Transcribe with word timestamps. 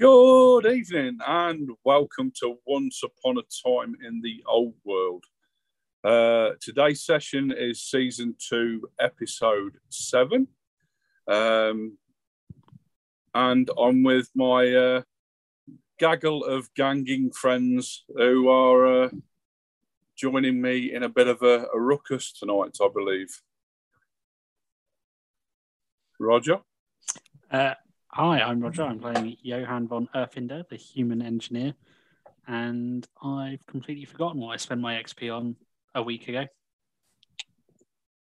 Good 0.00 0.64
evening 0.64 1.18
and 1.26 1.68
welcome 1.84 2.32
to 2.40 2.56
Once 2.64 3.02
Upon 3.04 3.36
a 3.36 3.42
Time 3.68 3.94
in 4.02 4.22
the 4.22 4.42
Old 4.48 4.72
World. 4.82 5.26
Uh, 6.02 6.52
today's 6.58 7.04
session 7.04 7.52
is 7.54 7.82
season 7.82 8.34
two, 8.38 8.88
episode 8.98 9.74
seven. 9.90 10.48
Um, 11.28 11.98
and 13.34 13.70
I'm 13.78 14.02
with 14.02 14.30
my 14.34 14.74
uh, 14.74 15.02
gaggle 15.98 16.46
of 16.46 16.72
ganging 16.72 17.30
friends 17.32 18.06
who 18.16 18.48
are 18.48 19.02
uh, 19.04 19.08
joining 20.16 20.62
me 20.62 20.94
in 20.94 21.02
a 21.02 21.10
bit 21.10 21.28
of 21.28 21.42
a, 21.42 21.66
a 21.74 21.78
ruckus 21.78 22.32
tonight, 22.32 22.78
I 22.82 22.88
believe. 22.88 23.42
Roger? 26.18 26.60
Hi, 28.12 28.40
I'm 28.40 28.58
Roger. 28.58 28.82
I'm 28.82 28.98
playing 28.98 29.36
Johan 29.40 29.86
von 29.86 30.08
Erfinder, 30.16 30.68
the 30.68 30.74
human 30.74 31.22
engineer, 31.22 31.74
and 32.48 33.06
I've 33.22 33.64
completely 33.66 34.04
forgotten 34.04 34.40
what 34.40 34.50
I 34.50 34.56
spent 34.56 34.80
my 34.80 34.94
XP 34.94 35.32
on 35.32 35.54
a 35.94 36.02
week 36.02 36.26
ago. 36.26 36.46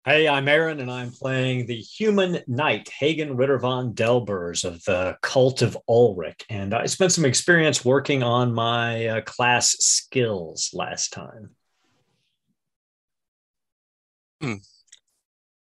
Hey, 0.03 0.28
I'm 0.28 0.48
Aaron, 0.48 0.80
and 0.80 0.89
I'm 0.89 1.11
playing 1.11 1.67
the 1.67 1.75
human 1.75 2.39
knight, 2.48 2.89
Hagen 2.89 3.38
Ritter 3.38 3.59
von 3.59 3.94
Delbers 3.94 4.66
of 4.66 4.83
the 4.86 5.16
Cult 5.22 5.61
of 5.61 5.78
Ulric. 5.88 6.44
And 6.50 6.73
I 6.73 6.88
spent 6.88 7.11
some 7.11 7.25
experience 7.25 7.86
working 7.86 8.23
on 8.23 8.55
my 8.55 9.05
uh, 9.05 9.22
class 9.22 9.75
skills 9.80 10.72
last 10.73 11.14
time. 11.14 11.52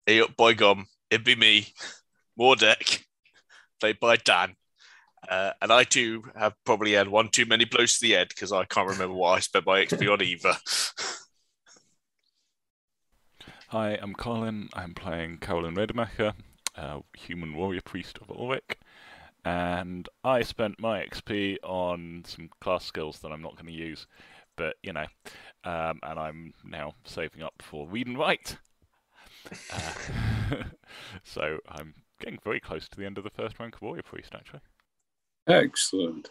Hey 0.06 0.21
up, 0.21 0.38
boy 0.38 0.54
gum. 0.54 0.86
It'd 1.10 1.26
be 1.26 1.36
me, 1.36 1.73
Mordek, 2.39 3.05
played 3.85 3.99
by 3.99 4.15
Dan. 4.15 4.55
Uh, 5.29 5.51
and 5.61 5.71
I 5.71 5.83
too 5.83 6.23
have 6.35 6.55
probably 6.65 6.93
had 6.93 7.07
one 7.07 7.29
too 7.29 7.45
many 7.45 7.65
blows 7.65 7.99
to 7.99 8.01
the 8.01 8.13
head 8.13 8.29
because 8.29 8.51
I 8.51 8.65
can't 8.65 8.87
remember 8.87 9.13
what 9.13 9.37
I 9.37 9.39
spent 9.41 9.67
my 9.67 9.85
XP 9.85 10.11
on 10.11 10.23
either. 10.23 10.55
Hi, 13.67 13.99
I'm 14.01 14.15
Colin. 14.15 14.69
I'm 14.73 14.95
playing 14.95 15.37
Colin 15.37 15.75
Redemacher, 15.75 16.33
uh, 16.75 17.01
human 17.15 17.53
warrior 17.55 17.81
priest 17.81 18.17
of 18.19 18.35
Ulric. 18.35 18.77
And 19.43 20.09
I 20.23 20.41
spent 20.41 20.79
my 20.79 21.05
XP 21.05 21.57
on 21.63 22.23
some 22.25 22.49
class 22.61 22.85
skills 22.85 23.19
that 23.19 23.31
I'm 23.31 23.43
not 23.43 23.53
going 23.55 23.67
to 23.67 23.71
use, 23.71 24.07
but 24.55 24.77
you 24.81 24.93
know, 24.93 25.05
um, 25.63 25.99
and 26.02 26.19
I'm 26.19 26.53
now 26.63 26.93
saving 27.03 27.43
up 27.43 27.53
for 27.59 27.87
read 27.87 28.07
and 28.07 28.17
write. 28.17 28.57
Uh, 29.71 29.93
so 31.23 31.59
I'm 31.69 31.93
getting 32.20 32.39
very 32.43 32.59
close 32.59 32.87
to 32.89 32.98
the 32.98 33.05
end 33.05 33.17
of 33.17 33.23
the 33.23 33.30
first 33.30 33.59
rank 33.59 33.76
of 33.76 33.81
warrior 33.81 34.03
priest, 34.03 34.33
actually. 34.33 34.61
Excellent. 35.48 36.30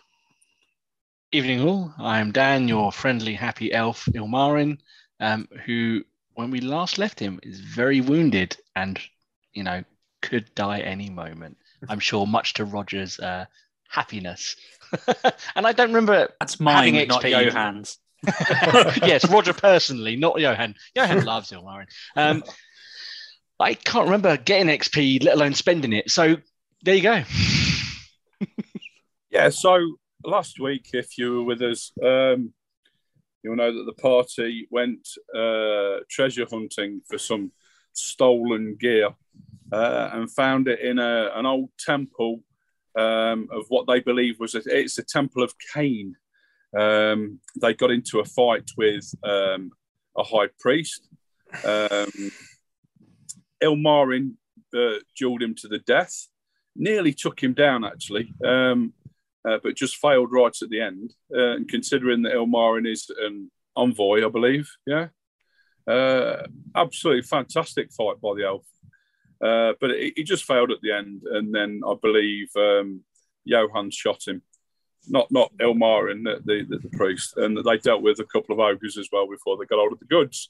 Evening 1.32 1.62
all, 1.62 1.92
I'm 1.98 2.32
Dan, 2.32 2.68
your 2.68 2.92
friendly, 2.92 3.34
happy 3.34 3.72
elf 3.72 4.06
Ilmarin, 4.14 4.78
um, 5.20 5.48
who, 5.64 6.04
when 6.34 6.50
we 6.50 6.60
last 6.60 6.98
left 6.98 7.18
him, 7.18 7.40
is 7.42 7.60
very 7.60 8.00
wounded 8.00 8.56
and, 8.76 9.00
you 9.52 9.62
know, 9.62 9.82
could 10.22 10.54
die 10.54 10.80
any 10.80 11.10
moment. 11.10 11.56
I'm 11.88 12.00
sure, 12.00 12.26
much 12.26 12.54
to 12.54 12.64
Roger's 12.64 13.18
uh, 13.18 13.46
happiness. 13.88 14.56
and 15.56 15.66
I 15.66 15.72
don't 15.72 15.88
remember. 15.88 16.28
That's 16.40 16.60
mine, 16.60 16.94
Having 16.94 17.08
not 17.08 17.22
XP. 17.22 17.50
Johan's. 17.50 17.98
yes, 19.02 19.28
Roger 19.28 19.52
personally, 19.52 20.16
not 20.16 20.40
Johan. 20.40 20.74
Johan 20.94 21.24
loves 21.24 21.50
Ilmarin. 21.50 21.86
Um, 22.16 22.42
I 23.60 23.74
can't 23.74 24.06
remember 24.06 24.36
getting 24.36 24.66
XP, 24.68 25.22
let 25.24 25.34
alone 25.34 25.54
spending 25.54 25.92
it. 25.92 26.10
So 26.10 26.36
there 26.82 26.94
you 26.94 27.02
go. 27.02 27.22
Yeah, 29.34 29.48
so 29.48 29.96
last 30.24 30.60
week, 30.60 30.90
if 30.92 31.18
you 31.18 31.38
were 31.38 31.42
with 31.42 31.60
us, 31.60 31.90
um, 32.00 32.54
you'll 33.42 33.56
know 33.56 33.74
that 33.76 33.84
the 33.84 34.00
party 34.00 34.68
went 34.70 35.08
uh, 35.36 36.04
treasure 36.08 36.46
hunting 36.48 37.00
for 37.10 37.18
some 37.18 37.50
stolen 37.94 38.76
gear 38.78 39.08
uh, 39.72 40.10
and 40.12 40.30
found 40.30 40.68
it 40.68 40.78
in 40.78 41.00
a, 41.00 41.32
an 41.34 41.46
old 41.46 41.70
temple 41.80 42.44
um, 42.96 43.48
of 43.50 43.64
what 43.70 43.88
they 43.88 43.98
believe 43.98 44.38
was 44.38 44.54
a, 44.54 44.62
it's 44.66 44.98
a 44.98 45.02
temple 45.02 45.42
of 45.42 45.52
Khaine. 45.74 46.12
Um, 46.78 47.40
they 47.60 47.74
got 47.74 47.90
into 47.90 48.20
a 48.20 48.24
fight 48.24 48.70
with 48.76 49.12
um, 49.24 49.72
a 50.16 50.22
high 50.22 50.48
priest. 50.60 51.08
Ilmarin 53.64 54.34
uh, 54.74 54.98
dueled 55.20 55.42
him 55.42 55.54
to 55.56 55.68
the 55.68 55.78
death, 55.78 56.28
nearly 56.76 57.12
took 57.12 57.42
him 57.42 57.54
down 57.54 57.84
actually, 57.84 58.32
um, 58.44 58.92
uh, 59.48 59.58
but 59.62 59.76
just 59.76 59.96
failed 59.96 60.32
right 60.32 60.56
at 60.62 60.70
the 60.70 60.80
end. 60.80 61.12
Uh, 61.34 61.56
and 61.56 61.68
considering 61.68 62.22
that 62.22 62.34
Ilmarin 62.34 62.90
is 62.90 63.10
an 63.18 63.50
envoy, 63.76 64.24
I 64.24 64.30
believe, 64.30 64.68
yeah, 64.86 65.08
uh, 65.86 66.46
absolutely 66.74 67.22
fantastic 67.22 67.92
fight 67.92 68.20
by 68.20 68.34
the 68.36 68.44
elf. 68.44 68.66
Uh, 69.42 69.74
but 69.80 69.90
he, 69.90 70.24
just 70.24 70.44
failed 70.44 70.70
at 70.70 70.80
the 70.80 70.92
end, 70.92 71.22
and 71.30 71.54
then 71.54 71.82
I 71.86 71.94
believe 72.00 72.48
um, 72.56 73.02
Johan 73.44 73.90
shot 73.90 74.26
him. 74.26 74.42
Not 75.06 75.30
not 75.30 75.52
Ilmarin, 75.58 76.24
the, 76.24 76.64
the, 76.66 76.78
the 76.78 76.96
priest, 76.96 77.36
and 77.36 77.58
they 77.58 77.76
dealt 77.76 78.00
with 78.00 78.20
a 78.20 78.24
couple 78.24 78.54
of 78.54 78.60
ogres 78.60 78.96
as 78.96 79.08
well 79.12 79.28
before 79.28 79.58
they 79.58 79.66
got 79.66 79.78
hold 79.78 79.92
of 79.92 79.98
the 79.98 80.06
goods. 80.06 80.48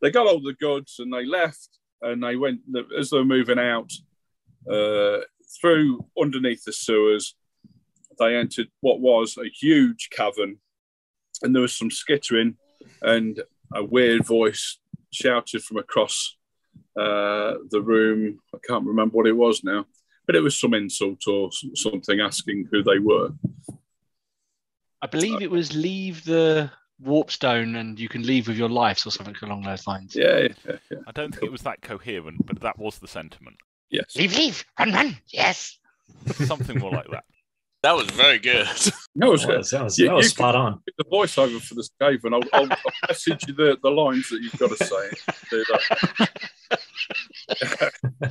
They 0.00 0.10
got 0.10 0.26
hold 0.26 0.40
of 0.40 0.44
the 0.44 0.66
goods 0.66 0.96
and 1.00 1.12
they 1.12 1.26
left, 1.26 1.79
and 2.02 2.22
they 2.22 2.36
went 2.36 2.60
as 2.98 3.10
they 3.10 3.18
were 3.18 3.24
moving 3.24 3.58
out 3.58 3.92
uh, 4.70 5.18
through 5.60 6.06
underneath 6.20 6.64
the 6.64 6.72
sewers. 6.72 7.34
They 8.18 8.36
entered 8.36 8.68
what 8.80 9.00
was 9.00 9.36
a 9.38 9.48
huge 9.48 10.10
cavern, 10.10 10.58
and 11.42 11.54
there 11.54 11.62
was 11.62 11.76
some 11.76 11.90
skittering, 11.90 12.56
and 13.02 13.42
a 13.74 13.84
weird 13.84 14.26
voice 14.26 14.78
shouted 15.12 15.62
from 15.62 15.78
across 15.78 16.36
uh, 16.98 17.54
the 17.70 17.80
room. 17.82 18.40
I 18.54 18.58
can't 18.66 18.86
remember 18.86 19.16
what 19.16 19.26
it 19.26 19.36
was 19.36 19.64
now, 19.64 19.86
but 20.26 20.36
it 20.36 20.42
was 20.42 20.58
some 20.58 20.74
insult 20.74 21.26
or 21.26 21.50
something 21.74 22.20
asking 22.20 22.68
who 22.70 22.82
they 22.82 22.98
were. 22.98 23.30
I 25.02 25.06
believe 25.06 25.40
it 25.40 25.50
was 25.50 25.74
leave 25.74 26.24
the 26.24 26.70
warp 27.02 27.30
stone 27.30 27.76
and 27.76 27.98
you 27.98 28.08
can 28.08 28.22
leave 28.26 28.48
with 28.48 28.56
your 28.56 28.68
lives 28.68 29.06
or 29.06 29.10
something 29.10 29.34
along 29.42 29.62
those 29.62 29.86
lines. 29.86 30.14
Yeah, 30.14 30.48
yeah, 30.66 30.76
yeah. 30.90 30.98
I 31.06 31.12
don't 31.12 31.32
think 31.32 31.44
it 31.44 31.52
was 31.52 31.62
that 31.62 31.80
coherent, 31.82 32.46
but 32.46 32.60
that 32.60 32.78
was 32.78 32.98
the 32.98 33.08
sentiment. 33.08 33.56
yes. 33.90 34.14
Leave, 34.16 34.36
leave, 34.36 34.64
run, 34.78 34.92
run. 34.92 35.16
Yes. 35.28 35.78
Something 36.32 36.78
more 36.78 36.90
like 36.90 37.08
that. 37.10 37.24
that 37.82 37.96
was 37.96 38.10
very 38.10 38.38
good. 38.38 38.66
No, 39.14 39.28
it 39.28 39.30
was, 39.32 39.42
That 39.46 39.56
was, 39.58 39.70
that 39.70 39.84
was, 39.84 39.98
You- 39.98 40.08
that 40.08 40.14
was 40.14 40.26
you 40.26 40.30
spot 40.30 40.54
on. 40.54 40.82
the 40.98 41.04
voiceover 41.04 41.60
for 41.60 41.74
this 41.74 41.90
cave, 42.00 42.24
and 42.24 42.34
I'll, 42.34 42.42
I'll, 42.52 42.70
I'll 42.70 42.78
message 43.08 43.46
you 43.48 43.54
the, 43.54 43.78
the 43.82 43.90
lines 43.90 44.28
that 44.30 44.40
you've 44.42 44.58
got 44.58 44.76
to 44.76 44.84
say. 44.84 45.10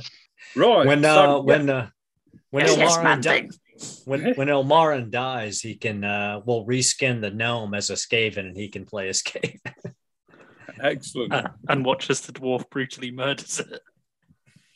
Right. 0.56 0.84
When 0.86 1.04
uh, 1.04 1.14
yeah, 1.14 1.36
when 1.38 1.70
uh, 1.70 1.90
when 2.50 2.66
Yes, 2.66 2.76
yes, 2.76 2.96
Ilmarin 2.96 3.04
man, 3.04 3.20
di- 3.20 3.28
thanks. 3.30 3.58
When 4.04 4.34
when 4.34 4.48
Ilmarin 4.48 5.10
dies, 5.10 5.60
he 5.60 5.74
can 5.74 6.04
uh, 6.04 6.40
we'll 6.44 6.66
reskin 6.66 7.20
the 7.20 7.30
gnome 7.30 7.74
as 7.74 7.90
a 7.90 7.94
Skaven, 7.94 8.38
and 8.38 8.56
he 8.56 8.68
can 8.68 8.84
play 8.84 9.08
a 9.08 9.12
Skaven. 9.12 9.60
excellent. 10.82 11.32
Uh, 11.32 11.48
and 11.68 11.84
watch 11.84 12.10
as 12.10 12.20
the 12.20 12.32
dwarf 12.32 12.68
brutally 12.70 13.10
murders 13.10 13.60
it. 13.60 13.80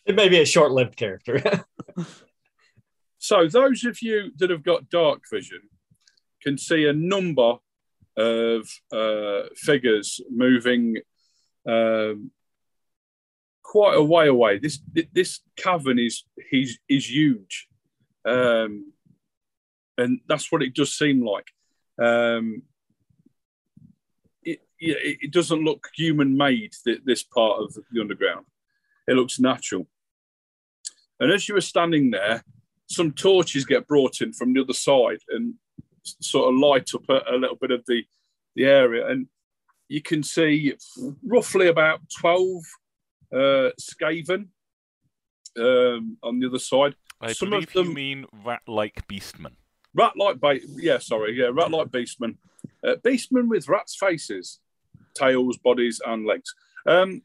It 0.07 0.17
may 0.17 0.29
be 0.29 0.39
a 0.39 0.45
short-lived 0.45 0.97
character. 0.97 1.65
So, 3.19 3.49
those 3.49 3.87
of 3.87 4.03
you 4.03 4.33
that 4.37 4.51
have 4.51 4.63
got 4.63 4.91
dark 4.91 5.23
vision 5.33 5.63
can 6.43 6.59
see 6.59 6.85
a 6.85 6.93
number 6.93 7.55
of 8.19 8.69
uh, 8.93 9.49
figures 9.57 10.21
moving 10.31 10.99
um, 11.67 12.31
quite 13.63 13.97
a 13.97 14.03
way 14.03 14.29
away. 14.29 14.59
This 14.59 14.79
this 15.13 15.41
cavern 15.57 15.99
is 15.99 16.25
is, 16.53 16.79
is 16.87 17.11
huge, 17.11 17.67
um, 18.27 18.93
and 19.99 20.21
that's 20.29 20.51
what 20.51 20.63
it 20.63 20.75
does 20.75 20.93
seem 20.93 21.25
like. 21.25 21.49
Um, 22.01 22.63
it, 24.43 24.61
yeah, 24.81 24.97
it 24.99 25.31
doesn't 25.33 25.65
look 25.65 25.89
human 25.95 26.37
made. 26.37 26.73
This 27.05 27.23
part 27.23 27.61
of 27.63 27.75
the 27.93 28.01
underground, 28.01 28.47
it 29.07 29.15
looks 29.15 29.39
natural. 29.39 29.87
And 31.21 31.31
as 31.33 31.49
you 31.49 31.55
were 31.55 31.61
standing 31.61 32.11
there, 32.11 32.43
some 32.87 33.13
torches 33.13 33.65
get 33.65 33.87
brought 33.87 34.21
in 34.21 34.33
from 34.33 34.53
the 34.53 34.61
other 34.63 34.73
side 34.73 35.21
and 35.31 35.55
sort 36.03 36.53
of 36.53 36.59
light 36.59 36.91
up 36.95 37.09
a, 37.09 37.35
a 37.35 37.37
little 37.37 37.57
bit 37.57 37.71
of 37.71 37.83
the, 37.87 38.03
the 38.57 38.65
area. 38.65 39.07
And 39.09 39.29
you 39.89 40.03
can 40.03 40.23
see 40.23 40.75
roughly 41.25 41.69
about 41.69 42.01
12 42.19 42.63
uh, 43.33 43.37
Skaven 43.81 44.49
um, 45.59 46.17
on 46.23 46.41
the 46.41 46.49
other 46.49 46.59
side. 46.59 46.95
I 47.21 47.33
Some 47.33 47.53
of 47.53 47.61
believe 47.61 47.75
you 47.75 47.85
them- 47.85 47.95
mean 47.95 48.27
rat-like 48.45 49.07
beastmen. 49.09 49.53
Rat 49.95 50.15
like, 50.17 50.41
ba- 50.41 50.61
yeah, 50.77 50.99
sorry, 50.99 51.39
yeah, 51.39 51.51
rat 51.53 51.71
like 51.71 51.89
beastmen. 51.89 52.37
Uh, 52.83 52.97
beastmen 52.97 53.49
with 53.49 53.69
rats' 53.69 53.97
faces, 53.97 54.61
tails, 55.15 55.57
bodies, 55.59 56.01
and 56.05 56.27
legs. 56.27 56.55
Um, 56.87 57.23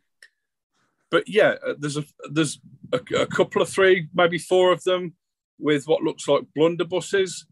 but 1.12 1.27
yeah, 1.27 1.56
uh, 1.66 1.74
there's 1.77 1.98
a 1.98 2.06
there's 2.31 2.60
a, 2.94 3.00
a 3.16 3.25
couple 3.25 3.62
of 3.62 3.69
three, 3.69 4.07
maybe 4.13 4.38
four 4.38 4.71
of 4.71 4.83
them 4.83 5.16
with 5.60 5.88
what 5.88 6.04
looks 6.04 6.27
like 6.27 6.44
blunderbusses, 6.57 7.45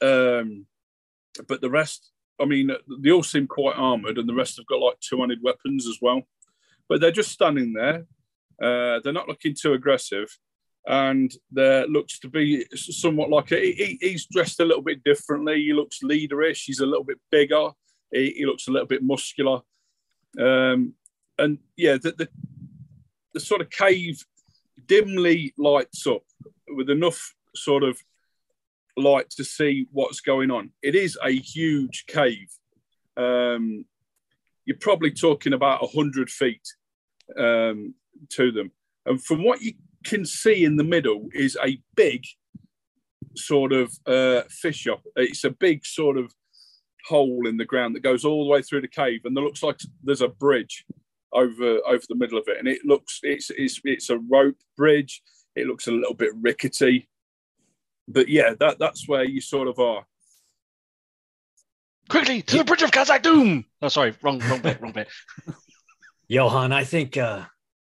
Um, 0.00 0.66
but 1.48 1.60
the 1.60 1.70
rest, 1.70 2.12
I 2.40 2.44
mean, 2.44 2.70
they 2.98 3.10
all 3.10 3.22
seem 3.22 3.46
quite 3.46 3.76
armored, 3.76 4.18
and 4.18 4.28
the 4.28 4.34
rest 4.34 4.56
have 4.56 4.66
got 4.66 4.80
like 4.80 5.00
two-handed 5.00 5.42
weapons 5.42 5.86
as 5.86 5.98
well. 6.00 6.22
But 6.88 7.00
they're 7.00 7.10
just 7.10 7.32
standing 7.32 7.72
there. 7.72 8.06
Uh, 8.62 9.00
they're 9.02 9.12
not 9.12 9.28
looking 9.28 9.54
too 9.54 9.74
aggressive, 9.74 10.38
and 10.86 11.34
there 11.50 11.86
looks 11.88 12.18
to 12.20 12.28
be 12.28 12.64
somewhat 12.74 13.30
like 13.30 13.50
a, 13.52 13.56
he, 13.60 13.98
he's 14.00 14.26
dressed 14.26 14.60
a 14.60 14.64
little 14.64 14.82
bit 14.82 15.02
differently. 15.02 15.62
He 15.62 15.72
looks 15.72 16.00
leaderish. 16.02 16.64
He's 16.64 16.80
a 16.80 16.86
little 16.86 17.04
bit 17.04 17.18
bigger. 17.30 17.70
He, 18.12 18.34
he 18.36 18.46
looks 18.46 18.68
a 18.68 18.70
little 18.70 18.86
bit 18.86 19.02
muscular. 19.02 19.62
Um, 20.38 20.94
and 21.38 21.58
yeah, 21.76 21.94
the, 21.94 22.12
the 22.12 22.28
the 23.36 23.40
sort 23.40 23.60
of 23.60 23.68
cave 23.68 24.24
dimly 24.86 25.52
lights 25.58 26.06
up 26.06 26.22
with 26.68 26.88
enough 26.88 27.34
sort 27.54 27.82
of 27.82 27.98
light 28.96 29.28
to 29.28 29.44
see 29.44 29.86
what's 29.92 30.20
going 30.20 30.50
on. 30.50 30.70
It 30.82 30.94
is 30.94 31.18
a 31.22 31.30
huge 31.30 32.06
cave. 32.06 32.48
Um, 33.14 33.84
you're 34.64 34.78
probably 34.78 35.10
talking 35.10 35.52
about 35.52 35.82
100 35.82 36.30
feet 36.30 36.66
um, 37.38 37.94
to 38.30 38.50
them. 38.52 38.72
And 39.04 39.22
from 39.22 39.44
what 39.44 39.60
you 39.60 39.74
can 40.06 40.24
see 40.24 40.64
in 40.64 40.76
the 40.76 40.84
middle 40.84 41.28
is 41.34 41.58
a 41.62 41.80
big 41.96 42.24
sort 43.36 43.72
of 43.72 43.92
uh, 44.06 44.42
fissure. 44.48 44.96
It's 45.16 45.44
a 45.44 45.50
big 45.50 45.84
sort 45.84 46.16
of 46.16 46.32
hole 47.06 47.46
in 47.46 47.56
the 47.56 47.64
ground 47.64 47.94
that 47.94 48.02
goes 48.02 48.24
all 48.24 48.44
the 48.44 48.50
way 48.50 48.62
through 48.62 48.82
the 48.82 48.88
cave, 48.88 49.20
and 49.24 49.36
it 49.36 49.40
looks 49.40 49.62
like 49.62 49.80
there's 50.02 50.22
a 50.22 50.28
bridge 50.28 50.84
over 51.32 51.80
over 51.86 52.02
the 52.08 52.14
middle 52.14 52.38
of 52.38 52.44
it. 52.48 52.58
And 52.58 52.68
it 52.68 52.84
looks 52.84 53.20
it's 53.22 53.50
it's 53.50 53.80
it's 53.84 54.10
a 54.10 54.18
rope 54.18 54.56
bridge. 54.76 55.22
It 55.54 55.66
looks 55.66 55.86
a 55.86 55.92
little 55.92 56.14
bit 56.14 56.32
rickety, 56.40 57.08
but 58.08 58.28
yeah, 58.28 58.54
that 58.60 58.78
that's 58.78 59.08
where 59.08 59.24
you 59.24 59.40
sort 59.40 59.68
of 59.68 59.78
are. 59.78 60.04
Quickly 62.08 62.42
to 62.42 62.58
the 62.58 62.64
bridge 62.64 62.82
of 62.82 62.92
Khazad-dûm. 62.92 63.64
Oh, 63.82 63.88
sorry, 63.88 64.14
wrong, 64.22 64.38
wrong 64.48 64.60
bit, 64.60 64.80
wrong 64.80 64.92
bit. 64.92 65.08
Johan, 66.28 66.72
I 66.72 66.84
think 66.84 67.16
uh, 67.16 67.46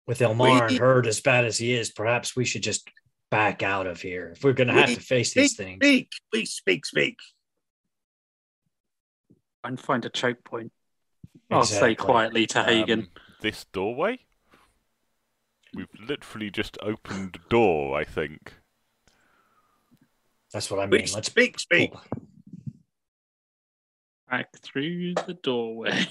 with 0.08 0.20
Elmar 0.20 0.68
and 0.68 0.78
Herd 0.78 1.08
as 1.08 1.22
bad 1.22 1.46
as 1.46 1.58
he 1.58 1.74
is, 1.74 1.92
perhaps 1.92 2.36
we 2.36 2.46
should 2.46 2.64
just 2.64 2.90
back 3.32 3.64
out 3.64 3.88
of 3.88 4.02
here 4.02 4.34
if 4.36 4.44
we're 4.44 4.54
going 4.54 4.68
to 4.68 4.74
have 4.74 4.94
to 4.94 5.00
face 5.00 5.34
these 5.34 5.56
things. 5.56 5.78
Speak, 5.78 6.12
speak, 6.28 6.48
speak, 6.48 6.86
speak. 6.86 7.18
And 9.64 9.80
find 9.80 10.06
a 10.06 10.10
choke 10.10 10.44
point. 10.44 10.72
I'll 11.50 11.64
say 11.64 11.96
quietly 11.96 12.46
to 12.48 12.64
Hagen. 12.64 13.00
Um, 13.00 13.08
this 13.42 13.66
doorway? 13.66 14.20
We've 15.74 15.88
literally 16.08 16.50
just 16.50 16.78
opened 16.82 17.38
a 17.44 17.50
door, 17.50 18.00
I 18.00 18.04
think. 18.04 18.54
That's 20.54 20.72
what 20.72 20.80
I 20.80 20.86
mean. 20.86 21.06
Speak, 21.06 21.16
Let's 21.16 21.28
speak, 21.28 21.60
speak. 21.60 21.94
Back 24.30 24.58
through 24.60 25.16
the 25.28 25.38
doorway. 25.42 26.08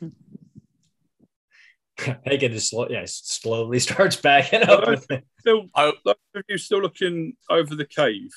Hagen 2.24 2.52
is 2.52 2.70
slow, 2.70 2.88
yeah, 2.88 3.04
slowly 3.06 3.78
starts 3.78 4.16
backing 4.16 4.62
up. 4.62 4.84
Still, 5.40 5.68
Oh. 5.74 5.92
those 6.04 6.14
of 6.34 6.42
you 6.48 6.58
still 6.58 6.82
looking 6.82 7.36
over 7.48 7.74
the 7.74 7.86
cave, 7.86 8.30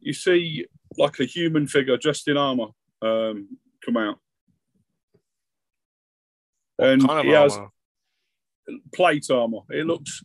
you 0.00 0.12
see 0.12 0.66
like 0.98 1.18
a 1.20 1.24
human 1.24 1.66
figure 1.66 1.96
dressed 1.96 2.28
in 2.28 2.36
armor 2.36 2.68
um, 3.02 3.48
come 3.84 3.96
out. 3.96 4.18
And 6.78 7.06
kind 7.06 7.20
of 7.20 7.24
he 7.24 7.30
has 7.30 7.58
plate 8.94 9.26
armor. 9.30 9.60
It 9.70 9.86
looks 9.86 10.22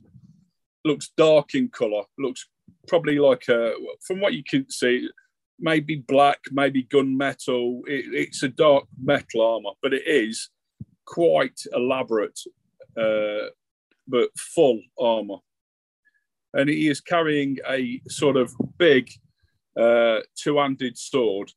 looks 0.86 1.10
dark 1.16 1.54
in 1.56 1.70
color. 1.70 2.04
Looks 2.18 2.48
probably 2.88 3.20
like 3.20 3.48
a 3.50 3.74
from 4.06 4.20
what 4.20 4.34
you 4.34 4.44
can 4.44 4.70
see, 4.70 5.10
maybe 5.60 5.98
black, 5.98 6.40
maybe 6.52 6.84
gunmetal. 6.84 7.82
It, 7.88 8.06
it's 8.14 8.44
a 8.44 8.50
dark 8.50 8.86
metal 9.02 9.42
armor, 9.42 9.72
but 9.82 9.94
it 9.94 10.08
is 10.08 10.50
quite 11.10 11.60
elaborate, 11.74 12.40
uh, 12.96 13.50
but 14.08 14.30
full 14.38 14.80
armor. 15.00 15.38
And 16.54 16.70
he 16.70 16.88
is 16.88 17.02
carrying 17.02 17.58
a 17.68 18.00
sort 18.08 18.38
of 18.38 18.54
big 18.78 19.10
uh, 19.78 20.20
two-handed 20.36 20.98
sword, 20.98 21.52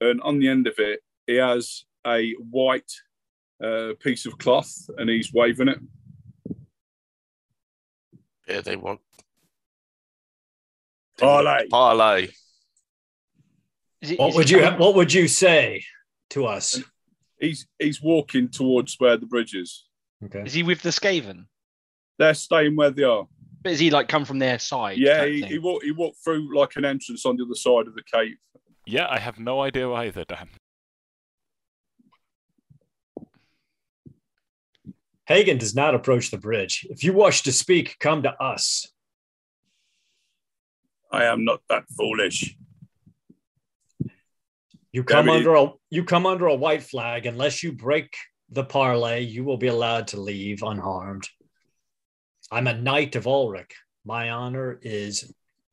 and 0.00 0.20
on 0.22 0.38
the 0.38 0.48
end 0.48 0.66
of 0.66 0.74
it, 0.78 1.00
he 1.26 1.34
has 1.36 1.84
a 2.06 2.32
white 2.34 2.90
uh, 3.62 3.92
piece 4.00 4.26
of 4.26 4.38
cloth, 4.38 4.72
and 4.96 5.10
he's 5.10 5.32
waving 5.32 5.68
it. 5.68 5.80
Yeah, 8.48 8.62
they 8.62 8.76
want 8.76 9.00
Parlay. 11.18 11.68
parlay. 11.68 12.28
Is 14.00 14.12
it- 14.12 14.18
what 14.18 14.30
is 14.30 14.36
would 14.36 14.50
you 14.50 14.64
What 14.64 14.94
would 14.94 15.12
you 15.12 15.28
say 15.28 15.84
to 16.30 16.46
us? 16.46 16.80
He's 17.40 17.66
he's 17.78 18.02
walking 18.02 18.48
towards 18.48 18.96
where 18.98 19.16
the 19.16 19.26
bridge 19.26 19.54
is. 19.54 19.84
Okay. 20.24 20.42
Is 20.44 20.54
he 20.54 20.62
with 20.62 20.82
the 20.82 20.90
Skaven? 20.90 21.46
They're 22.18 22.34
staying 22.34 22.74
where 22.76 22.90
they 22.90 23.04
are. 23.04 23.26
But 23.62 23.72
is 23.72 23.78
he 23.78 23.90
like 23.90 24.08
come 24.08 24.24
from 24.24 24.38
their 24.38 24.58
side? 24.58 24.98
Yeah, 24.98 25.26
he, 25.26 25.42
he 25.42 25.58
walked 25.58 25.84
he 25.84 25.92
walked 25.92 26.18
through 26.22 26.56
like 26.56 26.76
an 26.76 26.84
entrance 26.84 27.24
on 27.24 27.36
the 27.36 27.44
other 27.44 27.54
side 27.54 27.86
of 27.86 27.94
the 27.94 28.02
cave. 28.02 28.36
Yeah, 28.86 29.06
I 29.08 29.18
have 29.18 29.38
no 29.38 29.60
idea 29.60 29.90
either, 29.90 30.24
Dan. 30.24 30.48
Hagen 35.26 35.58
does 35.58 35.74
not 35.74 35.94
approach 35.94 36.30
the 36.30 36.38
bridge. 36.38 36.86
If 36.88 37.04
you 37.04 37.12
wish 37.12 37.42
to 37.42 37.52
speak, 37.52 37.98
come 38.00 38.22
to 38.22 38.32
us. 38.42 38.90
I 41.12 41.24
am 41.24 41.44
not 41.44 41.60
that 41.68 41.84
foolish. 41.96 42.56
You 44.92 45.04
come 45.04 45.26
Very- 45.26 45.38
under 45.38 45.54
a 45.54 45.72
you 45.90 46.04
come 46.04 46.26
under 46.26 46.46
a 46.46 46.54
white 46.54 46.82
flag. 46.82 47.26
Unless 47.26 47.62
you 47.62 47.72
break 47.72 48.14
the 48.50 48.64
parlay, 48.64 49.20
you 49.20 49.44
will 49.44 49.58
be 49.58 49.66
allowed 49.66 50.08
to 50.08 50.20
leave 50.20 50.62
unharmed. 50.62 51.28
I'm 52.50 52.66
a 52.66 52.74
knight 52.74 53.14
of 53.16 53.24
Ulric. 53.24 53.72
My 54.04 54.30
honor 54.30 54.78
is 54.80 55.32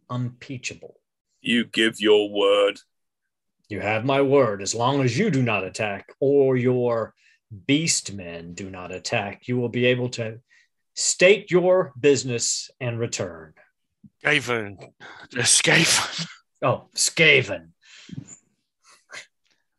unimpeachable. 0.10 1.00
You 1.42 1.66
give 1.66 2.00
your 2.00 2.30
word. 2.30 2.80
You 3.70 3.80
have 3.80 4.04
my 4.04 4.22
word. 4.22 4.62
As 4.62 4.76
long 4.76 5.02
as 5.02 5.18
you 5.18 5.30
do 5.32 5.42
not 5.42 5.64
attack 5.64 6.08
or 6.20 6.58
your 6.58 7.14
beast 7.66 8.14
men 8.14 8.54
do 8.54 8.70
not 8.70 8.92
attack, 8.92 9.48
you 9.48 9.58
will 9.58 9.70
be 9.70 9.86
able 9.86 10.10
to 10.10 10.40
state 10.96 11.50
your 11.50 11.94
business 12.00 12.70
and 12.82 13.00
return. 13.00 13.54
Skaven. 14.24 14.92
Skaven. 15.32 16.28
Oh, 16.62 16.90
Skaven. 16.96 17.70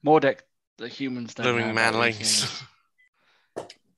Mordek, 0.07 0.41
the 0.79 0.89
humans 0.89 1.35
don't 1.35 1.45
Blooming 1.45 1.67
have 1.67 1.75
manlings. 1.75 2.63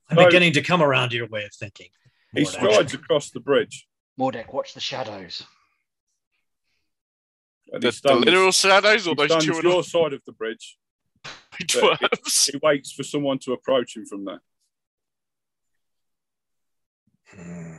I'm 0.09 0.25
beginning 0.25 0.53
to 0.53 0.61
come 0.61 0.81
around 0.81 1.11
to 1.11 1.17
your 1.17 1.27
way 1.27 1.45
of 1.45 1.53
thinking. 1.53 1.89
He 2.33 2.41
Mordek. 2.41 2.47
strides 2.47 2.93
across 2.93 3.29
the 3.29 3.39
bridge 3.39 3.87
Mordek, 4.19 4.51
watch 4.51 4.73
the 4.73 4.79
shadows. 4.79 5.43
and 7.71 7.81
The, 7.81 7.87
he 7.87 7.89
the 7.89 7.91
stands, 7.91 8.25
literal 8.25 8.51
shadows 8.51 9.07
or 9.07 9.11
he 9.11 9.15
those 9.15 9.29
stands 9.29 9.45
two 9.45 9.67
your 9.67 9.83
side 9.83 10.13
of 10.13 10.21
the 10.25 10.33
bridge. 10.33 10.77
dwarves? 11.61 12.51
He 12.51 12.59
waits 12.61 12.91
for 12.91 13.03
someone 13.03 13.39
to 13.39 13.53
approach 13.53 13.95
him 13.95 14.05
from 14.05 14.25
there. 14.25 14.41
Hmm. 17.33 17.77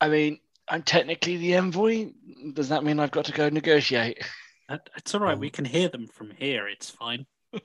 I 0.00 0.08
mean, 0.08 0.38
I'm 0.68 0.82
technically 0.82 1.36
the 1.36 1.56
envoy. 1.56 2.10
Does 2.52 2.68
that 2.68 2.84
mean 2.84 3.00
I've 3.00 3.10
got 3.10 3.24
to 3.26 3.32
go 3.32 3.48
negotiate? 3.48 4.22
That- 4.70 4.88
It's 4.96 5.14
all 5.14 5.20
right. 5.20 5.36
We 5.38 5.50
can 5.50 5.64
hear 5.66 5.88
them 5.88 6.06
from 6.08 6.30
here. 6.30 6.66
It's 6.68 6.88
fine. 6.88 7.26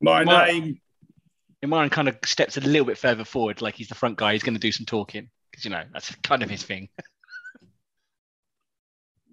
My 0.00 0.24
Well- 0.24 0.46
name, 0.46 0.80
Ilmarin 1.64 1.90
kind 1.90 2.08
of 2.08 2.18
steps 2.24 2.56
a 2.56 2.60
little 2.60 2.84
bit 2.84 2.98
further 2.98 3.24
forward, 3.24 3.62
like 3.62 3.74
he's 3.76 3.88
the 3.88 3.94
front 3.94 4.18
guy. 4.18 4.32
He's 4.34 4.42
going 4.42 4.54
to 4.54 4.60
do 4.60 4.72
some 4.72 4.84
talking 4.86 5.30
because 5.50 5.64
you 5.64 5.70
know 5.70 5.84
that's 5.92 6.14
kind 6.16 6.42
of 6.42 6.50
his 6.50 6.62
thing. 6.64 6.88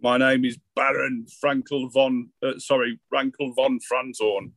my 0.02 0.18
name 0.18 0.46
is 0.46 0.58
Baron 0.76 1.26
Frankel 1.44 1.92
von. 1.92 2.30
Uh, 2.42 2.58
sorry, 2.60 3.00
Rankel 3.14 3.54
von 3.56 3.80
Franzorn. 3.80 4.52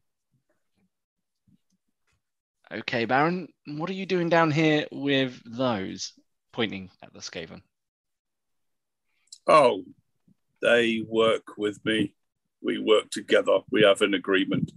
Okay, 2.72 3.04
Baron, 3.04 3.48
what 3.66 3.88
are 3.90 3.94
you 3.94 4.06
doing 4.06 4.28
down 4.28 4.50
here 4.50 4.86
with 4.92 5.40
those? 5.44 6.12
Pointing 6.52 6.90
at 7.02 7.12
the 7.12 7.18
Skaven. 7.20 7.62
Oh, 9.46 9.84
they 10.60 11.04
work 11.06 11.56
with 11.56 11.78
me. 11.84 12.14
We 12.62 12.78
work 12.78 13.10
together. 13.10 13.58
We 13.70 13.82
have 13.82 14.02
an 14.02 14.14
agreement. 14.14 14.72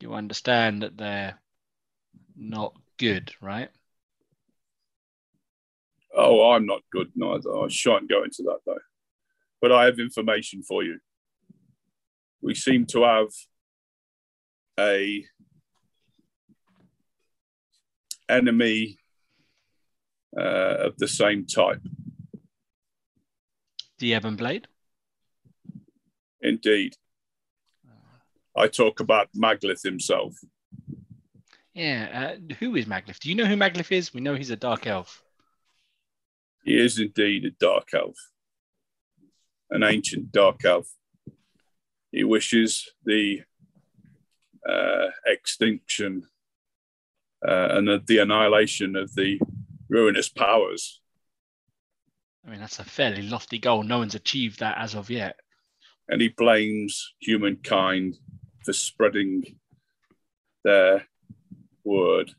You 0.00 0.14
understand 0.14 0.82
that 0.82 0.96
they're 0.96 1.38
not 2.36 2.74
good, 2.98 3.32
right? 3.40 3.70
Oh, 6.14 6.52
I'm 6.52 6.66
not 6.66 6.82
good 6.92 7.10
neither. 7.14 7.50
I 7.56 7.68
shan't 7.68 8.08
go 8.08 8.22
into 8.24 8.42
that 8.44 8.60
though. 8.66 8.78
But 9.60 9.72
I 9.72 9.84
have 9.84 9.98
information 9.98 10.62
for 10.62 10.82
you. 10.82 10.98
We 12.40 12.54
seem 12.54 12.86
to 12.86 13.02
have 13.02 13.28
a 14.78 15.24
enemy 18.28 18.98
uh, 20.38 20.76
of 20.86 20.96
the 20.96 21.08
same 21.08 21.46
type. 21.46 21.82
The 24.00 24.14
Ebon 24.14 24.36
Blade. 24.36 24.66
Indeed. 26.40 26.96
I 28.56 28.66
talk 28.66 29.00
about 29.00 29.28
Maglith 29.36 29.82
himself. 29.82 30.34
Yeah. 31.74 32.36
Uh, 32.50 32.54
who 32.58 32.74
is 32.76 32.86
Maglith? 32.86 33.20
Do 33.20 33.28
you 33.28 33.34
know 33.34 33.44
who 33.44 33.56
Maglith 33.56 33.92
is? 33.92 34.12
We 34.12 34.20
know 34.20 34.34
he's 34.34 34.50
a 34.50 34.56
dark 34.56 34.86
elf. 34.86 35.22
He 36.64 36.78
is 36.78 36.98
indeed 36.98 37.44
a 37.44 37.50
dark 37.50 37.88
elf, 37.94 38.16
an 39.70 39.82
ancient 39.82 40.32
dark 40.32 40.64
elf. 40.64 40.88
He 42.10 42.24
wishes 42.24 42.90
the 43.04 43.42
uh, 44.68 45.08
extinction 45.26 46.24
uh, 47.46 47.68
and 47.70 47.88
the, 47.88 48.02
the 48.06 48.18
annihilation 48.18 48.96
of 48.96 49.14
the 49.14 49.40
ruinous 49.88 50.28
powers. 50.28 51.00
I 52.46 52.50
mean, 52.50 52.60
that's 52.60 52.78
a 52.78 52.84
fairly 52.84 53.22
lofty 53.22 53.58
goal. 53.58 53.82
No 53.82 53.98
one's 53.98 54.14
achieved 54.14 54.60
that 54.60 54.78
as 54.78 54.94
of 54.94 55.10
yet. 55.10 55.36
And 56.08 56.20
he 56.20 56.28
blames 56.28 57.14
humankind 57.20 58.16
for 58.64 58.72
spreading 58.72 59.42
their 60.64 61.06
word. 61.84 62.32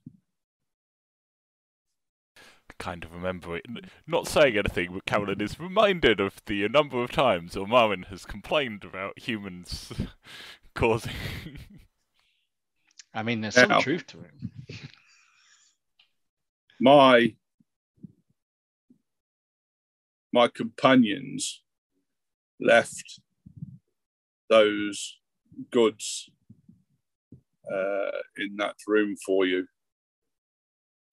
kind 2.82 3.04
of 3.04 3.14
remember 3.14 3.56
it. 3.56 3.66
Not 4.08 4.28
saying 4.28 4.58
anything, 4.58 4.90
but 4.92 5.06
Carolyn 5.06 5.40
is 5.40 5.60
reminded 5.60 6.20
of 6.20 6.42
the 6.48 6.68
number 6.68 7.04
of 7.04 7.12
times 7.12 7.54
Ilmarin 7.54 8.08
has 8.08 8.26
complained 8.26 8.84
about 8.84 9.20
humans 9.20 9.94
causing. 10.74 11.14
I 13.14 13.22
mean, 13.22 13.42
there's 13.42 13.54
some 13.54 13.82
truth 13.82 14.08
to 14.08 14.22
it. 14.22 14.80
my 16.80 17.36
my 20.34 20.48
companions 20.48 21.62
left 22.60 23.20
those 24.50 25.18
goods 25.72 26.30
uh, 27.72 28.12
in 28.38 28.58
that 28.58 28.76
room 28.88 29.16
for 29.26 29.46
you. 29.46 29.66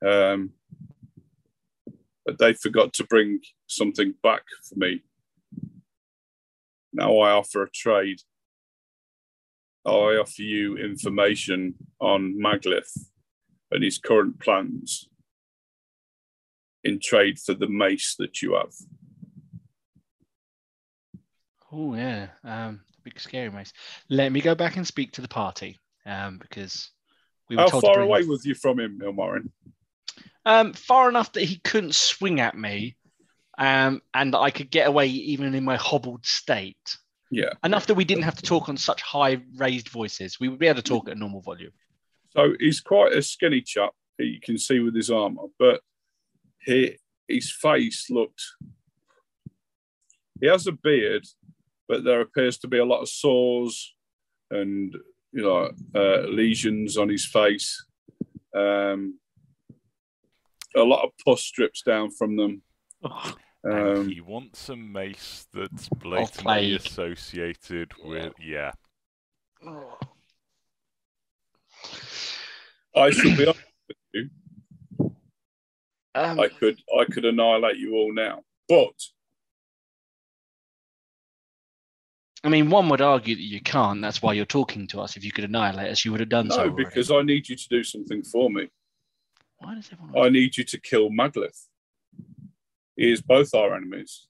Um, 0.07 0.51
but 2.25 2.39
they 2.39 2.53
forgot 2.53 2.93
to 2.95 3.05
bring 3.05 3.41
something 3.67 4.15
back 4.23 4.43
for 4.69 4.79
me. 4.79 5.03
Now 6.93 7.19
I 7.19 7.33
offer 7.33 7.63
a 7.63 7.71
trade. 7.71 8.21
I 9.87 9.91
offer 9.91 10.43
you 10.43 10.77
information 10.77 11.75
on 12.01 12.39
Maglith 12.39 13.07
and 13.71 13.83
his 13.83 13.99
current 13.99 14.41
plans 14.41 15.09
in 16.85 17.01
trade 17.01 17.39
for 17.39 17.55
the 17.55 17.69
mace 17.69 18.15
that 18.19 18.43
you 18.43 18.55
have. 18.55 18.75
Oh 21.73 21.95
yeah, 21.95 22.29
um, 22.45 22.81
big 23.05 23.21
scary 23.21 23.51
mace. 23.51 23.73
Let 24.09 24.33
me 24.33 24.41
go 24.41 24.55
back 24.55 24.77
and 24.77 24.87
speak 24.87 25.13
to 25.13 25.21
the 25.21 25.29
party, 25.29 25.79
um, 26.07 26.39
because 26.39 26.91
we 27.49 27.57
were 27.57 27.63
How 27.63 27.81
far 27.81 28.01
away 28.01 28.25
was 28.25 28.45
you 28.47 28.55
from 28.55 28.81
him, 28.81 29.01
Ilmarin? 29.03 29.51
Um, 30.45 30.73
far 30.73 31.09
enough 31.09 31.33
that 31.33 31.45
he 31.45 31.57
couldn't 31.57 31.95
swing 31.95 32.41
at 32.41 32.57
me, 32.57 32.97
um, 33.59 34.01
and 34.15 34.35
I 34.35 34.51
could 34.51 34.71
get 34.71 34.89
away 34.89 35.09
even 35.09 35.55
in 35.55 35.65
my 35.65 35.77
hobbled 35.77 36.25
state. 36.25 36.97
Yeah. 37.31 37.53
Enough 37.63 37.87
that 37.87 37.95
we 37.95 38.05
didn't 38.05 38.25
have 38.25 38.37
to 38.37 38.43
talk 38.43 38.69
on 38.69 38.77
such 38.77 39.03
high 39.03 39.43
raised 39.57 39.91
voices. 39.91 40.41
We 40.41 40.49
would 40.49 40.59
be 40.59 40.67
able 40.67 40.81
to 40.81 40.89
talk 40.89 41.09
at 41.09 41.17
a 41.17 41.19
normal 41.19 41.43
volume. 41.43 41.73
So 42.31 42.55
he's 42.59 42.81
quite 42.81 43.13
a 43.13 43.21
skinny 43.23 43.61
chap. 43.61 43.91
that 44.19 44.27
You 44.27 44.41
can 44.41 44.57
see 44.57 44.81
with 44.81 44.95
his 44.95 45.11
armor, 45.11 45.43
but 45.59 45.81
he, 46.61 46.97
his 47.27 47.51
face 47.53 48.09
looked. 48.09 48.43
He 50.41 50.47
has 50.47 50.67
a 50.67 50.73
beard, 50.73 51.27
but 51.89 52.05
there 52.05 52.21
appears 52.21 52.59
to 52.59 52.69
be 52.69 52.79
a 52.79 52.85
lot 52.85 53.01
of 53.01 53.09
sores 53.09 53.95
and 54.51 54.95
you 55.33 55.43
know 55.43 55.71
uh, 55.95 56.21
lesions 56.29 56.97
on 56.97 57.09
his 57.09 57.27
face. 57.27 57.85
Um, 58.55 59.19
a 60.77 60.81
lot 60.83 61.05
of 61.05 61.11
pus 61.25 61.51
drips 61.51 61.83
down 61.83 62.11
from 62.11 62.37
them. 62.37 62.63
Oh, 63.03 63.35
and 63.65 63.99
Um, 63.99 64.09
he 64.09 64.21
wants 64.21 64.69
a 64.69 64.77
mace 64.77 65.47
that's 65.53 65.89
blatantly 65.89 66.75
associated 66.77 67.93
with 68.05 68.33
yeah. 68.41 68.73
I 72.97 73.11
should 73.11 73.37
be. 73.37 73.47
honest, 73.47 73.61
with 74.15 75.13
Um, 76.15 76.41
I 76.41 76.49
could. 76.49 76.79
I 76.99 77.05
could 77.05 77.25
annihilate 77.25 77.77
you 77.77 77.95
all 77.95 78.13
now, 78.13 78.43
but 78.69 78.95
I 82.45 82.49
mean, 82.49 82.71
one 82.71 82.89
would 82.89 83.01
argue 83.01 83.35
that 83.35 83.43
you 83.43 83.61
can't. 83.61 84.01
That's 84.01 84.23
why 84.23 84.33
you're 84.33 84.45
talking 84.45 84.87
to 84.89 85.01
us. 85.01 85.17
If 85.17 85.25
you 85.25 85.33
could 85.33 85.45
annihilate 85.45 85.91
us, 85.91 86.05
you 86.05 86.13
would 86.13 86.21
have 86.21 86.29
done 86.29 86.51
so. 86.51 86.67
no, 86.67 86.71
because 86.71 87.11
I 87.11 87.23
need 87.23 87.49
you 87.49 87.57
to 87.57 87.69
do 87.69 87.83
something 87.83 88.23
for 88.23 88.49
me. 88.49 88.69
why 89.59 89.75
does 89.75 89.91
everyone? 89.93 90.25
I 90.25 90.29
need 90.29 90.57
you 90.57 90.65
to 90.65 90.81
kill 90.81 91.11
Maglith. 91.11 91.67
He 92.97 93.11
is 93.11 93.21
both 93.21 93.55
our 93.55 93.75
enemies. 93.75 94.27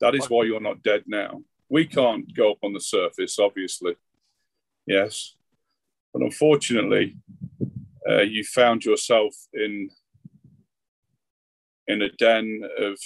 That 0.00 0.14
is 0.14 0.28
why 0.28 0.44
you're 0.44 0.60
not 0.60 0.82
dead 0.82 1.04
now. 1.06 1.42
We 1.68 1.86
can't 1.86 2.32
go 2.34 2.52
up 2.52 2.58
on 2.62 2.72
the 2.72 2.80
surface, 2.80 3.38
obviously. 3.38 3.96
Yes. 4.86 5.34
But 6.12 6.22
unfortunately, 6.22 7.16
uh, 8.08 8.22
you 8.22 8.44
found 8.44 8.84
yourself 8.84 9.34
in 9.52 9.90
in 11.88 12.02
a 12.02 12.08
den 12.10 12.62
of 12.78 12.98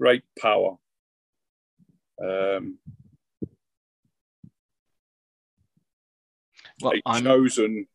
great 0.00 0.22
power. 0.38 0.76
Um, 2.22 2.78
well, 6.80 6.92
a 6.94 7.00
I'm 7.06 7.24
chosen 7.24 7.86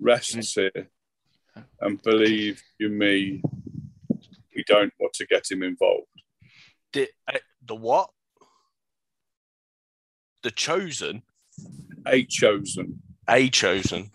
rests 0.00 0.54
here, 0.54 0.88
and 1.80 2.02
believe 2.02 2.62
you 2.78 2.88
me, 2.88 3.42
we 4.54 4.64
don't 4.66 4.92
want 4.98 5.12
to 5.14 5.26
get 5.26 5.50
him 5.50 5.62
involved. 5.62 6.06
The, 6.92 7.08
uh, 7.32 7.38
the 7.64 7.74
what? 7.74 8.10
The 10.42 10.50
chosen, 10.50 11.22
A 12.06 12.24
chosen, 12.24 13.00
a 13.28 13.48
chosen. 13.48 14.10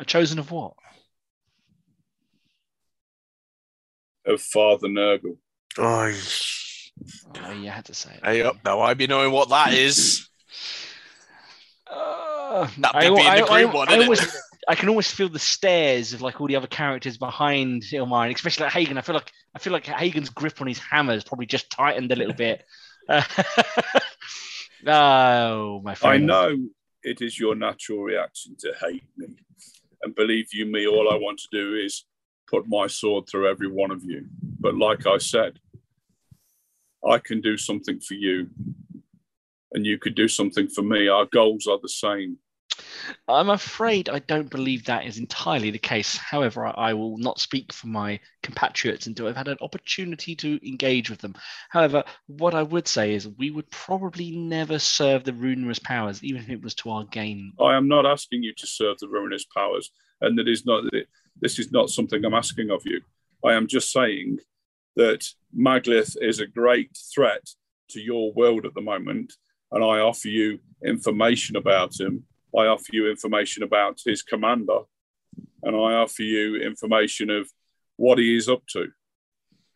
a 0.00 0.04
chosen 0.04 0.38
of 0.38 0.50
what? 0.50 0.74
of 4.26 4.40
Father 4.40 4.88
Nurgle. 4.88 5.36
Oh, 5.76 6.12
Oh, 7.44 7.50
you 7.50 7.68
had 7.68 7.84
to 7.86 7.94
say 7.94 8.14
it. 8.14 8.20
hey 8.24 8.42
up 8.42 8.56
now. 8.64 8.80
I 8.80 8.94
be 8.94 9.06
knowing 9.08 9.32
what 9.32 9.48
that 9.50 9.74
is. 9.74 10.28
Uh, 11.86 12.23
That 12.78 12.94
I, 12.94 13.10
would 13.10 13.16
be 13.16 13.22
in 13.26 13.34
the 13.36 13.44
I- 13.44 13.48
green 13.62 13.68
I- 13.68 13.74
one, 13.74 13.88
I 13.88 13.92
isn't 13.92 14.04
always- 14.04 14.42
I 14.66 14.74
can 14.74 14.88
always 14.88 15.10
feel 15.10 15.28
the 15.28 15.38
stares 15.38 16.14
of 16.14 16.22
like 16.22 16.40
all 16.40 16.46
the 16.46 16.56
other 16.56 16.66
characters 16.66 17.18
behind 17.18 17.82
Ilmine, 17.82 18.34
especially 18.34 18.64
like 18.64 18.72
Hagen. 18.72 18.96
I 18.96 19.02
feel 19.02 19.14
like 19.14 19.30
I 19.54 19.58
feel 19.58 19.72
like 19.74 19.86
Hagen's 19.86 20.30
grip 20.30 20.60
on 20.60 20.66
his 20.66 20.78
hammer 20.78 21.12
has 21.12 21.24
probably 21.24 21.46
just 21.46 21.70
tightened 21.70 22.10
a 22.12 22.16
little 22.16 22.32
bit. 22.34 22.64
oh, 24.86 25.80
my 25.82 25.94
I 26.02 26.16
know 26.16 26.56
it 27.02 27.20
is 27.20 27.38
your 27.38 27.54
natural 27.54 28.02
reaction 28.02 28.56
to 28.60 28.72
hate 28.80 29.04
me. 29.16 29.36
And 30.02 30.14
believe 30.14 30.48
you 30.52 30.66
me, 30.66 30.86
all 30.86 31.10
I 31.12 31.16
want 31.16 31.38
to 31.40 31.48
do 31.52 31.74
is 31.74 32.04
put 32.48 32.66
my 32.66 32.86
sword 32.86 33.26
through 33.28 33.48
every 33.48 33.68
one 33.68 33.90
of 33.90 34.02
you. 34.04 34.26
But 34.60 34.76
like 34.76 35.06
I 35.06 35.18
said, 35.18 35.58
I 37.06 37.18
can 37.18 37.40
do 37.40 37.56
something 37.58 38.00
for 38.00 38.14
you. 38.14 38.48
And 39.74 39.84
you 39.84 39.98
could 39.98 40.14
do 40.14 40.28
something 40.28 40.68
for 40.68 40.82
me. 40.82 41.08
Our 41.08 41.26
goals 41.26 41.66
are 41.66 41.78
the 41.82 41.88
same. 41.88 42.38
I'm 43.28 43.50
afraid 43.50 44.08
I 44.08 44.20
don't 44.20 44.50
believe 44.50 44.84
that 44.84 45.06
is 45.06 45.18
entirely 45.18 45.70
the 45.70 45.78
case. 45.78 46.16
However, 46.16 46.66
I, 46.66 46.92
will 46.94 47.18
not 47.18 47.40
speak 47.40 47.72
for 47.72 47.86
my 47.86 48.20
compatriots 48.42 49.06
until 49.06 49.28
I've 49.28 49.36
had 49.36 49.48
an 49.48 49.58
opportunity 49.60 50.34
to 50.36 50.66
engage 50.66 51.10
with 51.10 51.20
them. 51.20 51.34
However, 51.70 52.04
what 52.26 52.54
I 52.54 52.62
would 52.62 52.88
say 52.88 53.14
is 53.14 53.28
we 53.28 53.50
would 53.50 53.70
probably 53.70 54.30
never 54.30 54.78
serve 54.78 55.24
the 55.24 55.32
ruinous 55.32 55.78
powers, 55.78 56.22
even 56.24 56.42
if 56.42 56.50
it 56.50 56.62
was 56.62 56.74
to 56.76 56.90
our 56.90 57.04
gain. 57.04 57.52
I 57.60 57.76
am 57.76 57.88
not 57.88 58.06
asking 58.06 58.42
you 58.42 58.54
to 58.54 58.66
serve 58.66 58.98
the 58.98 59.08
ruinous 59.08 59.44
powers, 59.44 59.90
and 60.20 60.38
that 60.38 60.48
is 60.48 60.64
not 60.66 60.84
this 61.40 61.58
is 61.58 61.72
not 61.72 61.90
something 61.90 62.24
I'm 62.24 62.34
asking 62.34 62.70
of 62.70 62.82
you. 62.84 63.00
I 63.44 63.54
am 63.54 63.66
just 63.66 63.92
saying 63.92 64.38
that 64.96 65.26
Maglith 65.56 66.16
is 66.20 66.40
a 66.40 66.46
great 66.46 66.96
threat 67.14 67.46
to 67.90 68.00
your 68.00 68.32
world 68.32 68.64
at 68.64 68.74
the 68.74 68.80
moment, 68.80 69.32
and 69.74 69.84
I 69.84 69.98
offer 69.98 70.28
you 70.28 70.60
information 70.86 71.56
about 71.56 71.98
him. 71.98 72.24
I 72.56 72.66
offer 72.66 72.90
you 72.92 73.10
information 73.10 73.64
about 73.64 73.98
his 74.06 74.22
commander, 74.22 74.80
and 75.64 75.74
I 75.74 75.94
offer 75.94 76.22
you 76.22 76.62
information 76.62 77.28
of 77.28 77.50
what 77.96 78.18
he 78.18 78.36
is 78.36 78.48
up 78.48 78.64
to. 78.68 78.86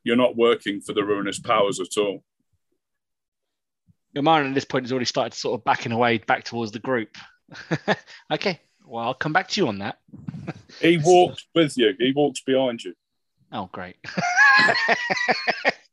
You're 0.04 0.16
not 0.16 0.36
working 0.36 0.80
for 0.80 0.92
the 0.92 1.04
ruinous 1.04 1.40
powers 1.40 1.80
at 1.80 1.98
all. 2.00 2.22
Your 4.14 4.22
mind 4.22 4.46
at 4.46 4.54
this 4.54 4.64
point 4.64 4.84
has 4.84 4.92
already 4.92 5.04
started 5.04 5.34
sort 5.34 5.58
of 5.58 5.64
backing 5.64 5.92
away 5.92 6.18
back 6.18 6.44
towards 6.44 6.70
the 6.70 6.78
group. 6.78 7.16
okay, 8.32 8.60
well, 8.86 9.04
I'll 9.04 9.14
come 9.14 9.32
back 9.32 9.48
to 9.48 9.60
you 9.60 9.66
on 9.66 9.78
that. 9.78 9.98
He 10.80 10.98
walks 10.98 11.44
with 11.54 11.76
you. 11.76 11.92
He 11.98 12.12
walks 12.12 12.40
behind 12.40 12.84
you. 12.84 12.94
Oh, 13.50 13.68
great. 13.72 13.96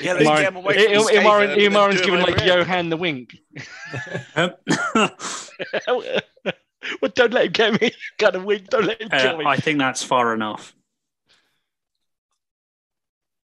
Yeah, 0.00 0.14
let's 0.14 0.26
away 0.26 0.44
from 0.44 0.64
the 0.64 0.70
skaven 0.70 1.22
Ilmarin, 1.22 1.42
and 1.42 1.50
then 1.50 1.58
Ilmarin's 1.58 2.00
do 2.00 2.14
him 2.14 2.20
giving 2.20 2.34
like 2.34 2.40
here. 2.40 2.58
Johan 2.58 2.88
the 2.88 2.96
wink. 2.96 3.36
Well, 7.02 7.12
don't 7.14 7.32
let 7.32 7.46
him 7.46 7.52
get 7.52 7.80
me. 7.80 7.90
Got 8.18 8.36
a 8.36 8.40
wink. 8.40 8.68
Don't 8.68 8.86
let 8.86 9.02
him 9.02 9.08
uh, 9.10 9.20
kill 9.20 9.38
me. 9.38 9.44
I 9.46 9.56
think 9.56 9.78
that's 9.78 10.02
far 10.02 10.34
enough. 10.34 10.74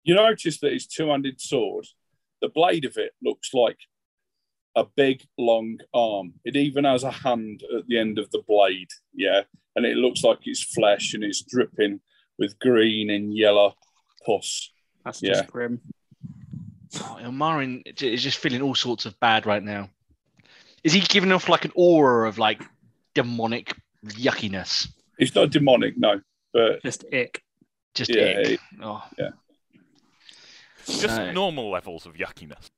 You 0.04 0.16
notice 0.16 0.58
that 0.60 0.72
his 0.72 0.86
two-handed 0.86 1.40
sword, 1.40 1.86
the 2.40 2.48
blade 2.48 2.84
of 2.84 2.96
it 2.96 3.12
looks 3.22 3.54
like 3.54 3.78
a 4.74 4.84
big 4.96 5.22
long 5.38 5.78
arm. 5.94 6.34
It 6.44 6.56
even 6.56 6.84
has 6.84 7.04
a 7.04 7.10
hand 7.10 7.62
at 7.76 7.86
the 7.86 7.98
end 7.98 8.18
of 8.18 8.30
the 8.30 8.42
blade, 8.46 8.88
yeah, 9.14 9.42
and 9.76 9.86
it 9.86 9.96
looks 9.96 10.24
like 10.24 10.38
it's 10.44 10.62
flesh 10.62 11.14
and 11.14 11.22
it's 11.22 11.42
dripping 11.42 12.00
with 12.38 12.58
green 12.58 13.10
and 13.10 13.36
yellow 13.36 13.74
pus. 14.26 14.70
That's 15.04 15.20
just 15.20 15.42
Yeah. 15.42 15.46
grim. 15.46 15.80
Oh, 16.96 17.18
Ilmarin 17.20 17.82
is 18.02 18.22
just 18.22 18.38
feeling 18.38 18.62
all 18.62 18.74
sorts 18.74 19.06
of 19.06 19.18
bad 19.18 19.46
right 19.46 19.62
now. 19.62 19.90
Is 20.84 20.92
he 20.92 21.00
giving 21.00 21.32
off 21.32 21.48
like 21.48 21.64
an 21.64 21.72
aura 21.74 22.28
of 22.28 22.38
like 22.38 22.62
demonic 23.14 23.74
yuckiness? 24.04 24.88
It's 25.18 25.34
not 25.34 25.50
demonic, 25.50 25.96
no, 25.96 26.20
but 26.52 26.82
Just 26.82 27.04
ick. 27.12 27.42
Just 27.94 28.10
Yeah, 28.14 28.22
ick. 28.40 28.46
it- 28.48 28.60
Oh, 28.80 29.02
Just 30.84 31.16
No. 31.16 31.32
normal 31.32 31.70
levels 31.70 32.06
of 32.06 32.14
yuckiness. 32.14 32.70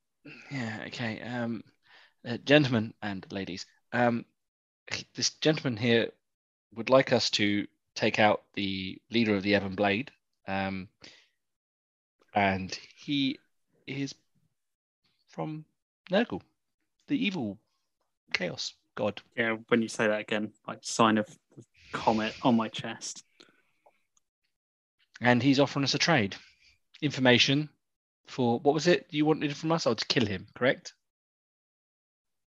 yeah. 0.51 0.85
Okay. 0.89 1.21
Um, 1.23 1.65
uh, 2.27 2.37
gentlemen 2.39 2.93
and 3.03 3.27
ladies, 3.33 3.65
um, 3.93 4.27
this 5.15 5.31
gentleman 5.37 5.77
here 5.79 6.11
would 6.75 6.91
like 6.91 7.13
us 7.13 7.31
to 7.31 7.67
take 7.95 8.19
out 8.19 8.45
the 8.55 9.01
leader 9.11 9.35
of 9.35 9.43
the 9.43 9.55
Ebon 9.55 9.75
Blade, 9.75 10.11
um, 10.47 10.89
and 12.35 12.79
he 12.97 13.39
is 13.87 14.15
from 15.29 15.65
Nurgle, 16.11 16.43
the 17.09 17.25
evil 17.25 17.59
chaos 18.33 18.75
god. 18.95 19.21
Yeah, 19.37 19.57
when 19.69 19.83
you 19.83 19.89
say 19.89 20.07
that 20.07 20.21
again, 20.21 20.53
like 20.67 20.79
sign 20.83 21.19
of 21.19 21.27
the 21.57 21.65
comet 21.93 22.35
on 22.43 22.57
my 22.57 22.69
chest. 22.69 23.25
and 25.21 25.43
he's 25.43 25.61
offering 25.61 25.85
us 25.85 25.95
a 25.95 25.99
trade 25.99 26.37
information 27.01 27.69
for 28.27 28.59
what 28.61 28.75
was 28.75 28.87
it 28.87 29.07
you 29.11 29.27
wanted 29.27 29.57
from 29.57 29.73
us? 29.73 29.87
Oh, 29.87 29.95
to 29.95 30.07
kill 30.07 30.27
him, 30.27 30.47
correct? 30.55 30.95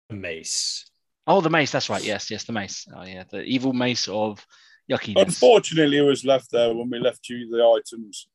The 0.09 0.17
mace. 0.17 0.87
Oh, 1.27 1.41
the 1.41 1.51
mace. 1.51 1.73
That's 1.73 1.91
right. 1.91 2.03
Yes, 2.03 2.31
yes, 2.31 2.45
the 2.45 2.53
mace. 2.53 2.87
Oh, 2.95 3.05
yeah, 3.05 3.25
the 3.29 3.43
evil 3.43 3.73
mace 3.73 4.09
of 4.09 4.45
yuckiness. 4.91 5.23
unfortunately, 5.23 5.99
it 5.99 6.03
was 6.03 6.25
left 6.25 6.51
there 6.51 6.73
when 6.75 6.89
we 6.89 6.99
left 6.99 7.29
you 7.29 7.51
the 7.51 7.63
items 7.63 8.29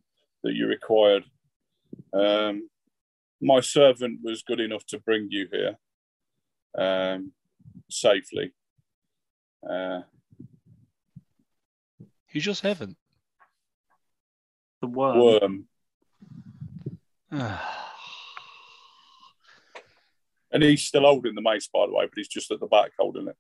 that 0.43 0.53
you 0.53 0.67
required. 0.67 1.23
Um, 2.13 2.69
my 3.41 3.59
servant 3.61 4.19
was 4.23 4.43
good 4.43 4.59
enough 4.59 4.85
to 4.87 4.99
bring 4.99 5.27
you 5.29 5.47
here 5.51 5.77
um, 6.77 7.31
safely. 7.89 8.53
Uh, 9.67 10.01
Who's 12.31 12.45
your 12.45 12.55
servant? 12.55 12.97
The 14.81 14.87
worm. 14.87 15.19
worm, 15.19 15.67
and 20.51 20.63
he's 20.63 20.83
still 20.83 21.01
holding 21.01 21.35
the 21.35 21.41
mace, 21.41 21.67
by 21.73 21.85
the 21.85 21.93
way, 21.93 22.05
but 22.05 22.13
he's 22.15 22.27
just 22.27 22.51
at 22.51 22.59
the 22.59 22.67
back 22.67 22.91
holding 22.99 23.27
it. 23.27 23.35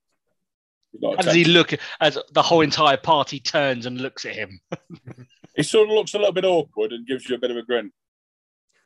He's 0.91 1.01
not 1.01 1.15
How 1.17 1.21
does 1.23 1.33
he 1.33 1.41
attached. 1.41 1.53
look 1.71 1.79
as 1.99 2.17
the 2.31 2.41
whole 2.41 2.61
entire 2.61 2.97
party 2.97 3.39
turns 3.39 3.85
and 3.85 3.99
looks 3.99 4.25
at 4.25 4.35
him? 4.35 4.59
He 5.55 5.63
sort 5.63 5.89
of 5.89 5.95
looks 5.95 6.13
a 6.13 6.17
little 6.17 6.33
bit 6.33 6.45
awkward 6.45 6.91
and 6.93 7.05
gives 7.07 7.27
you 7.27 7.35
a 7.35 7.39
bit 7.39 7.51
of 7.51 7.57
a 7.57 7.63
grin. 7.63 7.91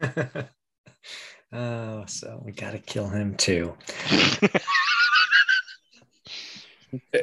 oh, 1.54 2.06
so 2.06 2.42
we 2.46 2.52
got 2.52 2.72
to 2.72 2.80
kill 2.80 3.10
him 3.10 3.36
too. 3.36 3.76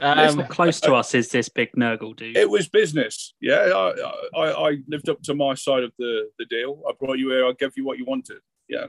Um, 0.00 0.44
close 0.48 0.80
to 0.80 0.94
us 0.94 1.14
is 1.14 1.30
this 1.30 1.48
big 1.48 1.72
Nurgle 1.72 2.14
dude? 2.14 2.36
It 2.36 2.50
was 2.50 2.68
business. 2.68 3.34
Yeah, 3.40 3.70
I, 3.74 4.38
I, 4.38 4.68
I 4.68 4.76
lived 4.88 5.08
up 5.08 5.22
to 5.22 5.34
my 5.34 5.54
side 5.54 5.82
of 5.82 5.92
the, 5.98 6.28
the 6.38 6.44
deal. 6.46 6.82
I 6.88 6.92
brought 6.98 7.18
you 7.18 7.30
here. 7.30 7.46
I 7.46 7.52
gave 7.58 7.76
you 7.76 7.84
what 7.84 7.98
you 7.98 8.04
wanted. 8.04 8.38
Yeah. 8.68 8.86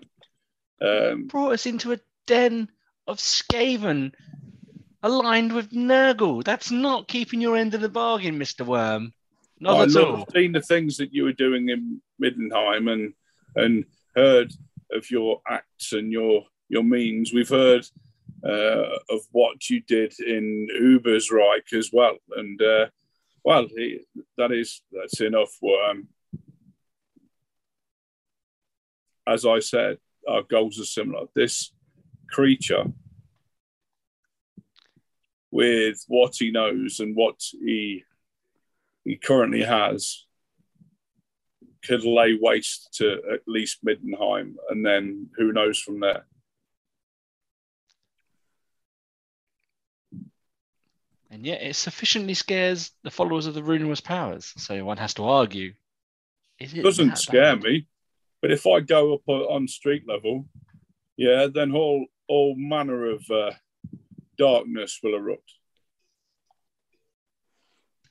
Um, 0.81 1.27
Brought 1.27 1.53
us 1.53 1.65
into 1.65 1.93
a 1.93 1.99
den 2.27 2.69
of 3.07 3.17
Skaven 3.17 4.11
aligned 5.01 5.53
with 5.53 5.71
Nurgle. 5.71 6.43
That's 6.43 6.71
not 6.71 7.07
keeping 7.07 7.39
your 7.41 7.55
end 7.55 7.73
of 7.73 7.81
the 7.81 7.89
bargain, 7.89 8.37
Mr. 8.39 8.65
Worm. 8.65 9.13
Not 9.59 9.77
I 9.77 9.83
at 9.83 9.89
looked- 9.91 10.19
all. 10.19 10.27
seen 10.33 10.51
the 10.51 10.61
things 10.61 10.97
that 10.97 11.13
you 11.13 11.23
were 11.23 11.33
doing 11.33 11.69
in 11.69 12.01
Middenheim 12.21 12.91
and 12.91 13.13
and 13.55 13.85
heard 14.15 14.51
of 14.91 15.09
your 15.09 15.41
acts 15.47 15.93
and 15.93 16.11
your 16.11 16.45
your 16.69 16.83
means. 16.83 17.33
We've 17.33 17.49
heard 17.49 17.85
uh, 18.43 18.97
of 19.09 19.21
what 19.31 19.69
you 19.69 19.81
did 19.81 20.13
in 20.19 20.67
Ubersreik 20.81 21.73
as 21.73 21.89
well, 21.91 22.17
and 22.35 22.61
uh, 22.61 22.87
well, 23.43 23.67
he, 23.67 24.01
that 24.37 24.51
is 24.51 24.81
that's 24.91 25.21
enough. 25.21 25.51
Um, 25.63 26.07
as 29.25 29.45
I 29.45 29.59
said, 29.59 29.97
our 30.27 30.43
goals 30.43 30.79
are 30.79 30.85
similar. 30.85 31.27
This 31.33 31.71
creature, 32.29 32.85
with 35.51 36.03
what 36.07 36.35
he 36.37 36.51
knows 36.51 36.99
and 36.99 37.15
what 37.15 37.39
he 37.51 38.03
he 39.05 39.17
currently 39.17 39.63
has 39.63 40.25
could 41.85 42.05
lay 42.05 42.37
waste 42.39 42.93
to 42.95 43.21
at 43.33 43.41
least 43.47 43.83
Middenheim, 43.85 44.55
and 44.69 44.85
then 44.85 45.29
who 45.37 45.51
knows 45.51 45.79
from 45.79 45.99
there. 45.99 46.25
And 51.29 51.45
yet 51.45 51.63
it 51.63 51.75
sufficiently 51.75 52.35
scares 52.35 52.91
the 53.03 53.09
followers 53.09 53.47
of 53.47 53.55
the 53.55 53.63
ruinous 53.63 54.01
powers. 54.01 54.53
So 54.57 54.85
one 54.85 54.97
has 54.97 55.15
to 55.15 55.23
argue. 55.23 55.73
Is 56.59 56.73
it 56.73 56.83
doesn't 56.83 57.17
scare 57.17 57.55
bad? 57.55 57.63
me, 57.63 57.87
but 58.41 58.51
if 58.51 58.67
I 58.67 58.81
go 58.81 59.15
up 59.15 59.27
on 59.27 59.67
street 59.67 60.03
level, 60.07 60.47
yeah, 61.17 61.47
then 61.51 61.71
all 61.71 62.05
all 62.27 62.55
manner 62.55 63.09
of 63.09 63.29
uh, 63.31 63.51
darkness 64.37 64.99
will 65.03 65.15
erupt. 65.15 65.51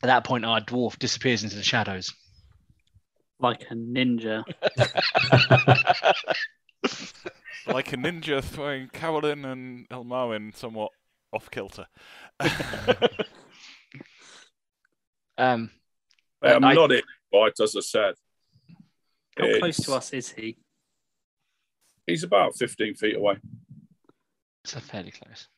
At 0.02 0.08
that 0.08 0.24
point, 0.24 0.44
our 0.44 0.60
dwarf 0.60 0.98
disappears 0.98 1.44
into 1.44 1.54
the 1.54 1.62
shadows. 1.62 2.12
Like 3.42 3.62
a 3.70 3.74
ninja. 3.74 4.44
like 7.66 7.92
a 7.92 7.96
ninja 7.96 8.42
throwing 8.42 8.88
Carolyn 8.88 9.44
and 9.44 9.88
Ilmarin 9.88 10.54
somewhat 10.54 10.90
off 11.32 11.50
kilter. 11.50 11.86
um, 15.38 15.70
I'm 16.40 16.64
I- 16.64 16.74
not 16.74 16.92
it, 16.92 17.04
right? 17.34 17.52
As 17.60 17.74
I 17.76 17.80
said, 17.80 18.14
How 19.36 19.58
close 19.58 19.78
to 19.78 19.94
us 19.94 20.12
is 20.12 20.30
he? 20.30 20.58
he's 22.06 22.22
about 22.24 22.56
15 22.56 22.94
feet 22.94 23.16
away. 23.16 23.36
so 24.64 24.78
fairly 24.80 25.10
close. 25.10 25.48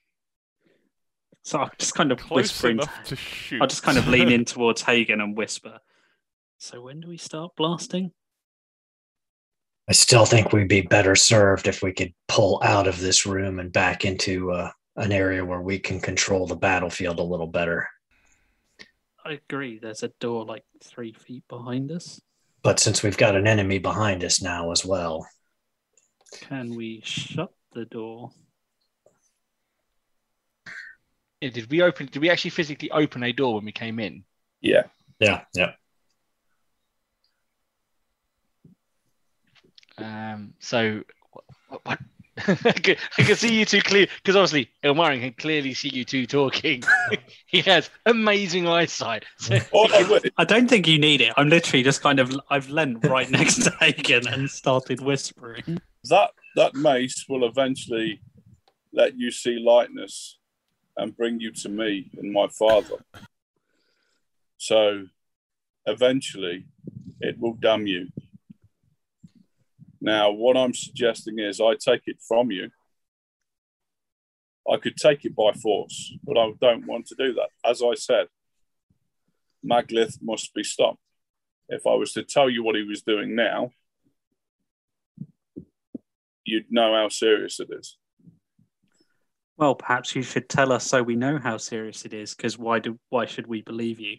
So 1.43 1.59
I'll 1.59 1.71
just 1.79 1.95
kind 1.95 2.13
of 2.13 2.19
Close 2.19 2.45
whisper 2.45 2.71
into, 2.71 2.85
enough 2.85 3.03
to 3.05 3.17
shoot. 3.17 3.61
I'll 3.61 3.69
just 3.69 3.83
kind 3.83 3.99
of 3.99 4.09
lean 4.09 4.31
in 4.31 4.47
towards 4.47 4.81
Hagen 4.81 5.21
and 5.21 5.37
whisper. 5.37 5.79
So 6.59 6.81
when 6.81 7.01
do 7.01 7.09
we 7.09 7.17
start 7.19 7.53
blasting? 7.57 8.13
I 9.89 9.93
still 9.93 10.25
think 10.25 10.53
we'd 10.53 10.69
be 10.69 10.81
better 10.81 11.15
served 11.15 11.69
if 11.69 11.83
we 11.83 11.93
could 11.93 12.15
pull 12.27 12.61
out 12.65 12.87
of 12.87 12.99
this 13.01 13.27
room 13.27 13.59
and 13.59 13.71
back 13.71 14.05
into 14.05 14.51
uh, 14.51 14.71
an 14.97 15.13
area 15.13 15.45
where 15.45 15.61
we 15.61 15.79
can 15.79 16.01
control 16.01 16.47
the 16.47 16.57
battlefield 16.57 17.19
a 17.19 17.23
little 17.23 17.47
better. 17.47 17.87
I 19.25 19.33
agree. 19.33 19.79
There's 19.79 20.03
a 20.03 20.09
door 20.21 20.45
like 20.45 20.65
three 20.83 21.13
feet 21.13 21.45
behind 21.49 21.91
us. 21.93 22.21
But 22.63 22.81
since 22.81 23.03
we've 23.03 23.17
got 23.17 23.37
an 23.37 23.47
enemy 23.47 23.79
behind 23.79 24.25
us 24.25 24.41
now 24.41 24.71
as 24.71 24.85
well, 24.85 25.27
Can 26.41 26.75
we 26.75 27.03
shut 27.05 27.53
the 27.73 27.85
door? 27.85 28.31
Yeah, 31.41 31.51
did 31.51 31.71
we 31.71 31.83
open? 31.83 32.07
Did 32.07 32.23
we 32.23 32.31
actually 32.31 32.51
physically 32.51 32.91
open 32.91 33.23
a 33.23 33.33
door 33.33 33.55
when 33.57 33.65
we 33.67 33.73
came 33.73 33.99
in? 33.99 34.25
Yeah, 34.63 34.85
yeah, 35.21 35.43
yeah. 35.55 35.73
Um, 39.99 40.55
so 40.59 41.03
what? 41.69 41.81
what? 41.85 41.99
I, 42.49 42.73
can, 42.73 43.37
see 43.37 43.57
you 43.57 43.65
two 43.65 43.81
clear 43.81 44.09
because 44.17 44.35
obviously 44.35 44.69
Ilmarin 44.83 45.21
can 45.21 45.35
clearly 45.35 45.73
see 45.73 45.91
you 45.91 46.05
two 46.05 46.27
talking. 46.27 46.83
he 47.47 47.61
has 47.61 47.91
amazing 48.07 48.67
eyesight. 48.67 49.25
So 49.39 49.55
I 49.73 50.21
I 50.37 50.45
don't 50.45 50.69
think 50.69 50.89
you 50.89 50.99
need 50.99 51.21
it. 51.21 51.33
I'm 51.37 51.49
literally 51.49 51.85
just 51.85 52.03
kind 52.03 52.19
of 52.19 52.35
I've 52.51 52.69
leant 52.71 53.05
right 53.05 53.31
next 53.31 53.63
to 53.65 53.71
Hagen 53.79 54.27
and 54.27 54.51
started 54.51 55.01
whispering. 55.01 55.81
that 56.05 56.31
that 56.57 56.75
mace 56.75 57.27
will 57.29 57.47
eventually 57.47 58.21
let 58.93 59.17
you 59.17 59.31
see 59.31 59.59
lightness 59.59 60.39
and 60.97 61.17
bring 61.17 61.41
you 61.41 61.53
to 61.53 61.69
me 61.69 62.11
and 62.19 62.33
my 62.33 62.49
father. 62.49 62.97
So 64.57 65.05
eventually 65.87 66.67
it 67.21 67.39
will 67.39 67.55
damn 67.55 67.87
you. 67.87 68.09
Now, 70.05 70.33
what 70.33 70.55
I'm 70.55 70.75
suggesting 70.75 71.39
is 71.39 71.63
I 71.63 71.77
take 71.77 72.03
it 72.05 72.19
from 72.29 72.51
you. 72.51 72.69
I 74.71 74.77
could 74.77 74.99
take 74.99 75.25
it 75.25 75.35
by 75.35 75.53
force, 75.53 76.13
but 76.23 76.37
I 76.37 76.51
don't 76.61 76.87
want 76.87 77.07
to 77.07 77.15
do 77.15 77.33
that. 77.33 77.49
As 77.65 77.81
I 77.83 77.95
said, 77.95 78.27
Maglith 79.65 80.19
must 80.21 80.53
be 80.53 80.63
stopped. 80.63 80.99
If 81.71 81.87
I 81.87 81.95
was 81.95 82.13
to 82.13 82.23
tell 82.23 82.51
you 82.51 82.63
what 82.63 82.77
he 82.77 82.83
was 82.83 83.01
doing 83.01 83.35
now, 83.35 83.71
you'd 86.45 86.71
know 86.71 86.95
how 86.95 87.09
serious 87.09 87.59
it 87.59 87.71
is. 87.71 87.97
Well, 89.57 89.75
perhaps 89.75 90.15
you 90.15 90.21
should 90.21 90.51
tell 90.51 90.71
us 90.71 90.85
so 90.87 91.03
we 91.03 91.17
know 91.17 91.39
how 91.39 91.57
serious 91.57 92.05
it 92.05 92.13
is. 92.13 92.35
Because 92.35 92.59
why 92.59 92.79
do 92.79 92.99
why 93.09 93.25
should 93.25 93.47
we 93.47 93.63
believe 93.63 94.01
you? 94.01 94.19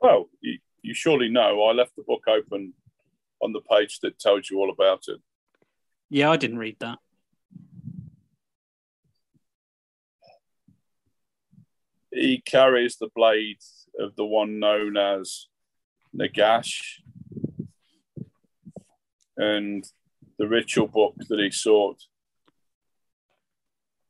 Well, 0.00 0.28
you, 0.40 0.60
you 0.82 0.94
surely 0.94 1.28
know 1.28 1.64
I 1.64 1.72
left 1.72 1.96
the 1.96 2.04
book 2.04 2.22
open 2.28 2.74
on 3.40 3.52
the 3.52 3.60
page 3.60 4.00
that 4.00 4.18
tells 4.18 4.50
you 4.50 4.58
all 4.58 4.70
about 4.70 5.04
it. 5.08 5.20
Yeah, 6.08 6.30
I 6.30 6.36
didn't 6.36 6.58
read 6.58 6.76
that. 6.80 6.98
He 12.12 12.38
carries 12.38 12.96
the 12.96 13.10
blade 13.14 13.58
of 13.98 14.16
the 14.16 14.24
one 14.24 14.58
known 14.58 14.96
as 14.96 15.46
Nagash, 16.16 17.00
and 19.36 19.84
the 20.38 20.48
ritual 20.48 20.86
book 20.86 21.14
that 21.28 21.38
he 21.38 21.50
sought 21.50 21.98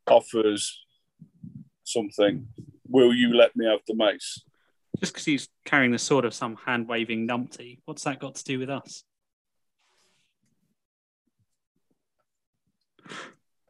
offers 0.08 0.84
something. 1.84 2.46
Will 2.88 3.12
you 3.12 3.34
let 3.34 3.56
me 3.56 3.66
have 3.66 3.80
the 3.86 3.94
mace? 3.94 4.42
Just 5.00 5.12
because 5.12 5.24
he's 5.24 5.48
carrying 5.64 5.90
the 5.90 5.98
sword 5.98 6.24
of 6.24 6.32
some 6.32 6.56
hand 6.64 6.88
waving 6.88 7.26
numpty, 7.26 7.80
what's 7.84 8.04
that 8.04 8.20
got 8.20 8.36
to 8.36 8.44
do 8.44 8.58
with 8.58 8.70
us? 8.70 9.02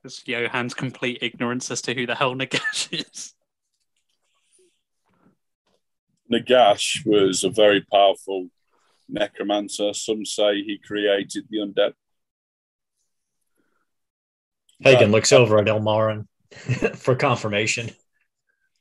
It's 0.05 0.22
Johann's 0.22 0.75
complete 0.75 1.18
ignorance 1.20 1.70
as 1.70 1.83
to 1.83 1.94
who 1.94 2.07
the 2.07 2.14
hell 2.14 2.35
Nagash 2.35 2.92
is. 3.12 3.35
Nagash 6.33 7.05
was 7.07 7.44
a 7.44 7.51
very 7.51 7.81
powerful 7.92 8.49
necromancer. 9.09 9.92
Some 9.94 10.25
say 10.25 10.62
he 10.62 10.79
created 10.79 11.46
the 11.51 11.59
undead. 11.59 11.92
Hagen 14.81 15.09
Uh, 15.11 15.12
looks 15.12 15.33
over 15.33 15.59
at 15.59 15.66
Ilmarin 15.66 16.27
for 16.96 17.14
confirmation. 17.14 17.90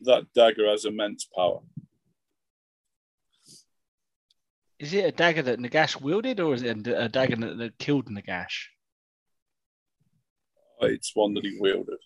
That 0.01 0.25
dagger 0.33 0.67
has 0.69 0.85
immense 0.85 1.25
power. 1.25 1.61
Is 4.77 4.93
it 4.93 5.05
a 5.05 5.11
dagger 5.11 5.41
that 5.43 5.59
Nagash 5.59 5.99
wielded, 5.99 6.39
or 6.39 6.53
is 6.53 6.61
it 6.61 6.85
a, 6.87 7.05
a 7.05 7.09
dagger 7.09 7.37
that, 7.37 7.57
that 7.57 7.77
killed 7.79 8.07
Nagash? 8.07 8.65
It's 10.81 11.15
one 11.15 11.33
that 11.35 11.45
he 11.45 11.57
wielded. 11.59 11.99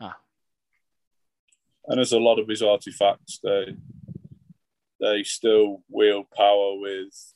Ah. 0.00 0.16
And 1.86 2.00
as 2.00 2.12
a 2.12 2.18
lot 2.18 2.38
of 2.38 2.48
his 2.48 2.62
artifacts. 2.62 3.40
They 3.42 3.74
they 5.00 5.22
still 5.22 5.82
wield 5.88 6.26
power 6.36 6.78
with 6.78 7.34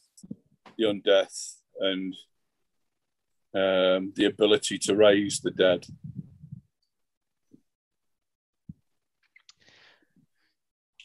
the 0.76 0.84
undeath 0.84 1.54
and 1.80 2.14
um, 3.54 4.12
the 4.16 4.24
ability 4.26 4.78
to 4.78 4.96
raise 4.96 5.40
the 5.40 5.50
dead. 5.50 5.86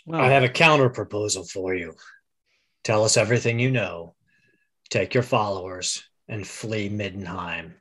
Well, 0.06 0.22
I 0.22 0.30
have 0.30 0.44
a 0.44 0.50
counter 0.50 0.90
proposal 0.90 1.44
for 1.44 1.76
you. 1.76 1.94
Tell 2.84 3.04
us 3.04 3.18
everything 3.18 3.60
you 3.60 3.72
know. 3.72 4.16
Take 4.90 5.14
your 5.14 5.24
followers 5.24 6.08
and 6.30 6.48
flee 6.48 6.90
Middenheim. 6.90 7.74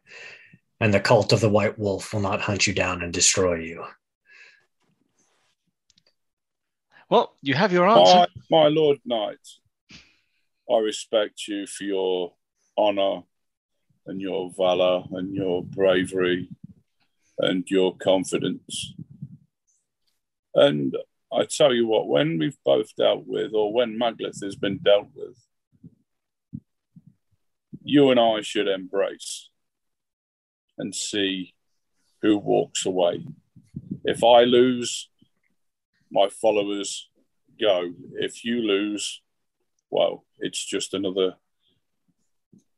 And 0.80 0.92
the 0.92 1.00
cult 1.00 1.32
of 1.32 1.40
the 1.40 1.48
White 1.48 1.78
Wolf 1.78 2.12
will 2.12 2.20
not 2.20 2.42
hunt 2.42 2.66
you 2.66 2.74
down 2.74 3.02
and 3.02 3.12
destroy 3.12 3.56
you. 3.56 3.84
Well, 7.08 7.34
you 7.40 7.54
have 7.54 7.72
your 7.72 7.88
answer. 7.88 8.26
My, 8.50 8.62
my 8.62 8.68
Lord 8.68 8.98
Knight, 9.04 9.38
I 10.70 10.78
respect 10.78 11.46
you 11.48 11.66
for 11.66 11.84
your 11.84 12.32
honor 12.76 13.22
and 14.06 14.20
your 14.20 14.52
valor 14.56 15.04
and 15.12 15.34
your 15.34 15.64
bravery 15.64 16.48
and 17.38 17.64
your 17.70 17.96
confidence. 17.96 18.94
And 20.54 20.96
I 21.32 21.44
tell 21.44 21.72
you 21.72 21.86
what, 21.86 22.08
when 22.08 22.38
we've 22.38 22.58
both 22.64 22.94
dealt 22.96 23.26
with, 23.26 23.52
or 23.54 23.72
when 23.72 23.98
Maglith 23.98 24.42
has 24.42 24.56
been 24.56 24.78
dealt 24.78 25.08
with, 25.14 25.36
you 27.82 28.10
and 28.10 28.18
I 28.18 28.40
should 28.40 28.68
embrace 28.68 29.48
and 30.78 30.94
see 30.94 31.54
who 32.22 32.38
walks 32.38 32.86
away. 32.86 33.24
If 34.04 34.22
I 34.22 34.42
lose, 34.42 35.08
my 36.10 36.28
followers 36.28 37.08
go. 37.60 37.92
If 38.14 38.44
you 38.44 38.60
lose, 38.60 39.20
well, 39.90 40.24
it's 40.38 40.64
just 40.64 40.94
another 40.94 41.34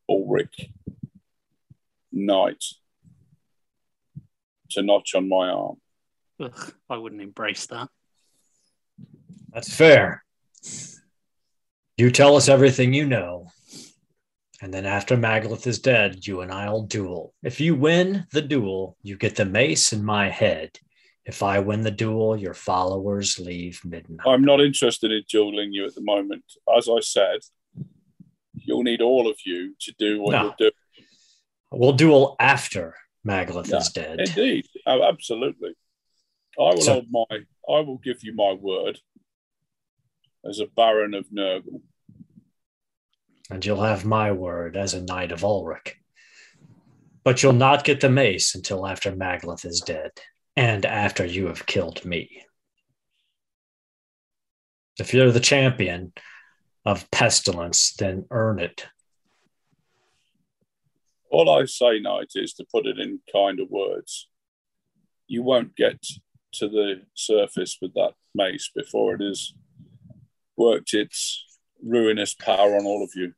Ulric 0.09 0.71
knight 2.11 2.63
to 4.71 4.81
notch 4.81 5.15
on 5.15 5.29
my 5.29 5.49
arm. 5.49 5.77
ugh, 6.39 6.73
I 6.89 6.97
wouldn't 6.97 7.21
embrace 7.21 7.65
that. 7.67 7.89
That's 9.51 9.73
fair. 9.73 10.23
You 11.97 12.11
tell 12.11 12.35
us 12.35 12.47
everything 12.49 12.93
you 12.93 13.05
know. 13.05 13.47
And 14.61 14.73
then 14.73 14.85
after 14.85 15.15
Maglith 15.15 15.65
is 15.67 15.79
dead, 15.79 16.27
you 16.27 16.41
and 16.41 16.51
I'll 16.51 16.81
duel. 16.81 17.33
If 17.43 17.61
you 17.61 17.75
win 17.75 18.25
the 18.31 18.41
duel, 18.41 18.97
you 19.03 19.15
get 19.15 19.35
the 19.35 19.45
mace 19.45 19.93
in 19.93 20.03
my 20.03 20.29
head. 20.29 20.77
If 21.25 21.43
I 21.43 21.59
win 21.59 21.81
the 21.83 21.91
duel, 21.91 22.35
your 22.35 22.53
followers 22.53 23.39
leave 23.39 23.79
Midnight. 23.85 24.27
I'm 24.27 24.43
not 24.43 24.59
interested 24.59 25.11
in 25.11 25.23
dueling 25.29 25.71
you 25.71 25.85
at 25.85 25.95
the 25.95 26.01
moment. 26.01 26.43
As 26.75 26.89
I 26.89 26.99
said, 26.99 27.39
you'll 28.53 28.83
need 28.83 29.01
all 29.01 29.29
of 29.29 29.37
you 29.45 29.75
to 29.79 29.93
do 29.97 30.21
what 30.21 30.31
No. 30.31 30.43
you're 30.43 30.55
doing. 30.57 31.05
We'll 31.71 31.93
duel 31.93 32.35
after 32.39 32.95
Maglith 33.25 33.69
Yeah, 33.69 33.77
is 33.77 33.89
dead. 33.89 34.19
Indeed, 34.21 34.65
oh, 34.87 35.03
absolutely. 35.03 35.73
I 36.59 36.63
will 36.73 36.81
So- 36.81 36.93
hold 36.93 37.05
my. 37.11 37.37
I 37.71 37.81
will 37.81 37.99
give 37.99 38.23
you 38.23 38.33
my 38.33 38.53
word 38.53 38.99
as 40.43 40.59
a 40.59 40.65
Baron 40.65 41.13
of 41.13 41.27
Nurgle. 41.29 41.81
And 43.49 43.65
you'll 43.65 43.81
have 43.81 44.05
my 44.05 44.31
word 44.31 44.77
as 44.77 44.93
a 44.93 45.01
knight 45.01 45.31
of 45.31 45.41
Ulric. 45.41 45.93
But 47.23 47.41
you'll 47.41 47.53
not 47.53 47.83
get 47.83 48.01
the 48.01 48.09
mace 48.09 48.55
until 48.55 48.85
after 48.85 49.11
Maglith 49.11 49.65
is 49.65 49.81
dead 49.81 50.11
and 50.55 50.85
after 50.85 51.25
you 51.25 51.47
have 51.47 51.65
killed 51.65 52.05
me. 52.05 52.43
If 54.99 55.13
you're 55.13 55.31
the 55.31 55.39
champion 55.39 56.13
of 56.85 57.09
pestilence, 57.11 57.93
then 57.93 58.25
earn 58.31 58.59
it. 58.59 58.87
All 61.31 61.49
I 61.49 61.65
say, 61.65 61.99
Knight, 61.99 62.31
is 62.35 62.53
to 62.53 62.65
put 62.71 62.85
it 62.85 62.99
in 62.99 63.19
kind 63.31 63.59
of 63.59 63.69
words. 63.69 64.27
You 65.27 65.43
won't 65.43 65.75
get 65.75 66.03
to 66.53 66.67
the 66.67 67.03
surface 67.13 67.77
with 67.81 67.93
that 67.93 68.13
mace 68.33 68.71
before 68.75 69.15
it 69.15 69.21
has 69.21 69.53
worked 70.57 70.93
its 70.93 71.45
ruinous 71.83 72.33
power 72.33 72.75
on 72.75 72.85
all 72.85 73.03
of 73.03 73.11
you. 73.15 73.33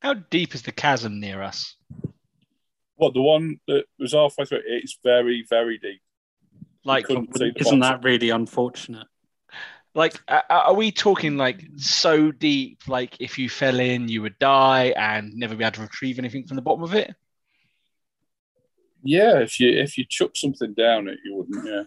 How 0.00 0.14
deep 0.14 0.54
is 0.54 0.62
the 0.62 0.72
chasm 0.72 1.20
near 1.20 1.42
us? 1.42 1.74
What 2.96 3.14
the 3.14 3.22
one 3.22 3.60
that 3.66 3.84
was 3.98 4.12
halfway 4.12 4.44
through? 4.44 4.62
It's 4.66 4.98
very, 5.02 5.44
very 5.48 5.78
deep. 5.78 6.00
Like, 6.84 7.06
couldn't 7.06 7.36
see 7.36 7.50
the 7.50 7.60
Isn't 7.60 7.80
that 7.80 8.04
really 8.04 8.30
unfortunate? 8.30 9.06
like, 9.94 10.20
uh, 10.28 10.42
are 10.48 10.74
we 10.74 10.92
talking 10.92 11.36
like 11.36 11.64
so 11.76 12.30
deep? 12.30 12.82
Like, 12.86 13.20
if 13.20 13.38
you 13.38 13.48
fell 13.48 13.80
in, 13.80 14.08
you 14.08 14.22
would 14.22 14.38
die 14.38 14.94
and 14.96 15.34
never 15.34 15.56
be 15.56 15.64
able 15.64 15.72
to 15.72 15.82
retrieve 15.82 16.18
anything 16.18 16.46
from 16.46 16.56
the 16.56 16.62
bottom 16.62 16.84
of 16.84 16.94
it? 16.94 17.14
Yeah, 19.02 19.38
if 19.40 19.60
you 19.60 19.70
if 19.70 19.96
you 19.98 20.04
chuck 20.08 20.32
something 20.34 20.74
down 20.74 21.08
it, 21.08 21.18
you 21.24 21.36
wouldn't. 21.36 21.66
Yeah, 21.66 21.82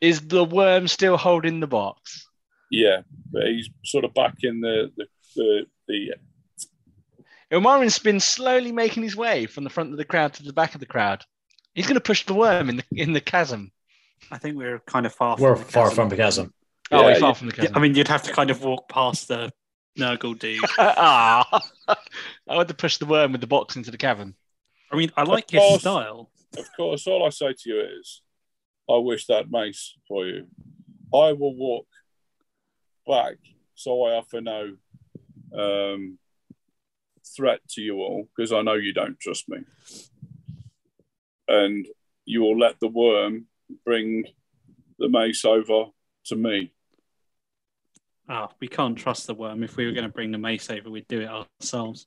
Is 0.00 0.20
the 0.28 0.44
worm 0.44 0.88
still 0.88 1.16
holding 1.16 1.60
the 1.60 1.66
box? 1.66 2.26
yeah, 2.72 3.02
but 3.32 3.46
he's 3.46 3.68
sort 3.84 4.04
of 4.04 4.14
back 4.14 4.36
in 4.42 4.60
the 4.60 4.90
the 4.96 5.06
the, 5.36 5.66
the 5.88 6.14
Ilmarin's 7.50 7.98
been 7.98 8.20
slowly 8.20 8.70
making 8.72 9.02
his 9.02 9.16
way 9.16 9.46
from 9.46 9.64
the 9.64 9.70
front 9.70 9.90
of 9.90 9.96
the 9.96 10.04
crowd 10.04 10.34
to 10.34 10.42
the 10.44 10.52
back 10.52 10.74
of 10.74 10.80
the 10.80 10.86
crowd. 10.86 11.24
He's 11.74 11.86
going 11.86 11.94
to 11.96 12.00
push 12.00 12.24
the 12.24 12.34
worm 12.34 12.68
in 12.68 12.76
the 12.76 12.84
in 12.92 13.12
the 13.12 13.20
chasm. 13.20 13.72
I 14.30 14.38
think 14.38 14.56
we're 14.56 14.78
kind 14.80 15.06
of 15.06 15.14
far. 15.14 15.36
We're 15.38 15.56
from 15.56 15.64
the 15.66 15.72
far 15.72 15.84
chasm. 15.88 15.96
from 15.96 16.08
the 16.10 16.16
chasm. 16.16 16.54
Oh, 16.92 17.02
Yeah, 17.02 17.10
he's 17.10 17.20
far 17.20 17.34
from 17.34 17.48
the 17.48 17.52
chasm. 17.54 17.72
I 17.76 17.80
mean, 17.80 17.94
you'd 17.94 18.08
have 18.08 18.22
to 18.24 18.32
kind 18.32 18.50
of 18.50 18.62
walk 18.62 18.88
past 18.88 19.28
the 19.28 19.52
Nurgle 19.98 20.38
dude. 20.38 20.60
ah, 20.78 21.62
I 21.88 22.54
want 22.54 22.68
to 22.68 22.74
push 22.74 22.98
the 22.98 23.06
worm 23.06 23.32
with 23.32 23.40
the 23.40 23.46
box 23.46 23.76
into 23.76 23.90
the 23.90 23.96
cavern. 23.98 24.34
I 24.92 24.96
mean, 24.96 25.10
I 25.16 25.22
like 25.24 25.44
Of 25.48 25.54
your 25.54 25.62
course. 25.62 25.80
style. 25.80 26.30
Of 26.56 26.66
course, 26.76 27.06
all 27.06 27.24
I 27.26 27.30
say 27.30 27.52
to 27.52 27.68
you 27.70 27.80
is, 28.00 28.22
I 28.90 28.96
wish 28.98 29.26
that 29.26 29.50
mace 29.50 29.96
for 30.08 30.26
you. 30.26 30.46
I 31.14 31.32
will 31.32 31.54
walk 31.54 31.86
back, 33.06 33.36
so 33.74 34.04
I 34.04 34.14
offer 34.14 34.40
no 34.40 34.76
um, 35.56 36.18
threat 37.36 37.60
to 37.70 37.82
you 37.82 37.98
all 37.98 38.28
because 38.34 38.52
I 38.52 38.62
know 38.62 38.74
you 38.74 38.92
don't 38.92 39.18
trust 39.18 39.48
me. 39.48 39.58
And 41.48 41.86
you 42.24 42.42
will 42.42 42.58
let 42.58 42.80
the 42.80 42.88
worm 42.88 43.46
bring 43.84 44.24
the 44.98 45.08
mace 45.08 45.44
over 45.44 45.86
to 46.26 46.36
me. 46.36 46.72
Ah, 48.28 48.48
we 48.60 48.68
can't 48.68 48.96
trust 48.96 49.26
the 49.26 49.34
worm. 49.34 49.64
If 49.64 49.76
we 49.76 49.86
were 49.86 49.92
going 49.92 50.04
to 50.04 50.12
bring 50.12 50.30
the 50.30 50.38
mace 50.38 50.70
over, 50.70 50.90
we'd 50.90 51.08
do 51.08 51.20
it 51.20 51.28
ourselves. 51.28 52.06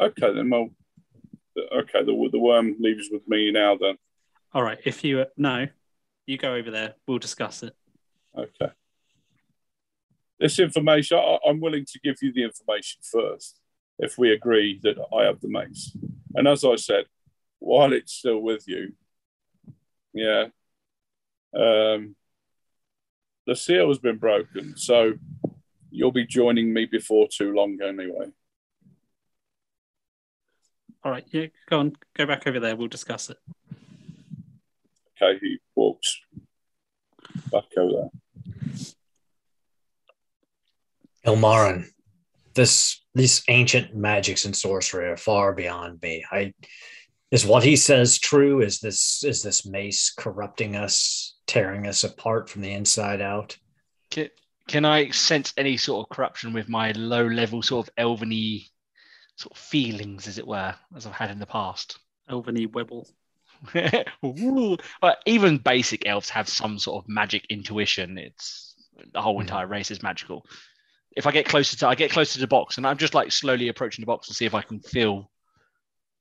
Okay, 0.00 0.32
then. 0.32 0.48
Well, 0.48 0.70
okay. 1.58 2.02
The 2.02 2.28
the 2.32 2.38
worm 2.38 2.76
leaves 2.80 3.08
with 3.12 3.28
me 3.28 3.50
now. 3.52 3.76
Then. 3.76 3.96
All 4.54 4.62
right. 4.62 4.78
If 4.84 5.04
you 5.04 5.26
no, 5.36 5.66
you 6.26 6.38
go 6.38 6.54
over 6.54 6.70
there. 6.70 6.94
We'll 7.06 7.18
discuss 7.18 7.62
it. 7.62 7.74
Okay. 8.36 8.72
This 10.38 10.58
information, 10.58 11.18
I, 11.18 11.38
I'm 11.46 11.60
willing 11.60 11.84
to 11.86 12.00
give 12.00 12.16
you 12.22 12.32
the 12.32 12.44
information 12.44 13.00
first 13.02 13.60
if 13.98 14.18
we 14.18 14.32
agree 14.32 14.80
that 14.82 14.96
I 15.16 15.24
have 15.24 15.40
the 15.40 15.48
mace. 15.48 15.96
And 16.34 16.48
as 16.48 16.64
I 16.64 16.76
said, 16.76 17.04
while 17.60 17.92
it's 17.92 18.12
still 18.12 18.40
with 18.40 18.64
you, 18.66 18.92
yeah, 20.12 20.46
um, 21.56 22.16
the 23.46 23.54
seal 23.54 23.88
has 23.88 23.98
been 23.98 24.18
broken. 24.18 24.76
So 24.76 25.14
you'll 25.90 26.12
be 26.12 26.26
joining 26.26 26.72
me 26.72 26.86
before 26.86 27.28
too 27.28 27.52
long 27.54 27.78
anyway. 27.82 28.26
All 31.04 31.12
right. 31.12 31.26
Yeah. 31.30 31.46
Go 31.68 31.80
on. 31.80 31.96
Go 32.16 32.26
back 32.26 32.46
over 32.46 32.58
there. 32.58 32.74
We'll 32.74 32.88
discuss 32.88 33.30
it. 33.30 33.36
Okay, 35.22 35.38
he 35.40 35.58
walks 35.74 36.20
back 37.50 37.64
over 37.76 37.92
there. 37.92 38.10
Ilmarin, 41.26 41.86
this 42.54 43.00
these 43.14 43.44
ancient 43.48 43.94
magics 43.94 44.44
and 44.44 44.56
sorcery 44.56 45.08
are 45.08 45.16
far 45.16 45.52
beyond 45.52 46.02
me. 46.02 46.24
I 46.30 46.52
is 47.30 47.46
what 47.46 47.64
he 47.64 47.76
says 47.76 48.18
true? 48.18 48.60
Is 48.60 48.80
this 48.80 49.24
is 49.24 49.42
this 49.42 49.66
mace 49.66 50.12
corrupting 50.16 50.76
us, 50.76 51.36
tearing 51.46 51.86
us 51.86 52.04
apart 52.04 52.48
from 52.48 52.62
the 52.62 52.72
inside 52.72 53.20
out? 53.20 53.56
Can, 54.10 54.28
can 54.68 54.84
I 54.84 55.10
sense 55.10 55.52
any 55.56 55.76
sort 55.76 56.06
of 56.06 56.14
corruption 56.14 56.52
with 56.52 56.68
my 56.68 56.92
low 56.92 57.26
level 57.26 57.62
sort 57.62 57.88
of 57.88 57.94
elveny 57.96 58.68
sort 59.36 59.52
of 59.52 59.58
feelings, 59.58 60.28
as 60.28 60.38
it 60.38 60.46
were, 60.46 60.74
as 60.94 61.06
I've 61.06 61.12
had 61.12 61.30
in 61.30 61.38
the 61.38 61.46
past? 61.46 61.98
Elveny 62.30 62.70
Webble. 62.70 63.08
Ooh. 64.24 64.76
But 65.00 65.18
even 65.26 65.58
basic 65.58 66.06
elves 66.06 66.30
have 66.30 66.48
some 66.48 66.78
sort 66.78 67.04
of 67.04 67.08
magic 67.08 67.46
intuition. 67.50 68.18
It's 68.18 68.74
the 69.12 69.20
whole 69.22 69.38
Mhm. 69.38 69.42
entire 69.42 69.66
race 69.66 69.90
is 69.90 70.02
magical. 70.02 70.46
If 71.16 71.26
I 71.26 71.30
get 71.32 71.46
closer 71.46 71.76
to, 71.78 71.88
I 71.88 71.94
get 71.94 72.10
closer 72.10 72.34
to 72.34 72.40
the 72.40 72.46
box, 72.46 72.76
and 72.76 72.86
I'm 72.86 72.98
just 72.98 73.14
like 73.14 73.30
slowly 73.32 73.68
approaching 73.68 74.02
the 74.02 74.06
box 74.06 74.26
to 74.28 74.34
see 74.34 74.46
if 74.46 74.54
I 74.54 74.62
can 74.62 74.80
feel. 74.80 75.30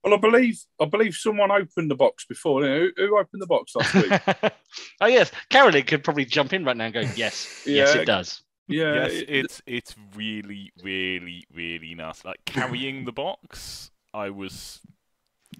Well, 0.03 0.13
I 0.13 0.17
believe 0.17 0.59
I 0.81 0.85
believe 0.85 1.15
someone 1.15 1.49
opened 1.51 1.89
the 1.89 1.95
box 1.95 2.25
before. 2.25 2.61
Who, 2.63 2.89
who 2.97 3.17
opened 3.17 3.41
the 3.41 3.47
box 3.47 3.75
last 3.75 3.93
week? 3.95 4.53
oh 5.01 5.07
yes, 5.07 5.31
Carolyn 5.49 5.83
could 5.83 6.03
probably 6.03 6.25
jump 6.25 6.53
in 6.53 6.63
right 6.65 6.75
now 6.77 6.85
and 6.85 6.93
go, 6.93 6.99
"Yes, 7.15 7.63
yes, 7.65 7.95
it 7.95 8.05
does." 8.05 8.43
yeah, 8.67 8.93
yes, 8.95 9.11
it- 9.13 9.29
it's 9.29 9.61
it's 9.65 9.95
really, 10.15 10.71
really, 10.83 11.45
really 11.53 11.95
nice. 11.95 12.23
Like 12.25 12.43
carrying 12.45 13.05
the 13.05 13.11
box, 13.13 13.91
I 14.13 14.29
was 14.29 14.79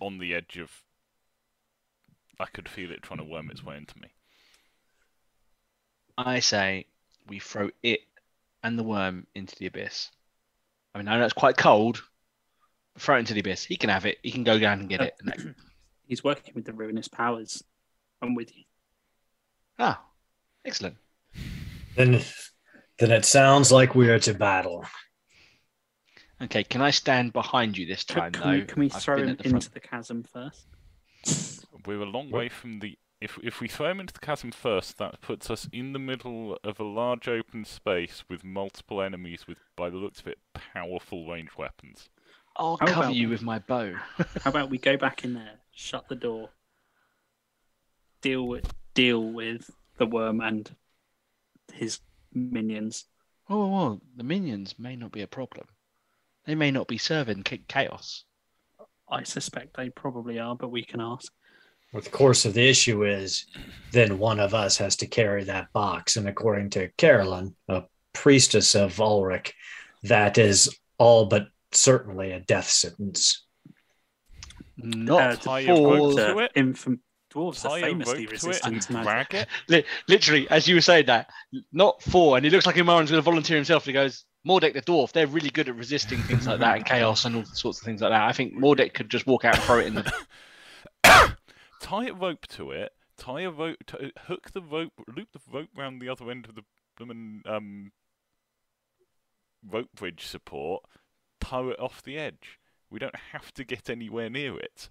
on 0.02 0.18
the 0.20 0.34
edge 0.36 0.58
of. 0.58 0.72
I 2.44 2.48
could 2.48 2.68
feel 2.68 2.92
it 2.92 3.02
trying 3.02 3.20
to 3.20 3.24
worm 3.24 3.50
its 3.50 3.64
way 3.64 3.78
into 3.78 3.98
me. 4.00 4.10
I 6.18 6.42
say 6.42 6.88
we 7.28 7.40
throw 7.40 7.70
it 7.82 8.02
and 8.64 8.78
the 8.78 8.84
worm 8.84 9.26
into 9.34 9.56
the 9.58 9.68
abyss. 9.68 10.12
I 10.94 10.98
mean, 10.98 11.08
I 11.08 11.18
know 11.18 11.24
it's 11.24 11.34
quite 11.34 11.58
cold. 11.58 12.04
But 12.94 13.02
throw 13.02 13.16
it 13.16 13.20
into 13.20 13.34
the 13.34 13.40
abyss. 13.40 13.64
He 13.64 13.78
can 13.78 13.90
have 13.90 14.06
it. 14.06 14.18
He 14.22 14.32
can 14.32 14.44
go 14.44 14.60
down 14.60 14.82
and 14.82 14.90
get 14.90 15.02
it. 15.02 15.16
He's 16.06 16.24
working 16.24 16.54
with 16.54 16.66
the 16.66 16.74
ruinous 16.74 17.08
powers. 17.08 17.64
I'm 18.22 18.36
with 18.36 18.56
you. 18.56 18.64
ah, 19.80 20.02
excellent. 20.66 20.98
Then 21.96 22.22
then 23.00 23.12
it 23.12 23.26
sounds 23.26 23.72
like 23.72 23.96
we 23.96 24.10
are 24.10 24.20
to 24.20 24.34
battle. 24.34 24.86
Okay, 26.42 26.64
can 26.64 26.82
I 26.82 26.92
stand 26.92 27.32
behind 27.32 27.78
you 27.78 27.86
this 27.86 28.04
time, 28.04 28.34
can 28.34 28.44
though? 28.44 28.52
we, 28.60 28.62
can 28.66 28.80
we 28.82 28.92
I've 28.92 29.02
throw 29.02 29.16
been 29.16 29.26
him 29.26 29.32
at 29.32 29.38
the 29.38 29.44
front. 29.50 29.64
into 29.64 29.74
the 29.74 29.80
chasm 29.80 30.24
first? 30.24 31.63
We're 31.86 32.02
a 32.02 32.06
long 32.06 32.30
way 32.32 32.50
from 32.50 32.80
the. 32.80 32.98
If 33.22 33.38
if 33.42 33.62
we 33.62 33.68
throw 33.70 33.90
him 33.92 34.00
into 34.02 34.14
the 34.14 34.20
chasm 34.20 34.52
first, 34.52 34.98
that 34.98 35.22
puts 35.22 35.50
us 35.50 35.68
in 35.72 35.94
the 35.94 36.00
middle 36.00 36.58
of 36.64 36.80
a 36.80 36.84
large 36.84 37.28
open 37.30 37.64
space 37.64 38.24
with 38.30 38.44
multiple 38.44 39.02
enemies 39.02 39.48
with, 39.48 39.58
by 39.78 39.90
the 39.90 39.96
looks 39.98 40.20
of 40.20 40.28
it, 40.28 40.40
powerful 40.54 41.28
ranged 41.30 41.56
weapons. 41.58 42.10
I'll 42.58 42.78
How 42.82 42.86
cover 42.88 43.00
about- 43.04 43.16
you 43.16 43.30
with 43.30 43.42
my 43.42 43.60
bow. 43.60 43.94
How 44.44 44.50
about 44.50 44.70
we 44.70 44.78
go 44.78 44.98
back 44.98 45.24
in 45.24 45.34
there, 45.34 45.54
shut 45.72 46.08
the 46.10 46.16
door, 46.16 46.50
deal 48.22 48.48
with 48.48 48.74
deal 48.94 49.24
with 49.24 49.70
the 49.98 50.06
worm 50.06 50.42
and 50.42 50.76
his 51.74 52.00
minions. 52.34 53.06
Oh, 53.50 53.68
well, 53.68 54.02
the 54.16 54.24
minions 54.24 54.76
may 54.78 54.96
not 54.96 55.12
be 55.12 55.22
a 55.22 55.28
problem. 55.28 55.68
They 56.46 56.56
may 56.56 56.72
not 56.72 56.88
be 56.88 56.98
serving 56.98 57.44
chaos. 57.44 58.24
I 59.10 59.24
suspect 59.24 59.76
they 59.78 59.90
probably 59.90 60.40
are, 60.40 60.56
but 60.56 60.70
we 60.70 60.84
can 60.84 61.00
ask. 61.02 61.32
What 61.94 62.06
the 62.06 62.10
course 62.10 62.46
of 62.46 62.56
the 62.56 62.68
issue 62.68 63.06
is, 63.06 63.46
then 63.92 64.18
one 64.18 64.40
of 64.40 64.56
us 64.56 64.78
has 64.78 64.96
to 64.96 65.06
carry 65.06 65.44
that 65.44 65.72
box. 65.74 66.16
And 66.18 66.28
according 66.28 66.72
to 66.72 66.90
Carolyn, 66.98 67.56
a 67.70 67.84
priestess 68.14 68.74
of 68.74 68.96
Ulric, 68.96 69.52
that 70.02 70.40
is 70.40 70.76
all 70.98 71.28
but 71.28 71.50
certainly 71.72 72.32
a 72.32 72.40
death 72.40 72.68
sentence. 72.68 73.44
Not 74.76 75.22
Uh, 75.22 75.36
tie 75.36 75.60
a 75.60 75.66
for 75.68 75.94
rope 75.96 76.16
to 76.16 76.22
The 76.24 76.38
it? 76.40 76.52
infam- 76.56 77.00
dwarves 77.32 77.62
Tie 77.62 77.70
are 77.70 77.78
a 77.78 77.82
famously 77.82 78.24
it 78.24 78.32
resistant 78.32 78.82
to 78.82 78.94
magic. 78.94 79.30
drag 79.30 79.34
it. 79.44 79.48
Li- 79.68 79.86
literally, 80.08 80.50
as 80.50 80.68
you 80.68 80.74
were 80.74 80.82
saying 80.82 81.06
that, 81.06 81.30
not 81.72 82.02
four, 82.02 82.38
and 82.38 82.46
it 82.46 82.52
looks 82.52 82.66
like 82.66 82.76
Ilmarin's 82.78 83.12
going 83.12 83.22
to 83.22 83.22
volunteer 83.22 83.56
himself. 83.56 83.84
And 83.84 83.90
he 83.90 83.94
goes, 83.94 84.26
Mordek 84.48 84.74
the 84.74 84.82
dwarf, 84.82 85.12
they're 85.12 85.28
really 85.28 85.52
good 85.52 85.70
at 85.70 85.76
resisting 85.76 86.24
things 86.24 86.48
like 86.48 86.60
that 86.60 86.78
and 86.78 86.86
chaos 86.88 87.26
and 87.26 87.36
all 87.36 87.46
sorts 87.46 87.80
of 87.80 87.86
things 87.86 88.02
like 88.02 88.10
that. 88.12 88.24
I 88.24 88.32
think 88.32 88.56
Mordek 88.56 88.96
could 88.96 89.10
just 89.12 89.28
walk 89.28 89.46
out 89.46 89.54
and 89.56 89.64
throw 89.64 89.78
it 89.78 89.86
in 89.86 89.94
the. 89.94 90.12
tie 91.84 92.08
a 92.08 92.14
rope 92.14 92.48
to 92.48 92.72
it. 92.72 92.92
Tie 93.18 93.42
a 93.42 93.52
rope. 93.52 93.78
To, 93.88 94.12
hook 94.26 94.52
the 94.52 94.62
rope. 94.62 94.94
Loop 95.16 95.30
the 95.34 95.40
rope 95.52 95.70
round 95.78 96.02
the 96.02 96.10
other 96.10 96.32
end 96.32 96.48
of 96.48 96.56
the 96.56 96.64
um, 97.46 97.92
rope 99.70 99.90
bridge 99.96 100.26
support. 100.26 100.84
Tow 101.40 101.70
it 101.70 101.80
off 101.80 102.02
the 102.02 102.18
edge. 102.18 102.60
We 102.90 103.00
don't 103.00 103.16
have 103.32 103.54
to 103.56 103.64
get 103.64 103.90
anywhere 103.90 104.30
near 104.30 104.58
it. 104.58 104.90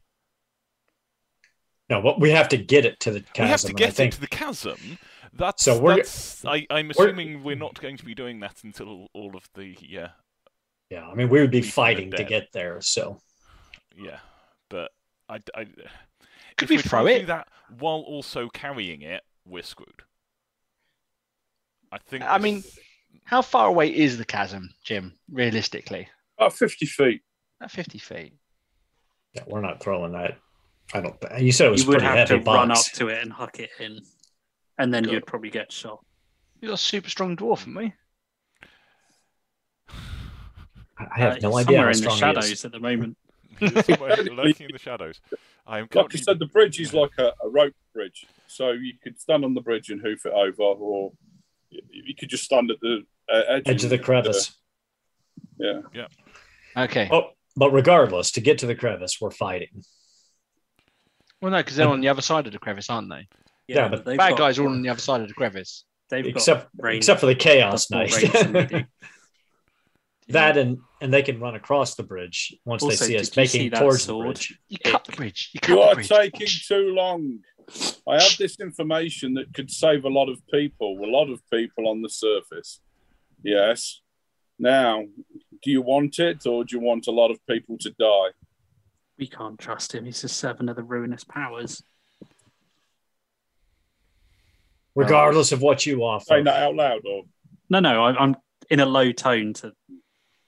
No, 1.90 2.00
but 2.00 2.20
we 2.20 2.30
have 2.30 2.48
to 2.50 2.56
get 2.56 2.84
it 2.84 3.00
to 3.00 3.10
the 3.10 3.20
chasm. 3.20 3.44
we 3.44 3.50
have 3.50 3.60
to 3.62 3.72
get 3.74 4.00
it 4.00 4.12
to 4.12 4.20
the 4.20 4.26
chasm. 4.26 4.98
That's, 5.34 5.62
So 5.64 5.80
we're- 5.80 5.96
that's 5.96 6.44
I, 6.44 6.66
I'm 6.70 6.90
we're- 6.96 7.10
assuming 7.10 7.42
we're 7.42 7.56
not 7.56 7.80
going 7.80 7.96
to 7.96 8.04
be 8.04 8.14
doing 8.14 8.40
that 8.40 8.62
until 8.64 9.08
all 9.14 9.36
of 9.36 9.48
the 9.54 9.76
yeah 9.80 10.10
yeah, 10.90 11.08
I 11.08 11.14
mean 11.14 11.28
we 11.30 11.40
would 11.40 11.50
be 11.50 11.62
fighting 11.62 12.10
to 12.12 12.24
get 12.24 12.48
there. 12.52 12.80
So 12.82 13.18
yeah. 13.96 14.18
But 14.68 14.90
I, 15.28 15.40
I 15.54 15.66
Could 16.62 16.64
if 16.64 16.70
we 16.70 16.76
we're 16.76 16.82
throw 16.82 17.04
to 17.06 17.14
it? 17.14 17.18
do 17.20 17.26
that 17.26 17.48
while 17.78 18.00
also 18.06 18.48
carrying 18.48 19.02
it, 19.02 19.22
we're 19.44 19.62
screwed. 19.62 20.02
I 21.90 21.98
think. 21.98 22.24
I 22.24 22.38
mean, 22.38 22.62
how 23.24 23.42
far 23.42 23.68
away 23.68 23.94
is 23.94 24.16
the 24.18 24.24
chasm, 24.24 24.72
Jim, 24.84 25.18
realistically? 25.30 26.08
about 26.38 26.52
50 26.54 26.86
feet. 26.86 27.22
At 27.60 27.70
50 27.70 27.98
feet. 27.98 28.32
yeah, 29.34 29.42
we're 29.46 29.60
not 29.60 29.80
throwing 29.82 30.12
that. 30.12 30.38
I 30.94 31.00
don't. 31.00 31.16
You 31.38 31.52
said 31.52 31.68
it 31.68 31.70
was 31.70 31.82
You 31.82 31.88
would 31.88 31.98
pretty 32.00 32.06
have 32.18 32.28
to 32.28 32.34
heavy 32.34 32.44
run 32.44 32.70
up 32.70 32.78
to 32.94 33.08
it 33.08 33.22
and 33.22 33.32
huck 33.32 33.58
it 33.60 33.70
in, 33.78 34.00
and 34.78 34.92
then 34.92 35.04
Good. 35.04 35.12
you'd 35.12 35.26
probably 35.26 35.50
get 35.50 35.70
shot. 35.70 36.04
You're 36.60 36.74
a 36.74 36.76
super 36.76 37.08
strong 37.10 37.36
dwarf, 37.36 37.66
aren't 37.66 37.76
we? 37.78 37.92
I 40.98 41.18
have 41.18 41.32
Uh, 41.34 41.38
no 41.42 41.56
idea 41.56 41.64
somewhere 41.64 41.82
how 41.84 41.86
in 41.88 41.92
the 41.92 41.94
strong 41.98 42.14
he 42.14 42.20
shadows 42.20 42.50
is. 42.50 42.64
at 42.64 42.72
the 42.72 42.80
moment. 42.80 43.16
He's 43.70 43.86
somewhere 43.86 44.16
lurking 44.24 44.66
in 44.66 44.72
the 44.72 44.78
shadows. 44.78 45.20
I 45.66 45.78
am 45.78 45.88
Like 45.94 46.12
you 46.12 46.18
said, 46.18 46.38
the 46.38 46.46
bridge 46.46 46.80
is 46.80 46.92
like 46.92 47.10
a, 47.18 47.32
a 47.42 47.48
rope 47.48 47.74
bridge. 47.94 48.26
So 48.46 48.70
you 48.72 48.94
could 49.02 49.20
stand 49.20 49.44
on 49.44 49.54
the 49.54 49.60
bridge 49.60 49.90
and 49.90 50.00
hoof 50.00 50.26
it 50.26 50.32
over, 50.32 50.62
or 50.62 51.12
you 51.70 51.80
you 51.90 52.14
could 52.14 52.28
just 52.28 52.44
stand 52.44 52.70
at 52.70 52.78
the 52.80 53.04
uh, 53.32 53.42
edge, 53.48 53.62
Edge 53.66 53.84
of 53.84 53.90
the 53.90 53.96
and, 53.96 54.04
crevice. 54.04 54.56
yeah. 55.58 55.80
Yeah. 55.94 56.06
Okay. 56.76 57.08
Oh, 57.10 57.30
but 57.56 57.70
regardless, 57.72 58.30
to 58.32 58.40
get 58.40 58.58
to 58.58 58.66
the 58.66 58.74
crevice, 58.74 59.18
we're 59.20 59.30
fighting. 59.30 59.82
Well, 61.40 61.50
no, 61.52 61.58
because 61.58 61.76
they're 61.76 61.88
on 61.88 62.00
the 62.00 62.08
other 62.08 62.22
side 62.22 62.46
of 62.46 62.52
the 62.52 62.58
crevice, 62.58 62.88
aren't 62.90 63.08
they? 63.10 63.26
Yeah, 63.68 63.88
but 63.88 64.04
they've 64.04 64.18
Bad 64.18 64.30
got- 64.30 64.38
guys 64.38 64.58
are 64.58 64.64
all 64.66 64.72
on 64.72 64.82
the 64.82 64.88
other 64.90 65.00
side 65.00 65.20
of 65.22 65.28
the 65.28 65.34
crevice. 65.34 65.84
They've 66.10 66.26
Except, 66.26 66.68
got 66.80 66.94
except 66.94 67.20
for 67.20 67.26
the 67.26 67.34
chaos 67.34 67.86
That's 67.86 68.12
knight. 68.12 68.22
range 68.22 68.32
than 68.32 68.52
we 68.52 68.66
do. 68.66 68.84
That 70.32 70.56
and 70.56 70.78
and 71.00 71.12
they 71.12 71.22
can 71.22 71.40
run 71.40 71.54
across 71.54 71.94
the 71.94 72.02
bridge 72.02 72.54
once 72.64 72.82
Also, 72.82 72.96
they 72.96 73.06
see 73.12 73.18
us 73.18 73.28
did 73.28 73.40
you 73.42 73.46
see 73.46 73.58
making 73.58 73.70
that 73.72 73.80
towards 73.80 74.06
the 74.06 74.14
bridge. 74.16 74.58
You 74.68 74.78
cut 74.84 75.04
the 75.04 75.12
bridge. 75.12 75.50
You 75.52 75.60
cut 75.60 75.68
You 75.70 75.76
the 75.76 75.82
are 75.82 75.94
bridge. 75.94 76.08
taking 76.08 76.46
too 76.46 76.94
long. 76.94 77.38
I 78.08 78.14
have 78.22 78.36
this 78.38 78.58
information 78.60 79.34
that 79.34 79.52
could 79.54 79.70
save 79.70 80.04
a 80.04 80.08
lot 80.08 80.28
of 80.28 80.40
people, 80.52 80.98
a 81.02 81.06
lot 81.10 81.30
of 81.30 81.40
people 81.50 81.88
on 81.88 82.02
the 82.02 82.08
surface. 82.08 82.80
Yes. 83.42 84.00
Now, 84.58 85.04
do 85.62 85.70
you 85.70 85.80
want 85.82 86.18
it, 86.18 86.46
or 86.46 86.64
do 86.64 86.76
you 86.76 86.80
want 86.82 87.06
a 87.06 87.10
lot 87.12 87.30
of 87.30 87.38
people 87.46 87.78
to 87.78 87.90
die? 87.98 88.30
We 89.18 89.26
can't 89.28 89.58
trust 89.58 89.94
him. 89.94 90.04
He's 90.04 90.22
a 90.24 90.28
servant 90.28 90.70
of 90.70 90.76
the 90.76 90.82
ruinous 90.82 91.24
powers. 91.24 91.82
Regardless 94.94 95.52
of 95.52 95.62
what 95.62 95.86
you 95.86 95.94
Say 95.96 96.00
offer. 96.02 96.42
that 96.44 96.62
out 96.62 96.74
loud, 96.74 97.00
or 97.06 97.22
No, 97.70 97.80
no, 97.80 98.04
I, 98.04 98.14
I'm 98.22 98.36
in 98.70 98.80
a 98.80 98.86
low 98.86 99.10
tone 99.12 99.54
to 99.54 99.72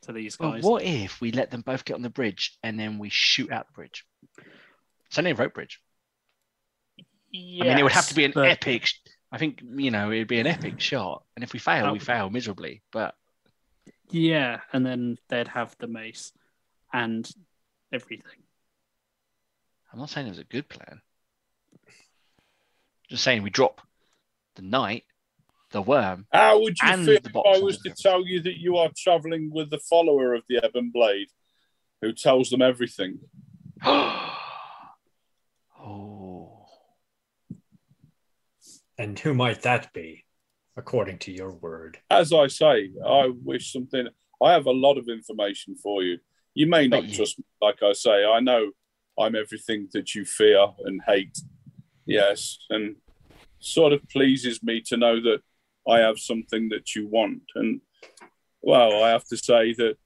to 0.04 0.12
these 0.12 0.38
Well, 0.38 0.52
guys. 0.52 0.62
what 0.62 0.82
if 0.82 1.20
we 1.20 1.32
let 1.32 1.50
them 1.50 1.60
both 1.62 1.84
get 1.84 1.94
on 1.94 2.02
the 2.02 2.10
bridge 2.10 2.56
and 2.62 2.78
then 2.78 2.98
we 2.98 3.08
shoot 3.10 3.50
out 3.50 3.66
the 3.66 3.72
bridge? 3.72 4.04
It's 5.06 5.18
only 5.18 5.32
a 5.32 5.34
rope 5.34 5.54
bridge. 5.54 5.80
I 6.98 7.02
mean, 7.32 7.78
it 7.78 7.82
would 7.82 7.92
have 7.92 8.08
to 8.08 8.14
be 8.14 8.24
an 8.24 8.32
but- 8.34 8.48
epic. 8.48 8.88
I 9.32 9.38
think 9.38 9.60
you 9.76 9.90
know 9.90 10.12
it'd 10.12 10.28
be 10.28 10.38
an 10.38 10.46
epic 10.46 10.78
shot, 10.80 11.24
and 11.34 11.42
if 11.42 11.52
we 11.52 11.58
fail, 11.58 11.92
we 11.92 11.98
Oh. 11.98 12.02
fail 12.02 12.30
miserably. 12.30 12.82
But 12.92 13.16
Yeah, 14.10 14.60
and 14.72 14.86
then 14.86 15.18
they'd 15.28 15.48
have 15.48 15.76
the 15.78 15.88
mace 15.88 16.32
and 16.92 17.28
everything. 17.90 18.44
I'm 19.92 19.98
not 19.98 20.10
saying 20.10 20.26
it 20.28 20.30
was 20.30 20.38
a 20.38 20.44
good 20.44 20.68
plan. 20.68 21.00
Just 23.08 23.24
saying 23.24 23.42
we 23.42 23.50
drop 23.50 23.80
the 24.54 24.62
knight, 24.62 25.04
the 25.74 25.82
worm. 25.82 26.26
how 26.32 26.60
would 26.60 26.78
you 26.80 26.96
feel 27.04 27.16
if 27.16 27.36
I 27.36 27.58
was 27.58 27.78
to 27.80 27.90
tell 27.90 28.24
you 28.26 28.40
that 28.42 28.58
you 28.58 28.76
are 28.78 28.90
travelling 28.96 29.50
with 29.52 29.68
the 29.70 29.80
follower 29.90 30.32
of 30.32 30.42
the 30.48 30.64
Ebon 30.64 30.90
Blade, 30.94 31.26
who 32.00 32.12
tells 32.12 32.48
them 32.48 32.62
everything? 32.62 33.18
oh, 33.84 34.28
And 38.96 39.18
who 39.18 39.34
might 39.34 39.62
that 39.62 39.92
be, 39.92 40.24
according 40.76 41.18
to 41.18 41.32
your 41.32 41.50
word? 41.52 41.98
As 42.08 42.32
I 42.32 42.46
say, 42.46 42.90
I 43.04 43.32
wish 43.42 43.72
something. 43.72 44.06
I 44.40 44.52
have 44.52 44.66
a 44.66 44.72
lot 44.72 44.96
of 44.96 45.08
information 45.08 45.74
for 45.74 46.04
you. 46.04 46.18
You 46.54 46.68
may 46.68 46.86
not 46.86 47.04
you- 47.04 47.16
trust 47.16 47.38
me, 47.38 47.44
like 47.60 47.82
I 47.82 47.92
say. 47.92 48.24
I 48.24 48.38
know 48.38 48.70
I'm 49.18 49.34
everything 49.34 49.88
that 49.92 50.14
you 50.14 50.24
fear 50.24 50.66
and 50.84 51.00
hate. 51.04 51.36
Yes, 52.06 52.58
and 52.70 52.96
sort 53.58 53.92
of 53.92 54.08
pleases 54.08 54.62
me 54.62 54.80
to 54.82 54.96
know 54.96 55.20
that 55.20 55.40
I 55.88 55.98
have 55.98 56.18
something 56.18 56.70
that 56.70 56.94
you 56.94 57.06
want. 57.08 57.42
And 57.54 57.80
well, 58.62 59.02
I 59.02 59.10
have 59.10 59.24
to 59.26 59.36
say 59.36 59.74
that 59.74 59.96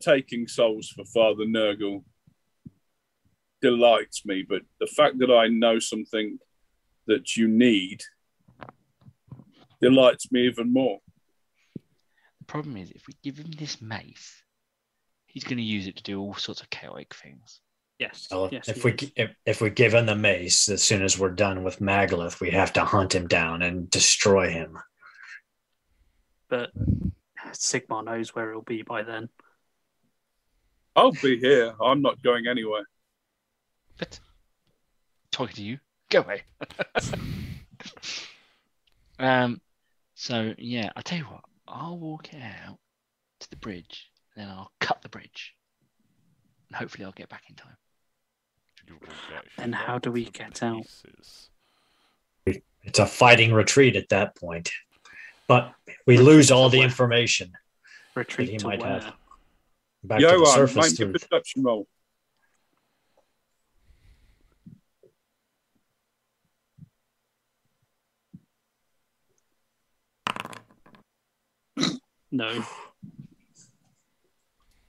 taking 0.00 0.48
souls 0.48 0.88
for 0.88 1.04
Father 1.04 1.44
Nurgle 1.44 2.04
delights 3.60 4.24
me, 4.24 4.44
but 4.48 4.62
the 4.80 4.86
fact 4.86 5.18
that 5.18 5.30
I 5.30 5.48
know 5.48 5.78
something 5.78 6.38
that 7.06 7.36
you 7.36 7.48
need 7.48 8.02
delights 9.80 10.30
me 10.32 10.46
even 10.46 10.72
more. 10.72 10.98
the 12.38 12.44
problem 12.46 12.76
is 12.76 12.90
if 12.90 13.06
we 13.06 13.14
give 13.22 13.38
him 13.38 13.50
this 13.58 13.80
mace, 13.80 14.42
he's 15.26 15.44
going 15.44 15.58
to 15.58 15.62
use 15.62 15.86
it 15.86 15.96
to 15.96 16.02
do 16.02 16.20
all 16.20 16.34
sorts 16.34 16.60
of 16.60 16.70
chaotic 16.70 17.14
things. 17.14 17.60
Yes. 17.98 18.28
Well, 18.30 18.48
yes. 18.52 18.68
if 18.68 18.84
we 18.84 18.94
if, 19.16 19.30
if 19.44 19.60
we 19.60 19.70
give 19.70 19.94
him 19.94 20.06
the 20.06 20.14
mace, 20.14 20.68
as 20.68 20.82
soon 20.82 21.02
as 21.02 21.18
we're 21.18 21.30
done 21.30 21.64
with 21.64 21.80
Magalith, 21.80 22.40
we 22.40 22.50
have 22.50 22.72
to 22.74 22.84
hunt 22.84 23.14
him 23.14 23.26
down 23.26 23.62
and 23.62 23.90
destroy 23.90 24.50
him. 24.50 24.78
But 26.48 26.70
Sigmar 27.52 28.04
knows 28.04 28.34
where 28.34 28.50
he'll 28.50 28.62
be 28.62 28.82
by 28.82 29.02
then. 29.02 29.28
I'll 30.96 31.12
be 31.12 31.38
here. 31.38 31.74
I'm 31.80 32.02
not 32.02 32.22
going 32.22 32.46
anywhere. 32.46 32.84
But 33.98 34.18
talking 35.30 35.56
to 35.56 35.62
you, 35.62 35.78
go 36.10 36.20
away. 36.20 36.42
um, 39.18 39.60
so 40.14 40.54
yeah, 40.58 40.90
I'll 40.96 41.02
tell 41.02 41.18
you 41.18 41.24
what, 41.24 41.44
I'll 41.66 41.98
walk 41.98 42.28
out 42.34 42.78
to 43.40 43.50
the 43.50 43.56
bridge, 43.56 44.10
then 44.36 44.48
I'll 44.48 44.72
cut 44.80 45.02
the 45.02 45.08
bridge, 45.08 45.54
and 46.68 46.76
hopefully 46.76 47.04
I'll 47.04 47.12
get 47.12 47.28
back 47.28 47.44
in 47.48 47.54
time. 47.54 47.76
You 48.86 48.98
And 49.58 49.74
how 49.74 49.98
do 49.98 50.10
we 50.10 50.24
to 50.24 50.32
get 50.32 50.62
out? 50.62 50.86
It's 52.46 52.98
a 52.98 53.06
fighting 53.06 53.52
retreat 53.52 53.96
at 53.96 54.08
that 54.08 54.34
point. 54.34 54.70
But 55.48 55.72
we 56.06 56.18
lose 56.18 56.50
all 56.50 56.68
the 56.68 56.80
information 56.82 57.52
Retreat 58.14 58.50
he 58.50 58.58
might 58.64 58.80
where? 58.80 59.00
have. 59.00 59.12
back 60.04 60.20
to 60.20 60.26
the 60.26 60.46
surface. 60.46 60.76
make 60.76 61.08
a 61.08 61.12
To, 61.12 61.18
perception 61.18 61.62
roll. 61.62 61.86
No. 72.30 72.62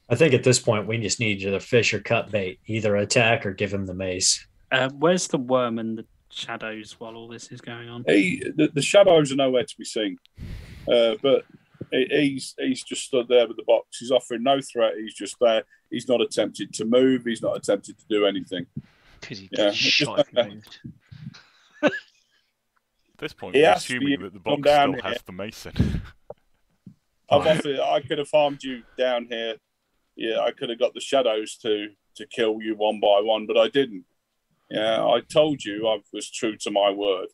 I 0.10 0.16
think 0.16 0.34
at 0.34 0.44
this 0.44 0.60
point 0.60 0.88
we 0.88 0.98
just 0.98 1.20
need 1.20 1.42
either 1.42 1.60
fish 1.60 1.94
or 1.94 2.00
cut 2.00 2.32
bait, 2.32 2.60
either 2.66 2.96
attack 2.96 3.46
or 3.46 3.54
give 3.54 3.74
him 3.74 3.86
the 3.86 3.94
mace. 3.94 4.46
Uh, 4.72 4.90
where's 4.98 5.28
the 5.28 5.38
worm 5.38 5.80
and 5.80 5.98
the 6.00 6.06
shadows 6.40 6.96
while 7.00 7.16
all 7.16 7.28
this 7.28 7.52
is 7.52 7.62
going 7.62 7.90
on? 7.90 8.04
He, 8.08 8.44
the, 8.56 8.70
the 8.74 8.82
shadows 8.82 9.32
are 9.32 9.36
nowhere 9.36 9.64
to 9.66 9.78
be 9.78 9.86
seen, 9.86 10.18
uh, 10.92 11.16
but 11.22 11.44
he's 11.92 12.56
he's 12.58 12.84
just 12.84 13.04
stood 13.06 13.28
there 13.28 13.48
with 13.48 13.58
the 13.58 13.64
box. 13.64 13.98
He's 14.00 14.12
offering 14.12 14.44
no 14.44 14.60
threat. 14.62 14.94
He's 14.98 15.14
just 15.16 15.36
there. 15.42 15.64
He's 15.90 16.08
not 16.08 16.22
attempted 16.22 16.74
to 16.76 16.86
move. 16.86 17.24
He's 17.26 17.42
not 17.42 17.58
attempted 17.58 17.98
to 18.00 18.06
do 18.10 18.26
anything. 18.26 18.66
Because 19.20 19.40
he 19.40 19.50
Yeah, 19.52 19.66
gets 19.66 19.76
shot 19.78 20.20
if 20.20 20.28
he 20.30 20.38
like- 20.38 20.52
At 21.84 21.92
this 23.18 23.34
point, 23.34 23.56
He 23.56 23.62
we're 23.62 23.68
asked 23.68 23.88
for 23.88 23.94
you 23.94 24.00
assuming 24.00 24.22
that 24.22 24.34
the 24.34 24.40
box 24.40 24.62
down 24.62 24.92
still 24.94 25.02
here. 25.04 25.12
has 25.14 25.22
the 25.24 25.32
mason. 25.34 25.74
I've 27.32 27.46
offered. 27.46 27.80
I 27.80 28.00
could 28.02 28.18
have 28.18 28.30
harmed 28.32 28.64
you 28.64 28.84
down 28.98 29.28
here. 29.30 29.56
Yeah, 30.16 30.40
I 30.40 30.52
could 30.52 30.70
have 30.70 30.80
got 30.80 30.94
the 30.94 31.02
shadows 31.02 31.58
to 31.64 31.90
to 32.16 32.26
kill 32.28 32.60
you 32.62 32.76
one 32.76 33.00
by 33.00 33.20
one, 33.22 33.46
but 33.46 33.58
I 33.58 33.68
didn't. 33.68 34.06
Yeah, 34.70 35.04
I 35.04 35.22
told 35.22 35.64
you 35.64 35.88
I 35.88 36.00
was 36.14 36.30
true 36.30 36.56
to 36.58 36.72
my 36.72 36.92
word. 36.92 37.28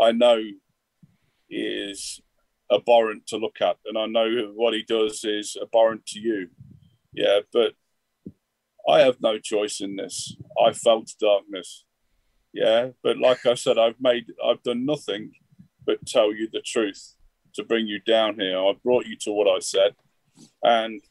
I 0.00 0.12
know 0.12 0.40
he 1.48 1.56
is 1.56 2.20
abhorrent 2.72 3.26
to 3.28 3.36
look 3.36 3.60
at, 3.60 3.76
and 3.84 3.98
I 3.98 4.06
know 4.06 4.52
what 4.54 4.72
he 4.72 4.82
does 4.82 5.22
is 5.24 5.56
abhorrent 5.60 6.06
to 6.06 6.20
you. 6.20 6.48
Yeah, 7.12 7.40
but 7.52 7.74
I 8.88 9.00
have 9.00 9.20
no 9.20 9.38
choice 9.38 9.80
in 9.80 9.96
this. 9.96 10.34
I 10.58 10.72
felt 10.72 11.12
darkness. 11.20 11.84
Yeah, 12.54 12.90
but 13.02 13.18
like 13.18 13.44
I 13.46 13.54
said, 13.54 13.78
I've 13.78 14.00
made, 14.00 14.26
I've 14.44 14.62
done 14.62 14.84
nothing 14.86 15.32
but 15.84 16.06
tell 16.06 16.32
you 16.32 16.48
the 16.50 16.62
truth 16.62 17.16
to 17.54 17.64
bring 17.64 17.86
you 17.86 18.00
down 18.00 18.38
here. 18.40 18.58
I 18.58 18.72
brought 18.82 19.06
you 19.06 19.16
to 19.22 19.32
what 19.32 19.46
I 19.46 19.58
said, 19.58 19.94
and 20.62 21.02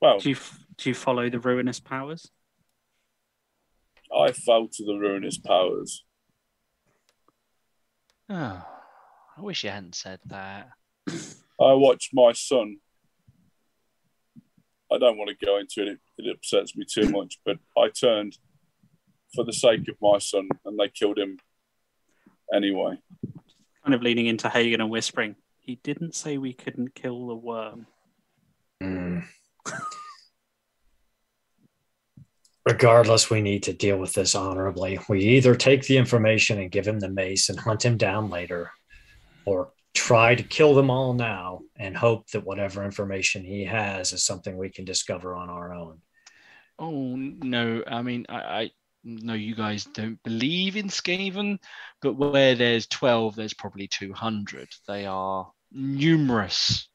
well, 0.00 0.18
Do 0.18 0.30
you 0.30 0.36
do 0.76 0.90
you 0.90 0.94
follow 0.94 1.28
the 1.28 1.40
ruinous 1.40 1.80
powers? 1.80 2.30
I 4.16 4.32
fell 4.32 4.68
to 4.68 4.84
the 4.84 4.94
ruinous 4.94 5.38
powers. 5.38 6.04
Oh, 8.28 8.64
I 9.36 9.40
wish 9.40 9.64
you 9.64 9.70
hadn't 9.70 9.94
said 9.94 10.20
that. 10.26 10.70
I 11.08 11.72
watched 11.74 12.10
my 12.12 12.32
son. 12.32 12.76
I 14.92 14.98
don't 14.98 15.18
want 15.18 15.30
to 15.30 15.46
go 15.46 15.58
into 15.58 15.82
it; 15.82 15.88
it, 15.88 15.98
it 16.18 16.36
upsets 16.36 16.76
me 16.76 16.84
too 16.84 17.08
much. 17.10 17.38
But 17.44 17.58
I 17.76 17.88
turned 17.88 18.38
for 19.34 19.44
the 19.44 19.52
sake 19.52 19.88
of 19.88 19.96
my 20.00 20.18
son, 20.18 20.48
and 20.64 20.78
they 20.78 20.88
killed 20.88 21.18
him 21.18 21.38
anyway. 22.52 22.98
Kind 23.84 23.94
of 23.94 24.02
leaning 24.02 24.26
into 24.26 24.48
Hagen 24.48 24.80
and 24.80 24.90
whispering, 24.90 25.36
he 25.58 25.76
didn't 25.76 26.14
say 26.14 26.38
we 26.38 26.52
couldn't 26.52 26.94
kill 26.94 27.26
the 27.28 27.34
worm. 27.34 27.86
Mm. 28.82 29.24
Regardless, 32.70 33.28
we 33.28 33.42
need 33.42 33.64
to 33.64 33.72
deal 33.72 33.98
with 33.98 34.12
this 34.12 34.36
honorably. 34.36 34.96
We 35.08 35.20
either 35.20 35.56
take 35.56 35.82
the 35.82 35.96
information 35.96 36.60
and 36.60 36.70
give 36.70 36.86
him 36.86 37.00
the 37.00 37.08
mace 37.08 37.48
and 37.48 37.58
hunt 37.58 37.84
him 37.84 37.96
down 37.96 38.30
later, 38.30 38.70
or 39.44 39.72
try 39.92 40.36
to 40.36 40.42
kill 40.44 40.74
them 40.74 40.88
all 40.88 41.12
now 41.12 41.62
and 41.76 41.96
hope 41.96 42.30
that 42.30 42.46
whatever 42.46 42.84
information 42.84 43.42
he 43.42 43.64
has 43.64 44.12
is 44.12 44.24
something 44.24 44.56
we 44.56 44.68
can 44.68 44.84
discover 44.84 45.34
on 45.34 45.50
our 45.50 45.74
own. 45.74 46.00
Oh 46.78 47.16
no, 47.16 47.82
I 47.88 48.02
mean 48.02 48.26
I, 48.28 48.38
I 48.38 48.70
know 49.02 49.34
you 49.34 49.56
guys 49.56 49.84
don't 49.86 50.22
believe 50.22 50.76
in 50.76 50.86
Skaven, 50.86 51.58
but 52.00 52.12
where 52.12 52.54
there's 52.54 52.86
twelve, 52.86 53.34
there's 53.34 53.52
probably 53.52 53.88
two 53.88 54.12
hundred. 54.12 54.68
They 54.86 55.06
are 55.06 55.50
numerous, 55.72 56.88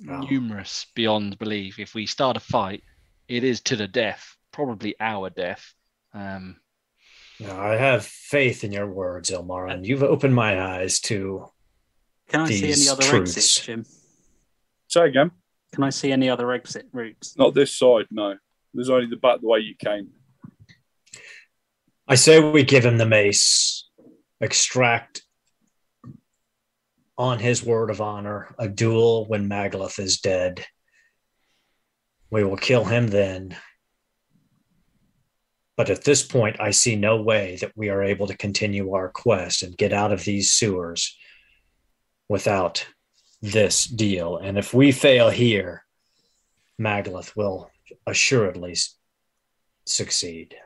Wow. 0.00 0.20
numerous 0.20 0.86
beyond 0.94 1.40
belief. 1.40 1.80
If 1.80 1.92
we 1.92 2.06
start 2.06 2.36
a 2.36 2.40
fight, 2.40 2.84
it 3.26 3.42
is 3.42 3.60
to 3.62 3.74
the 3.74 3.88
death, 3.88 4.36
probably 4.58 4.96
our 4.98 5.30
death. 5.30 5.72
Um, 6.12 6.56
Now, 7.38 7.60
I 7.60 7.76
have 7.76 8.04
faith 8.04 8.64
in 8.64 8.72
your 8.72 8.88
words, 8.88 9.30
Ilmar, 9.30 9.70
and 9.72 9.86
you've 9.86 10.02
opened 10.02 10.34
my 10.34 10.60
eyes 10.60 10.98
to 11.02 11.46
Can 12.28 12.40
I 12.40 12.46
see 12.48 12.56
any 12.56 12.66
These 12.66 12.90
other 12.90 13.04
truths. 13.04 13.36
exits, 13.36 13.64
Jim? 13.64 13.86
Say 14.88 15.06
again. 15.06 15.30
Can 15.72 15.84
I 15.84 15.90
see 15.90 16.10
any 16.10 16.28
other 16.28 16.50
exit 16.50 16.86
routes? 16.92 17.38
Not 17.38 17.54
this 17.54 17.76
side, 17.76 18.06
no. 18.10 18.34
There's 18.74 18.90
only 18.90 19.06
the 19.06 19.16
back 19.16 19.40
the 19.40 19.46
way 19.46 19.60
you 19.60 19.76
came. 19.76 20.08
I 22.08 22.16
say 22.16 22.40
we 22.40 22.64
give 22.64 22.84
him 22.84 22.98
the 22.98 23.06
mace, 23.06 23.88
extract 24.40 25.22
on 27.16 27.38
his 27.38 27.62
word 27.62 27.90
of 27.90 28.00
honor, 28.00 28.52
a 28.58 28.66
duel 28.66 29.24
when 29.28 29.48
Maglith 29.48 30.00
is 30.00 30.18
dead. 30.20 30.66
We 32.30 32.42
will 32.42 32.56
kill 32.56 32.84
him 32.84 33.06
then. 33.06 33.56
But 35.78 35.90
at 35.90 36.02
this 36.02 36.24
point, 36.24 36.56
I 36.58 36.72
see 36.72 36.96
no 36.96 37.22
way 37.22 37.56
that 37.60 37.70
we 37.76 37.88
are 37.88 38.02
able 38.02 38.26
to 38.26 38.36
continue 38.36 38.94
our 38.94 39.10
quest 39.10 39.62
and 39.62 39.78
get 39.78 39.92
out 39.92 40.10
of 40.10 40.24
these 40.24 40.52
sewers 40.52 41.16
without 42.28 42.84
this 43.40 43.84
deal. 43.84 44.38
And 44.38 44.58
if 44.58 44.74
we 44.74 44.90
fail 44.90 45.30
here, 45.30 45.84
Maglith 46.82 47.36
will 47.36 47.70
assuredly 48.08 48.74
succeed. 49.86 50.56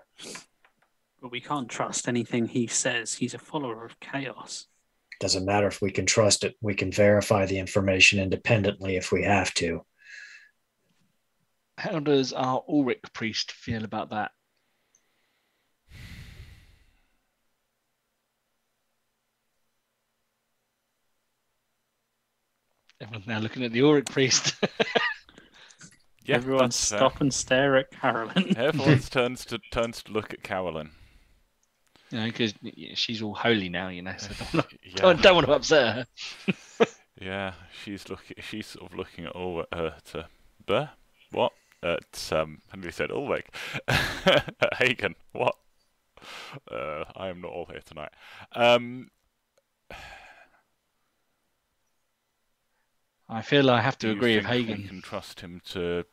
But 1.20 1.30
we 1.30 1.42
can't 1.42 1.68
trust 1.68 2.08
anything 2.08 2.46
he 2.46 2.66
says. 2.66 3.12
He's 3.12 3.34
a 3.34 3.38
follower 3.38 3.84
of 3.84 4.00
chaos. 4.00 4.66
Doesn't 5.20 5.44
matter 5.44 5.66
if 5.66 5.82
we 5.82 5.90
can 5.90 6.06
trust 6.06 6.42
it. 6.42 6.54
We 6.62 6.74
can 6.74 6.90
verify 6.90 7.44
the 7.44 7.58
information 7.58 8.18
independently 8.18 8.96
if 8.96 9.12
we 9.12 9.24
have 9.24 9.52
to. 9.54 9.84
How 11.76 11.98
does 11.98 12.32
our 12.32 12.64
Ulric 12.66 13.12
priest 13.12 13.52
feel 13.52 13.84
about 13.84 14.08
that? 14.08 14.30
Everyone's 23.03 23.26
now 23.26 23.38
looking 23.40 23.64
at 23.64 23.72
the 23.72 23.80
Ulric 23.80 24.07
priest. 24.11 24.55
Yeah, 26.24 26.36
Everyone 26.36 26.66
that's 26.66 26.88
fair. 26.88 26.98
stop 27.00 27.20
and 27.20 27.34
stare 27.34 27.76
at 27.78 27.90
Carolyn. 27.90 28.57
Everyone 28.57 29.00
turns 29.00 29.44
to 29.46 29.59
turns 29.72 30.05
to 30.05 30.12
look 30.12 30.32
at 30.32 30.44
Carolyn. 30.44 30.92
you 32.12 32.18
know, 32.20 32.26
because 32.26 32.55
she's 32.94 33.20
all 33.22 33.34
holy 33.34 33.68
now, 33.68 33.88
you 33.88 34.03
know. 34.03 34.14
So 34.18 34.28
I 34.30 34.34
don't, 34.44 34.55
wanna- 34.55 34.66
Yeah, 34.84 34.94
don't, 34.94 35.20
don't 35.22 35.34
want 35.34 35.46
to 35.48 35.53
upset 35.55 35.94
her. 35.96 36.86
yeah, 37.20 37.55
she's 37.82 38.09
looking. 38.09 38.36
She's 38.40 38.68
sort 38.68 38.92
of 38.92 38.96
looking 38.96 39.24
at 39.24 39.32
all 39.32 39.64
uh, 39.72 39.90
to 40.12 40.28
Burr. 40.64 40.90
What? 41.32 41.50
At 41.82 42.30
um, 42.32 42.61
Henry 42.70 42.92
said 42.92 43.11
Ulric. 43.11 43.46
At 43.88 44.74
Hagen. 44.78 45.16
What? 45.32 45.57
Uh, 46.70 47.03
I 47.16 47.30
am 47.30 47.40
not 47.40 47.50
all 47.50 47.66
here 47.66 47.82
tonight. 47.84 48.12
Um, 48.53 49.11
I 53.32 53.40
feel 53.40 53.70
I 53.70 53.80
have 53.80 53.96
to 53.98 54.08
do 54.08 54.10
you 54.12 54.16
agree 54.18 54.36
with 54.36 54.46
think 54.46 54.68
We 54.68 54.72
Hagen. 54.74 54.88
can 54.88 55.02
trust 55.02 55.40
him 55.40 55.62
to 55.70 56.04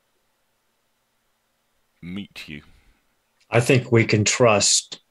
meet 2.01 2.47
you. 2.47 2.61
I 3.49 3.59
think 3.59 3.91
we 3.91 4.05
can 4.05 4.23
trust 4.23 5.01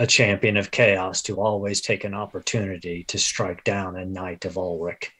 a 0.00 0.06
champion 0.08 0.56
of 0.56 0.72
chaos 0.72 1.22
to 1.22 1.40
always 1.40 1.80
take 1.80 2.02
an 2.02 2.14
opportunity 2.14 3.04
to 3.04 3.16
strike 3.16 3.62
down 3.62 3.94
a 3.96 4.04
knight 4.04 4.44
of 4.44 4.54
Ulric. 4.54 5.10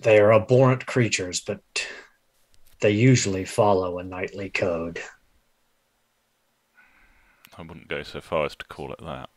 They 0.00 0.18
are 0.18 0.34
abhorrent 0.34 0.84
creatures, 0.84 1.40
but 1.40 1.62
they 2.80 2.90
usually 2.90 3.46
follow 3.46 3.98
a 3.98 4.04
knightly 4.04 4.50
code. 4.50 5.00
I 7.56 7.62
wouldn't 7.62 7.88
go 7.88 8.02
so 8.02 8.20
far 8.20 8.44
as 8.44 8.54
to 8.56 8.66
call 8.66 8.92
it 8.92 9.00
that. 9.02 9.30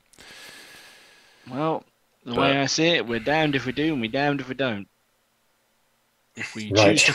Well, 1.47 1.83
the 2.23 2.33
But- 2.33 2.41
way 2.41 2.57
I 2.57 2.65
see 2.65 2.87
it, 2.87 3.07
we're 3.07 3.19
damned 3.19 3.55
if 3.55 3.65
we 3.65 3.71
do, 3.71 3.93
and 3.93 4.01
we're 4.01 4.11
damned 4.11 4.41
if 4.41 4.49
we 4.49 4.55
don't. 4.55 4.87
If 6.35 6.55
we 6.55 6.71
Right. 6.71 6.97
choose 6.97 7.03
to, 7.05 7.11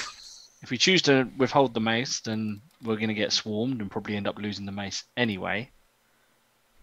if 0.63 0.71
we 0.71 0.79
choose 0.79 1.03
to 1.03 1.29
withhold 1.37 1.75
the 1.75 1.81
mace, 1.81 2.21
then 2.21 2.63
we're 2.83 2.97
going 2.97 3.09
to 3.09 3.15
get 3.15 3.33
swarmed 3.33 3.81
and 3.81 3.91
probably 3.91 4.17
end 4.17 4.29
up 4.29 4.39
losing 4.39 4.67
the 4.67 4.73
mace 4.73 5.05
anyway. 5.17 5.71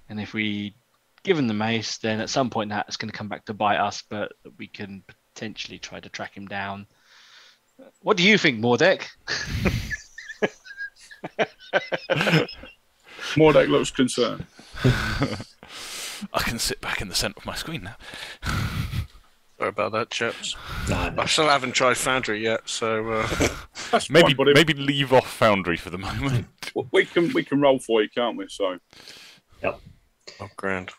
And 0.09 0.19
if 0.19 0.33
we 0.33 0.75
give 1.23 1.37
him 1.37 1.47
the 1.47 1.53
mace, 1.53 1.97
then 1.99 2.19
at 2.19 2.29
some 2.29 2.49
point 2.49 2.69
that's 2.69 2.97
going 2.97 3.11
to 3.11 3.17
come 3.17 3.29
back 3.29 3.45
to 3.45 3.53
bite 3.53 3.77
us, 3.77 4.03
but 4.09 4.33
we 4.57 4.67
can 4.67 5.03
potentially 5.33 5.79
try 5.79 5.99
to 5.99 6.09
track 6.09 6.35
him 6.35 6.47
down. 6.47 6.87
What 8.01 8.17
do 8.17 8.23
you 8.23 8.37
think, 8.37 8.59
Mordek? 8.59 9.07
Mordek 13.35 13.69
looks 13.69 13.91
concerned. 13.91 14.45
I 16.33 16.43
can 16.43 16.59
sit 16.59 16.81
back 16.81 17.01
in 17.01 17.07
the 17.07 17.15
centre 17.15 17.37
of 17.37 17.45
my 17.45 17.55
screen 17.55 17.83
now. 17.83 17.95
Sorry 19.61 19.69
about 19.69 19.91
that, 19.91 20.09
chaps. 20.09 20.55
Nah, 20.89 21.11
I 21.19 21.25
still 21.27 21.47
haven't 21.47 21.73
tried 21.73 21.95
Foundry 21.97 22.41
yet, 22.41 22.67
so 22.67 23.11
uh, 23.11 23.27
Maybe 24.09 24.33
fine, 24.33 24.53
maybe 24.53 24.73
leave 24.73 25.13
off 25.13 25.31
Foundry 25.33 25.77
for 25.77 25.91
the 25.91 25.99
moment. 25.99 26.47
we 26.91 27.05
can 27.05 27.31
we 27.33 27.43
can 27.43 27.61
roll 27.61 27.77
for 27.77 28.01
you, 28.01 28.09
can't 28.09 28.35
we? 28.35 28.47
So 28.49 28.79
yep. 29.61 29.79
oh 30.39 30.49
grand. 30.57 30.89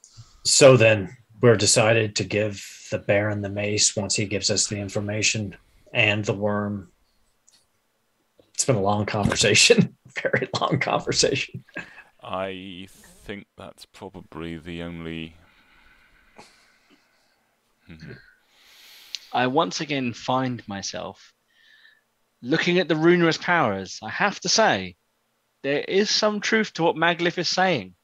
So 0.44 0.76
then 0.76 1.16
we're 1.40 1.56
decided 1.56 2.14
to 2.14 2.24
give 2.24 2.64
the 2.92 2.98
Baron 2.98 3.42
the 3.42 3.48
mace 3.48 3.96
once 3.96 4.14
he 4.14 4.26
gives 4.26 4.48
us 4.48 4.68
the 4.68 4.78
information 4.78 5.56
and 5.92 6.24
the 6.24 6.32
worm. 6.32 6.92
It's 8.54 8.64
been 8.64 8.76
a 8.76 8.80
long 8.80 9.06
conversation, 9.06 9.96
very 10.22 10.48
long 10.60 10.78
conversation. 10.78 11.64
I 12.22 12.86
think 13.32 13.46
that's 13.56 13.86
probably 13.86 14.58
the 14.58 14.82
only. 14.82 15.34
Hmm. 17.86 18.12
I 19.32 19.46
once 19.46 19.80
again 19.80 20.12
find 20.12 20.62
myself 20.68 21.32
looking 22.42 22.78
at 22.78 22.88
the 22.88 22.96
ruinous 22.96 23.38
powers. 23.38 23.98
I 24.02 24.10
have 24.10 24.38
to 24.40 24.50
say, 24.50 24.96
there 25.62 25.80
is 25.88 26.10
some 26.10 26.40
truth 26.40 26.74
to 26.74 26.82
what 26.82 26.96
Maglith 26.96 27.38
is 27.38 27.48
saying. 27.48 27.94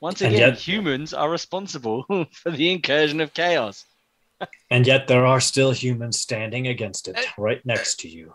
Once 0.00 0.20
again, 0.20 0.38
yet- 0.38 0.58
humans 0.58 1.14
are 1.14 1.30
responsible 1.30 2.04
for 2.32 2.50
the 2.50 2.70
incursion 2.70 3.20
of 3.22 3.32
chaos. 3.32 3.84
And 4.70 4.86
yet 4.86 5.06
there 5.08 5.24
are 5.26 5.40
still 5.40 5.72
humans 5.72 6.20
standing 6.20 6.66
against 6.66 7.08
it 7.08 7.16
right 7.38 7.64
next 7.64 8.00
to 8.00 8.08
you. 8.08 8.32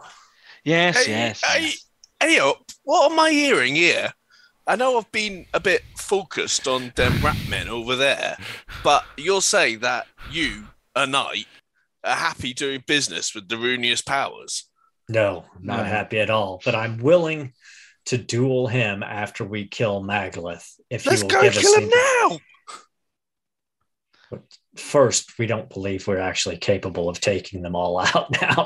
Yes, 0.63 1.05
Hey, 1.05 1.11
yes. 1.11 1.41
hey, 1.43 1.61
yes. 1.63 1.85
hey 2.19 2.39
up, 2.39 2.63
what 2.83 3.11
am 3.11 3.19
I 3.19 3.29
hearing 3.31 3.75
here? 3.75 4.11
I 4.67 4.75
know 4.75 4.97
I've 4.97 5.11
been 5.11 5.45
a 5.53 5.59
bit 5.59 5.83
focused 5.95 6.67
on 6.67 6.91
them 6.95 7.23
rat 7.23 7.37
men 7.49 7.69
over 7.69 7.95
there, 7.95 8.37
but 8.83 9.05
you're 9.17 9.41
saying 9.41 9.79
that 9.79 10.07
you, 10.31 10.65
a 10.95 11.05
knight, 11.05 11.45
are 12.03 12.15
happy 12.15 12.53
doing 12.53 12.83
business 12.87 13.35
with 13.35 13.47
the 13.47 13.57
ruinous 13.57 14.01
powers. 14.01 14.67
No, 15.07 15.45
not 15.61 15.77
No. 15.79 15.83
happy 15.83 16.19
at 16.19 16.31
all. 16.31 16.61
But 16.65 16.73
I'm 16.75 16.97
willing 16.97 17.53
to 18.05 18.17
duel 18.17 18.67
him 18.67 19.03
after 19.03 19.43
we 19.45 19.67
kill 19.67 20.01
Maglith. 20.03 20.67
If 20.89 21.05
Let's 21.05 21.21
he 21.21 21.25
will 21.25 21.31
go 21.31 21.41
give 21.43 21.53
kill 21.53 21.71
us 21.71 21.77
him 21.77 21.89
the- 21.89 22.39
now. 24.31 24.39
First, 24.75 25.37
we 25.39 25.45
don't 25.47 25.69
believe 25.69 26.07
we're 26.07 26.17
actually 26.19 26.57
capable 26.57 27.07
of 27.07 27.21
taking 27.21 27.61
them 27.61 27.75
all 27.75 27.99
out 28.15 28.29
now. 28.41 28.65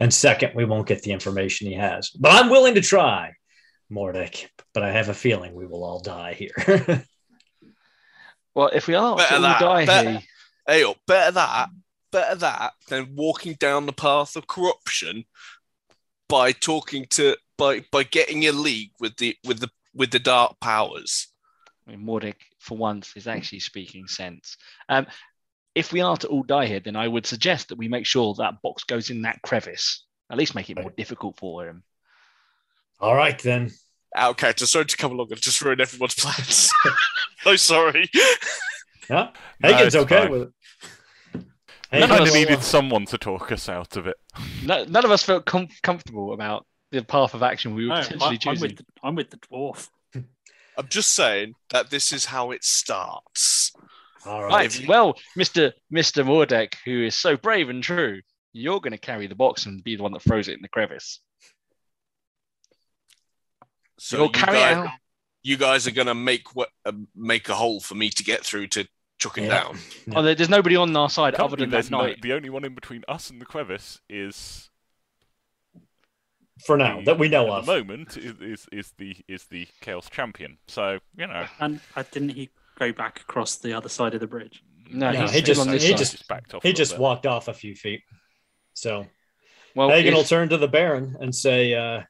and 0.00 0.12
second, 0.12 0.52
we 0.54 0.64
won't 0.64 0.88
get 0.88 1.02
the 1.02 1.12
information 1.12 1.68
he 1.68 1.74
has. 1.74 2.10
But 2.10 2.32
I'm 2.32 2.50
willing 2.50 2.74
to 2.74 2.80
try, 2.80 3.32
Mordek. 3.90 4.48
But 4.74 4.82
I 4.82 4.92
have 4.92 5.08
a 5.08 5.14
feeling 5.14 5.54
we 5.54 5.66
will 5.66 5.84
all 5.84 6.00
die 6.00 6.34
here. 6.34 7.04
Well, 8.54 8.70
if 8.72 8.86
we 8.86 8.94
are 8.94 9.16
to 9.16 9.22
Better 9.22 9.40
that, 9.42 9.60
die 9.60 9.84
better- 9.84 10.10
here, 10.12 10.22
Hey 10.66 10.82
up, 10.82 10.96
better 11.06 11.32
that, 11.32 11.68
better 12.10 12.34
that 12.36 12.72
than 12.88 13.14
walking 13.14 13.52
down 13.60 13.84
the 13.84 13.92
path 13.92 14.34
of 14.34 14.46
corruption 14.46 15.24
by 16.28 16.52
talking 16.52 17.06
to 17.10 17.36
by 17.58 17.84
by 17.92 18.02
getting 18.02 18.44
a 18.46 18.52
league 18.52 18.92
with 18.98 19.16
the 19.16 19.36
with 19.44 19.60
the 19.60 19.68
with 19.94 20.10
the 20.10 20.18
dark 20.18 20.58
powers. 20.60 21.28
I 21.86 21.90
mean, 21.92 22.06
Mordek, 22.06 22.36
for 22.58 22.78
once, 22.78 23.14
is 23.14 23.28
actually 23.28 23.60
speaking 23.60 24.08
sense. 24.08 24.56
Um, 24.88 25.06
if 25.74 25.92
we 25.92 26.00
are 26.00 26.16
to 26.16 26.26
all 26.28 26.42
die 26.42 26.66
here, 26.66 26.80
then 26.80 26.96
I 26.96 27.06
would 27.06 27.26
suggest 27.26 27.68
that 27.68 27.78
we 27.78 27.88
make 27.88 28.06
sure 28.06 28.34
that 28.38 28.62
box 28.62 28.84
goes 28.84 29.10
in 29.10 29.22
that 29.22 29.42
crevice. 29.42 30.04
At 30.30 30.38
least 30.38 30.54
make 30.54 30.70
it 30.70 30.80
more 30.80 30.90
difficult 30.96 31.36
for 31.36 31.66
him. 31.68 31.84
All 33.00 33.14
right, 33.14 33.38
then. 33.40 33.70
Out 34.14 34.30
of 34.30 34.36
character, 34.38 34.66
sorry 34.66 34.86
to 34.86 34.96
come 34.96 35.12
along 35.12 35.28
and 35.30 35.40
just 35.40 35.60
ruin 35.62 35.80
everyone's 35.80 36.14
plans. 36.14 36.70
so 36.82 36.90
oh, 37.46 37.56
sorry. 37.56 38.08
Yeah, 38.14 39.28
No, 39.60 39.68
Hagen's 39.68 39.94
it's 39.94 39.96
okay 39.96 40.22
fine. 40.22 40.30
with 40.30 40.42
it. 40.42 40.52
We 41.92 42.00
None 42.00 42.08
kind 42.08 42.20
of 42.22 42.28
of 42.28 42.28
us- 42.28 42.34
needed 42.34 42.62
someone 42.62 43.04
to 43.06 43.18
talk 43.18 43.52
us 43.52 43.68
out 43.68 43.96
of 43.96 44.06
it. 44.06 44.16
No, 44.64 44.84
none 44.84 45.04
of 45.04 45.10
us 45.10 45.22
felt 45.22 45.44
com- 45.46 45.68
comfortable 45.82 46.32
about 46.32 46.66
the 46.90 47.02
path 47.02 47.34
of 47.34 47.42
action 47.42 47.74
we 47.74 47.84
were 47.86 47.90
No, 47.94 47.94
I, 47.96 48.02
potentially 48.02 48.30
I'm 48.30 48.38
choosing. 48.38 48.68
with 48.68 48.76
the, 48.78 48.84
I'm 49.02 49.14
with 49.14 49.30
the 49.30 49.36
dwarf. 49.38 49.88
I'm 50.78 50.88
just 50.88 51.14
saying 51.14 51.54
that 51.70 51.90
this 51.90 52.12
is 52.12 52.24
how 52.24 52.50
it 52.50 52.64
starts. 52.64 53.72
All 54.24 54.42
right. 54.44 54.52
Right. 54.52 54.88
Well, 54.88 55.14
Mister 55.36 55.72
Mister 55.90 56.24
Mordek, 56.24 56.74
who 56.84 57.04
is 57.04 57.14
so 57.14 57.36
brave 57.36 57.68
and 57.68 57.82
true, 57.82 58.20
you're 58.52 58.80
going 58.80 58.92
to 58.92 58.98
carry 58.98 59.26
the 59.28 59.34
box 59.36 59.66
and 59.66 59.84
be 59.84 59.94
the 59.96 60.02
one 60.02 60.12
that 60.12 60.22
throws 60.22 60.48
it 60.48 60.54
in 60.54 60.62
the 60.62 60.68
crevice. 60.68 61.20
So 63.98 64.16
you'll 64.18 64.26
you 64.26 64.32
carry 64.32 64.58
guys, 64.58 64.76
out. 64.76 64.88
you 65.42 65.56
guys 65.56 65.86
are 65.86 65.90
gonna 65.92 66.14
make 66.14 66.54
what 66.54 66.68
uh, 66.84 66.92
make 67.14 67.48
a 67.48 67.54
hole 67.54 67.80
for 67.80 67.94
me 67.94 68.10
to 68.10 68.24
get 68.24 68.44
through 68.44 68.66
to 68.68 68.86
chuck 69.18 69.38
him 69.38 69.44
Yeah. 69.44 69.62
down. 69.62 69.78
Oh, 70.14 70.22
there- 70.22 70.34
there's 70.34 70.50
nobody 70.50 70.76
on 70.76 70.94
our 70.96 71.08
side 71.08 71.34
other 71.36 71.56
than 71.56 71.70
there's 71.70 71.86
that 71.88 71.96
no, 71.96 72.02
knight. 72.02 72.20
the 72.22 72.32
only 72.34 72.50
one 72.50 72.64
in 72.64 72.74
between 72.74 73.02
us 73.08 73.30
and 73.30 73.40
the 73.40 73.46
crevice 73.46 74.00
is 74.10 74.68
for 76.64 76.76
now 76.76 76.98
the- 76.98 77.04
that 77.06 77.18
we 77.18 77.28
know 77.28 77.46
at 77.46 77.60
of. 77.60 77.66
the 77.66 77.72
moment 77.72 78.16
is, 78.16 78.34
is 78.40 78.66
is 78.72 78.92
the 78.98 79.16
is 79.28 79.44
the 79.46 79.66
chaos 79.80 80.08
champion. 80.10 80.58
So 80.66 80.98
you 81.16 81.26
know, 81.26 81.46
And 81.60 81.80
uh, 81.94 82.04
didn't 82.10 82.30
he 82.30 82.50
go 82.78 82.92
back 82.92 83.20
across 83.20 83.56
the 83.56 83.72
other 83.72 83.88
side 83.88 84.14
of 84.14 84.20
the 84.20 84.26
bridge? 84.26 84.62
No, 84.90 85.10
No, 85.10 85.22
he's 85.22 85.32
he 85.32 85.42
just- 85.42 85.60
on 85.60 85.68
this 85.70 85.82
he 85.82 85.88
side. 85.90 85.98
just- 85.98 86.28
backed 86.28 86.54
off. 86.54 86.62
He 86.62 86.72
just 86.72 86.92
bit. 86.92 87.00
walked 87.00 87.26
off 87.26 87.48
a 87.48 87.54
few 87.54 87.74
feet. 87.74 88.02
So 88.74 89.06
well, 89.74 89.90
Hagen 89.90 90.14
will 90.14 90.24
turn 90.24 90.48
to 90.50 90.56
the 90.58 90.68
Baron 90.68 91.16
and 91.20 91.34
say, 91.34 91.74
uh, 91.74 92.02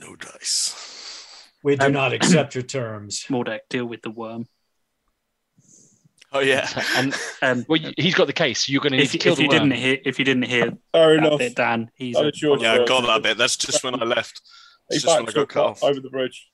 No 0.00 0.16
dice. 0.16 1.48
"We 1.62 1.76
do 1.76 1.86
Um, 1.86 1.92
not 1.92 2.12
accept 2.12 2.54
your 2.54 2.64
terms." 2.64 3.24
Mordek, 3.28 3.60
deal 3.68 3.86
with 3.86 4.02
the 4.02 4.10
worm. 4.10 4.46
Oh 6.32 6.40
yeah. 6.40 6.68
and 6.96 7.14
Um, 7.40 7.64
well, 7.68 7.80
he's 7.96 8.14
got 8.14 8.26
the 8.26 8.32
case. 8.32 8.68
You're 8.68 8.80
going 8.82 8.92
to 8.92 8.98
need 8.98 9.04
if, 9.04 9.12
to 9.12 9.18
kill 9.18 9.32
if 9.32 9.36
the 9.38 9.44
you 9.44 9.48
worm. 9.48 9.68
didn't 9.68 9.78
hear, 9.80 9.98
if 10.04 10.18
you 10.18 10.24
didn't 10.24 10.42
hear 10.44 10.72
Fair 10.92 11.14
that 11.20 11.26
enough. 11.26 11.38
bit, 11.38 11.54
Dan, 11.54 11.90
he's 11.94 12.16
Oh, 12.16 12.26
a 12.28 12.32
your 12.34 12.58
Yeah, 12.58 12.72
I 12.74 12.84
got 12.84 13.02
that 13.06 13.22
bit. 13.22 13.38
That's 13.38 13.56
just 13.56 13.82
when 13.84 13.94
I 13.94 14.04
left. 14.04 14.42
He 14.90 14.96
It's 14.96 15.04
just 15.04 15.14
when 15.14 15.22
I 15.22 15.24
backs 15.26 15.34
got 15.34 15.48
cut 15.48 15.64
off. 15.66 15.82
over 15.84 16.00
the 16.00 16.10
bridge. 16.10 16.48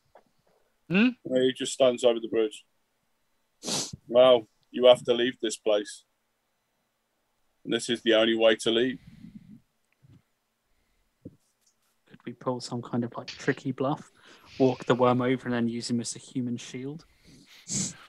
Hmm? 0.88 1.08
Yeah, 1.24 1.42
He 1.42 1.52
just 1.56 1.72
stands 1.72 2.04
over 2.04 2.20
the 2.20 2.28
bridge. 2.28 2.64
Well, 4.08 4.46
you 4.70 4.86
have 4.86 5.02
to 5.04 5.14
leave 5.14 5.38
this 5.40 5.56
place. 5.56 6.04
And 7.64 7.72
this 7.72 7.88
is 7.88 8.02
the 8.02 8.14
only 8.14 8.36
way 8.36 8.56
to 8.56 8.70
leave. 8.70 8.98
Could 12.08 12.11
we 12.24 12.32
pull 12.32 12.60
some 12.60 12.82
kind 12.82 13.04
of 13.04 13.12
like 13.16 13.26
tricky 13.28 13.72
bluff? 13.72 14.10
Walk 14.58 14.84
the 14.84 14.94
worm 14.94 15.22
over 15.22 15.46
and 15.46 15.52
then 15.54 15.68
use 15.68 15.88
him 15.90 16.00
as 16.00 16.14
a 16.16 16.18
human 16.18 16.56
shield? 16.56 17.04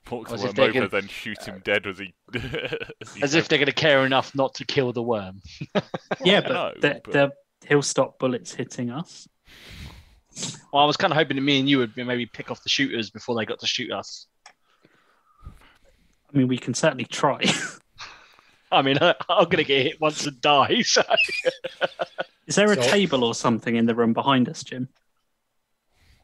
Walk 0.09 0.27
the 0.29 0.33
As 0.35 0.43
worm 0.43 0.53
they 0.55 0.63
over, 0.63 0.71
can- 0.73 0.89
then 0.89 1.07
shoot 1.07 1.41
him 1.43 1.61
dead 1.63 1.85
as 1.87 1.99
he. 1.99 2.13
as, 2.33 3.13
he 3.13 3.23
As 3.23 3.35
if 3.35 3.47
they're 3.47 3.57
going 3.59 3.67
to 3.67 3.71
care 3.71 4.05
enough 4.05 4.33
not 4.35 4.53
to 4.55 4.65
kill 4.65 4.91
the 4.93 5.03
worm. 5.03 5.41
yeah, 6.23 6.37
I 6.37 6.41
but, 6.41 6.49
know, 6.49 6.71
the- 6.81 7.01
but- 7.03 7.13
the- 7.13 7.33
he'll 7.67 7.81
stop 7.81 8.19
bullets 8.19 8.53
hitting 8.53 8.89
us. 8.89 9.27
Well, 10.73 10.83
I 10.83 10.85
was 10.85 10.97
kind 10.97 11.13
of 11.13 11.17
hoping 11.17 11.35
that 11.37 11.43
me 11.43 11.59
and 11.59 11.69
you 11.69 11.77
would 11.77 11.95
maybe 11.95 12.25
pick 12.25 12.49
off 12.51 12.63
the 12.63 12.69
shooters 12.69 13.09
before 13.11 13.35
they 13.35 13.45
got 13.45 13.59
to 13.59 13.67
shoot 13.67 13.91
us. 13.91 14.25
I 15.45 16.37
mean, 16.37 16.47
we 16.47 16.57
can 16.57 16.73
certainly 16.73 17.05
try. 17.05 17.39
I 18.73 18.81
mean, 18.81 18.97
I, 19.01 19.15
I'm 19.29 19.45
going 19.45 19.57
to 19.57 19.63
get 19.63 19.83
hit 19.83 20.01
once 20.01 20.25
and 20.25 20.39
die. 20.41 20.81
So. 20.83 21.03
Is 22.47 22.55
there 22.55 22.71
a 22.71 22.75
So- 22.75 22.81
table 22.89 23.23
or 23.23 23.33
something 23.33 23.75
in 23.75 23.85
the 23.85 23.95
room 23.95 24.13
behind 24.13 24.49
us, 24.49 24.63
Jim? 24.63 24.89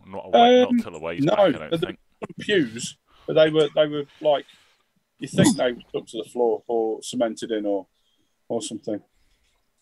Not 0.06 0.26
away, 0.26 0.64
Um, 0.64 0.76
not 0.78 0.84
till 0.84 0.96
away 0.96 1.20
no, 1.20 1.36
back. 1.36 1.40
I 1.40 1.52
don't 1.52 1.70
but 1.72 1.82
the- 1.82 1.98
Pews, 2.40 2.98
but 3.28 3.34
they 3.34 3.50
were 3.50 3.70
they 3.76 3.88
were 3.88 4.04
like 4.20 4.46
you 5.20 5.28
think 5.28 5.56
they 5.56 5.72
were 5.72 5.82
stuck 5.90 6.08
to 6.08 6.18
the 6.24 6.30
floor 6.30 6.64
or 6.68 7.02
cemented 7.04 7.52
in 7.52 7.66
or 7.66 7.88
or 8.50 8.62
something. 8.62 9.00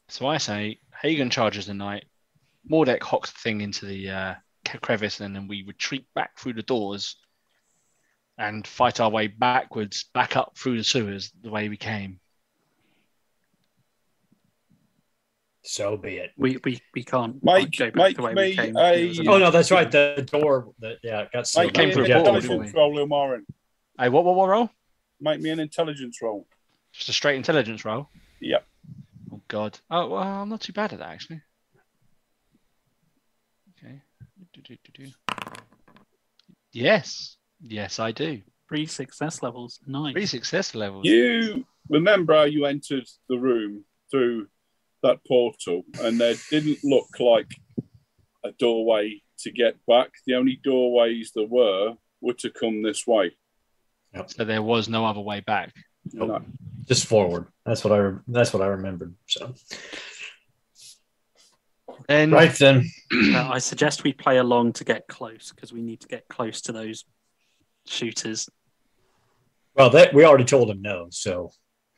So 0.10 0.28
I 0.28 0.38
say, 0.38 0.80
Hagen 1.02 1.30
charges 1.30 1.66
the 1.68 1.74
knight. 1.74 2.06
Mordek 2.70 3.02
hocks 3.02 3.32
the 3.32 3.40
thing 3.40 3.62
into 3.62 3.86
the 3.86 4.10
uh, 4.10 4.36
crevice, 4.82 5.20
and 5.22 5.36
then 5.36 5.48
we 5.48 5.64
retreat 5.64 6.06
back 6.14 6.38
through 6.38 6.54
the 6.54 6.62
doors 6.64 7.16
and 8.38 8.68
fight 8.68 9.00
our 9.00 9.10
way 9.10 9.28
backwards, 9.28 10.06
back 10.14 10.36
up 10.38 10.56
through 10.58 10.78
the 10.78 10.84
sewers 10.84 11.32
the 11.42 11.50
way 11.50 11.70
we 11.70 11.78
came. 11.78 12.20
So 15.64 15.98
be 15.98 16.18
it. 16.18 16.32
We 16.38 16.58
we, 16.64 16.80
we 16.94 17.04
can't 17.04 17.44
Make- 17.44 17.78
go 17.78 17.86
back 17.88 17.96
make 17.96 18.16
the 18.18 18.24
way 18.24 18.34
me 18.34 18.42
we 18.50 18.56
came. 18.56 18.78
a- 18.78 18.94
It 18.94 19.08
was 19.10 19.20
Oh 19.28 19.38
no, 19.38 19.52
that's 19.52 19.70
right. 19.72 19.90
The 19.92 20.28
door 20.32 20.74
that 20.80 20.98
yeah 21.04 21.26
got 21.34 21.48
sealed. 21.48 21.66
Make 21.68 21.74
came 21.74 21.88
me 21.90 21.94
through 21.94 22.06
an 22.06 22.12
a 22.12 22.16
portal 22.16 22.36
intelligence 22.36 22.72
before 22.72 22.92
roll, 22.94 23.08
Ilmarin. 23.08 23.42
Hey, 24.00 24.10
what, 24.10 24.24
what, 24.24 24.36
what 24.36 24.48
roll? 24.50 24.70
Make 25.20 25.42
me 25.42 25.50
an 25.50 25.60
intelligence 25.60 26.20
roll. 26.22 26.48
Just 26.94 27.10
a 27.10 27.14
straight 27.14 27.36
intelligence 27.36 27.84
roll? 27.84 28.10
Yep. 28.42 28.66
Oh, 29.34 29.42
God. 29.48 29.80
Oh, 29.90 30.10
well, 30.10 30.22
I'm 30.24 30.50
not 30.50 30.62
too 30.62 30.74
bad 30.74 30.94
at 30.94 31.00
that, 31.00 31.10
actually. 31.10 31.42
Okay. 33.84 34.00
Do-do-do-do. 34.54 35.12
Yes. 36.72 37.38
Yes, 37.62 38.00
I 38.00 38.12
do. 38.12 38.42
three 38.70 38.86
success 38.86 39.42
levels. 39.42 39.80
Nice. 39.88 40.14
Three 40.14 40.26
success 40.28 40.76
levels. 40.76 41.06
You 41.06 41.66
remember 41.90 42.36
how 42.36 42.44
you 42.44 42.66
entered 42.66 43.08
the 43.30 43.38
room 43.38 43.84
through 44.12 44.48
that 45.08 45.20
portal, 45.28 45.84
and 46.02 46.20
there 46.20 46.36
didn't 46.52 46.80
look 46.84 47.08
like 47.20 47.52
a 48.44 48.52
doorway 48.60 49.22
to 49.40 49.52
get 49.52 49.76
back. 49.88 50.10
The 50.26 50.36
only 50.36 50.60
doorways 50.64 51.32
there 51.36 51.48
were 51.48 51.96
were 52.22 52.34
to 52.34 52.50
come 52.50 52.82
this 52.84 53.06
way. 53.08 53.36
So 54.28 54.44
there 54.46 54.64
was 54.64 54.90
no 54.90 55.06
other 55.06 55.20
way 55.22 55.42
back. 55.42 55.74
No. 56.14 56.42
just 56.88 57.06
forward. 57.06 57.46
That's 57.66 57.84
what 57.84 57.94
I 58.00 58.14
that's 58.28 58.54
what 58.54 58.64
I 58.64 58.68
remembered. 58.68 59.14
So 59.28 59.54
Then 62.08 62.32
right 62.32 62.52
then, 62.54 62.90
Uh, 63.12 63.50
I 63.52 63.60
suggest 63.60 64.04
we 64.04 64.14
play 64.14 64.38
along 64.38 64.74
to 64.74 64.84
get 64.84 65.08
close 65.08 65.52
because 65.54 65.74
we 65.74 65.82
need 65.82 66.00
to 66.02 66.08
get 66.08 66.28
close 66.28 66.62
to 66.62 66.72
those 66.72 67.06
shooters. 67.86 68.50
well, 69.76 69.90
that 69.92 70.14
we 70.14 70.26
already 70.26 70.46
told 70.46 70.70
him 70.70 70.82
no. 70.82 71.08
So 71.12 71.52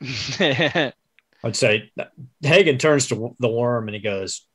I'd 1.42 1.56
say 1.56 1.90
Hagen 2.42 2.78
turns 2.78 3.08
to 3.08 3.34
the 3.38 3.48
worm 3.48 3.88
and 3.88 3.94
he 3.94 4.00
goes, 4.00 4.46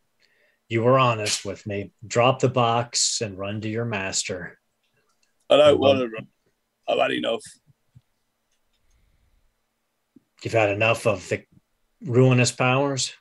"You 0.69 0.83
were 0.83 0.99
honest 0.99 1.45
with 1.45 1.65
me. 1.65 1.91
Drop 2.05 2.39
the 2.39 2.49
box 2.49 3.21
and 3.21 3.38
run 3.38 3.61
to 3.61 3.69
your 3.69 3.86
master." 3.86 4.59
I 5.49 5.57
don't 5.57 5.79
want 5.79 5.99
to 5.99 6.07
run. 6.07 6.27
I've 6.88 6.99
had 6.99 7.11
enough. 7.11 7.41
You've 10.43 10.53
had 10.53 10.69
enough 10.69 11.07
of 11.07 11.27
the 11.29 11.43
ruinous 12.01 12.51
powers. 12.51 13.13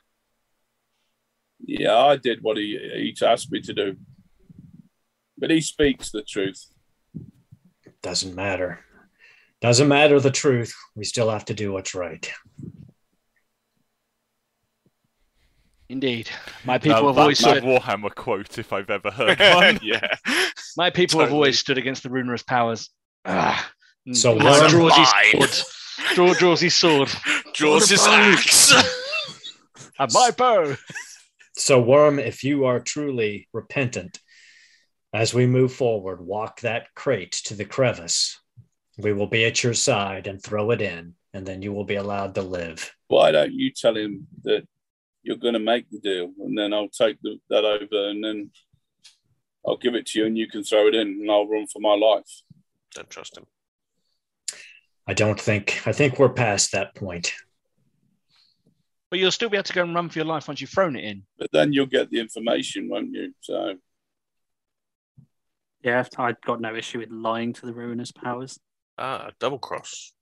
Yeah, 1.59 1.97
I 1.97 2.17
did 2.17 2.43
what 2.43 2.57
he, 2.57 2.77
he 3.17 3.25
asked 3.25 3.51
me 3.51 3.61
to 3.61 3.73
do. 3.73 3.97
But 5.37 5.49
he 5.49 5.61
speaks 5.61 6.11
the 6.11 6.21
truth. 6.21 6.67
Doesn't 8.03 8.35
matter. 8.35 8.85
Doesn't 9.61 9.87
matter 9.87 10.19
the 10.19 10.31
truth. 10.31 10.75
We 10.95 11.05
still 11.05 11.29
have 11.31 11.45
to 11.45 11.53
do 11.53 11.71
what's 11.71 11.95
right. 11.95 12.31
Indeed. 15.89 16.29
My 16.63 16.77
people 16.77 17.01
Now, 17.01 17.07
have 17.07 17.15
that- 17.15 17.21
always 17.21 17.39
that 17.39 17.57
stood, 17.57 17.63
Warhammer 17.63 18.13
quote, 18.15 18.57
if 18.57 18.73
I've 18.73 18.89
ever 18.89 19.11
heard 19.11 19.39
one. 19.55 19.79
yeah. 19.83 20.15
my 20.77 20.89
people 20.89 21.19
have 21.19 21.31
always 21.33 21.59
stood 21.59 21.77
against 21.77 22.03
the 22.03 22.09
ruinous 22.09 22.43
powers. 22.43 22.89
Ah. 23.23 23.71
So 24.13 24.37
He 24.37 24.43
Worm- 24.43 24.69
draws 24.69 24.95
his 24.95 25.09
sword. 25.09 25.65
Draw, 26.15 26.33
draws 26.33 26.61
his 26.61 26.73
sword. 26.73 27.09
Draws 27.53 27.89
his 27.89 28.05
axe. 28.05 28.73
And 29.97 30.11
my 30.13 30.31
bow. 30.31 30.75
So, 31.53 31.79
Worm, 31.81 32.19
if 32.19 32.43
you 32.43 32.65
are 32.65 32.81
truly 32.81 33.47
repentant, 33.53 34.19
as 35.13 35.33
we 35.33 35.47
move 35.47 35.71
forward, 35.73 36.19
walk 36.19 36.59
that 36.61 36.93
crate 36.95 37.31
to 37.45 37.53
the 37.53 37.63
crevice. 37.63 38.37
We 38.97 39.13
will 39.13 39.27
be 39.27 39.45
at 39.45 39.63
your 39.63 39.73
side 39.73 40.27
and 40.27 40.43
throw 40.43 40.71
it 40.71 40.81
in, 40.81 41.13
and 41.33 41.45
then 41.45 41.61
you 41.61 41.71
will 41.71 41.85
be 41.85 41.95
allowed 41.95 42.35
to 42.35 42.41
live. 42.41 42.91
Why 43.07 43.31
don't 43.31 43.53
you 43.53 43.71
tell 43.71 43.95
him 43.95 44.27
that 44.43 44.67
you're 45.25 45.37
going 45.37 45.53
to 45.55 45.59
make 45.59 45.89
the 45.89 45.99
deal, 45.99 46.31
and 46.39 46.57
then 46.57 46.73
I'll 46.73 46.89
take 46.89 47.19
the, 47.21 47.39
that 47.49 47.65
over, 47.65 48.09
and 48.09 48.23
then 48.23 48.51
I'll 49.65 49.77
give 49.77 49.95
it 49.95 50.05
to 50.07 50.19
you, 50.19 50.25
and 50.25 50.37
you 50.37 50.47
can 50.47 50.63
throw 50.63 50.87
it 50.87 50.95
in, 50.95 51.07
and 51.07 51.31
I'll 51.31 51.47
run 51.47 51.67
for 51.67 51.79
my 51.79 51.95
life. 51.95 52.29
Don't 52.93 53.09
trust 53.09 53.37
him. 53.37 53.45
I 55.07 55.13
don't 55.13 55.39
think, 55.39 55.81
I 55.85 55.91
think 55.91 56.17
we're 56.17 56.29
past 56.29 56.71
that 56.71 56.95
point. 56.95 57.33
But 59.09 59.19
you'll 59.19 59.31
still 59.31 59.49
be 59.49 59.57
able 59.57 59.63
to 59.63 59.73
go 59.73 59.83
and 59.83 59.95
run 59.95 60.09
for 60.09 60.19
your 60.19 60.25
life 60.25 60.47
once 60.47 60.61
you've 60.61 60.69
thrown 60.69 60.95
it 60.95 61.03
in. 61.03 61.23
But 61.37 61.51
then 61.51 61.73
you'll 61.73 61.85
get 61.85 62.09
the 62.09 62.19
information, 62.19 62.89
won't 62.89 63.13
you? 63.13 63.33
So 63.41 63.75
Yeah, 65.83 66.03
I've 66.17 66.41
got 66.41 66.59
no 66.59 66.75
issue 66.75 66.99
with 66.99 67.11
lying 67.11 67.53
to 67.53 67.65
the 67.65 67.73
ruinous 67.73 68.11
powers. 68.11 68.59
Ah, 68.97 69.29
double 69.39 69.59
cross. 69.59 70.13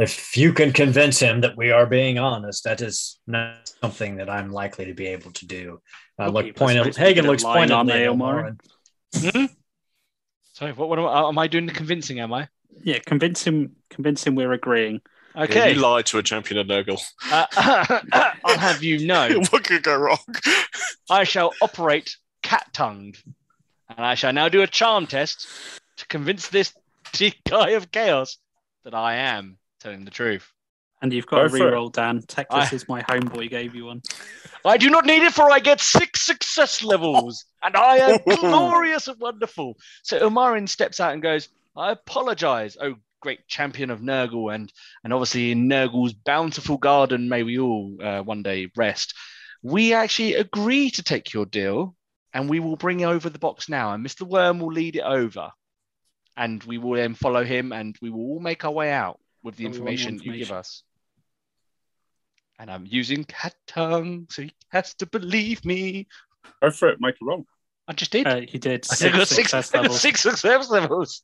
If 0.00 0.34
you 0.34 0.54
can 0.54 0.72
convince 0.72 1.20
him 1.20 1.42
that 1.42 1.58
we 1.58 1.70
are 1.70 1.84
being 1.84 2.18
honest, 2.18 2.64
that 2.64 2.80
is 2.80 3.20
not 3.26 3.70
something 3.82 4.16
that 4.16 4.30
I'm 4.30 4.50
likely 4.50 4.86
to 4.86 4.94
be 4.94 5.06
able 5.08 5.30
to 5.32 5.46
do. 5.46 5.80
Uh, 6.18 6.24
Well, 6.24 6.32
look, 6.32 6.44
people 6.46 6.64
are 6.64 6.66
pointed, 6.68 6.82
supposed 6.84 6.98
Hagen 6.98 7.26
looks 7.26 7.44
lying, 7.44 7.70
aren't 7.70 7.90
pointedly 7.90 7.98
they, 8.00 8.06
at 8.06 8.12
Elmar? 8.14 8.56
Ilmarin. 9.12 9.50
So 10.54 10.72
what, 10.72 10.88
what 10.88 10.98
am, 10.98 11.04
I, 11.06 11.28
am 11.28 11.38
I 11.38 11.46
doing 11.48 11.66
the 11.66 11.72
convincing, 11.72 12.18
am 12.18 12.32
I? 12.32 12.48
Yeah, 12.82 12.98
convince 13.00 13.44
him. 13.44 13.76
Convince 13.90 14.26
him 14.26 14.34
we're 14.34 14.52
agreeing. 14.52 15.02
Yeah, 15.34 15.42
Okay. 15.42 15.74
you 15.74 15.80
lied 15.80 16.06
to 16.06 16.18
a 16.18 16.22
champion 16.22 16.58
of 16.58 16.66
Nurgle. 16.66 17.00
Uh, 17.30 17.46
I'll 18.44 18.58
have 18.58 18.82
you 18.82 19.06
know, 19.06 19.42
what 19.50 19.64
could 19.64 19.82
go 19.82 19.96
wrong? 19.96 20.18
I 21.10 21.24
shall 21.24 21.52
operate 21.60 22.16
cat-tongued. 22.42 23.22
And 23.88 24.06
I 24.06 24.14
shall 24.14 24.32
now 24.32 24.48
do 24.48 24.62
a 24.62 24.66
charm 24.66 25.06
test 25.06 25.46
to 25.98 26.06
convince 26.06 26.48
this 26.48 26.72
guy 27.48 27.70
of 27.70 27.90
chaos 27.90 28.38
that 28.84 28.94
I 28.94 29.16
am 29.16 29.58
telling 29.80 30.04
the 30.04 30.10
truth. 30.10 30.50
And 31.02 31.12
you've 31.12 31.26
got 31.26 31.36
Go 31.36 31.44
a 31.44 31.48
for 31.48 31.56
it. 31.68 31.72
reroll, 31.72 31.92
Dan. 31.92 32.20
Teclis 32.20 32.72
I- 32.72 32.74
is 32.74 32.86
my 32.88 33.02
homeboy. 33.02 33.48
Gave 33.48 33.74
you 33.74 33.86
one. 33.86 34.02
I 34.64 34.76
do 34.76 34.90
not 34.90 35.06
need 35.06 35.22
it, 35.22 35.32
for 35.32 35.50
I 35.50 35.58
get 35.58 35.80
six 35.80 36.20
success 36.26 36.82
levels, 36.84 37.46
and 37.62 37.74
I 37.74 37.96
am 37.96 38.18
glorious 38.28 39.08
and 39.08 39.18
wonderful. 39.18 39.76
So 40.02 40.18
Ilmarin 40.20 40.68
steps 40.68 41.00
out 41.00 41.14
and 41.14 41.22
goes, 41.22 41.48
I 41.76 41.92
apologize, 41.92 42.76
oh 42.80 42.96
great 43.22 43.46
champion 43.48 43.90
of 43.90 44.00
Nurgle, 44.00 44.54
and 44.54 44.70
and 45.02 45.12
obviously 45.14 45.52
in 45.52 45.68
Nurgle's 45.68 46.12
bountiful 46.12 46.76
garden 46.76 47.28
may 47.30 47.42
we 47.42 47.58
all 47.58 47.96
uh, 48.02 48.22
one 48.22 48.42
day 48.42 48.68
rest. 48.76 49.14
we 49.62 49.92
actually 49.94 50.34
agree 50.34 50.90
to 50.90 51.02
take 51.02 51.32
your 51.32 51.46
deal 51.46 51.94
and 52.32 52.48
we 52.48 52.60
will 52.60 52.76
bring 52.76 53.04
over 53.04 53.28
the 53.30 53.38
box 53.38 53.68
now. 53.68 53.92
And 53.92 54.04
Mr. 54.06 54.22
Worm 54.26 54.58
will 54.58 54.72
lead 54.72 54.96
it 54.96 55.02
over. 55.02 55.50
And 56.36 56.62
we 56.64 56.78
will 56.78 56.94
then 56.94 57.14
follow 57.14 57.44
him 57.44 57.72
and 57.72 57.96
we 58.00 58.08
will 58.08 58.20
all 58.20 58.40
make 58.40 58.64
our 58.64 58.70
way 58.70 58.90
out 58.92 59.18
with 59.42 59.56
the 59.56 59.66
And 59.66 59.74
we 59.74 59.80
want 59.80 59.86
the 59.88 59.92
information, 59.92 60.32
you 60.32 60.38
give 60.38 60.52
us. 60.52 60.82
And 62.58 62.70
I'm 62.70 62.84
using 62.86 63.24
cat 63.24 63.54
tongue, 63.66 64.26
so 64.30 64.42
he 64.42 64.52
has 64.68 64.94
to 64.94 65.06
believe 65.06 65.64
me. 65.64 66.06
Go 66.62 66.70
for 66.70 66.88
it. 66.90 67.00
Make 67.00 67.14
a 67.22 67.24
roll. 67.24 67.46
I 67.88 67.92
just 67.94 68.10
did. 68.12 68.26
Uh, 68.26 68.40
he 68.46 68.58
did 68.58 68.86
I 68.90 68.94
six 68.94 69.16
got 69.16 69.28
six, 69.28 69.50
success 69.50 69.70
I 69.72 69.76
got 69.78 69.82
levels. 69.84 70.00
six 70.00 70.20
success 70.20 70.70
levels. 70.70 71.22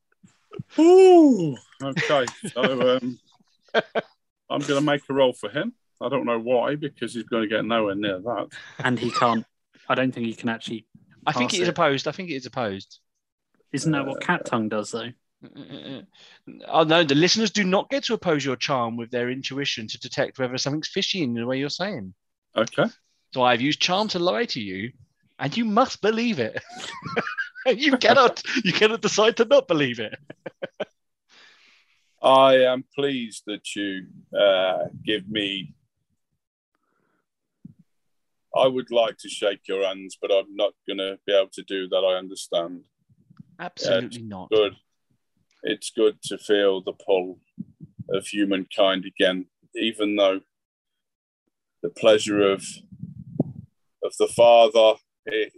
Ooh. 0.78 1.56
Okay. 1.82 2.24
So 2.54 2.96
um, 2.96 3.18
I'm 4.50 4.60
going 4.60 4.66
to 4.66 4.80
make 4.80 5.02
a 5.08 5.12
roll 5.12 5.32
for 5.34 5.50
him. 5.50 5.74
I 6.00 6.08
don't 6.08 6.24
know 6.24 6.38
why, 6.38 6.76
because 6.76 7.14
he's 7.14 7.24
going 7.24 7.42
to 7.42 7.48
get 7.54 7.64
nowhere 7.64 7.94
near 7.94 8.18
that. 8.20 8.48
and 8.78 8.98
he 8.98 9.10
can't. 9.10 9.44
I 9.88 9.94
don't 9.94 10.12
think 10.12 10.26
he 10.26 10.34
can 10.34 10.48
actually. 10.48 10.86
I 11.26 11.32
think 11.32 11.50
Pass 11.50 11.58
it 11.58 11.62
is 11.62 11.68
it. 11.68 11.72
opposed. 11.72 12.08
I 12.08 12.12
think 12.12 12.30
it 12.30 12.34
is 12.34 12.46
opposed. 12.46 12.98
Isn't 13.72 13.92
that 13.92 14.06
what 14.06 14.16
Uh, 14.22 14.26
cat 14.26 14.46
tongue 14.46 14.68
does 14.68 14.90
though? 14.90 15.10
Oh 16.68 16.84
no, 16.84 17.04
the 17.04 17.14
listeners 17.14 17.50
do 17.50 17.64
not 17.64 17.90
get 17.90 18.04
to 18.04 18.14
oppose 18.14 18.44
your 18.44 18.56
charm 18.56 18.96
with 18.96 19.10
their 19.10 19.30
intuition 19.30 19.86
to 19.88 20.00
detect 20.00 20.38
whether 20.38 20.56
something's 20.58 20.88
fishy 20.88 21.22
in 21.22 21.34
the 21.34 21.46
way 21.46 21.58
you're 21.58 21.68
saying. 21.68 22.14
Okay. 22.56 22.86
So 23.32 23.42
I've 23.42 23.60
used 23.60 23.80
charm 23.80 24.08
to 24.08 24.18
lie 24.18 24.46
to 24.46 24.60
you, 24.60 24.92
and 25.38 25.54
you 25.56 25.64
must 25.64 26.00
believe 26.00 26.38
it. 26.38 26.62
you 27.66 27.96
cannot 27.98 28.42
you 28.64 28.72
cannot 28.72 29.02
decide 29.02 29.36
to 29.36 29.44
not 29.44 29.68
believe 29.68 30.00
it. 30.00 30.18
I 32.22 32.54
am 32.64 32.84
pleased 32.94 33.42
that 33.46 33.76
you 33.76 34.06
uh, 34.36 34.86
give 35.04 35.28
me. 35.28 35.74
I 38.56 38.66
would 38.66 38.90
like 38.90 39.18
to 39.18 39.28
shake 39.28 39.68
your 39.68 39.86
hands, 39.86 40.16
but 40.20 40.32
I'm 40.32 40.56
not 40.56 40.72
going 40.88 40.96
to 40.96 41.18
be 41.26 41.34
able 41.34 41.50
to 41.52 41.62
do 41.62 41.88
that. 41.88 41.96
I 41.96 42.16
understand. 42.16 42.80
Absolutely 43.60 44.22
not. 44.22 44.48
Good. 44.50 44.76
It's 45.68 45.90
good 45.90 46.22
to 46.22 46.38
feel 46.38 46.80
the 46.80 46.92
pull 46.92 47.40
of 48.10 48.24
humankind 48.28 49.04
again, 49.04 49.46
even 49.74 50.14
though 50.14 50.40
the 51.82 51.90
pleasure 51.90 52.40
of 52.40 52.64
of 54.04 54.12
the 54.20 54.28
Father 54.28 54.94
it, 55.24 55.52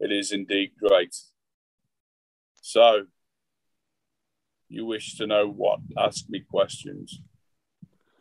it 0.00 0.10
is 0.10 0.32
indeed 0.32 0.70
great. 0.82 1.14
So, 2.62 3.02
you 4.70 4.86
wish 4.86 5.16
to 5.18 5.26
know 5.26 5.46
what? 5.46 5.80
Ask 5.98 6.24
me 6.30 6.42
questions. 6.50 7.20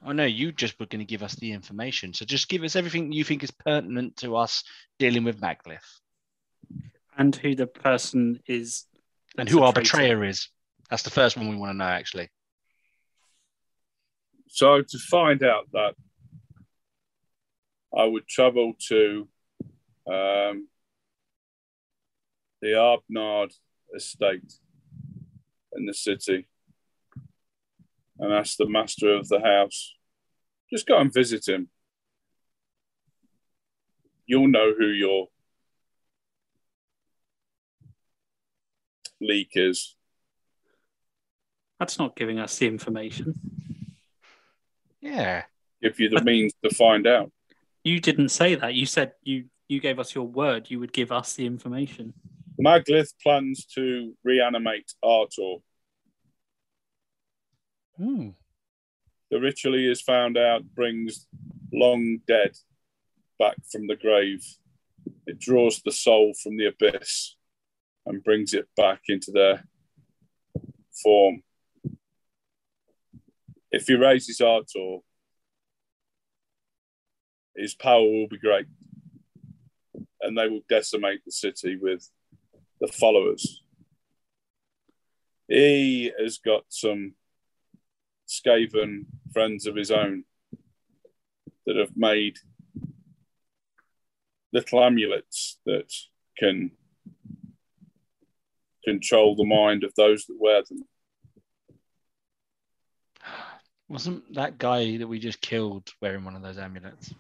Oh 0.06 0.12
know 0.12 0.26
you 0.26 0.52
just 0.52 0.78
were 0.78 0.88
going 0.88 1.00
to 1.00 1.06
give 1.06 1.24
us 1.24 1.36
the 1.36 1.54
information. 1.54 2.14
So 2.14 2.26
just 2.26 2.50
give 2.50 2.64
us 2.64 2.76
everything 2.76 3.14
you 3.14 3.24
think 3.24 3.44
is 3.44 3.52
pertinent 3.52 4.18
to 4.18 4.36
us 4.36 4.66
dealing 5.00 5.24
with 5.24 5.40
Maglith 5.40 5.80
And 7.18 7.34
who 7.34 7.56
the 7.56 7.68
person 7.68 8.42
is? 8.46 8.86
and 9.38 9.48
who 9.48 9.64
our 9.64 9.72
betrayer 9.72 10.26
is. 10.26 10.50
That's 10.90 11.04
the 11.04 11.10
first 11.10 11.36
one 11.36 11.50
we 11.50 11.56
want 11.56 11.72
to 11.72 11.78
know, 11.78 11.86
actually. 11.86 12.30
So, 14.48 14.82
to 14.82 14.98
find 14.98 15.44
out 15.44 15.66
that, 15.74 15.96
I 17.98 18.06
would 18.06 18.28
travel 18.28 18.74
to 18.90 19.28
um, 20.08 20.68
the 22.62 22.74
Arbnard 22.74 23.52
estate 23.96 24.54
in 25.74 25.86
the 25.86 25.94
city 25.94 26.48
and 28.20 28.34
ask 28.34 28.58
the 28.58 28.70
master 28.70 29.14
of 29.14 29.28
the 29.28 29.40
house, 29.40 29.96
just 30.72 30.88
go 30.88 30.98
and 30.98 31.14
visit 31.14 31.48
him. 31.48 31.70
You'll 34.26 34.48
know 34.48 34.74
who 34.78 34.88
your 34.88 35.28
leak 39.22 39.52
is. 39.54 39.97
That's 41.80 42.00
not 42.00 42.16
giving 42.16 42.40
us 42.40 42.58
the 42.58 42.68
information. 42.68 43.36
Yeah. 45.02 45.44
Give 45.82 46.00
you 46.00 46.10
the 46.10 46.24
means 46.24 46.54
to 46.64 46.74
find 46.74 47.06
out. 47.06 47.32
You 47.84 48.00
didn't 48.00 48.30
say 48.30 48.56
that. 48.56 48.74
You 48.74 48.86
said 48.86 49.14
you 49.24 49.46
you 49.68 49.80
gave 49.80 50.00
us 50.00 50.16
your 50.16 50.28
word. 50.28 50.70
You 50.70 50.80
would 50.80 50.94
give 50.94 51.12
us 51.12 51.34
the 51.34 51.46
information. 51.46 52.14
Maglith 52.60 53.14
plans 53.22 53.66
to 53.76 54.16
reanimate 54.24 54.94
Artor. 55.04 55.62
Hmm. 57.98 58.30
The 59.30 59.40
ritual 59.40 59.74
he 59.78 59.88
has 59.88 60.02
found 60.02 60.38
out 60.38 60.64
brings 60.74 61.28
long 61.72 62.20
dead 62.28 62.58
back 63.38 63.58
from 63.72 63.88
the 63.88 63.96
grave. 63.96 64.44
It 65.26 65.40
draws 65.40 65.82
the 65.82 65.92
soul 65.92 66.34
from 66.42 66.58
the 66.58 66.68
abyss 66.68 67.36
and 68.06 68.24
brings 68.24 68.54
it 68.54 68.68
back 68.76 69.02
into 69.08 69.32
their 69.32 69.66
form. 71.04 71.44
If 73.72 73.88
he 73.88 73.96
raises 73.96 74.40
Artor, 74.40 75.02
his 77.56 77.74
power 77.76 78.02
will 78.02 78.28
be 78.28 78.38
great, 78.38 78.68
and 80.22 80.38
they 80.38 80.48
will 80.48 80.62
decimate 80.70 81.26
the 81.26 81.32
city 81.32 81.76
with 81.76 82.10
the 82.80 82.88
followers. 82.88 83.64
He 85.48 86.12
has 86.20 86.38
got 86.38 86.66
some 86.70 87.14
Skaven 88.28 89.06
friends 89.34 89.66
of 89.66 89.76
his 89.76 89.92
own 89.92 90.24
that 91.66 91.78
have 91.78 91.96
made 91.96 92.38
little 94.54 94.84
amulets 94.84 95.60
that 95.66 95.92
can 96.38 96.72
control 98.84 99.36
the 99.36 99.46
mind 99.46 99.84
of 99.84 99.94
those 99.96 100.26
that 100.26 100.38
wear 100.40 100.64
them. 100.64 100.84
Wasn't 103.90 104.34
that 104.34 104.58
guy 104.58 104.98
that 104.98 105.08
we 105.08 105.20
just 105.20 105.40
killed 105.42 105.90
wearing 106.02 106.26
one 106.26 106.36
of 106.36 106.42
those 106.42 106.58
amulets? 106.58 107.14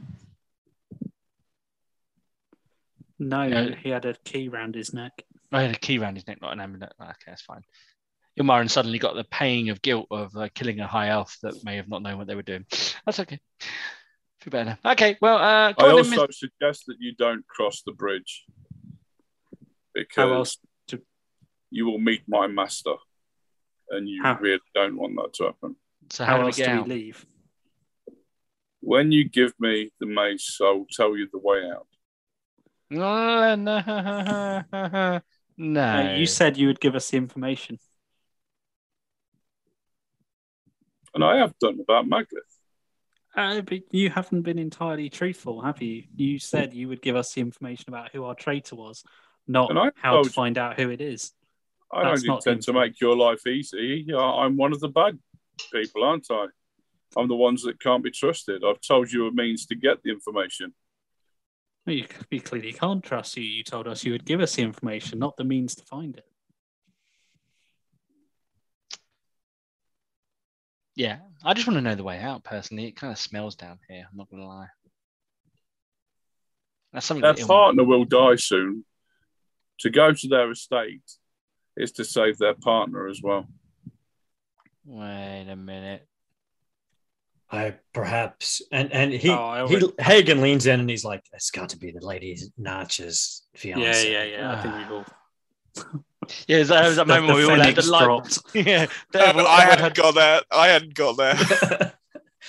No, 3.19 3.43
Yeah. 3.43 3.75
he 3.75 3.89
had 3.89 4.05
a 4.05 4.13
key 4.25 4.49
round 4.49 4.75
his 4.75 4.93
neck. 4.93 5.23
I 5.51 5.61
had 5.63 5.75
a 5.75 5.79
key 5.79 5.97
around 5.97 6.15
his 6.15 6.27
neck, 6.27 6.41
not 6.41 6.53
an 6.53 6.59
amulet. 6.59 6.93
Okay, 7.01 7.13
that's 7.27 7.41
fine. 7.41 7.61
Ilmarin 8.39 8.69
suddenly 8.69 8.99
got 8.99 9.15
the 9.15 9.23
pang 9.23 9.69
of 9.69 9.81
guilt 9.81 10.07
of 10.11 10.35
uh, 10.35 10.49
killing 10.53 10.79
a 10.79 10.87
high 10.87 11.07
elf 11.09 11.37
that 11.41 11.63
may 11.63 11.77
have 11.77 11.87
not 11.87 12.03
known 12.03 12.17
what 12.17 12.27
they 12.27 12.35
were 12.35 12.43
doing. 12.43 12.65
That's 13.05 13.19
okay. 13.21 13.39
Feel 14.41 14.51
better 14.51 14.77
now. 14.83 14.91
Okay, 14.91 15.17
well, 15.19 15.37
uh, 15.37 15.69
I 15.69 15.73
come 15.73 15.85
on 15.85 16.05
in, 16.05 16.19
also 16.19 16.27
suggest 16.29 16.83
that 16.85 16.97
you 16.99 17.15
don't 17.15 17.47
cross 17.47 17.81
the 17.81 17.93
bridge 17.93 18.45
because 19.95 20.57
else? 20.91 20.99
you 21.71 21.87
will 21.87 21.97
meet 21.97 22.21
my 22.27 22.45
master, 22.45 22.93
and 23.89 24.07
you 24.07 24.21
How- 24.21 24.37
really 24.37 24.59
don't 24.75 24.97
want 24.97 25.15
that 25.15 25.33
to 25.35 25.45
happen. 25.45 25.75
Miss- 26.09 26.15
so 26.17 26.25
how, 26.25 26.31
How 26.31 26.37
do 26.37 26.43
we 26.43 26.47
else 26.47 26.55
do 26.57 26.83
we 26.83 26.95
leave? 26.95 27.25
When 28.81 29.11
you 29.11 29.27
give 29.27 29.53
me 29.59 29.91
the 29.99 30.05
mace, 30.05 30.59
I 30.61 30.71
will 30.71 30.87
tell 30.89 31.17
you 31.17 31.27
the 31.31 31.39
way 31.39 31.69
out. 31.69 31.87
No, 32.89 33.55
no, 33.55 35.21
no. 35.57 36.15
You 36.15 36.25
said 36.25 36.55
you 36.55 36.67
would 36.67 36.79
give 36.79 36.95
us 36.95 37.09
the 37.09 37.17
information. 37.17 37.79
And 41.13 41.21
I 41.21 41.37
have 41.37 41.57
done 41.59 41.79
about 41.81 42.05
Maglith. 42.05 42.27
Uh, 43.35 43.59
but 43.61 43.81
you 43.91 44.09
haven't 44.09 44.43
been 44.43 44.57
entirely 44.57 45.09
truthful, 45.09 45.61
have 45.63 45.81
you? 45.81 46.03
You 46.15 46.39
said 46.39 46.73
you 46.73 46.87
would 46.87 47.01
give 47.01 47.17
us 47.17 47.33
the 47.33 47.41
information 47.41 47.89
about 47.89 48.11
who 48.13 48.23
our 48.23 48.35
traitor 48.35 48.75
was, 48.77 49.03
not 49.47 49.69
And 49.69 49.77
I 49.79 49.91
how 49.95 50.19
to 50.21 50.23
you- 50.23 50.29
find 50.29 50.57
out 50.57 50.79
who 50.79 50.89
it 50.89 51.01
is. 51.01 51.33
I 51.91 52.03
That's 52.03 52.23
don't 52.23 52.37
intend 52.37 52.61
to 52.63 52.73
make 52.73 53.01
your 53.01 53.17
life 53.17 53.45
easy. 53.47 54.07
I'm 54.15 54.55
one 54.55 54.71
of 54.71 54.79
the 54.79 54.89
bad 54.89 55.19
people, 55.71 56.03
aren't 56.03 56.27
I? 56.29 56.47
I'm 57.15 57.27
the 57.27 57.35
ones 57.35 57.63
that 57.63 57.79
can't 57.79 58.03
be 58.03 58.11
trusted. 58.11 58.63
I've 58.65 58.81
told 58.81 59.11
you 59.11 59.27
a 59.27 59.31
means 59.31 59.65
to 59.67 59.75
get 59.75 60.03
the 60.03 60.11
information. 60.11 60.73
Well, 61.85 61.95
you, 61.95 62.05
we 62.29 62.39
clearly 62.39 62.73
can't 62.73 63.03
trust 63.03 63.37
you. 63.37 63.43
You 63.43 63.63
told 63.63 63.87
us 63.87 64.03
you 64.03 64.11
would 64.11 64.25
give 64.25 64.41
us 64.41 64.55
the 64.55 64.63
information, 64.63 65.19
not 65.19 65.37
the 65.37 65.45
means 65.45 65.75
to 65.75 65.85
find 65.85 66.17
it. 66.17 66.25
Yeah, 70.95 71.19
I 71.45 71.53
just 71.53 71.67
want 71.67 71.77
to 71.77 71.81
know 71.81 71.95
the 71.95 72.03
way 72.03 72.19
out. 72.19 72.43
Personally, 72.43 72.87
it 72.87 72.95
kind 72.95 73.13
of 73.13 73.19
smells 73.19 73.55
down 73.55 73.79
here. 73.87 74.07
I'm 74.11 74.17
not 74.17 74.29
gonna 74.29 74.47
lie. 74.47 74.67
That's 76.91 77.05
something. 77.05 77.21
Their 77.21 77.33
that 77.33 77.47
partner 77.47 77.83
will 77.83 78.03
die 78.03 78.35
soon. 78.35 78.83
To 79.81 79.91
go 79.91 80.11
to 80.11 80.27
their 80.27 80.49
estate 80.49 81.03
is 81.77 81.91
to 81.93 82.03
save 82.03 82.39
their 82.39 82.55
partner 82.55 83.07
as 83.07 83.21
well. 83.23 83.45
Wait 84.87 85.47
a 85.49 85.55
minute. 85.57 86.07
I 87.51 87.75
perhaps 87.93 88.61
and 88.71 88.91
and 88.91 89.11
he, 89.13 89.29
Oh, 89.29 89.35
I 89.35 89.67
he 89.67 89.81
Hagen 89.99 90.41
leans 90.41 90.65
in 90.65 90.79
and 90.79 90.89
he's 90.89 91.03
like, 91.05 91.23
"It's 91.33 91.51
got 91.51 91.69
to 91.69 91.77
be 91.77 91.91
the 91.91 92.05
lady 92.05 92.37
Notch's 92.57 93.45
fiance." 93.55 94.11
Yeah, 94.11 94.23
yeah, 94.23 94.37
yeah. 94.37 94.51
I 94.51 94.61
think 94.61 94.75
we've 94.75 94.91
all. 94.91 96.03
Yeah, 96.45 96.63
that 96.63 96.85
was 96.87 96.97
that 96.97 97.07
moment 97.07 97.27
the 97.27 97.33
where 97.35 97.47
we 97.47 97.53
all 97.53 97.59
had 97.65 97.75
the 97.75 97.89
light. 97.89 98.03
dropped. 98.03 98.39
Yeah, 98.53 98.87
I, 99.15 99.17
everyone, 99.17 99.45
I 99.47 99.61
everyone 99.61 99.67
hadn't 99.69 99.79
had, 99.83 99.95
got 99.95 100.15
there. 100.15 100.41
I 100.51 100.67
hadn't 100.67 100.93
got 100.93 101.15
there. 101.15 101.93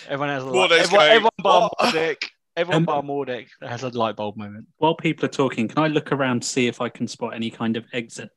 everyone 0.08 0.28
has 0.30 0.42
a 0.42 0.46
light. 0.46 0.72
Everyone, 0.72 0.90
going, 0.90 1.10
everyone 1.10 1.30
bar 1.38 1.70
"What?" 1.76 1.94
Mordek. 1.94 2.24
Everyone 2.56 2.76
Um, 2.78 2.84
bar 2.86 3.02
Mordek 3.02 3.46
has 3.62 3.84
a 3.84 3.90
light 3.90 4.16
bulb 4.16 4.36
moment. 4.36 4.66
While 4.78 4.96
people 4.96 5.26
are 5.26 5.28
talking, 5.28 5.68
can 5.68 5.78
I 5.78 5.86
look 5.86 6.10
around 6.10 6.42
to 6.42 6.48
see 6.48 6.66
if 6.66 6.80
I 6.80 6.88
can 6.88 7.06
spot 7.06 7.34
any 7.34 7.50
kind 7.50 7.76
of 7.76 7.84
exit? 7.92 8.30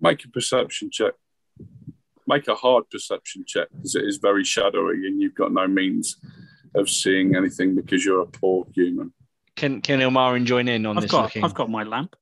Make 0.00 0.24
a 0.24 0.28
perception 0.28 0.90
check. 0.90 1.12
Make 2.30 2.46
a 2.48 2.54
hard 2.54 2.84
perception 2.90 3.44
check 3.46 3.68
because 3.74 3.96
it 3.96 4.04
is 4.04 4.18
very 4.18 4.44
shadowy 4.44 5.06
and 5.06 5.20
you've 5.20 5.34
got 5.34 5.52
no 5.52 5.66
means 5.66 6.16
of 6.76 6.88
seeing 6.88 7.34
anything 7.34 7.74
because 7.74 8.04
you're 8.04 8.20
a 8.20 8.26
poor 8.26 8.66
human. 8.72 9.12
Can 9.56 9.80
Can 9.82 9.98
Ilmarin 9.98 10.44
join 10.44 10.68
in 10.68 10.86
on 10.86 10.96
I've 10.96 11.02
this 11.02 11.10
got 11.10 11.24
looking? 11.24 11.42
I've 11.44 11.54
got 11.54 11.68
my 11.68 11.82
lamp. 11.82 12.14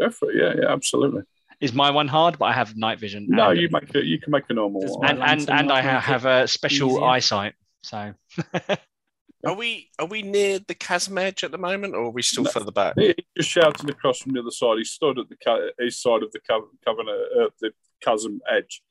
Go 0.00 0.10
for 0.10 0.30
it. 0.32 0.36
Yeah, 0.42 0.54
yeah, 0.62 0.72
absolutely. 0.72 1.22
Is 1.60 1.72
my 1.72 1.90
one 1.90 2.08
hard? 2.08 2.38
But 2.38 2.46
I 2.46 2.52
have 2.52 2.76
night 2.76 2.98
vision. 2.98 3.26
No, 3.28 3.50
and, 3.50 3.60
you 3.60 3.68
make 3.70 3.94
a, 3.94 4.04
you 4.04 4.18
can 4.20 4.32
make 4.32 4.44
a 4.48 4.54
normal 4.54 4.80
one. 4.98 5.08
and 5.08 5.22
and, 5.22 5.50
and 5.50 5.72
I 5.72 5.82
not 5.82 6.02
have 6.02 6.24
a 6.24 6.48
special 6.48 6.90
easier? 6.90 7.04
eyesight. 7.04 7.54
So 7.84 8.14
Are 9.46 9.54
we 9.54 9.88
are 10.00 10.06
we 10.06 10.22
near 10.22 10.58
the 10.58 10.74
chasm 10.74 11.16
edge 11.16 11.44
at 11.44 11.52
the 11.52 11.58
moment, 11.58 11.94
or 11.94 12.06
are 12.06 12.10
we 12.10 12.22
still 12.22 12.42
No. 12.44 12.50
further 12.50 12.72
back? 12.72 12.94
He 12.98 13.14
just 13.36 13.48
shouting 13.50 13.88
across 13.88 14.18
from 14.18 14.32
the 14.32 14.40
other 14.40 14.50
side. 14.50 14.78
He 14.78 14.84
stood 14.84 15.16
at 15.20 15.28
the 15.28 15.36
ca- 15.36 15.70
his 15.78 16.00
side 16.02 16.24
of 16.24 16.32
the 16.32 16.40
ca- 16.40 16.60
covenant, 16.84 17.18
uh, 17.40 17.48
the 17.60 17.70
chasm 18.02 18.40
edge. 18.52 18.82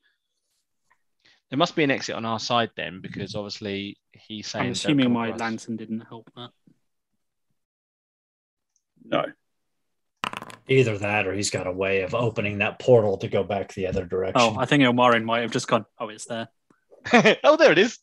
There 1.50 1.58
must 1.58 1.76
be 1.76 1.84
an 1.84 1.90
exit 1.90 2.14
on 2.14 2.24
our 2.24 2.38
side 2.38 2.70
then, 2.76 3.00
because 3.00 3.34
obviously 3.34 3.98
he's 4.12 4.46
saying. 4.46 4.66
I'm 4.66 4.72
assuming 4.72 5.12
my 5.12 5.28
across. 5.28 5.40
lantern 5.40 5.76
didn't 5.76 6.00
help 6.00 6.30
that. 6.36 6.50
No, 9.04 9.24
Either 10.68 10.98
that 10.98 11.26
or 11.26 11.32
he's 11.32 11.50
got 11.50 11.66
a 11.66 11.72
way 11.72 12.02
of 12.02 12.14
opening 12.14 12.58
that 12.58 12.78
portal 12.78 13.16
to 13.18 13.28
go 13.28 13.42
back 13.42 13.72
the 13.72 13.86
other 13.86 14.04
direction. 14.04 14.40
Oh, 14.40 14.56
I 14.58 14.66
think 14.66 14.82
Ilmarin 14.82 15.24
might 15.24 15.40
have 15.40 15.50
just 15.50 15.66
gone. 15.66 15.86
Oh, 15.98 16.10
it's 16.10 16.26
there. 16.26 16.48
oh, 17.44 17.56
there 17.56 17.72
it 17.72 17.78
is. 17.78 17.98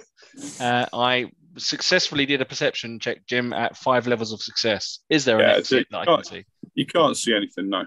uh, 0.60 0.86
I 0.92 1.30
successfully 1.56 2.26
did 2.26 2.40
a 2.40 2.44
perception 2.44 2.98
check, 2.98 3.24
Jim, 3.26 3.52
at 3.52 3.76
five 3.76 4.08
levels 4.08 4.32
of 4.32 4.42
success. 4.42 4.98
Is 5.08 5.24
there 5.24 5.38
an 5.38 5.50
exit 5.50 5.86
that 5.92 5.98
I 5.98 6.04
can 6.04 6.24
see? 6.24 6.44
you 6.74 6.86
can't 6.86 7.16
see 7.16 7.32
anything. 7.34 7.68
No, 7.68 7.84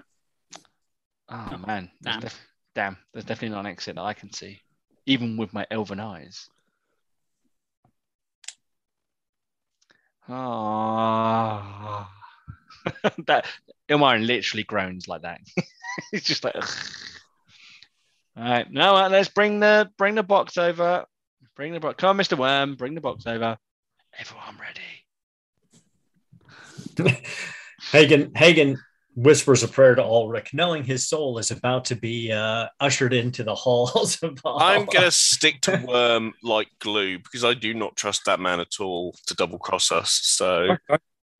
Oh 1.28 1.58
man, 1.66 1.90
there's 2.00 2.16
Damn. 2.16 2.20
def- 2.20 2.46
damn, 2.74 2.96
there's 3.12 3.24
definitely 3.24 3.54
not 3.54 3.60
an 3.66 3.72
exit 3.72 3.96
that 3.96 4.02
I 4.02 4.14
can 4.14 4.32
see, 4.32 4.60
even 5.06 5.36
with 5.36 5.52
my 5.52 5.66
elven 5.70 6.00
eyes. 6.00 6.48
Ah, 10.28 12.10
that 13.26 13.46
Ilmarin 13.88 14.26
literally 14.26 14.64
groans 14.64 15.06
like 15.06 15.22
that. 15.22 15.40
He's 16.10 16.24
just 16.24 16.44
like, 16.44 16.56
"Ugh." 16.56 16.68
all 18.36 18.44
right, 18.44 18.70
now 18.72 18.96
uh, 18.96 19.08
let's 19.10 19.28
bring 19.28 19.60
the 19.60 19.90
bring 19.98 20.14
the 20.14 20.22
box 20.22 20.56
over. 20.56 21.04
Bring 21.56 21.72
the 21.74 21.80
box. 21.80 21.96
Come 21.98 22.10
on, 22.10 22.16
Mister 22.16 22.36
Worm, 22.36 22.74
bring 22.76 22.94
the 22.94 23.00
box 23.02 23.26
over. 23.26 23.58
Everyone 24.18 24.58
ready? 24.58 24.80
Hagen 27.92 28.32
Hagen 28.34 28.78
whispers 29.16 29.62
a 29.62 29.68
prayer 29.68 29.94
to 29.94 30.02
Ulric, 30.02 30.52
knowing 30.52 30.84
his 30.84 31.06
soul 31.08 31.38
is 31.38 31.50
about 31.50 31.84
to 31.86 31.94
be 31.94 32.32
uh, 32.32 32.66
ushered 32.80 33.12
into 33.12 33.44
the 33.44 33.54
halls 33.64 34.22
of 34.22 34.38
I'm 34.44 34.86
gonna 34.86 35.10
stick 35.10 35.60
to 35.62 35.82
worm 35.86 36.32
like 36.42 36.68
glue 36.80 37.18
because 37.18 37.44
I 37.44 37.54
do 37.54 37.74
not 37.74 37.96
trust 37.96 38.22
that 38.26 38.40
man 38.40 38.60
at 38.60 38.80
all 38.80 39.14
to 39.26 39.34
double 39.34 39.58
cross 39.58 39.92
us. 39.92 40.10
So 40.22 40.76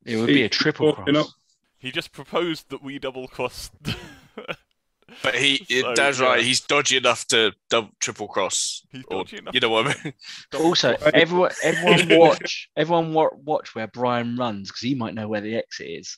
It 0.04 0.16
would 0.16 0.26
be 0.26 0.44
a 0.44 0.48
triple 0.48 0.86
walking 0.88 1.14
cross. 1.14 1.26
up. 1.28 1.32
He 1.78 1.90
just 1.90 2.12
proposed 2.12 2.70
that 2.70 2.82
we 2.82 2.98
double 2.98 3.28
cross. 3.28 3.70
But 5.22 5.34
he, 5.36 5.64
So, 5.68 5.92
that's 5.94 6.18
yeah. 6.18 6.26
right. 6.26 6.42
He's 6.42 6.60
dodgy 6.60 6.96
enough 6.96 7.26
to 7.28 7.52
double, 7.70 7.90
triple 8.00 8.26
cross. 8.26 8.84
He's 8.90 9.04
Or, 9.08 9.24
enough. 9.32 9.54
you 9.54 9.60
know 9.60 9.68
what 9.68 9.86
I 9.86 9.94
mean? 10.02 10.12
Also, 10.58 10.96
everyone, 11.12 11.52
everyone 11.62 12.18
watch, 12.18 12.68
everyone 12.76 13.12
watch 13.12 13.74
where 13.74 13.86
Brian 13.86 14.36
runs 14.36 14.70
because 14.70 14.80
he 14.80 14.94
might 14.94 15.14
know 15.14 15.28
where 15.28 15.42
the 15.42 15.54
exit 15.56 15.86
is. 15.88 16.16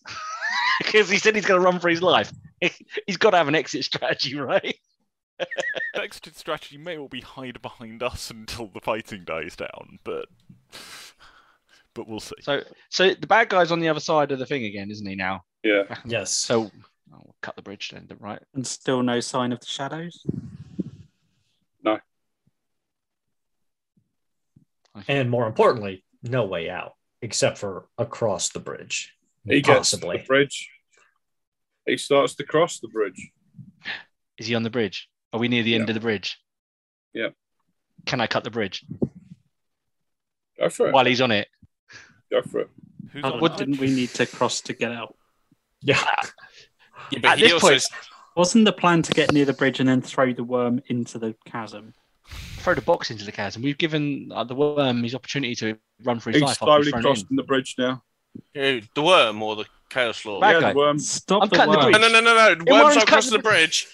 Because 0.84 1.08
he 1.08 1.18
said 1.18 1.34
he's 1.34 1.46
going 1.46 1.60
to 1.60 1.64
run 1.64 1.80
for 1.80 1.88
his 1.88 2.02
life. 2.02 2.32
He's 3.06 3.16
got 3.16 3.30
to 3.30 3.36
have 3.36 3.48
an 3.48 3.54
exit 3.54 3.84
strategy, 3.84 4.36
right? 4.36 4.76
exit 5.94 6.36
strategy 6.36 6.78
may 6.78 6.96
well 6.98 7.08
be 7.08 7.20
hide 7.20 7.60
behind 7.60 8.02
us 8.02 8.30
until 8.30 8.68
the 8.68 8.80
fighting 8.80 9.24
dies 9.24 9.56
down, 9.56 9.98
but 10.04 10.26
but 11.94 12.08
we'll 12.08 12.20
see. 12.20 12.34
So, 12.40 12.62
so 12.90 13.14
the 13.14 13.26
bad 13.26 13.48
guy's 13.48 13.72
on 13.72 13.80
the 13.80 13.88
other 13.88 14.00
side 14.00 14.32
of 14.32 14.38
the 14.38 14.46
thing 14.46 14.64
again, 14.64 14.90
isn't 14.90 15.06
he 15.06 15.14
now? 15.14 15.44
Yeah, 15.62 15.82
yes. 16.04 16.30
So, 16.30 16.64
oh, 16.64 16.70
I'll 17.12 17.34
cut 17.42 17.56
the 17.56 17.62
bridge 17.62 17.90
then, 17.90 18.08
right? 18.20 18.40
And 18.54 18.66
still 18.66 19.02
no 19.02 19.20
sign 19.20 19.52
of 19.52 19.60
the 19.60 19.66
shadows. 19.66 20.24
No. 21.82 21.98
And 25.08 25.30
more 25.30 25.46
importantly, 25.46 26.04
no 26.22 26.44
way 26.44 26.70
out 26.70 26.94
except 27.22 27.58
for 27.58 27.88
across 27.98 28.50
the 28.50 28.60
bridge. 28.60 29.15
He 29.48 29.60
gets 29.62 29.90
to 29.90 29.96
the 29.96 30.22
bridge. 30.26 30.68
He 31.86 31.96
starts 31.96 32.34
to 32.36 32.44
cross 32.44 32.80
the 32.80 32.88
bridge. 32.88 33.30
Is 34.38 34.46
he 34.46 34.54
on 34.54 34.62
the 34.62 34.70
bridge? 34.70 35.08
Are 35.32 35.38
we 35.40 35.48
near 35.48 35.62
the 35.62 35.74
end 35.74 35.88
of 35.88 35.94
the 35.94 36.00
bridge? 36.00 36.36
Yeah. 37.14 37.28
Can 38.06 38.20
I 38.20 38.26
cut 38.26 38.44
the 38.44 38.50
bridge 38.50 38.84
Go 40.58 40.68
for 40.68 40.88
it. 40.88 40.92
while 40.94 41.04
he's 41.04 41.20
on 41.20 41.30
it? 41.30 41.48
Go 42.30 42.42
for 42.42 42.60
it. 42.60 42.70
Who's 43.12 43.22
Oh, 43.24 43.38
what 43.38 43.52
that? 43.56 43.58
didn't 43.66 43.78
we 43.80 43.88
need 43.94 44.10
to 44.10 44.26
cross 44.26 44.60
to 44.62 44.72
get 44.72 44.92
out? 44.92 45.16
Yeah. 45.82 46.00
Yeah, 47.10 47.18
At 47.18 47.22
but 47.22 47.38
he 47.38 47.44
this 47.44 47.52
also 47.52 47.68
point- 47.68 47.84
Wasn't 48.36 48.64
the 48.64 48.72
plan 48.72 49.00
to 49.02 49.12
get 49.12 49.32
near 49.32 49.44
the 49.44 49.52
bridge 49.54 49.80
and 49.80 49.88
then 49.88 50.02
throw 50.02 50.32
the 50.32 50.44
worm 50.44 50.80
into 50.88 51.18
the 51.18 51.34
chasm? 51.46 51.94
Throw 52.58 52.74
the 52.74 52.80
box 52.82 53.10
into 53.10 53.24
the 53.24 53.32
chasm. 53.32 53.62
We've 53.62 53.78
given 53.78 54.30
uh, 54.34 54.44
the 54.44 54.54
worm 54.54 55.02
his 55.04 55.14
opportunity 55.14 55.54
to 55.56 55.78
run 56.04 56.18
for 56.20 56.30
his 56.30 56.36
He's 56.40 56.42
life. 56.42 56.52
after 56.62 56.64
slowly 56.66 56.92
crossing 56.92 57.26
in. 57.30 57.36
the 57.36 57.44
bridge 57.44 57.76
now. 57.78 58.02
Who, 58.54 58.80
the 58.94 59.02
worm 59.02 59.42
or 59.42 59.56
the 59.56 59.64
chaos 59.90 60.24
lord. 60.24 60.40
Bad 60.40 60.54
yeah, 60.54 60.60
guy. 60.60 60.72
the 60.72 60.78
worm. 60.78 60.98
Stop 60.98 61.42
I'm 61.42 61.48
the 61.48 61.56
cutting 61.56 61.72
the 61.72 61.78
worm. 61.78 61.90
bridge. 61.92 62.00
No, 62.02 62.08
no, 62.08 62.20
no, 62.20 62.34
no, 62.34 62.54
no. 62.54 62.64
Ilmarin's 62.64 62.70
Worm's 62.82 62.96
not 62.96 63.06
crossing 63.06 63.30
the 63.32 63.36
the 63.38 63.42
bridge. 63.42 63.86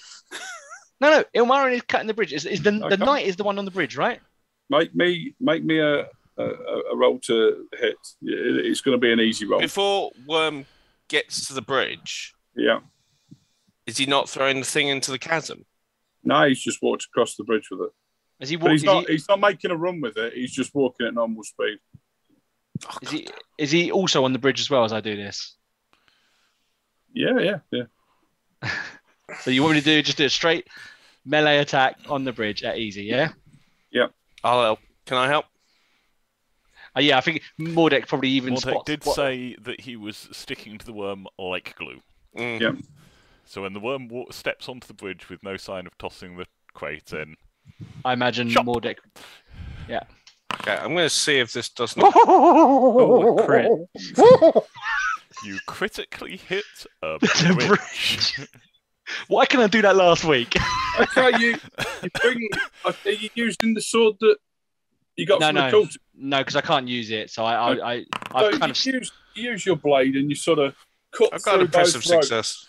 No, 1.01 1.11
no, 1.11 1.25
Ilmarin 1.45 1.73
is 1.75 1.83
cutting 1.83 2.07
the 2.07 2.15
bridge. 2.15 2.33
Is, 2.39 2.47
is 2.47 2.63
the, 2.63 2.71
the 2.71 2.85
Okay. 2.87 2.97
knight 2.97 3.27
is 3.27 3.37
the 3.37 3.43
one 3.45 3.59
on 3.59 3.65
the 3.65 3.71
bridge, 3.73 3.97
right? 3.97 4.21
Make 4.71 4.95
me 4.95 5.35
make 5.41 5.65
me 5.65 5.79
a 5.81 6.07
a, 6.39 6.45
a 6.93 6.97
roll 6.97 7.19
to 7.21 7.67
hit. 7.79 7.97
It- 8.23 8.67
It's 8.67 8.81
going 8.81 8.97
to 8.97 9.01
be 9.01 9.13
an 9.13 9.21
easy 9.21 9.45
roll. 9.47 9.61
Before 9.61 10.13
Worm 10.27 10.65
gets 11.09 11.47
to 11.49 11.55
the 11.55 11.61
bridge, 11.63 12.35
Yeah. 12.57 12.81
is 13.87 13.99
he 13.99 14.07
not 14.07 14.29
throwing 14.29 14.61
the 14.61 14.67
thing 14.67 14.89
into 14.89 15.11
the 15.11 15.19
chasm? 15.19 15.67
No, 16.25 16.47
he's 16.49 16.61
just 16.63 16.81
walked 16.81 17.05
across 17.05 17.35
the 17.35 17.45
bridge 17.45 17.69
with 17.71 17.81
it. 17.81 17.91
Is 18.41 18.49
he, 18.49 18.57
But 18.57 18.65
walk, 18.67 18.73
he's 18.73 18.81
is, 18.83 18.85
not. 18.87 19.07
he, 19.07 19.13
He's 19.13 19.29
not 19.29 19.41
making 19.41 19.73
a 19.73 19.77
run 19.77 20.01
with 20.01 20.17
it. 20.17 20.33
He's 20.35 20.53
just 20.53 20.75
walking 20.75 21.07
at 21.07 21.15
normal 21.15 21.43
speed. 21.43 21.79
Oh, 22.91 22.97
is 23.03 23.11
he 23.11 23.29
is 23.59 23.71
he 23.71 23.91
also 23.93 24.25
on 24.25 24.33
the 24.33 24.39
bridge 24.39 24.61
as 24.61 24.69
well 24.71 24.85
as 24.85 24.93
I 24.93 25.01
do 25.01 25.17
this? 25.17 25.55
Yeah, 27.15 27.39
yeah, 27.39 27.59
yeah. 27.71 28.69
So 29.41 29.51
you 29.51 29.63
want 29.63 29.75
me 29.77 29.81
to 29.81 29.85
do 29.85 30.03
just 30.03 30.19
do 30.19 30.27
a 30.27 30.31
straight 30.31 30.69
melee 31.25 31.59
attack 31.59 31.97
on 32.09 32.25
the 32.25 32.33
bridge 32.33 32.63
at 32.65 32.77
easy, 32.77 33.05
yeah? 33.05 33.31
Yep. 33.91 34.13
I'll 34.45 34.63
help. 34.63 34.81
Can 35.07 35.17
I 35.17 35.27
help? 35.29 35.47
Uh, 36.95 37.01
yeah, 37.01 37.17
I 37.17 37.23
think 37.23 37.41
Mordek 37.59 38.07
probably 38.07 38.29
even 38.31 38.53
Mordek 38.55 38.61
spots. 38.73 38.85
did 38.85 39.05
what- 39.07 39.17
say 39.17 39.57
that 39.63 39.81
he 39.81 39.97
was 39.97 40.29
sticking 40.33 40.77
to 40.77 40.85
the 40.85 40.93
worm 40.93 41.27
like 41.39 41.75
glue. 41.77 42.01
Mm. 42.37 42.61
Yeah. 42.61 42.73
So 43.47 43.63
when 43.63 43.73
the 43.73 43.81
worm 43.81 44.09
wa- 44.09 44.31
steps 44.31 44.69
onto 44.69 44.87
the 44.87 44.95
bridge 44.95 45.31
with 45.31 45.43
no 45.43 45.57
sign 45.57 45.87
of 45.87 45.97
tossing 45.97 46.37
the 46.37 46.47
crate 46.75 47.13
in, 47.15 47.37
I 48.05 48.13
imagine 48.13 48.51
Chop. 48.51 48.67
Mordek. 48.67 48.97
Okay, 50.63 50.77
I'm 50.77 50.93
going 50.95 51.07
to 51.07 51.11
see 51.11 51.39
if 51.41 51.53
this 51.53 51.69
doesn't. 51.71 52.01
Oh, 52.05 53.37
a 53.41 53.45
crit. 53.45 53.69
you 55.45 55.59
critically 55.67 56.37
hit 56.37 56.65
a 57.03 57.19
The 57.21 57.55
bridge. 57.55 58.49
Why 59.27 59.45
can 59.45 59.59
I 59.61 59.67
do 59.67 59.83
that 59.83 59.97
last 59.97 60.25
week? 60.25 60.57
Okay, 61.01 61.37
you 61.39 61.59
you 62.03 62.11
bring. 62.23 62.49
Are 62.85 62.95
you 63.07 63.29
using 63.35 63.75
the 63.75 63.81
sword 63.81 64.15
that 64.21 64.37
you 65.17 65.27
got 65.27 65.41
No, 65.41 65.49
from 65.49 65.57
no. 65.57 65.65
the 65.65 65.71
cult? 65.73 65.97
no, 66.15 66.39
because 66.39 66.55
I 66.55 66.61
can't 66.61 66.87
use 66.87 67.11
it. 67.11 67.31
So 67.31 67.45
I, 67.45 67.73
I, 67.73 67.95
I 67.95 67.99
So 67.99 68.05
I've 68.35 68.53
you 68.53 68.59
kind 68.61 68.71
of. 68.71 68.87
use 68.87 69.13
you 69.35 69.51
use 69.51 69.67
your 69.67 69.77
blade 69.77 70.15
and 70.15 70.29
you 70.31 70.37
sort 70.37 70.61
of 70.61 70.75
cut 71.13 71.31
I've 71.35 71.43
got 71.43 71.55
through 71.55 71.61
impressive 71.63 72.03
both 72.05 72.23
success. 72.25 72.67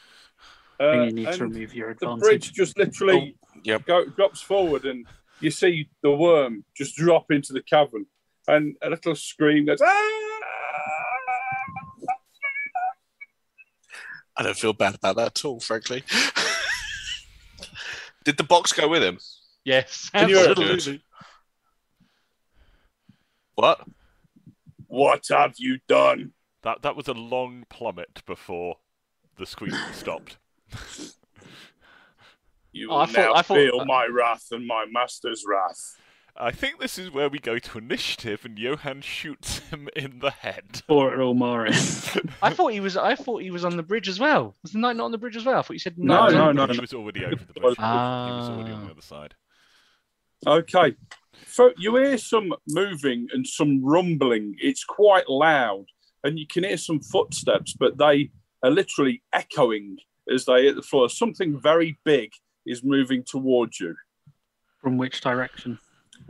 I 0.80 0.84
Uh, 0.84 0.92
think 0.94 1.06
you 1.06 1.12
need 1.14 1.26
to 1.26 1.32
and 1.32 1.42
remove 1.44 1.76
your 1.76 1.94
the 1.94 2.16
bridge 2.16 2.52
just 2.54 2.76
literally 2.78 3.36
Yep. 3.64 3.86
go, 3.86 4.06
drops 4.06 4.42
forward 4.42 4.86
and 4.86 5.06
you 5.40 5.52
see 5.52 5.90
the 6.02 6.12
worm 6.12 6.64
just 6.76 6.96
drop 6.96 7.32
into 7.32 7.54
the 7.54 7.62
cavern 7.62 8.06
and 8.48 8.76
a 8.82 8.90
little 8.90 9.16
scream 9.16 9.66
goes 9.66 9.82
ah! 9.82 10.10
I 14.36 14.44
don't 14.44 14.58
feel 14.58 14.74
bad 14.74 14.96
about 14.96 15.16
that 15.18 15.28
at 15.28 15.46
all, 15.46 15.60
frankly. 15.60 16.04
Did 18.26 18.38
the 18.38 18.44
box 18.44 18.74
go 18.74 18.88
with 18.88 19.04
him? 19.04 19.20
Yes, 19.64 20.10
Can 20.10 20.30
you- 20.30 20.40
absolutely. 20.40 21.04
What? 23.56 23.86
what 24.88 25.24
have 25.30 25.54
you 25.58 25.78
done 25.88 26.34
That 26.64 26.82
that 26.82 26.96
was 26.96 27.08
a 27.08 27.14
long 27.14 27.66
plummet 27.70 28.24
before 28.26 28.78
the 29.38 29.46
scream 29.46 29.76
stopped. 29.92 30.38
you 32.74 32.90
Oh, 32.90 32.96
will 32.96 33.02
I 33.02 33.06
thought- 33.06 33.16
now 33.16 33.34
I 33.34 33.42
thought- 33.42 33.56
feel 33.56 33.86
my 33.86 34.06
wrath 34.12 34.46
and 34.52 34.66
my 34.68 34.86
master's 34.92 35.44
wrath 35.48 35.96
I 36.36 36.50
think 36.50 36.80
this 36.80 36.98
is 36.98 37.12
where 37.12 37.30
we 37.30 37.38
go 37.38 37.60
to 37.60 37.78
initiative, 37.78 38.44
and 38.44 38.58
Johan 38.58 39.02
shoots 39.02 39.60
him 39.70 39.88
in 39.96 40.18
the 40.18 40.32
head. 40.32 40.82
Or 40.88 41.12
Ilmarin. 41.16 42.34
I 42.42 42.50
thought 42.50 42.70
he 42.74 42.80
was. 42.80 42.98
I 42.98 43.14
thought 43.14 43.44
he 43.44 43.52
was 43.52 43.64
on 43.64 43.78
the 43.78 43.84
bridge 43.84 44.10
as 44.10 44.20
well. 44.20 44.56
Was 44.64 44.72
the 44.72 44.80
knight 44.80 44.96
not 44.96 45.06
on 45.06 45.12
the 45.12 45.20
bridge 45.20 45.36
as 45.38 45.46
well? 45.46 45.60
I 45.60 45.62
thought 45.62 45.74
you 45.74 45.78
said 45.80 45.94
No, 46.00 46.24
knight 46.24 46.34
no, 46.34 46.52
no, 46.52 46.62
he 46.64 46.68
bridge. 46.70 46.82
was 46.82 46.94
already 46.96 47.24
over 47.24 47.36
the 47.36 47.54
bridge. 47.54 47.76
he 47.78 47.84
was 47.84 48.50
already 48.50 48.72
on 48.72 48.86
the 48.86 48.92
other 48.92 49.02
side. 49.04 49.36
Okay. 50.48 50.96
So 51.46 51.72
you 51.78 51.96
hear 51.98 52.18
some 52.18 52.54
moving 52.68 53.28
and 53.32 53.46
some 53.48 53.86
rumbling. 53.86 54.56
It's 54.60 54.84
quite 54.84 55.30
loud, 55.30 55.86
and 56.24 56.40
you 56.40 56.48
can 56.48 56.64
hear 56.64 56.78
some 56.78 57.00
footsteps, 57.00 57.74
but 57.80 58.00
they 58.00 58.32
are 58.64 58.72
literally 58.72 59.22
echoing 59.34 59.98
as 60.34 60.46
they 60.46 60.64
hit 60.64 60.76
the 60.78 60.82
floor. 60.82 61.10
Something 61.10 61.60
very 61.60 62.00
big 62.04 62.32
is 62.66 62.84
moving 62.84 63.24
towards 63.24 63.80
you 63.80 63.96
From 64.80 64.98
which 64.98 65.22
direction? 65.22 65.80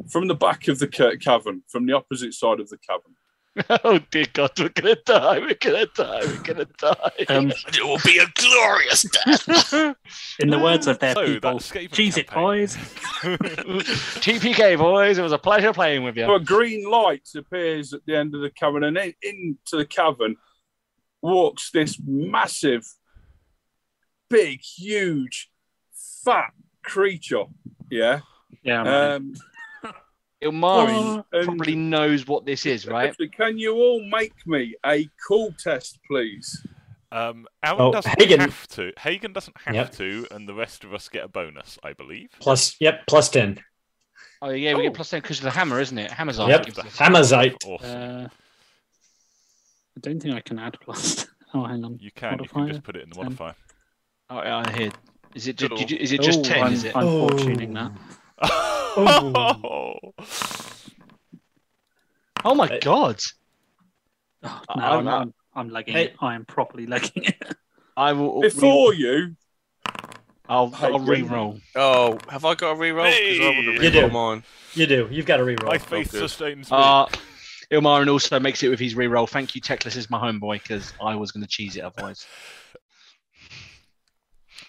from 0.09 0.27
the 0.27 0.33
back 0.35 0.67
of 0.67 0.79
the 0.79 0.87
cavern, 0.87 1.61
from 1.67 1.85
the 1.85 1.93
opposite 1.93 2.33
side 2.33 2.59
of 2.59 2.69
the 2.69 2.77
cavern. 2.77 3.15
Oh 3.83 3.99
dear 4.09 4.25
God, 4.33 4.49
we're 4.59 4.69
gonna 4.69 4.95
die. 5.05 5.37
We're 5.37 5.53
gonna 5.53 5.85
die. 5.85 6.21
We're 6.25 6.41
gonna 6.41 6.65
die. 6.79 7.25
Um, 7.29 7.51
It 7.67 7.83
will 7.83 7.99
be 8.03 8.17
a 8.17 8.25
glorious 8.33 9.03
death. 9.03 9.73
in 10.39 10.49
the 10.49 10.57
words 10.57 10.87
of 10.87 10.97
their 10.97 11.13
So, 11.13 11.25
people, 11.27 11.59
that 11.59 11.91
cheese 11.91 12.17
it, 12.17 12.31
boys. 12.31 12.75
TPK 14.25 14.77
boys, 14.77 15.19
it 15.19 15.21
was 15.21 15.31
a 15.33 15.37
pleasure 15.37 15.71
playing 15.73 16.03
with 16.03 16.17
you. 16.17 16.25
So 16.25 16.33
a 16.35 16.39
green 16.39 16.89
light 16.89 17.29
appears 17.35 17.93
at 17.93 18.01
the 18.07 18.15
end 18.15 18.33
of 18.33 18.41
the 18.41 18.49
cavern, 18.49 18.83
and 18.85 18.97
in, 18.97 19.13
into 19.21 19.77
the 19.77 19.85
cavern 19.85 20.37
walks 21.21 21.69
this 21.71 21.99
massive, 22.03 22.87
big, 24.31 24.61
huge, 24.61 25.51
fat 26.23 26.51
creature. 26.83 27.43
Yeah. 27.89 28.21
Yeah, 28.63 28.77
right. 28.77 29.15
Um, 29.15 29.33
Ilmarin 30.43 31.23
and- 31.31 31.45
probably 31.45 31.75
knows 31.75 32.27
what 32.27 32.45
this 32.45 32.65
is, 32.65 32.85
right? 32.97 33.15
Can 33.35 33.57
you 33.57 33.73
all 33.75 34.03
make 34.09 34.33
me 34.45 34.75
a 34.85 35.07
cool 35.27 35.53
test, 35.57 35.99
please? 36.07 36.65
Um, 37.11 37.45
Aaron 37.63 37.77
Oh, 37.79 37.91
doesn't 37.91 38.19
Hagen- 38.19 38.39
have 38.39 38.67
to. 38.69 38.91
Hagen 38.97 39.33
doesn't 39.33 39.55
have 39.65 39.75
Yep. 39.75 39.91
to, 39.93 40.27
and 40.31 40.49
the 40.49 40.53
rest 40.53 40.83
of 40.83 40.93
us 40.93 41.07
get 41.09 41.23
a 41.23 41.27
bonus, 41.27 41.77
I 41.83 41.93
believe. 41.93 42.29
Plus, 42.39 42.75
yep, 42.79 43.05
plus 43.07 43.29
10. 43.29 43.59
Oh 44.41 44.49
yeah, 44.49 44.73
we 44.73 44.81
Oh. 44.81 44.83
get 44.83 44.93
plus 44.95 45.09
ten 45.11 45.21
because 45.21 45.37
of 45.37 45.45
the 45.45 45.51
hammer, 45.51 45.79
isn't 45.79 45.97
it? 45.97 46.11
Hammer's 46.11 46.37
on. 46.39 46.49
Yep. 46.49 46.65
gives 46.65 46.77
Hammerzite. 46.79 47.55
Awesome. 47.65 47.89
Uh, 48.25 48.27
I 49.95 49.99
don't 50.01 50.19
think 50.19 50.35
I 50.35 50.41
can 50.41 50.59
add 50.59 50.77
plus. 50.81 51.27
Oh, 51.55 51.65
hang 51.65 51.85
on. 51.85 51.99
you 52.01 52.09
can. 52.11 52.39
You 52.41 52.49
can 52.49 52.67
just 52.67 52.81
put 52.81 52.95
it 52.95 53.03
in 53.03 53.09
the 53.09 53.15
10. 53.15 53.23
modifier. 53.25 53.53
Oh, 54.31 54.41
yeah, 54.41 54.63
I 54.65 54.71
hear. 54.75 54.91
Is 55.35 55.47
it? 55.47 55.57
Did, 55.57 55.71
did 55.75 55.89
you, 55.91 55.97
is 55.97 56.11
it 56.11 56.21
just 56.21 56.39
Oh, 56.39 56.43
ten? 56.43 56.63
I'm, 56.63 56.73
Is 56.73 56.83
it? 56.83 56.95
I'm 56.95 57.07
Oh. 57.07 57.29
fortuning 57.29 57.73
that. 57.73 57.91
Oh. 58.95 59.99
Oh 62.45 62.55
my 62.55 62.67
Hey. 62.67 62.79
God! 62.81 63.21
Oh, 64.43 64.61
I- 64.67 64.75
no, 64.79 64.83
I'm- 64.85 65.07
I'm, 65.07 65.21
I'm, 65.21 65.33
I'm 65.55 65.69
legging 65.69 65.93
Hey. 65.93 66.05
it. 66.07 66.15
I 66.19 66.35
am 66.35 66.43
properly 66.45 66.85
legging 66.85 67.23
it. 67.23 67.41
I 67.97 68.11
will. 68.11 68.41
Before 68.41 68.93
you, 68.93 69.35
I'll, 70.49 70.69
Hey, 70.71 70.87
I'll 70.87 70.99
re-roll. 70.99 71.59
Oh, 71.75 72.19
have 72.27 72.43
I 72.43 72.53
got 72.55 72.71
a 72.71 72.75
reroll? 72.75 73.09
Because 73.17 73.39
I 73.39 73.47
would 73.57 73.75
have 73.75 73.83
You 73.83 73.91
do. 73.91 74.09
mine. 74.09 74.43
You 74.73 74.87
do. 74.87 75.07
You've 75.09 75.25
got 75.25 75.37
to 75.37 75.43
reroll. 75.43 75.67
My 75.67 75.77
faith 75.77 76.11
good. 76.11 76.19
sustains 76.19 76.69
me. 76.69 76.75
Uh, 76.77 77.05
Ilmarin 77.71 78.11
also 78.11 78.39
makes 78.41 78.61
it 78.61 78.67
with 78.67 78.79
his 78.79 78.93
re-roll. 78.95 79.25
Thank 79.25 79.55
you, 79.55 79.61
Teclis 79.61 79.95
is 79.95 80.09
my 80.09 80.19
homeboy 80.19 80.61
because 80.63 80.91
I 81.01 81.15
was 81.15 81.31
going 81.31 81.43
to 81.43 81.49
cheese 81.49 81.77
it 81.77 81.81
otherwise. 81.85 82.25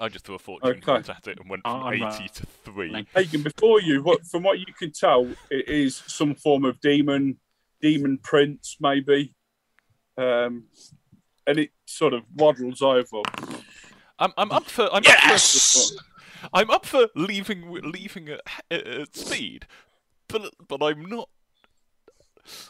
I 0.04 0.08
just 0.08 0.26
threw 0.26 0.34
a 0.34 0.38
fortune 0.38 0.68
Okay. 0.68 0.80
point 0.80 1.08
at 1.08 1.26
it 1.26 1.40
and 1.40 1.48
went 1.48 1.62
from 1.62 1.72
Oh, 1.82 1.86
I'm, 1.86 2.02
uh, 2.02 2.14
80 2.14 2.28
to 2.28 2.46
3. 2.46 2.90
like- 2.90 3.12
Hagen, 3.14 3.42
before 3.42 3.80
you, 3.80 4.02
what 4.02 4.26
from 4.26 4.42
what 4.42 4.58
you 4.58 4.66
can 4.78 4.92
tell, 4.92 5.26
it 5.50 5.66
is 5.68 5.96
some 5.96 6.34
form 6.34 6.64
of 6.66 6.78
demon, 6.80 7.38
demon 7.80 8.18
prince, 8.18 8.76
maybe. 8.80 9.34
Um, 10.18 10.64
and 11.46 11.58
it 11.58 11.70
sort 11.86 12.12
of 12.12 12.22
waddles 12.34 12.82
over. 12.82 13.22
I'm, 14.18 14.32
I'm 14.36 14.52
up 14.52 14.64
for. 14.66 14.92
I'm 14.92 15.02
Yes! 15.04 15.92
Up 15.92 15.98
for, 16.00 16.48
I'm 16.52 16.70
up 16.70 16.86
for 16.86 17.08
leaving 17.16 17.70
leaving 17.72 18.28
at, 18.28 18.40
at 18.70 19.16
speed, 19.16 19.66
but 20.28 20.54
but 20.68 20.82
I'm 20.82 21.04
not. 21.06 21.28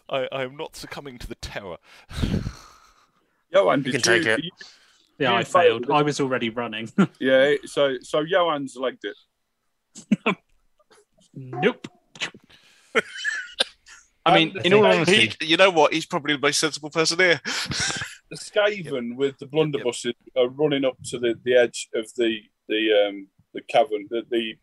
I 0.08 0.26
I 0.32 0.42
am 0.44 0.56
not 0.56 0.74
succumbing 0.76 1.18
to 1.18 1.26
the 1.26 1.34
terror. 1.34 1.76
Johan, 3.52 3.82
You 3.84 3.92
can 3.92 4.00
take 4.00 4.24
you, 4.24 4.30
it. 4.32 4.44
you- 4.44 4.50
Yeah, 5.18 5.30
You 5.30 5.36
I 5.36 5.44
failed. 5.44 5.86
failed. 5.86 5.98
I 5.98 6.02
was 6.02 6.20
already 6.20 6.50
running. 6.50 6.90
yeah, 7.20 7.54
so 7.64 7.96
so 8.02 8.24
Johan's 8.24 8.76
legged 8.76 9.00
it. 9.04 10.36
nope. 11.34 11.86
I 14.26 14.34
mean, 14.34 14.50
Um, 14.56 14.62
in 14.64 14.72
all 14.74 14.86
honesty, 14.86 15.32
He, 15.40 15.46
you 15.46 15.56
know 15.56 15.70
what? 15.70 15.92
He's 15.92 16.06
probably 16.06 16.34
the 16.34 16.40
most 16.40 16.58
sensible 16.58 16.90
person 16.90 17.18
here. 17.18 17.40
The 17.44 18.36
Skaven 18.36 19.16
with 19.16 19.38
the 19.38 19.46
blunderbusses 19.46 20.14
are 20.36 20.48
running 20.48 20.84
up 20.84 20.96
to 21.10 21.18
the, 21.18 21.38
the 21.44 21.54
edge 21.54 21.88
of 21.94 22.06
the 22.16 22.40
the 22.68 23.06
um 23.06 23.28
the 23.52 23.60
cavern, 23.62 24.06
the, 24.10 24.22
the 24.30 24.54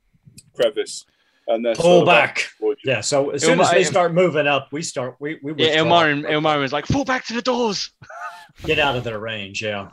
crevice, 0.56 1.06
and 1.48 1.64
they're 1.64 1.76
Pull 1.76 2.00
sort 2.00 2.08
back. 2.08 2.50
Yeah, 2.84 3.02
so 3.02 3.30
as 3.30 3.44
soon 3.44 3.62
as 3.62 3.70
they 3.72 3.84
start 3.84 4.14
moving 4.14 4.48
up, 4.48 4.70
we 4.72 4.82
start. 4.82 5.16
We, 5.20 5.40
we 5.44 5.54
yeah, 5.54 5.82
withdraw. 5.82 6.02
Ilmarin, 6.02 6.24
Ilmarin 6.30 6.60
was 6.62 6.74
like, 6.74 6.88
"Fall 6.88 7.06
back 7.06 7.26
to 7.28 7.34
the 7.34 7.42
doors." 7.44 7.92
Get 8.66 8.80
out 8.80 8.96
of 8.98 9.04
their 9.04 9.20
range, 9.20 9.62
yeah. 9.64 9.90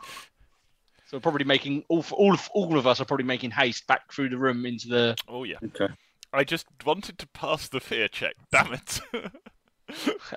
So 1.09 1.19
probably 1.19 1.45
making 1.45 1.85
all 1.89 2.05
all 2.13 2.35
of 2.35 2.49
all 2.53 2.77
of 2.77 2.87
us 2.87 3.01
are 3.01 3.07
probably 3.07 3.25
making 3.25 3.51
haste 3.51 3.87
back 3.87 4.13
through 4.13 4.29
the 4.29 4.37
room 4.37 4.67
into 4.67 4.89
the. 4.89 5.17
Oh 5.27 5.45
yeah. 5.45 5.57
Okay. 5.65 5.89
I 6.35 6.45
just 6.45 6.67
wanted 6.85 7.19
to 7.19 7.27
pass 7.29 7.69
the 7.69 7.81
fear 7.81 8.09
check. 8.09 8.35
Damn 8.53 8.75
it. 8.75 9.01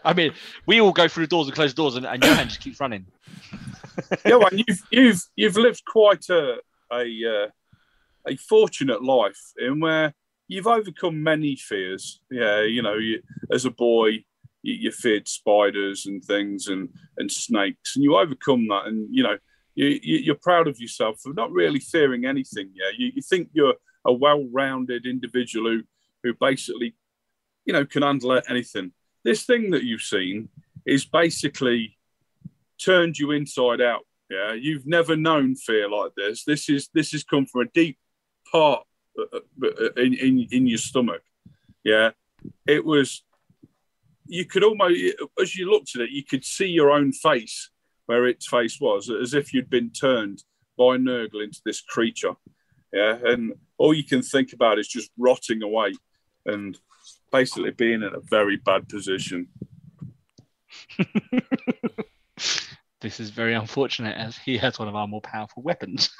I 0.05 0.13
mean, 0.13 0.31
we 0.65 0.79
all 0.79 0.93
go 0.93 1.09
through 1.09 1.25
the 1.25 1.29
doors 1.29 1.47
and 1.47 1.55
close 1.55 1.73
the 1.73 1.81
doors, 1.81 1.97
and, 1.97 2.05
and 2.05 2.23
Johan 2.23 2.47
just 2.47 2.61
keeps 2.61 2.79
running. 2.79 3.05
Johan, 4.25 4.63
you've 4.65 4.81
you've 4.91 5.21
you've 5.35 5.57
lived 5.57 5.83
quite 5.85 6.29
a 6.29 6.59
a 6.89 7.03
uh, 7.03 7.47
a 8.25 8.37
fortunate 8.37 9.03
life 9.03 9.51
in 9.57 9.81
where 9.81 10.13
you've 10.47 10.67
overcome 10.67 11.21
many 11.21 11.57
fears. 11.57 12.21
Yeah, 12.31 12.61
you 12.61 12.81
know, 12.81 12.93
you, 12.93 13.21
as 13.51 13.65
a 13.65 13.71
boy, 13.71 14.23
you, 14.61 14.73
you 14.73 14.91
feared 14.91 15.27
spiders 15.27 16.05
and 16.05 16.23
things 16.23 16.67
and 16.67 16.87
and 17.17 17.29
snakes, 17.29 17.97
and 17.97 18.05
you 18.05 18.15
overcome 18.15 18.69
that, 18.69 18.85
and 18.85 19.09
you 19.11 19.23
know, 19.23 19.37
you, 19.75 19.87
you 20.01 20.17
you're 20.17 20.35
proud 20.35 20.67
of 20.67 20.79
yourself 20.79 21.19
for 21.21 21.33
not 21.33 21.51
really 21.51 21.79
fearing 21.79 22.25
anything. 22.25 22.71
Yeah, 22.73 22.91
you, 22.97 23.11
you 23.15 23.21
think 23.21 23.49
you're 23.53 23.75
a 24.05 24.13
well-rounded 24.13 25.05
individual 25.05 25.71
who 25.71 25.83
who 26.23 26.33
basically, 26.39 26.95
you 27.65 27.73
know, 27.73 27.85
can 27.85 28.03
handle 28.03 28.39
anything. 28.49 28.91
This 29.23 29.43
thing 29.43 29.71
that 29.71 29.83
you've 29.83 30.01
seen 30.01 30.49
is 30.85 31.05
basically 31.05 31.97
turned 32.83 33.17
you 33.17 33.31
inside 33.31 33.81
out. 33.81 34.05
Yeah, 34.29 34.53
you've 34.53 34.87
never 34.87 35.15
known 35.15 35.55
fear 35.55 35.89
like 35.89 36.13
this. 36.15 36.43
This 36.45 36.69
is 36.69 36.89
this 36.93 37.11
has 37.11 37.23
come 37.23 37.45
from 37.45 37.61
a 37.61 37.71
deep 37.73 37.97
part 38.51 38.83
uh, 39.19 39.39
uh, 39.63 39.93
in 39.97 40.13
in, 40.13 40.47
in 40.51 40.67
your 40.67 40.77
stomach. 40.77 41.21
Yeah, 41.83 42.11
it 42.65 42.85
was. 42.85 43.23
You 44.27 44.45
could 44.45 44.63
almost, 44.63 44.97
as 45.41 45.57
you 45.57 45.69
looked 45.69 45.93
at 45.95 46.03
it, 46.03 46.11
you 46.11 46.23
could 46.23 46.45
see 46.45 46.67
your 46.67 46.89
own 46.89 47.11
face 47.11 47.69
where 48.11 48.27
its 48.27 48.45
face 48.45 48.77
was, 48.81 49.09
as 49.09 49.33
if 49.33 49.53
you'd 49.53 49.69
been 49.69 49.89
turned 49.89 50.43
by 50.77 50.97
Nurgle 50.97 51.41
into 51.41 51.61
this 51.63 51.79
creature. 51.79 52.33
Yeah, 52.91 53.17
and 53.23 53.53
all 53.77 53.93
you 53.93 54.03
can 54.03 54.21
think 54.21 54.51
about 54.51 54.79
is 54.79 54.87
just 54.89 55.09
rotting 55.17 55.63
away 55.63 55.93
and 56.45 56.77
basically 57.31 57.71
being 57.71 58.03
in 58.03 58.13
a 58.13 58.19
very 58.19 58.57
bad 58.57 58.89
position. 58.89 59.47
This 63.01 63.19
is 63.19 63.31
very 63.31 63.55
unfortunate 63.55 64.15
as 64.15 64.37
he 64.37 64.59
has 64.59 64.77
one 64.77 64.87
of 64.87 64.95
our 64.95 65.07
more 65.07 65.21
powerful 65.21 65.63
weapons. 65.63 66.11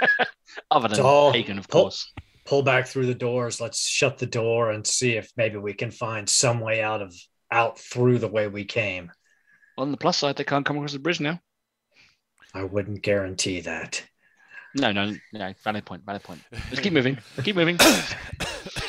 Other 0.70 0.88
than 0.88 0.98
Oh, 1.00 1.32
Hagen, 1.32 1.58
of 1.58 1.66
pull- 1.66 1.84
course. 1.84 2.12
Pull 2.44 2.62
back 2.62 2.86
through 2.86 3.06
the 3.06 3.14
doors. 3.14 3.58
Let's 3.58 3.88
shut 3.88 4.18
the 4.18 4.26
door 4.26 4.70
and 4.70 4.86
see 4.86 5.12
if 5.16 5.30
maybe 5.38 5.56
we 5.56 5.72
can 5.72 5.90
find 5.90 6.28
some 6.28 6.60
way 6.60 6.82
out 6.82 7.00
of 7.00 7.14
out 7.50 7.78
through 7.78 8.18
the 8.18 8.28
way 8.28 8.48
we 8.48 8.66
came. 8.66 9.10
On 9.80 9.90
the 9.90 9.96
plus 9.96 10.18
side, 10.18 10.36
they 10.36 10.44
can't 10.44 10.66
come 10.66 10.76
across 10.76 10.92
the 10.92 10.98
bridge 10.98 11.20
now. 11.20 11.40
I 12.52 12.64
wouldn't 12.64 13.02
guarantee 13.02 13.60
that. 13.60 14.02
No, 14.74 14.92
no, 14.92 15.14
no. 15.32 15.54
Valid 15.64 15.84
point. 15.86 16.04
Valid 16.04 16.22
point. 16.22 16.40
Let's 16.52 16.80
keep 16.80 16.92
moving. 16.92 17.16
Keep 17.42 17.56
moving. 17.56 17.76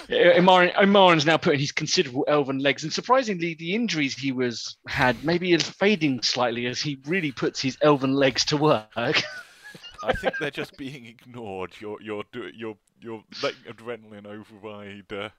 Ilmarin, 0.09 0.73
Ilmarin's 0.73 1.25
now 1.25 1.37
putting 1.37 1.61
his 1.61 1.71
considerable 1.71 2.25
elven 2.27 2.59
legs, 2.59 2.83
and 2.83 2.91
surprisingly, 2.91 3.53
the 3.53 3.73
injuries 3.73 4.15
he 4.15 4.33
was 4.33 4.77
had 4.87 5.23
maybe 5.23 5.53
is 5.53 5.63
fading 5.63 6.21
slightly 6.21 6.65
as 6.65 6.81
he 6.81 6.99
really 7.07 7.31
puts 7.31 7.61
his 7.61 7.77
elven 7.81 8.13
legs 8.13 8.43
to 8.45 8.57
work. 8.57 8.85
I 10.03 10.13
think 10.13 10.33
they're 10.39 10.51
just 10.51 10.75
being 10.77 11.05
ignored. 11.05 11.71
You're 11.79 12.01
you're 12.01 12.23
do- 12.33 12.51
you're 12.53 12.77
you're 12.99 13.23
letting 13.41 13.61
adrenaline 13.71 14.27
override. 14.27 15.11
Uh, 15.11 15.29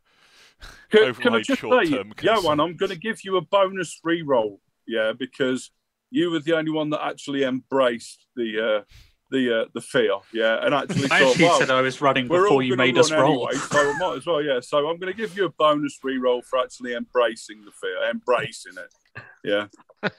Can, 0.91 1.15
can 1.15 1.35
I 1.35 1.39
just 1.39 1.61
say, 1.61 1.69
short-term 1.69 1.91
Johan, 1.91 2.15
concern. 2.15 2.61
I'm 2.61 2.77
going 2.77 2.91
to 2.91 2.99
give 2.99 3.25
you 3.25 3.37
a 3.37 3.41
bonus 3.43 4.01
re-roll, 4.03 4.61
yeah, 4.93 5.12
because 5.18 5.70
you 6.11 6.30
were 6.30 6.40
the 6.40 6.53
only 6.53 6.70
one 6.70 6.90
that 6.90 7.03
actually 7.03 7.43
embraced 7.45 8.26
the 8.36 8.80
uh, 8.80 8.84
the 9.30 9.62
uh, 9.62 9.64
the 9.74 9.80
fear. 9.80 10.18
Yeah, 10.32 10.64
and 10.64 10.74
actually 10.74 11.07
I 11.07 11.20
thought, 11.20 11.30
actually 11.30 11.45
well, 11.47 11.59
said 11.59 11.70
I 11.70 11.80
was 11.80 12.01
running 12.01 12.28
before 12.28 12.62
you 12.62 12.76
gonna 12.76 12.86
made 12.86 12.99
us 12.99 13.11
run 13.11 13.22
roll. 13.22 13.49
anyway, 13.49 13.64
so 13.70 13.78
I 13.78 13.99
might 13.99 14.16
as 14.18 14.26
well. 14.26 14.43
Yeah, 14.43 14.61
so 14.61 14.78
I'm 14.88 14.99
going 14.99 15.12
to 15.12 15.16
give 15.16 15.36
you 15.36 15.47
a 15.47 15.49
bonus 15.49 15.99
re-roll 16.03 16.43
for 16.43 16.59
actually 16.59 16.93
embracing 16.95 17.64
the 17.64 17.72
fear, 17.72 18.11
embracing 18.11 18.74
it. 18.76 19.22
Yeah. 19.45 19.66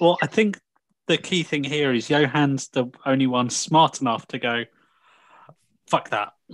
Well, 0.00 0.18
I 0.22 0.26
think 0.26 0.60
the 1.06 1.16
key 1.16 1.42
thing 1.42 1.64
here 1.64 1.92
is 1.92 2.08
Johan's 2.08 2.68
the 2.68 2.90
only 3.04 3.26
one 3.26 3.50
smart 3.50 4.00
enough 4.00 4.26
to 4.28 4.38
go, 4.38 4.64
fuck 5.86 6.10
that. 6.10 6.32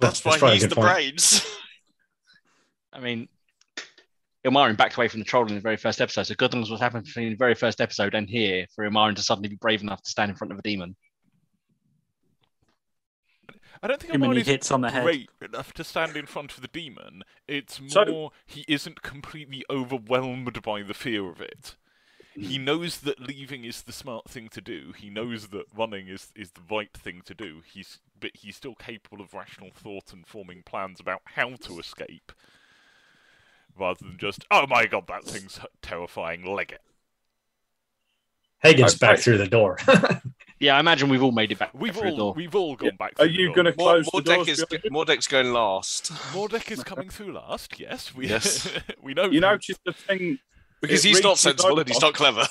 That's 0.00 0.20
That's 0.20 0.40
why 0.40 0.54
he's 0.54 0.66
the 0.68 0.74
point. 0.74 0.88
brains. 0.88 1.46
I 2.92 3.00
mean, 3.00 3.28
Ilmarin 4.48 4.76
backed 4.76 4.96
away 4.96 5.08
from 5.08 5.20
the 5.20 5.24
troll 5.24 5.46
in 5.46 5.54
the 5.54 5.60
very 5.60 5.76
first 5.76 6.00
episode. 6.00 6.24
So 6.24 6.34
good 6.34 6.50
things 6.50 6.70
what 6.70 6.80
happened 6.80 7.04
between 7.04 7.30
the 7.30 7.36
very 7.36 7.54
first 7.54 7.80
episode 7.80 8.14
and 8.14 8.28
here 8.28 8.66
for 8.74 8.88
Ilmarin 8.88 9.16
to 9.16 9.22
suddenly 9.22 9.48
be 9.48 9.56
brave 9.56 9.82
enough 9.82 10.02
to 10.02 10.10
stand 10.10 10.30
in 10.30 10.36
front 10.36 10.52
of 10.52 10.58
a 10.58 10.62
demon. 10.62 10.96
I 13.82 13.86
don't 13.86 14.00
think 14.00 14.12
Too 14.12 14.18
many 14.18 14.40
Armani's 14.40 14.46
hits 14.46 14.70
on 14.72 14.80
the 14.80 14.90
head. 14.90 15.04
great 15.04 15.30
enough 15.40 15.72
to 15.74 15.84
stand 15.84 16.16
in 16.16 16.26
front 16.26 16.52
of 16.54 16.62
the 16.62 16.68
demon. 16.68 17.22
It's 17.46 17.80
So- 17.86 18.04
more 18.04 18.32
he 18.44 18.64
isn't 18.66 19.02
completely 19.02 19.64
overwhelmed 19.70 20.62
by 20.62 20.82
the 20.82 20.94
fear 20.94 21.28
of 21.28 21.40
it. 21.40 21.76
He 22.34 22.56
hmm. 22.56 22.64
knows 22.64 23.00
that 23.00 23.20
leaving 23.20 23.64
is 23.64 23.82
the 23.82 23.92
smart 23.92 24.28
thing 24.28 24.48
to 24.50 24.60
do. 24.60 24.92
He 24.92 25.10
knows 25.10 25.48
that 25.48 25.66
running 25.74 26.08
is, 26.08 26.32
is 26.36 26.52
the 26.52 26.60
right 26.70 26.92
thing 26.96 27.22
to 27.22 27.34
do. 27.34 27.62
He's 27.66 27.98
but 28.20 28.30
he's 28.34 28.56
still 28.56 28.74
capable 28.74 29.20
of 29.22 29.34
rational 29.34 29.70
thought 29.72 30.12
and 30.12 30.26
forming 30.26 30.62
plans 30.62 31.00
about 31.00 31.22
how 31.24 31.50
to 31.54 31.78
escape, 31.78 32.32
rather 33.78 33.98
than 34.04 34.16
just 34.18 34.44
oh 34.50 34.66
my 34.66 34.86
god 34.86 35.04
that 35.08 35.24
thing's 35.24 35.58
terrifying. 35.82 36.44
Leg 36.44 36.72
it. 36.72 36.80
Hagen's 38.62 38.94
Okay. 38.94 39.06
back 39.14 39.18
through 39.20 39.38
the 39.38 39.46
door. 39.48 39.78
Yeah, 40.60 40.76
I 40.76 40.80
imagine 40.80 41.08
we've 41.08 41.22
all 41.22 41.30
made 41.30 41.52
it 41.52 41.58
back 41.60 41.70
We've 41.72 41.94
through 41.94 42.02
the 42.02 42.10
all 42.10 42.16
door. 42.16 42.34
we've 42.34 42.52
all 42.56 42.74
gone 42.74 42.86
Yeah. 42.90 42.96
back. 42.98 43.12
Are 43.20 43.26
you 43.26 43.46
the 43.50 43.54
going 43.54 43.66
to 43.66 43.70
door. 43.70 44.02
close 44.02 44.06
the 44.06 44.10
Mordek 44.10 44.24
doors? 44.24 44.48
is 44.48 44.64
behind? 44.64 44.92
Mordek's 44.92 45.28
going 45.28 45.52
last 45.52 46.10
Mordek 46.32 46.72
is 46.72 46.82
coming 46.82 47.10
through 47.10 47.32
last. 47.32 47.78
Yes, 47.78 48.12
we 48.12 48.26
Yes. 48.26 48.68
we 49.00 49.14
know. 49.14 49.26
You 49.30 49.40
that. 49.40 49.52
notice 49.52 49.78
the 49.86 49.92
thing 49.92 50.40
because 50.82 51.04
he's 51.04 51.22
not 51.22 51.28
reaches 51.34 51.40
sensible 51.42 51.78
and 51.78 51.88
he's 51.88 52.00
not 52.00 52.14
clever. 52.14 52.44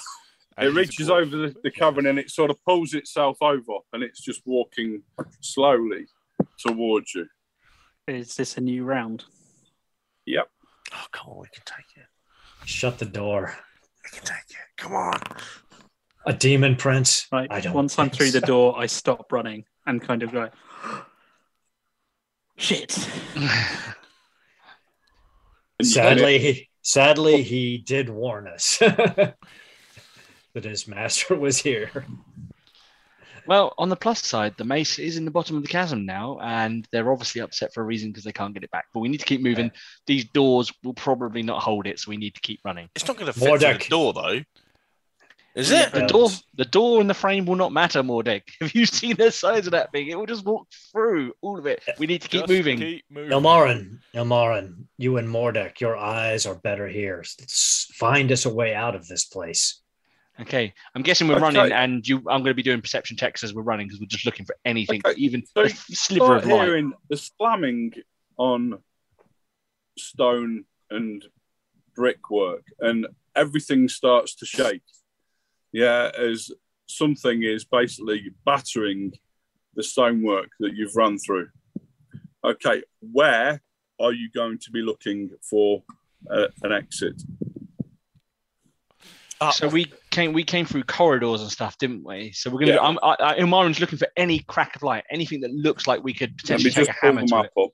It 0.57 0.73
reaches 0.73 1.09
over 1.09 1.25
the, 1.35 1.55
the 1.63 1.69
cavern 1.69 2.05
and 2.05 2.17
it 2.17 2.29
sort 2.31 2.49
of 2.49 2.63
pulls 2.63 2.93
itself 2.93 3.39
over 3.41 3.79
and 3.91 4.03
it's 4.03 4.21
just 4.21 4.41
walking 4.45 5.01
slowly 5.41 6.05
towards 6.65 7.13
you. 7.13 7.27
Is 8.07 8.35
this 8.35 8.55
a 8.55 8.61
new 8.61 8.85
round? 8.85 9.25
Yep. 10.27 10.47
Oh, 10.93 11.05
come 11.11 11.31
on, 11.31 11.39
we 11.39 11.47
can 11.51 11.63
take 11.65 11.97
it. 11.97 12.05
Shut 12.65 12.99
the 12.99 13.05
door. 13.05 13.55
We 14.03 14.09
can 14.17 14.25
take 14.25 14.49
it. 14.49 14.57
Come 14.77 14.93
on. 14.93 15.19
A 16.25 16.33
demon 16.33 16.75
prince. 16.75 17.27
Right. 17.31 17.47
I 17.49 17.61
don't 17.61 17.73
Once 17.73 17.97
I'm 17.97 18.09
think 18.09 18.17
through 18.17 18.31
the 18.31 18.45
door, 18.45 18.77
I 18.77 18.85
stop 18.85 19.31
running 19.31 19.65
and 19.85 20.01
kind 20.01 20.23
of 20.23 20.31
go, 20.31 20.49
shit. 22.57 22.91
Sadly, 25.81 26.39
he, 26.39 26.69
sadly, 26.81 27.43
he 27.43 27.77
did 27.77 28.09
warn 28.09 28.47
us 28.47 28.77
that 28.79 29.35
his 30.53 30.87
master 30.87 31.35
was 31.35 31.59
here. 31.59 32.05
Well, 33.47 33.73
on 33.77 33.89
the 33.89 33.95
plus 33.95 34.25
side, 34.25 34.55
the 34.57 34.63
mace 34.63 34.99
is 34.99 35.17
in 35.17 35.25
the 35.25 35.31
bottom 35.31 35.55
of 35.55 35.61
the 35.61 35.67
chasm 35.67 36.05
now, 36.05 36.39
and 36.41 36.87
they're 36.91 37.11
obviously 37.11 37.41
upset 37.41 37.73
for 37.73 37.81
a 37.81 37.85
reason 37.85 38.09
because 38.09 38.23
they 38.23 38.31
can't 38.31 38.53
get 38.53 38.63
it 38.63 38.71
back. 38.71 38.85
But 38.93 38.99
we 38.99 39.09
need 39.09 39.19
to 39.19 39.25
keep 39.25 39.41
moving. 39.41 39.71
These 40.05 40.25
doors 40.25 40.71
will 40.83 40.93
probably 40.93 41.43
not 41.43 41.61
hold 41.61 41.87
it, 41.87 41.99
so 41.99 42.09
we 42.09 42.17
need 42.17 42.35
to 42.35 42.41
keep 42.41 42.59
running. 42.63 42.89
It's 42.95 43.07
not 43.07 43.17
going 43.17 43.27
to 43.27 43.33
fit 43.33 43.43
through 43.43 43.57
Mordek. 43.57 43.83
the 43.83 43.89
door 43.89 44.13
though. 44.13 44.41
Is 45.57 45.71
it? 45.71 45.91
The 45.91 46.05
door, 46.05 46.29
the 46.53 46.65
door 46.65 47.01
and 47.01 47.09
the 47.09 47.15
frame 47.15 47.47
will 47.47 47.55
not 47.55 47.73
matter, 47.73 48.03
Mordek. 48.03 48.43
Have 48.61 48.75
you 48.75 48.85
seen 48.85 49.15
the 49.15 49.31
size 49.31 49.65
of 49.65 49.71
that 49.71 49.91
thing? 49.91 50.07
It 50.07 50.15
will 50.15 50.27
just 50.27 50.45
walk 50.45 50.67
through 50.91 51.33
all 51.41 51.57
of 51.57 51.65
it. 51.65 51.81
We 51.97 52.05
need 52.05 52.21
to 52.21 52.27
keep 52.27 52.41
Just 52.41 52.51
moving. 52.51 52.77
Keep 52.77 53.05
moving. 53.09 53.31
Ilmarin, 53.31 53.97
Ilmarin, 54.13 54.85
you 54.99 55.17
and 55.17 55.27
Mordek, 55.27 55.79
your 55.79 55.97
eyes 55.97 56.45
are 56.45 56.53
better 56.53 56.87
here. 56.87 57.23
Find 57.95 58.31
us 58.31 58.45
a 58.45 58.53
way 58.53 58.75
out 58.75 58.93
of 58.93 59.07
this 59.07 59.25
place. 59.25 59.81
Okay, 60.39 60.73
I'm 60.93 61.01
guessing 61.01 61.27
we're 61.27 61.35
Okay. 61.35 61.43
running, 61.57 61.71
and 61.71 62.07
you. 62.07 62.17
I'm 62.17 62.41
going 62.41 62.45
to 62.45 62.53
be 62.53 62.61
doing 62.63 62.81
perception 62.81 63.17
checks 63.17 63.43
as 63.43 63.53
we're 63.53 63.63
running 63.63 63.87
because 63.87 63.99
we're 63.99 64.05
just 64.07 64.25
looking 64.25 64.45
for 64.45 64.55
anything, 64.65 65.01
Okay, 65.05 65.17
even 65.19 65.43
so 65.55 65.63
a 65.63 65.69
sliver 65.69 66.35
of 66.35 66.45
light. 66.45 66.65
hearing 66.65 66.93
the 67.09 67.17
slamming 67.17 67.93
on 68.37 68.77
stone 69.97 70.65
and 70.91 71.25
brickwork, 71.95 72.63
and 72.79 73.07
everything 73.35 73.87
starts 73.89 74.35
to 74.35 74.45
shake. 74.45 74.83
Yeah, 75.71 76.11
as 76.17 76.51
something 76.87 77.43
is 77.43 77.65
basically 77.65 78.31
battering 78.45 79.13
the 79.73 79.83
stonework 79.83 80.49
that 80.59 80.75
you've 80.75 80.95
run 80.95 81.17
through. 81.17 81.49
Okay, 82.43 82.83
where 82.99 83.61
are 83.99 84.13
you 84.13 84.29
going 84.31 84.59
to 84.59 84.71
be 84.71 84.81
looking 84.81 85.31
for 85.49 85.83
uh, 86.31 86.47
an 86.61 86.71
exit? 86.71 87.21
Uh, 89.39 89.51
So 89.51 89.67
we 89.67 89.91
came, 90.11 90.33
we 90.33 90.43
came 90.43 90.65
through 90.65 90.83
corridors 90.83 91.41
and 91.41 91.51
stuff, 91.51 91.77
didn't 91.77 92.03
we? 92.03 92.31
So 92.33 92.49
we're 92.49 92.59
gonna. 92.59 92.73
Yeah. 92.73 92.81
I'm, 92.81 92.97
I, 93.03 93.15
I, 93.19 93.37
Ilmarin's 93.39 93.79
looking 93.79 93.97
for 93.99 94.07
any 94.17 94.39
crack 94.39 94.75
of 94.75 94.83
light, 94.83 95.03
anything 95.11 95.41
that 95.41 95.51
looks 95.51 95.85
like 95.87 96.03
we 96.03 96.13
could 96.13 96.31
Let 96.49 96.59
me 96.59 96.69
potentially 96.69 96.71
take 96.71 96.85
just 96.87 96.97
a 96.97 97.01
pull 97.01 97.09
hammer 97.09 97.21
them 97.21 97.27
to 97.29 97.35
up. 97.35 97.45
it. 97.45 97.51
up. 97.61 97.69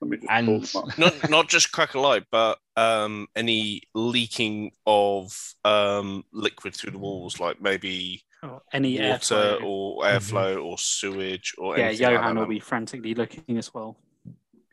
Let 0.00 0.10
me 0.10 0.16
just 0.16 0.72
pull 0.72 0.82
And- 0.82 0.98
them 0.98 1.08
up. 1.12 1.20
not 1.22 1.30
not 1.30 1.48
just 1.48 1.72
crack 1.72 1.94
a 1.94 2.00
light, 2.00 2.24
but 2.32 2.58
um, 2.76 3.28
any 3.36 3.82
leaking 3.94 4.72
of 4.86 5.32
um, 5.64 6.24
liquid 6.32 6.74
through 6.74 6.90
the 6.92 6.98
walls, 6.98 7.38
like 7.38 7.60
maybe 7.60 8.22
Or 8.42 8.62
any 8.72 8.98
water 8.98 9.14
airflow. 9.34 9.62
or 9.64 10.02
airflow 10.04 10.64
or 10.64 10.78
sewage 10.78 11.54
or 11.58 11.78
Yeah, 11.78 11.84
anything 11.86 12.06
like 12.06 12.12
Johan 12.14 12.34
that. 12.34 12.40
will 12.40 12.48
be 12.48 12.58
frantically 12.60 13.14
looking 13.14 13.56
as 13.56 13.72
well 13.72 13.96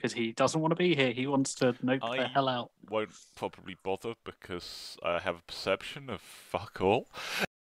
because 0.02 0.14
he 0.14 0.32
doesn't 0.32 0.60
want 0.60 0.72
to 0.72 0.76
be 0.76 0.96
here. 0.96 1.12
He 1.12 1.28
wants 1.28 1.54
to 1.56 1.76
nope 1.84 2.02
the 2.02 2.28
hell 2.28 2.50
out. 2.50 2.72
Won't 2.90 3.12
probably 3.36 3.78
bother 3.84 4.16
because 4.24 4.98
I 5.04 5.20
have 5.20 5.36
a 5.36 5.42
perception 5.48 6.10
of 6.10 6.22
fuck 6.22 6.80
all. 6.82 7.08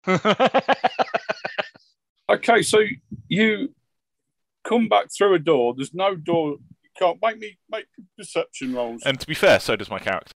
Okay, 2.30 2.62
so 2.62 2.80
you 3.28 3.74
come 4.64 4.88
back 4.88 5.08
through 5.12 5.34
a 5.34 5.40
door. 5.40 5.74
There's 5.76 5.96
no 5.96 6.16
door. 6.16 6.58
You 6.84 6.90
can't 6.98 7.18
make 7.24 7.40
me 7.40 7.58
make 7.72 7.88
perception 8.18 8.76
rolls. 8.76 9.02
And 9.04 9.20
to 9.20 9.26
be 9.26 9.34
fair, 9.34 9.60
so 9.60 9.76
does 9.76 9.90
my 9.90 9.98
character. 9.98 10.32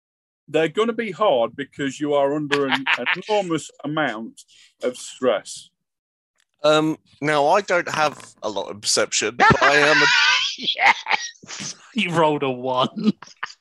They're 0.48 0.70
going 0.70 0.88
to 0.88 0.94
be 0.94 1.12
hard 1.12 1.56
because 1.56 2.00
you 2.00 2.14
are 2.14 2.34
under 2.34 2.68
an 2.68 2.86
enormous 3.28 3.70
amount 3.84 4.42
of 4.84 4.98
stress. 4.98 5.70
Um, 6.64 6.98
now 7.22 7.48
I 7.48 7.62
don't 7.62 7.89
have 7.89 8.36
a 8.42 8.50
lot 8.50 8.70
of 8.70 8.80
perception, 8.82 9.36
but 9.36 9.62
I 9.62 9.76
am. 9.76 10.02
A, 10.02 10.06
yes. 10.76 11.76
He 11.93 12.07
rolled 12.07 12.41
a 12.43 12.49
one. 12.49 13.12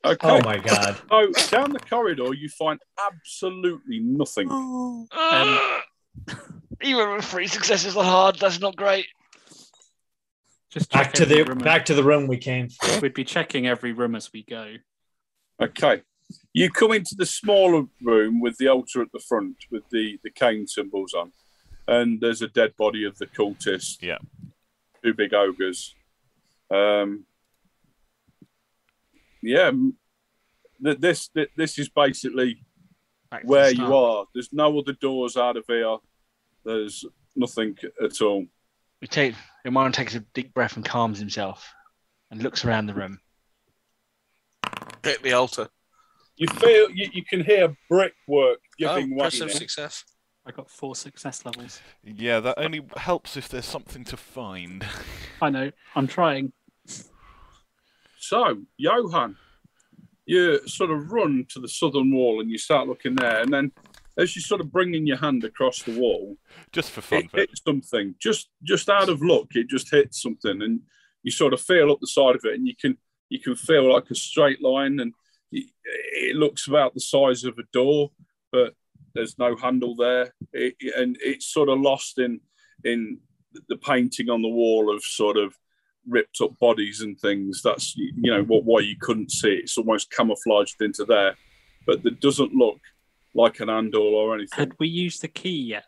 Okay. 0.05 0.29
Oh 0.29 0.41
my 0.43 0.59
god. 0.59 0.97
So 1.11 1.33
down 1.51 1.73
the 1.73 1.81
corridor, 1.81 2.33
you 2.33 2.49
find 2.49 2.79
absolutely 3.05 3.99
nothing. 3.99 4.49
Um, 4.49 5.09
Um, 5.21 5.81
even 6.81 7.13
with 7.13 7.25
three 7.25 7.49
successes 7.49 7.97
on 7.97 8.05
hard, 8.05 8.37
that's 8.39 8.61
not 8.61 8.77
great. 8.77 9.07
Just 10.71 10.93
Back 10.93 11.13
to 11.15 11.27
the 11.27 11.43
room. 11.43 11.59
back 11.59 11.85
to 11.87 11.95
the 11.95 12.05
room 12.05 12.29
we 12.29 12.37
came 12.37 12.69
from. 12.69 13.01
We'd 13.03 13.15
be 13.15 13.25
checking 13.25 13.67
every 13.67 13.93
room 13.93 14.15
as 14.15 14.33
we 14.33 14.45
go. 14.45 14.75
Okay. 15.61 16.03
You 16.53 16.71
come 16.71 16.93
into 16.93 17.17
the 17.19 17.27
smaller 17.27 17.87
room 18.01 18.41
with 18.41 18.57
the 18.59 18.69
altar 18.69 19.03
at 19.03 19.11
the 19.13 19.19
front 19.19 19.57
with 19.73 19.83
the, 19.91 20.21
the 20.23 20.31
Khaine 20.31 20.69
symbols 20.69 21.15
on. 21.15 21.33
And 21.89 22.21
there's 22.21 22.43
a 22.43 22.49
dead 22.49 22.75
body 22.79 23.05
of 23.05 23.19
the 23.19 23.27
cultist. 23.27 24.01
Yeah. 24.01 24.19
Two 25.03 25.15
big 25.15 25.35
ogres. 25.35 25.97
Um, 26.71 27.25
yeah. 29.43 29.69
m- 29.69 29.97
This, 30.81 31.31
this 31.57 31.79
is 31.79 31.89
basically 31.89 32.65
Back 33.31 33.43
where 33.45 33.71
you 33.71 33.95
are. 33.95 34.25
There's 34.35 34.53
no 34.53 34.79
other 34.79 34.93
doors 34.95 35.37
out 35.37 35.57
of 35.57 35.65
here. 35.69 35.97
There's 36.65 37.05
nothing 37.37 37.77
at 38.05 38.21
all. 38.21 38.47
We 39.01 39.09
take 39.09 39.35
Ilmarin 39.67 39.93
takes 39.93 40.15
a 40.15 40.21
deep 40.35 40.53
breath 40.53 40.77
and 40.77 40.85
calms 40.85 41.19
himself, 41.19 41.67
and 42.31 42.43
looks 42.43 42.65
around 42.65 42.87
the 42.87 42.95
room. 42.95 43.19
hit 45.03 45.23
the 45.23 45.33
altar. 45.33 45.69
You 46.37 46.47
feel 46.49 46.91
you, 46.91 47.09
you 47.13 47.25
can 47.25 47.43
hear 47.45 47.75
brickwork 47.89 48.59
Oh, 48.59 48.77
giving 48.79 49.11
way. 49.11 49.17
impressive 49.27 49.51
success. 49.53 50.05
I 50.47 50.53
got 50.53 50.71
four 50.71 50.95
success 50.97 51.45
levels. 51.45 51.81
Yeah, 52.03 52.41
that 52.41 52.59
only 52.59 52.81
helps 52.97 53.37
if 53.37 53.49
there's 53.49 53.67
something 53.67 54.05
to 54.05 54.17
find. 54.17 54.85
I 55.43 55.51
know. 55.51 55.71
I'm 55.95 56.07
trying. 56.07 56.53
So, 58.31 58.59
Johan, 58.77 59.37
you 60.25 60.65
sort 60.69 60.93
of 60.93 61.11
run 61.11 61.47
to 61.49 61.59
the 61.59 61.67
southern 61.67 62.15
wall 62.15 62.41
and 62.41 62.49
you 62.49 62.59
start 62.59 62.87
looking 62.87 63.17
there, 63.17 63.41
and 63.41 63.53
then 63.53 63.73
as 64.17 64.37
you 64.37 64.41
sort 64.41 64.61
of 64.61 64.71
bringing 64.71 65.05
your 65.05 65.17
hand 65.17 65.43
across 65.43 65.83
the 65.83 65.99
wall, 65.99 66.37
Just 66.71 66.93
for 66.93 67.01
fun. 67.01 67.25
it 67.25 67.31
hits 67.35 67.63
something. 67.67 68.15
Just 68.21 68.51
just 68.63 68.89
out 68.89 69.09
of 69.09 69.21
luck, 69.21 69.49
it 69.57 69.69
just 69.69 69.91
hits 69.91 70.23
something, 70.23 70.63
and 70.63 70.79
you 71.25 71.33
sort 71.33 71.53
of 71.53 71.61
feel 71.61 71.91
up 71.91 71.99
the 72.01 72.07
side 72.07 72.37
of 72.37 72.45
it, 72.45 72.55
and 72.55 72.69
you 72.69 72.75
can 72.81 72.97
you 73.31 73.41
can 73.41 73.57
feel 73.57 73.93
like 73.93 74.09
a 74.13 74.15
straight 74.15 74.63
line, 74.63 75.01
and 75.01 75.13
it, 75.51 75.69
it 75.83 76.37
looks 76.37 76.69
about 76.69 76.95
the 76.95 77.01
size 77.01 77.43
of 77.43 77.59
a 77.59 77.65
door, 77.73 78.13
but 78.53 78.75
there's 79.13 79.41
no 79.41 79.57
handle 79.57 79.97
there, 79.97 80.33
it, 80.53 80.77
and 80.97 81.19
it's 81.21 81.53
sort 81.53 81.69
of 81.69 81.81
lost 81.81 82.21
in 82.21 82.39
in 82.85 83.19
the 83.69 83.77
painting 83.77 84.31
on 84.31 84.41
the 84.41 84.49
wall 84.49 84.95
of 84.95 85.03
sort 85.03 85.37
of 85.37 85.53
ripped 86.09 86.41
up 86.43 86.59
bodies 86.59 87.01
and 87.01 87.19
things. 87.19 87.63
That's 87.63 87.97
you 87.97 88.13
know 88.31 88.43
what 88.43 88.65
why 88.65 88.81
you 88.81 88.97
couldn't 89.01 89.31
see 89.31 89.51
it. 89.53 89.65
It's 89.65 89.79
almost 89.79 90.11
camouflaged 90.11 90.81
into 90.81 91.05
there, 91.05 91.35
but 91.87 92.05
it 92.05 92.21
doesn't 92.21 92.53
look 92.55 92.79
like 93.35 93.61
an 93.61 93.71
Andor 93.71 93.99
or 93.99 94.35
anything. 94.35 94.59
Had 94.59 94.73
we 94.79 94.89
used 94.89 95.23
the 95.23 95.29
key 95.29 95.63
yet 95.63 95.85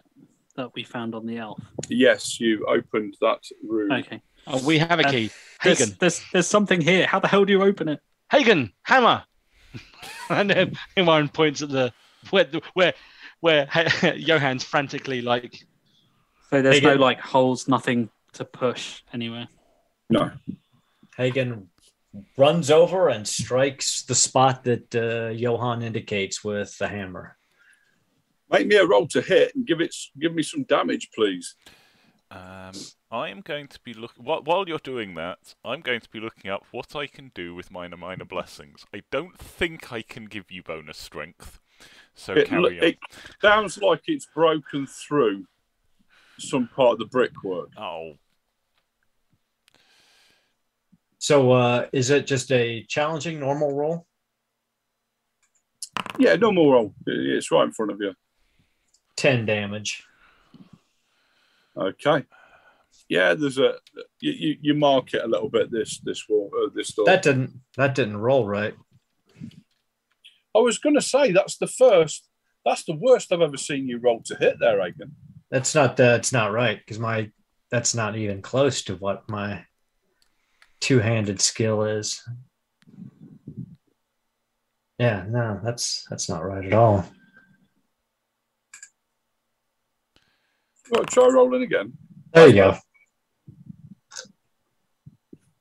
that 0.57 0.75
we 0.75 0.85
found 0.85 1.15
on 1.15 1.27
the 1.27 1.39
elf? 1.39 1.61
Yes, 1.89 2.41
you 2.41 2.65
opened 2.67 3.17
that 3.21 3.41
room. 3.67 3.93
Okay. 3.93 4.21
Oh, 4.47 4.65
we 4.65 4.79
have 4.79 5.01
a 5.01 5.07
Uh, 5.07 5.11
key. 5.11 5.31
There's, 5.63 5.79
Hagen, 5.79 5.97
there's 6.01 6.23
there's 6.33 6.47
something 6.47 6.81
here. 6.81 7.07
How 7.07 7.21
the 7.21 7.29
hell 7.29 7.45
do 7.45 7.53
you 7.53 7.63
open 7.63 7.89
it? 7.89 8.01
Hagen, 8.31 8.73
hammer. 8.83 9.25
and 10.31 10.51
then 10.51 10.77
Ilmarin 10.97 11.33
points 11.33 11.63
at 11.63 11.69
the 11.71 11.93
where 12.31 12.47
where 12.75 12.95
where 13.41 13.67
Johan's 14.19 14.65
frantically 14.65 15.23
like 15.23 15.65
So 16.51 16.61
there's 16.63 16.83
no 16.83 16.95
like 16.95 17.21
holes, 17.21 17.69
nothing 17.69 18.11
to 18.35 18.45
push 18.45 19.03
anywhere. 19.13 19.49
No. 20.13 20.31
Hagen 21.17 21.69
runs 22.37 22.71
over 22.71 23.09
and 23.09 23.27
strikes 23.27 24.03
the 24.05 24.15
spot 24.15 24.65
that 24.65 24.95
uh, 24.95 25.31
Johan 25.31 25.83
indicates 25.83 26.45
with 26.45 26.77
the 26.79 26.89
hammer. 26.89 27.37
Make 28.51 28.67
me 28.67 28.77
a 28.77 28.87
roll 28.87 29.07
to 29.09 29.23
hit 29.23 29.55
and 29.55 29.67
give 29.67 29.81
it 29.81 29.95
give 30.21 30.35
me 30.35 30.43
some 30.43 30.65
damage, 30.65 31.09
please. 31.15 31.55
Um, 32.31 32.73
I 33.11 33.29
am 33.29 33.41
going 33.41 33.69
to 33.69 33.81
be 33.85 33.95
look 33.95 34.13
while, 34.17 34.43
while 34.43 34.69
you're 34.69 34.79
doing 34.79 35.15
that. 35.15 35.55
I'm 35.65 35.81
going 35.81 36.01
to 36.01 36.11
be 36.11 36.21
looking 36.21 36.51
up 36.51 36.67
what 36.71 36.95
I 36.95 37.07
can 37.07 37.31
do 37.35 37.55
with 37.55 37.71
minor 37.71 37.97
minor 37.97 38.27
blessings. 38.27 38.85
I 38.95 39.03
don't 39.11 39.39
think 39.39 39.93
I 39.93 40.03
can 40.03 40.27
give 40.27 40.51
you 40.51 40.63
bonus 40.63 40.99
strength, 40.99 41.61
so 42.15 42.35
It, 42.35 42.49
carry 42.49 42.79
on. 42.79 42.85
it 42.85 42.99
sounds 43.41 43.79
like 43.79 44.03
it's 44.07 44.27
broken 44.35 44.87
through 44.87 45.47
some 46.39 46.69
part 46.69 46.95
of 46.95 46.99
the 46.99 47.07
brickwork. 47.07 47.71
Oh, 47.79 48.15
So, 51.23 51.53
uh, 51.53 51.87
is 51.93 52.11
it 52.11 52.27
just 52.27 52.51
a 52.51 52.83
challenging 52.89 53.39
normal 53.39 53.73
roll? 53.73 54.09
Yeah, 56.19 56.35
normal 56.35 56.73
roll. 56.73 56.95
It's 57.07 57.49
right 57.53 57.63
in 57.63 57.71
front 57.71 57.93
of 57.93 58.01
you. 58.01 58.15
10 59.19 59.47
damage. 59.47 60.03
Okay. 61.77 62.25
Yeah, 63.09 63.35
there's 63.35 63.59
a 63.59 63.75
you, 64.19 64.33
you, 64.33 64.57
you 64.63 64.75
mark 64.75 65.15
it 65.15 65.23
a 65.23 65.29
little 65.29 65.49
bit. 65.49 65.71
This 65.71 66.01
this 66.01 66.29
wall 66.29 66.51
uh, 66.61 66.71
this 66.75 66.93
door. 66.93 67.07
That 67.07 67.23
didn't 67.23 67.53
that 67.77 67.95
didn't 67.95 68.17
roll 68.17 68.45
right. 68.45 68.75
I 70.57 70.59
was 70.59 70.79
going 70.79 70.97
to 70.97 71.01
say 71.01 71.31
that's 71.31 71.57
the 71.57 71.69
first. 71.69 72.29
That's 72.65 72.83
the 72.83 72.97
worst 72.97 73.31
I've 73.31 73.43
ever 73.43 73.57
seen 73.57 73.87
you 73.87 73.99
roll 73.99 74.23
to 74.25 74.35
hit 74.35 74.57
there, 74.59 74.81
Aiken. 74.81 75.15
That's 75.53 75.73
not 75.73 75.97
that's 75.97 76.33
not 76.33 76.53
right 76.53 76.79
because 76.79 76.99
my 76.99 77.31
that's 77.71 77.95
not 77.95 78.17
even 78.17 78.43
close 78.43 78.83
to 78.83 78.97
what 78.97 79.29
my 79.29 79.67
two-handed 80.83 81.41
skill 81.41 81.85
is. 81.85 82.23
Yeah, 84.99 85.25
no, 85.29 85.61
that's 85.65 86.05
that's 86.11 86.29
not 86.29 86.45
right 86.45 86.65
at 86.67 86.75
all. 86.75 87.07
Right, 90.95 91.07
try 91.09 91.29
rolling 91.29 91.63
again. 91.63 91.95
There 92.35 92.49
you 92.49 92.55
go. 92.55 92.77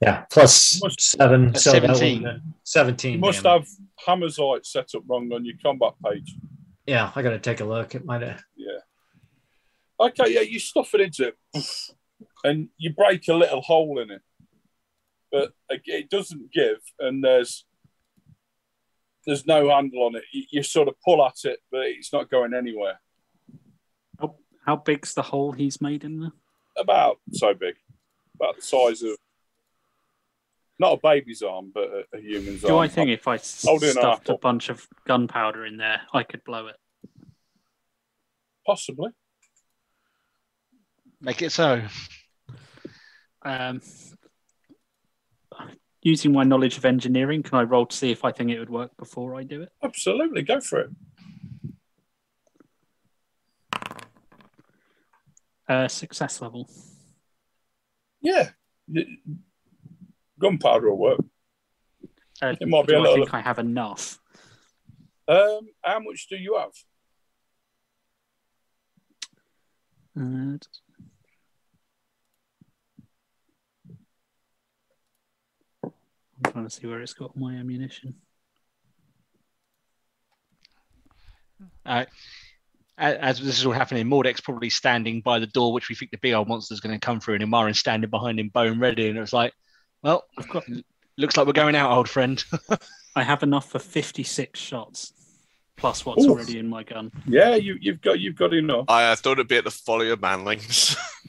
Yeah, 0.01 0.25
plus 0.31 0.81
Must- 0.83 0.99
seven, 1.01 1.53
so 1.55 1.71
17. 1.71 2.23
would've 2.23 2.41
seventeen. 2.63 3.13
You 3.13 3.19
must 3.19 3.43
damage. 3.43 3.67
have 3.67 4.17
Hammersite 4.19 4.65
set 4.65 4.89
up 4.95 5.03
wrong 5.07 5.31
on 5.31 5.45
your 5.45 5.55
combat 5.63 5.93
page. 6.03 6.35
Yeah, 6.87 7.11
I 7.15 7.21
got 7.21 7.29
to 7.31 7.39
take 7.39 7.59
a 7.59 7.65
look. 7.65 7.93
It 7.93 8.03
might 8.03 8.21
have. 8.23 8.43
Yeah. 8.57 8.79
Okay, 9.99 10.33
yeah, 10.33 10.41
you 10.41 10.59
stuff 10.59 10.93
it 10.95 11.01
into 11.01 11.27
it, 11.53 11.63
and 12.43 12.69
you 12.77 12.91
break 12.93 13.27
a 13.27 13.33
little 13.35 13.61
hole 13.61 13.99
in 13.99 14.09
it, 14.09 14.21
but 15.31 15.53
it 15.69 15.81
it 15.85 16.09
doesn't 16.09 16.51
give, 16.51 16.77
and 16.99 17.23
there's 17.23 17.65
there's 19.25 19.45
no 19.45 19.69
handle 19.69 20.03
on 20.03 20.15
it. 20.15 20.23
You, 20.33 20.43
you 20.49 20.63
sort 20.63 20.87
of 20.87 20.95
pull 21.05 21.23
at 21.25 21.35
it, 21.43 21.59
but 21.71 21.81
it's 21.81 22.11
not 22.11 22.29
going 22.29 22.53
anywhere. 22.53 22.99
How, 24.19 24.35
how 24.65 24.75
big's 24.77 25.13
the 25.13 25.21
hole 25.21 25.51
he's 25.51 25.79
made 25.79 26.03
in 26.03 26.19
there? 26.19 26.31
About 26.77 27.17
so 27.31 27.53
big, 27.53 27.75
about 28.35 28.55
the 28.55 28.61
size 28.63 29.03
of 29.03 29.15
not 30.79 30.93
a 30.93 30.99
baby's 31.01 31.43
arm, 31.43 31.71
but 31.73 31.83
a, 31.83 32.17
a 32.17 32.19
human's 32.19 32.61
Do 32.61 32.67
arm. 32.69 32.75
Do 32.75 32.77
I 32.79 32.87
think 32.87 33.09
if 33.11 33.27
I 33.27 33.35
s- 33.35 33.63
Hold 33.67 33.83
it 33.83 33.87
in 33.87 33.91
stuffed 33.93 34.29
a 34.29 34.37
bunch 34.37 34.69
of 34.69 34.87
gunpowder 35.07 35.65
in 35.65 35.77
there, 35.77 36.01
I 36.13 36.23
could 36.23 36.43
blow 36.43 36.67
it? 36.67 36.75
Possibly. 38.65 39.11
make 41.19 41.41
it 41.43 41.51
so. 41.51 41.83
Um, 43.43 43.81
using 46.01 46.31
my 46.33 46.43
knowledge 46.43 46.77
of 46.77 46.85
engineering, 46.85 47.43
can 47.43 47.57
I 47.57 47.63
roll 47.63 47.85
to 47.85 47.95
see 47.95 48.11
if 48.11 48.25
I 48.25 48.31
think 48.31 48.49
it 48.49 48.59
would 48.59 48.69
work 48.69 48.95
before 48.97 49.35
I 49.35 49.43
do 49.43 49.61
it? 49.61 49.69
Absolutely, 49.83 50.41
go 50.41 50.59
for 50.59 50.79
it. 50.79 50.89
Uh, 55.67 55.87
success 55.87 56.41
level. 56.41 56.69
Yeah, 58.21 58.49
gunpowder 60.39 60.89
will 60.89 60.97
work. 60.97 61.19
Uh, 62.41 62.55
It 62.59 62.67
might 62.67 62.87
be 62.87 62.93
a 62.93 62.97
I 62.97 63.01
little- 63.01 63.15
think 63.17 63.33
I 63.33 63.41
have 63.41 63.59
enough. 63.59 64.19
Um, 65.27 65.69
how 65.81 65.99
much 65.99 66.27
do 66.27 66.35
you 66.35 66.57
have? 66.57 66.73
Uh, 70.19 70.57
I'm 76.43 76.51
trying 76.51 76.65
to 76.65 76.69
see 76.69 76.87
where 76.87 77.01
it's 77.01 77.13
got 77.13 77.35
my 77.37 77.53
ammunition. 77.55 78.15
Uh, 81.85 82.05
as 82.97 83.39
this 83.39 83.59
is 83.59 83.65
all 83.65 83.71
happening, 83.71 84.05
Mordek's 84.07 84.41
probably 84.41 84.69
standing 84.69 85.21
by 85.21 85.39
the 85.39 85.47
door, 85.47 85.73
which 85.73 85.89
we 85.89 85.95
think 85.95 86.11
the 86.11 86.17
big 86.17 86.33
old 86.33 86.47
monster's 86.47 86.79
going 86.79 86.97
to 86.97 87.03
come 87.03 87.19
through, 87.19 87.35
and 87.35 87.43
Ilmarin 87.43 87.75
standing 87.75 88.09
behind 88.09 88.39
him, 88.39 88.49
bone 88.49 88.79
ready. 88.79 89.09
And 89.09 89.17
it's 89.17 89.33
like, 89.33 89.53
well, 90.03 90.25
I've 90.37 90.49
got. 90.49 90.63
looks 91.17 91.37
like 91.37 91.47
we're 91.47 91.53
going 91.53 91.75
out, 91.75 91.91
old 91.91 92.09
friend. 92.09 92.43
I 93.15 93.23
have 93.23 93.43
enough 93.43 93.69
for 93.69 93.79
56 93.79 94.59
shots, 94.59 95.13
plus 95.77 96.05
what's 96.05 96.23
Oof. 96.23 96.29
already 96.29 96.59
in 96.59 96.67
my 96.67 96.83
gun. 96.83 97.11
Yeah, 97.27 97.55
you, 97.55 97.77
you've 97.81 98.01
got 98.01 98.19
you've 98.19 98.35
got 98.35 98.53
enough. 98.53 98.85
I 98.87 99.05
uh, 99.05 99.15
thought 99.15 99.33
it'd 99.33 99.47
be 99.47 99.57
at 99.57 99.63
the 99.63 99.71
folly 99.71 100.09
of 100.11 100.19
manlings. 100.19 100.95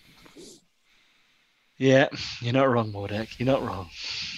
yeah, 1.78 2.08
you're 2.40 2.52
not 2.52 2.68
wrong, 2.68 2.92
Mordek. 2.92 3.38
You're 3.38 3.46
not 3.46 3.62
wrong. 3.62 3.88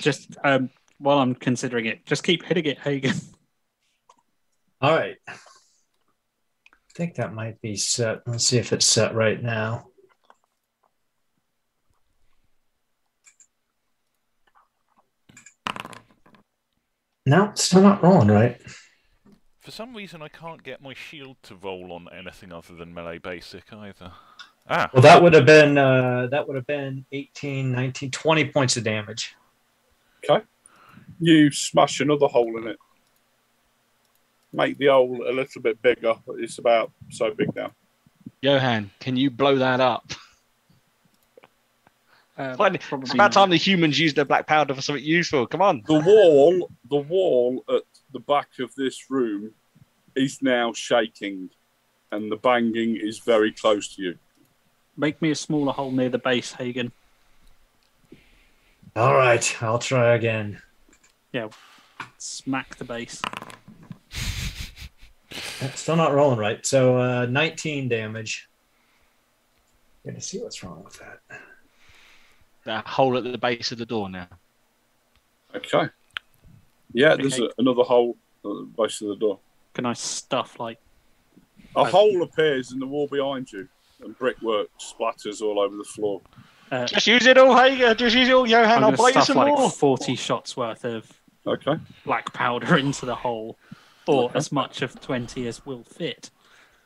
Just 0.01 0.37
um, 0.45 0.71
while 0.99 1.19
I'm 1.19 1.35
considering 1.35 1.87
it, 1.87 2.07
just 2.07 2.25
keep 2.25 2.45
hitting 2.45 2.67
it, 2.67 2.79
Hagen. 2.79 3.15
All 4.81 4.95
right. 4.95 5.17
I 5.29 5.35
think 6.95 7.15
that 7.17 7.35
might 7.35 7.61
be 7.61 7.77
set. 7.77 8.23
Let's 8.27 8.47
see 8.47 8.59
if 8.59 8.73
it's 8.73 8.87
set 8.87 9.15
right 9.15 9.43
now. 9.43 9.87
No, 17.27 17.53
still 17.55 17.81
not 17.81 18.03
rolling 18.03 18.29
right. 18.29 18.61
for 19.61 19.71
some 19.71 19.97
reason 19.97 20.21
I 20.21 20.29
can't 20.29 20.63
get 20.63 20.83
my 20.83 20.93
shield 20.93 21.39
to 21.45 21.57
roll 21.57 21.91
on 21.93 22.07
anything 22.13 22.53
other 22.53 22.75
than 22.75 22.93
melee 22.93 23.17
basic 23.17 23.73
either. 23.73 24.13
Ah, 24.69 24.89
Well, 24.93 25.03
that 25.03 25.23
would 25.23 25.35
have 25.35 25.45
been 25.45 25.77
uh, 25.77 26.29
that 26.31 26.47
would 26.47 26.57
have 26.57 26.67
been 26.67 27.05
18, 27.13 27.71
19, 27.71 28.11
20 28.11 28.45
points 28.47 28.77
of 28.77 28.85
damage. 28.85 29.35
Okay. 30.29 30.45
You 31.21 31.51
smash 31.51 32.01
another 32.01 32.27
hole 32.27 32.57
in 32.59 32.69
it. 32.69 32.79
Make 34.53 34.79
the 34.79 34.87
hole 34.87 35.25
a 35.29 35.33
little 35.33 35.61
bit 35.61 35.81
bigger. 35.83 36.15
It's 36.39 36.59
about 36.59 36.93
so 37.11 37.33
big 37.35 37.55
now. 37.55 37.73
Johan, 38.41 38.91
can 39.01 39.17
you 39.17 39.31
blow 39.31 39.57
that 39.57 39.81
up? 39.81 40.13
Uh, 42.37 42.57
Fine, 42.57 42.79
probably 42.79 43.05
It's 43.05 43.15
about 43.15 43.33
time 43.33 43.51
the 43.51 43.57
humans 43.57 43.99
used 43.99 44.17
their 44.17 44.25
black 44.25 44.47
powder 44.47 44.75
for 44.75 44.83
something 44.83 45.05
useful. 45.05 45.47
Come 45.47 45.63
on. 45.63 45.83
The 45.87 46.01
wall, 46.01 46.71
the 46.91 46.97
wall 46.97 47.65
at 47.69 47.83
the 48.13 48.19
back 48.19 48.49
of 48.59 48.75
this 48.75 49.09
room 49.09 49.53
is 50.17 50.43
now 50.43 50.73
shaking, 50.73 51.51
and 52.11 52.31
the 52.33 52.37
banging 52.37 52.97
is 52.97 53.19
very 53.21 53.53
close 53.53 53.95
to 53.97 54.03
you. 54.03 54.19
Make 54.97 55.21
me 55.21 55.31
a 55.31 55.35
smaller 55.35 55.73
hole 55.73 55.91
near 55.91 56.09
the 56.09 56.19
base, 56.19 56.53
Hagen. 56.53 56.93
All 58.97 59.15
right, 59.15 59.63
I'll 59.63 59.79
try 59.81 60.15
again. 60.15 60.63
Yeah, 61.33 61.49
smack 62.19 62.77
the 62.77 62.85
base. 62.85 63.21
Still 65.75 65.97
not 65.97 66.15
rolling 66.15 66.39
right. 66.39 66.65
So 66.65 66.99
uh, 66.99 67.27
19 67.27 67.89
damage. 67.89 68.49
Gonna 70.07 70.21
see 70.21 70.39
what's 70.39 70.63
wrong 70.63 70.85
with 70.85 70.99
that. 71.01 71.21
That 72.65 72.87
hole 72.87 73.17
at 73.17 73.25
the 73.25 73.39
base 73.39 73.73
of 73.73 73.79
the 73.79 73.87
door 73.87 74.09
now. 74.09 74.29
Okay. 75.55 75.89
Yeah, 76.93 77.17
there's 77.17 77.41
a, 77.41 77.51
another 77.59 77.83
hole 77.83 78.17
at 78.45 78.49
the 78.49 78.69
base 78.77 79.01
of 79.01 79.09
the 79.09 79.17
door. 79.17 79.39
Can 79.73 79.87
I 79.87 79.95
stuff 79.95 80.61
like 80.61 80.79
A 81.75 81.85
hole 81.85 82.23
appears 82.23 82.71
in 82.73 82.79
the 82.79 82.87
wall 82.87 83.09
behind 83.09 83.51
you. 83.53 83.69
And 84.01 84.17
brickwork 84.19 84.69
splatters 84.81 85.41
all 85.43 85.61
over 85.61 85.77
the 85.77 85.85
floor. 85.95 86.21
Uh, 86.71 86.87
Just 86.87 87.07
use 87.07 87.27
it 87.27 87.39
all, 87.39 87.57
hey, 87.57 87.83
uh, 87.85 87.95
just 87.95 88.17
use 88.17 88.29
it 88.29 88.33
all, 88.33 88.47
Johan. 88.49 88.79
I'm 88.79 88.85
I'll 88.85 88.97
buy 88.97 89.11
you 89.11 89.21
some 89.21 89.37
like 89.37 89.55
more. 89.55 89.71
40 89.71 90.17
shots 90.17 90.57
worth 90.57 90.85
of 90.85 91.21
Okay. 91.47 91.75
black 92.05 92.33
powder 92.33 92.77
into 92.79 93.07
the 93.07 93.15
hole, 93.15 93.59
or 94.09 94.25
Okay. 94.31 94.39
as 94.39 94.51
much 94.51 94.83
of 94.83 94.99
20 95.01 95.47
as 95.47 95.65
will 95.67 95.85
fit. 95.85 96.31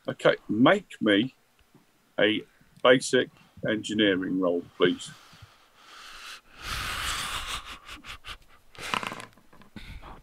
Okay. 0.07 0.35
Make 0.49 0.89
me 1.01 1.35
a 2.19 2.41
basic 2.83 3.29
engineering 3.67 4.39
roll, 4.39 4.63
please. 4.77 5.09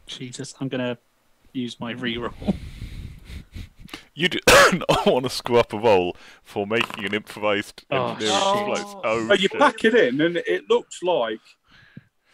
Jesus, 0.07 0.55
I'm 0.61 0.69
going 0.69 0.81
to 0.85 0.99
use 1.53 1.79
my 1.81 1.95
reroll. 1.95 2.55
You 4.19 4.29
do 4.31 4.39
not 4.73 5.07
want 5.07 5.25
to 5.25 5.31
screw 5.31 5.59
up 5.59 5.75
a 5.75 5.79
roll 5.79 6.17
for 6.43 6.67
making 6.67 7.05
an 7.05 7.13
improvised 7.13 7.85
Oh, 7.91 8.13
engineering 8.15 8.41
shit. 8.51 8.61
explosive. 8.63 8.99
Oh, 9.05 9.29
But 9.29 9.41
you 9.41 9.49
shit. 9.51 9.61
pack 9.61 9.85
it 9.85 9.95
in, 9.95 10.23
and 10.23 10.39
it 10.39 10.65
looks 10.71 11.03
like 11.03 11.43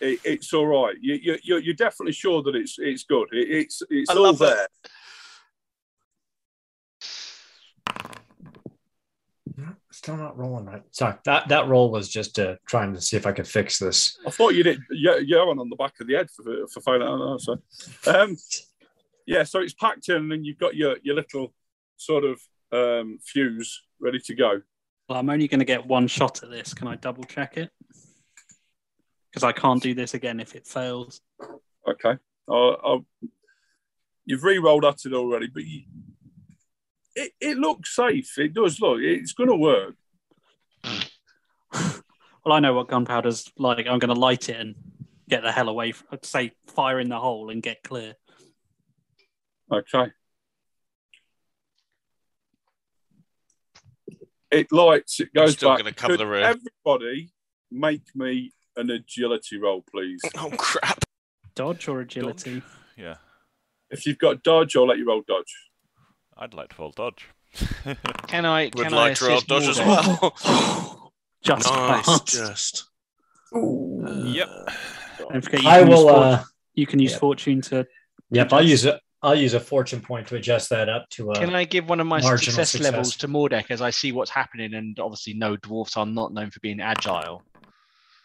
it, 0.00 0.20
it's 0.22 0.54
all 0.54 0.66
right. 0.68 0.94
You, 1.00 1.14
you, 1.20 1.38
you're, 1.42 1.59
you're 1.59 1.74
definitely 1.74 2.12
sure 2.12 2.40
that 2.44 2.54
it's 2.54 2.76
it's 2.78 3.02
good. 3.02 3.28
It, 3.32 3.50
it's 3.50 3.82
it's 3.90 4.10
I 4.10 4.14
all 4.14 4.22
love 4.22 4.38
there. 4.38 4.68
Still 9.90 10.16
not 10.16 10.38
rolling 10.38 10.66
right. 10.66 10.82
Sorry, 10.92 11.14
that 11.24 11.48
that 11.48 11.66
roll 11.66 11.90
was 11.90 12.09
just 12.09 12.38
uh, 12.38 12.56
trying 12.66 12.94
to 12.94 13.00
see 13.00 13.16
if 13.16 13.26
I 13.26 13.32
could 13.32 13.46
fix 13.46 13.78
this. 13.80 14.16
I 14.24 14.30
thought 14.30 14.54
you 14.54 14.62
did. 14.62 14.80
Yeah, 14.90 15.16
yeah, 15.16 15.44
one 15.44 15.59
on 15.59 15.68
the 15.68 15.76
back 15.76 15.94
of 16.00 16.06
the 16.06 16.14
head 16.14 16.30
for 16.30 16.44
for 16.72 16.80
failing. 16.80 17.02
I 17.02 17.36
so, 17.38 17.59
um, 18.06 18.36
yeah. 19.26 19.42
So 19.42 19.60
it's 19.60 19.74
packed 19.74 20.09
in, 20.09 20.30
and 20.30 20.46
you've 20.46 20.59
got 20.59 20.76
your 20.76 20.96
your 21.02 21.16
little 21.16 21.52
sort 21.97 22.24
of 22.24 22.40
um, 22.73 23.19
fuse 23.23 23.82
ready 24.01 24.19
to 24.20 24.35
go. 24.35 24.62
Well, 25.09 25.19
I'm 25.19 25.31
only 25.31 25.48
going 25.48 25.60
to 25.60 25.66
get 25.66 25.86
one 25.86 26.06
shot 26.06 26.43
at 26.43 26.51
this. 26.51 26.74
Can 26.74 26.89
I 26.89 26.97
double 26.97 27.24
check 27.24 27.56
it? 27.56 27.70
Because 29.31 29.44
I 29.44 29.52
can't 29.52 29.82
do 29.82 29.94
this 29.94 30.14
again 30.14 30.40
if 30.40 30.55
it 30.55 30.66
fails. 30.66 31.20
Okay. 31.89 32.16
Uh, 32.48 32.70
I'll, 32.70 33.06
you've 34.24 34.44
re-rolled 34.44 34.85
at 34.85 35.05
it 35.05 35.12
already, 35.12 35.48
but 35.52 35.64
you, 35.64 35.82
it 37.14 37.32
it 37.40 37.59
looks 37.59 37.94
safe. 37.94 38.39
It 38.39 38.55
does 38.55 38.81
look. 38.81 39.01
It's 39.01 39.32
going 39.32 39.51
to 39.51 39.56
work. 39.56 39.94
Well, 42.44 42.56
I 42.56 42.59
know 42.59 42.74
what 42.74 42.89
gunpowder's 42.89 43.48
like. 43.56 43.86
I'm 43.86 44.01
going 44.01 44.12
to 44.12 44.20
light 44.20 44.48
it 44.48 44.56
and 44.56 44.74
get 45.28 45.44
the 45.44 45.52
hell 45.52 45.69
away. 45.69 45.93
From, 45.93 46.19
say, 46.24 46.51
fire 46.66 46.98
in 46.98 47.09
the 47.09 47.20
hole 47.20 47.51
and 47.51 47.62
get 47.62 47.85
clear. 47.85 48.16
Okay. 49.73 50.10
It 54.52 54.70
lights, 54.70 55.18
it 55.18 55.32
goes 55.32 55.54
still 55.54 55.70
back. 55.70 55.78
gonna 55.78 55.92
cover 55.92 56.12
Could 56.12 56.20
the 56.20 56.26
room. 56.26 56.44
Everybody 56.44 57.32
make 57.70 58.02
me 58.14 58.52
an 58.76 58.90
agility 58.90 59.56
roll, 59.58 59.82
please. 59.90 60.20
Oh 60.36 60.50
crap! 60.56 61.04
Dodge 61.54 61.88
or 61.88 62.00
agility? 62.00 62.62
Yeah, 62.96 63.16
If 63.90 64.06
you've 64.06 64.18
got 64.18 64.42
dodge, 64.42 64.76
I'll 64.76 64.86
let 64.86 64.98
you 64.98 65.06
roll 65.06 65.22
dodge. 65.26 65.52
I'd 66.36 66.52
like 66.54 66.74
to 66.74 66.82
roll 66.82 66.92
dodge. 66.92 67.28
Can 68.26 68.44
I? 68.46 68.64
Would 68.64 68.74
can 68.74 68.92
like 68.92 69.12
I 69.12 69.14
to 69.14 69.26
roll 69.26 69.40
dodge 69.40 69.68
as 69.68 69.78
well. 69.78 71.12
Just 71.42 71.68
nice, 71.68 72.06
passed. 72.06 72.26
just. 72.28 72.84
Yep. 73.52 74.48
Don't 75.18 75.40
forget, 75.42 75.62
you 75.62 75.68
I 75.68 75.80
can, 75.80 75.90
use, 75.90 75.98
will. 75.98 76.08
Uh, 76.08 76.44
you 76.74 76.86
can 76.86 76.98
use 77.00 77.12
yeah. 77.12 77.18
fortune 77.18 77.60
to. 77.62 77.86
yep, 78.30 78.52
I'll 78.52 78.64
use 78.64 78.84
it. 78.84 79.00
I'll 79.22 79.36
use 79.36 79.54
a 79.54 79.60
fortune 79.60 80.00
point 80.00 80.26
to 80.28 80.36
adjust 80.36 80.68
that 80.70 80.88
up 80.88 81.08
to. 81.10 81.30
a. 81.30 81.34
Can 81.34 81.54
I 81.54 81.64
give 81.64 81.88
one 81.88 82.00
of 82.00 82.06
my 82.06 82.20
Marginal 82.20 82.38
success, 82.38 82.70
success. 82.70 82.90
levels 82.92 83.16
to 83.18 83.28
Mordek 83.28 83.70
as 83.70 83.80
I 83.80 83.90
see 83.90 84.10
what's 84.10 84.30
happening? 84.30 84.74
And 84.74 84.98
obviously, 84.98 85.34
no 85.34 85.56
dwarfs 85.56 85.96
are 85.96 86.06
not 86.06 86.32
known 86.32 86.50
for 86.50 86.60
being 86.60 86.80
agile. 86.80 87.42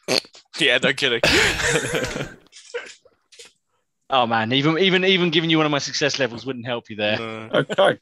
Yeah, 0.60 0.80
no 0.82 0.92
kidding. 0.92 1.22
Oh 4.10 4.26
man, 4.26 4.54
even 4.54 4.78
even 4.78 5.04
even 5.04 5.30
giving 5.32 5.50
you 5.50 5.58
one 5.58 5.66
of 5.66 5.72
my 5.72 5.80
success 5.80 6.18
levels 6.18 6.46
wouldn't 6.46 6.66
help 6.66 6.90
you 6.90 6.96
there. 6.96 7.20
Uh, 7.22 7.64
Okay. 7.78 8.00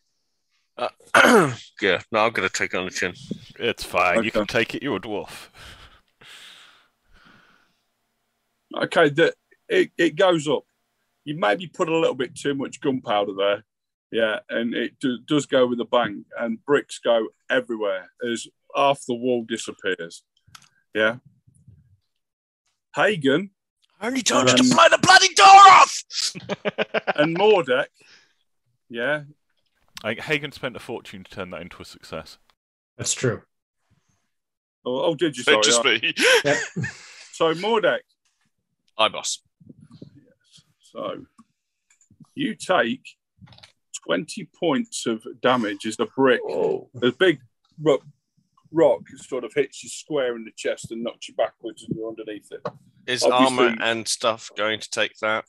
yeah, 1.82 2.02
no, 2.12 2.20
I'm 2.20 2.32
gonna 2.32 2.50
take 2.50 2.74
it 2.74 2.78
on 2.78 2.86
the 2.86 2.92
chin. 2.92 3.14
It's 3.58 3.84
fine. 3.84 4.24
You 4.24 4.30
can 4.32 4.46
take 4.46 4.76
it. 4.76 4.84
You're 4.84 4.98
a 4.98 5.00
dwarf. 5.00 5.48
Okay. 8.84 9.10
The, 9.10 9.34
it, 9.68 9.92
it 9.98 10.16
goes 10.16 10.48
up. 10.48 10.64
You 11.26 11.38
maybe 11.38 11.68
put 11.68 11.90
a 11.90 11.98
little 11.98 12.16
bit 12.16 12.36
too 12.36 12.56
much 12.56 12.80
gunpowder 12.80 13.34
there. 13.38 13.66
Yeah. 14.12 14.40
And 14.50 14.74
it 14.74 15.00
do, 15.02 15.18
does 15.28 15.46
go 15.46 15.68
with 15.68 15.80
a 15.82 15.86
bang, 15.86 16.24
and 16.40 16.64
bricks 16.66 17.00
go 17.00 17.28
everywhere 17.50 18.10
as 18.32 18.48
half 18.76 19.02
the 19.08 19.16
wall 19.16 19.44
disappears. 19.48 20.24
Yeah. 20.94 21.18
Hagen 22.96 23.52
I 24.00 24.08
only 24.08 24.22
told 24.22 24.50
you 24.50 24.58
to 24.58 24.64
blow 24.64 24.84
the 24.90 24.98
bloody 25.02 25.34
door 25.34 25.46
off. 25.48 26.04
and 27.16 27.38
Mordek. 27.38 27.88
Yeah. 28.90 29.24
I, 30.04 30.14
Hagen 30.14 30.52
spent 30.52 30.76
a 30.76 30.80
fortune 30.80 31.24
to 31.24 31.32
turn 31.32 31.50
that 31.52 31.62
into 31.62 31.82
a 31.82 31.86
success. 31.86 32.38
that's 32.98 33.14
true. 33.14 33.42
Oh, 34.86 35.06
oh 35.06 35.16
did 35.16 35.38
you? 35.38 35.44
Sorry. 35.44 35.62
Just 35.64 35.84
me. 35.84 36.14
Yep. 36.44 36.58
So 37.32 37.54
Mordek. 37.54 38.00
Hi, 38.98 39.10
boss. 39.10 39.40
So 40.96 41.26
you 42.36 42.56
take 42.56 43.02
20 44.06 44.48
points 44.58 45.06
of 45.06 45.26
damage 45.42 45.86
as 45.86 45.98
the 45.98 46.06
brick, 46.16 46.40
the 46.48 47.14
big 47.20 47.40
rock, 47.82 48.02
rock 48.72 49.02
sort 49.18 49.44
of 49.44 49.52
hits 49.54 49.84
you 49.84 49.90
square 49.90 50.36
in 50.38 50.46
the 50.46 50.52
chest 50.56 50.92
and 50.92 51.04
knocks 51.04 51.28
you 51.28 51.36
backwards 51.36 51.84
and 51.84 51.96
you're 51.98 52.08
underneath 52.08 52.48
it. 52.52 52.62
Is 53.08 53.24
Obviously- 53.24 53.66
armor 53.68 53.78
and 53.84 54.08
stuff 54.08 54.50
going 54.56 54.80
to 54.80 54.90
take 54.90 55.18
that? 55.20 55.44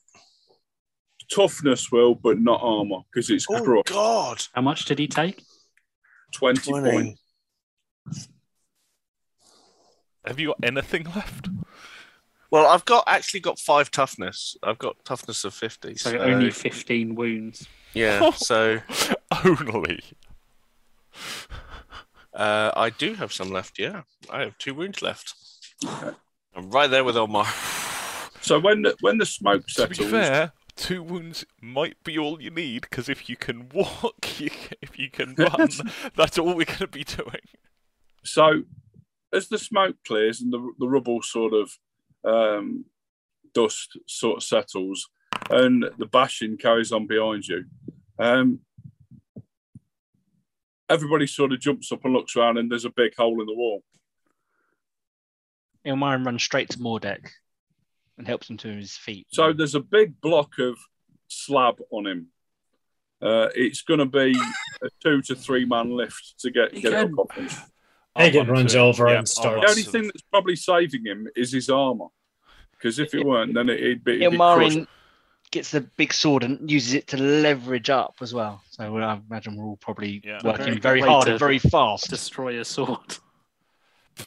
Toughness 1.33 1.91
will, 1.91 2.15
but 2.15 2.39
not 2.41 2.61
armor 2.63 3.01
because 3.13 3.31
it's 3.31 3.47
Oh 3.51 3.63
crushed. 3.63 3.87
God! 3.89 4.43
How 4.55 4.63
much 4.63 4.85
did 4.85 4.99
he 4.99 5.09
take? 5.09 5.43
20, 6.35 6.61
20. 6.71 6.91
points. 6.91 8.29
Have 10.25 10.39
you 10.41 10.49
got 10.49 10.59
anything 10.63 11.05
left? 11.15 11.49
Well, 12.57 12.67
I've 12.67 12.85
got 12.87 13.05
actually 13.07 13.41
got 13.41 13.59
five 13.59 13.91
toughness. 13.91 14.57
I've 14.63 14.79
got 14.79 14.97
toughness 15.05 15.45
of 15.45 15.53
fifty. 15.53 15.95
So 15.97 16.11
So, 16.13 16.19
only 16.19 16.51
15 16.51 17.15
wounds. 17.15 17.69
yeah. 17.93 18.31
So 18.37 18.81
Only. 19.45 20.01
uh, 22.35 22.71
I 22.75 22.91
do 22.91 23.15
have 23.15 23.33
some 23.33 23.51
left. 23.51 23.79
Yeah, 23.79 24.03
I 24.31 24.41
have 24.41 24.57
two 24.59 24.75
wounds 24.75 25.03
left. 25.03 25.35
I'm 26.55 26.71
right 26.71 26.89
there 26.91 27.05
with 27.05 27.17
Omar. 27.17 27.47
So 28.41 28.59
when 28.59 28.83
the, 28.83 28.97
when 29.01 29.19
the 29.19 29.27
smoke 29.27 29.69
settles, 29.69 29.99
To 29.99 30.05
be 30.05 30.11
fair, 30.11 30.53
two 30.77 31.03
wounds 31.03 31.45
might 31.61 32.03
be 32.05 32.19
all 32.19 32.41
you 32.41 32.51
need 32.51 32.83
because 32.83 33.09
if 33.09 33.29
you 33.29 33.37
can 33.37 33.69
walk, 33.75 34.15
you 34.41 34.51
if 34.81 34.99
you 34.99 35.11
can 35.11 35.35
run, 35.37 35.69
that's 36.17 36.39
all 36.39 36.55
we're 36.55 36.65
going 36.65 36.79
to 36.79 36.87
be 36.87 37.05
doing. 37.05 37.45
so 38.25 38.63
as 39.33 39.49
the 39.49 39.59
smoke 39.59 39.97
clears 40.07 40.41
and 40.41 40.53
the, 40.53 40.73
the 40.79 40.89
rubble 40.89 41.21
sort 41.21 41.53
of 41.53 41.73
um, 42.25 42.85
dust 43.55 43.99
sort 44.07 44.39
of 44.39 44.43
settles 44.43 45.09
and 45.51 45.85
the 45.99 46.07
bashing 46.07 46.57
carries 46.57 46.93
on 46.93 47.07
behind 47.07 47.47
you, 47.47 47.65
um, 48.19 48.61
everybody 50.89 51.27
sort 51.27 51.53
of 51.53 51.61
jumps 51.61 51.93
up 51.93 52.05
and 52.05 52.15
looks 52.15 52.37
around 52.37 52.59
and 52.59 52.71
there's 52.71 52.85
a 52.85 52.91
big 52.91 53.15
hole 53.17 53.41
in 53.41 53.47
the 53.47 53.55
wall. 53.55 53.83
Ilmarin 55.87 56.25
runs 56.27 56.43
straight 56.43 56.71
to 56.71 56.79
Mordek 56.79 57.29
and 58.19 58.27
helps 58.27 58.51
him 58.51 58.57
to 58.59 58.69
his 58.69 58.97
feet. 58.97 59.27
So 59.31 59.53
there's 59.53 59.75
a 59.75 59.81
big 59.81 60.21
block 60.21 60.59
of 60.59 60.77
slab 61.29 61.81
on 61.91 62.07
him. 62.07 62.27
Uh, 63.23 63.49
it's 63.55 63.83
going 63.83 64.01
to 64.01 64.07
be 64.07 64.37
a 64.83 64.89
two 65.03 65.23
to 65.23 65.35
three 65.35 65.65
man 65.65 65.91
lift 65.91 66.35
to 66.41 66.51
get, 66.51 66.75
You 66.75 66.83
get 66.83 66.93
it 66.93 67.13
up 67.13 67.19
off 67.19 67.35
him. 67.37 67.49
I'll 68.17 68.25
Hagen 68.25 68.47
runs 68.49 68.73
to- 68.73 68.79
over 68.81 69.05
yeah, 69.07 69.11
and 69.11 69.19
I'll 69.21 69.27
starts- 69.27 69.61
The 69.63 69.71
only 69.71 69.83
thing 69.83 70.03
that's 70.05 70.23
probably 70.23 70.57
saving 70.57 71.05
him 71.05 71.29
is 71.37 71.53
his 71.53 71.69
armor. 71.69 72.07
Because 72.73 72.99
if 72.99 73.15
it 73.15 73.25
weren't, 73.25 73.55
then 73.55 73.69
it, 73.69 73.83
would 73.83 74.05
be, 74.05 74.17
it'd 74.17 74.33
be 74.33 74.37
crushed. 74.37 74.77
Ilmarin 74.77 74.87
gets 75.51 75.71
the 75.71 75.81
big 75.81 76.13
sword 76.13 76.45
and 76.45 76.71
uses 76.71 76.95
it 76.95 77.07
to 77.09 77.17
leverage 77.17 77.89
up 77.91 78.15
as 78.21 78.35
well. 78.35 78.63
So 78.71 78.97
I 78.99 79.21
imagine 79.29 79.57
we're 79.57 79.65
all 79.65 79.77
probably 79.77 80.21
Yeah. 80.25 80.41
working 80.45 80.81
Very 80.81 81.01
very, 81.01 81.01
hard 81.01 81.29
and 81.29 81.39
very 81.39 81.59
fast. 81.59 82.11
Destroy 82.11 82.59
a 82.61 82.65
sword. 82.65 83.19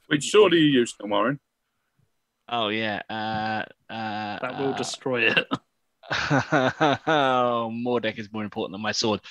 Which 0.07 0.30
sword 0.32 0.52
do 0.52 0.57
you 0.57 0.80
use, 0.80 0.95
Warren? 0.99 1.40
Oh 2.48 2.70
yeah, 2.70 3.02
uh, 3.10 3.94
uh, 3.94 4.40
That 4.40 4.60
will 4.60 4.74
uh, 4.74 4.78
destroy 4.78 5.30
it. 5.30 5.48
oh, 6.11 7.72
Mordek 7.72 8.18
is 8.18 8.32
more 8.32 8.44
important 8.44 8.74
than 8.74 8.82
my 8.82 8.91
sword. 8.91 9.22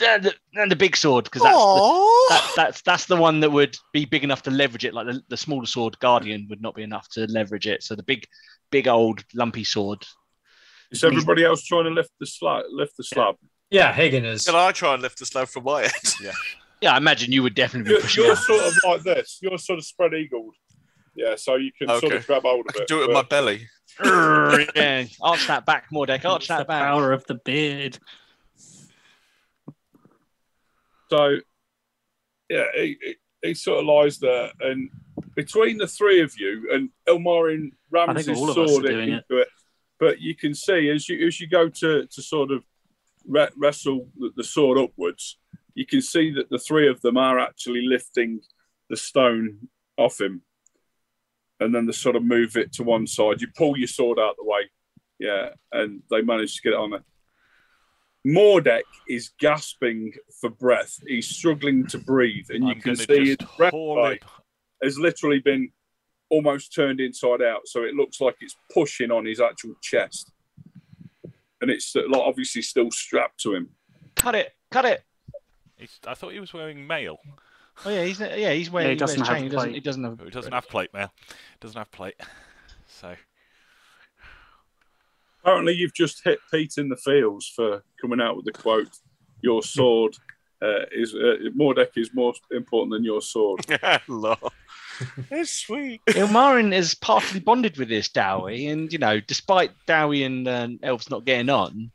And 0.00 0.22
the, 0.24 0.34
and 0.54 0.70
the 0.70 0.76
big 0.76 0.96
sword 0.96 1.24
because 1.24 1.42
that's 1.42 1.54
the, 1.56 2.26
that, 2.30 2.52
that's 2.56 2.82
that's 2.82 3.04
the 3.06 3.16
one 3.16 3.40
that 3.40 3.50
would 3.50 3.76
be 3.92 4.06
big 4.06 4.24
enough 4.24 4.42
to 4.42 4.50
leverage 4.50 4.84
it. 4.86 4.94
Like 4.94 5.06
the, 5.06 5.22
the 5.28 5.36
smaller 5.36 5.66
sword, 5.66 5.98
Guardian, 5.98 6.46
would 6.48 6.62
not 6.62 6.74
be 6.74 6.82
enough 6.82 7.08
to 7.10 7.26
leverage 7.26 7.66
it. 7.66 7.82
So 7.82 7.94
the 7.94 8.02
big, 8.02 8.24
big 8.70 8.88
old 8.88 9.22
lumpy 9.34 9.64
sword. 9.64 10.04
Is 10.90 11.04
everybody 11.04 11.44
else 11.44 11.62
trying 11.64 11.84
to 11.84 11.90
lift 11.90 12.10
the 12.20 12.26
slab? 12.26 12.64
Lift 12.70 12.96
the 12.96 13.04
slab. 13.04 13.36
Yeah, 13.70 13.92
Hagen 13.92 14.24
is. 14.24 14.44
Can 14.46 14.54
I 14.54 14.72
try 14.72 14.94
and 14.94 15.02
lift 15.02 15.18
the 15.18 15.26
slab 15.26 15.48
from 15.48 15.64
my 15.64 15.84
end? 15.84 15.92
Yeah. 16.22 16.32
Yeah, 16.80 16.94
I 16.94 16.96
imagine 16.96 17.30
you 17.30 17.44
would 17.44 17.54
definitely 17.54 17.94
be 17.94 18.00
You're, 18.14 18.26
you're 18.26 18.36
sort 18.36 18.64
of 18.64 18.74
like 18.84 19.02
this. 19.04 19.38
You're 19.40 19.56
sort 19.56 19.78
of 19.78 19.84
spread 19.84 20.14
eagled. 20.14 20.54
Yeah, 21.14 21.36
so 21.36 21.54
you 21.54 21.70
can 21.78 21.88
sort 22.00 22.12
of 22.12 22.26
grab 22.26 22.42
hold 22.42 22.66
I 22.66 22.70
of 22.70 22.74
can 22.74 22.82
it. 22.82 22.88
do 22.88 22.96
it 23.04 23.08
with 23.08 23.14
but- 23.14 23.22
my 23.24 23.28
belly. 23.28 23.68
yeah, 24.74 25.04
arch 25.20 25.46
that 25.46 25.64
back, 25.64 25.90
Mordek. 25.92 26.24
Arch 26.24 26.48
that 26.48 26.66
back. 26.66 26.82
power 26.82 27.12
of 27.12 27.24
the 27.26 27.36
beard. 27.36 27.98
So, 31.12 31.36
yeah, 32.48 32.64
he, 32.74 32.96
he, 33.42 33.52
sort 33.52 33.80
of 33.80 33.84
lies 33.84 34.18
there, 34.18 34.50
and 34.60 34.88
between 35.34 35.76
the 35.76 35.86
three 35.86 36.22
of 36.22 36.32
you, 36.38 36.70
and 36.72 36.88
Ilmarin 37.06 37.72
rams 37.90 38.24
his 38.24 38.38
all 38.38 38.48
of 38.48 38.56
us 38.56 38.70
sword 38.70 38.86
doing 38.86 39.10
into 39.10 39.36
it. 39.36 39.48
But 40.00 40.22
you 40.22 40.34
can 40.34 40.54
see 40.54 40.88
as 40.88 41.10
you 41.10 41.26
as 41.26 41.38
you 41.38 41.48
go 41.48 41.68
to 41.68 42.06
to 42.06 42.22
sort 42.22 42.50
of 42.50 42.64
re- 43.28 43.50
wrestle 43.58 44.08
the, 44.18 44.30
the 44.36 44.42
sword 44.42 44.78
upwards, 44.78 45.36
you 45.74 45.84
can 45.84 46.00
see 46.00 46.30
that 46.30 46.48
the 46.48 46.58
three 46.58 46.88
of 46.88 47.02
them 47.02 47.18
are 47.18 47.38
actually 47.38 47.82
lifting 47.86 48.40
the 48.88 48.96
stone 48.96 49.68
off 49.98 50.18
him, 50.18 50.40
and 51.60 51.74
then 51.74 51.84
they 51.84 51.92
sort 51.92 52.16
of 52.16 52.24
move 52.24 52.56
it 52.56 52.72
to 52.72 52.84
one 52.84 53.06
side. 53.06 53.42
You 53.42 53.48
pull 53.54 53.76
your 53.76 53.86
sword 53.86 54.18
out 54.18 54.36
the 54.38 54.46
way, 54.46 54.70
yeah, 55.18 55.50
and 55.72 56.02
they 56.10 56.22
manage 56.22 56.56
to 56.56 56.62
get 56.62 56.72
it 56.72 56.78
on 56.78 56.92
there. 56.92 57.04
Mordek 58.26 58.82
is 59.08 59.30
gasping 59.38 60.12
for 60.40 60.50
breath. 60.50 60.98
He's 61.06 61.28
struggling 61.28 61.86
to 61.88 61.98
breathe, 61.98 62.46
and 62.50 62.64
you 62.64 62.70
I'm 62.70 62.80
can 62.80 62.96
see 62.96 63.26
his 63.26 63.36
just 63.36 63.56
breath 63.56 63.72
haul 63.72 63.96
bite 63.96 64.22
it. 64.22 64.22
has 64.84 64.98
literally 64.98 65.40
been 65.40 65.70
almost 66.30 66.74
turned 66.74 67.00
inside 67.00 67.42
out. 67.42 67.66
So 67.66 67.82
it 67.82 67.94
looks 67.94 68.20
like 68.20 68.36
it's 68.40 68.56
pushing 68.72 69.10
on 69.10 69.24
his 69.24 69.40
actual 69.40 69.74
chest, 69.82 70.30
and 71.60 71.70
it's 71.70 71.94
like 71.94 72.20
obviously 72.20 72.62
still 72.62 72.90
strapped 72.90 73.40
to 73.40 73.54
him. 73.54 73.70
Cut 74.14 74.34
it, 74.36 74.52
cut 74.70 74.84
it. 74.84 75.02
He's, 75.76 75.98
I 76.06 76.14
thought 76.14 76.32
he 76.32 76.40
was 76.40 76.52
wearing 76.52 76.86
mail. 76.86 77.18
Oh 77.84 77.90
yeah, 77.90 78.04
he's 78.04 78.20
yeah, 78.20 78.52
he's 78.52 78.70
wearing. 78.70 78.86
Yeah, 78.86 78.90
he 78.90 78.94
he 78.94 78.98
doesn't 78.98 79.18
wears 79.18 79.28
have 79.28 79.36
chain. 79.36 79.44
He 79.44 79.50
doesn't. 79.50 79.70
plate. 79.70 79.74
He 79.74 79.80
doesn't 79.80 80.04
have. 80.04 80.20
Oh, 80.20 80.24
he 80.24 80.30
doesn't 80.30 80.52
have 80.52 80.68
plate 80.68 80.94
mail. 80.94 81.12
Doesn't 81.60 81.78
have 81.78 81.90
plate. 81.90 82.14
So 82.86 83.14
Apparently, 85.42 85.74
you've 85.74 85.94
just 85.94 86.22
hit 86.24 86.38
Pete 86.52 86.74
in 86.78 86.88
the 86.88 86.96
fields 86.96 87.52
for 87.54 87.82
coming 88.00 88.20
out 88.20 88.36
with 88.36 88.44
the 88.44 88.52
quote, 88.52 88.90
"Your 89.42 89.62
sword 89.62 90.16
uh, 90.62 90.84
is 90.92 91.14
uh, 91.14 91.50
Mordek 91.58 91.90
is 91.96 92.10
more 92.14 92.32
important 92.50 92.92
than 92.92 93.04
your 93.04 93.20
sword." 93.20 93.66
Lol. 94.08 94.36
It's 95.30 95.50
sweet. 95.50 96.00
Ilmarin 96.06 96.72
is 96.72 96.94
partly 96.94 97.40
bonded 97.40 97.76
with 97.76 97.88
this 97.88 98.08
Dawi, 98.08 98.70
and 98.70 98.92
you 98.92 98.98
know, 98.98 99.20
despite 99.20 99.72
Dawi 99.88 100.24
and 100.24 100.46
uh, 100.46 100.68
elves 100.82 101.10
not 101.10 101.24
getting 101.24 101.48
on, 101.48 101.90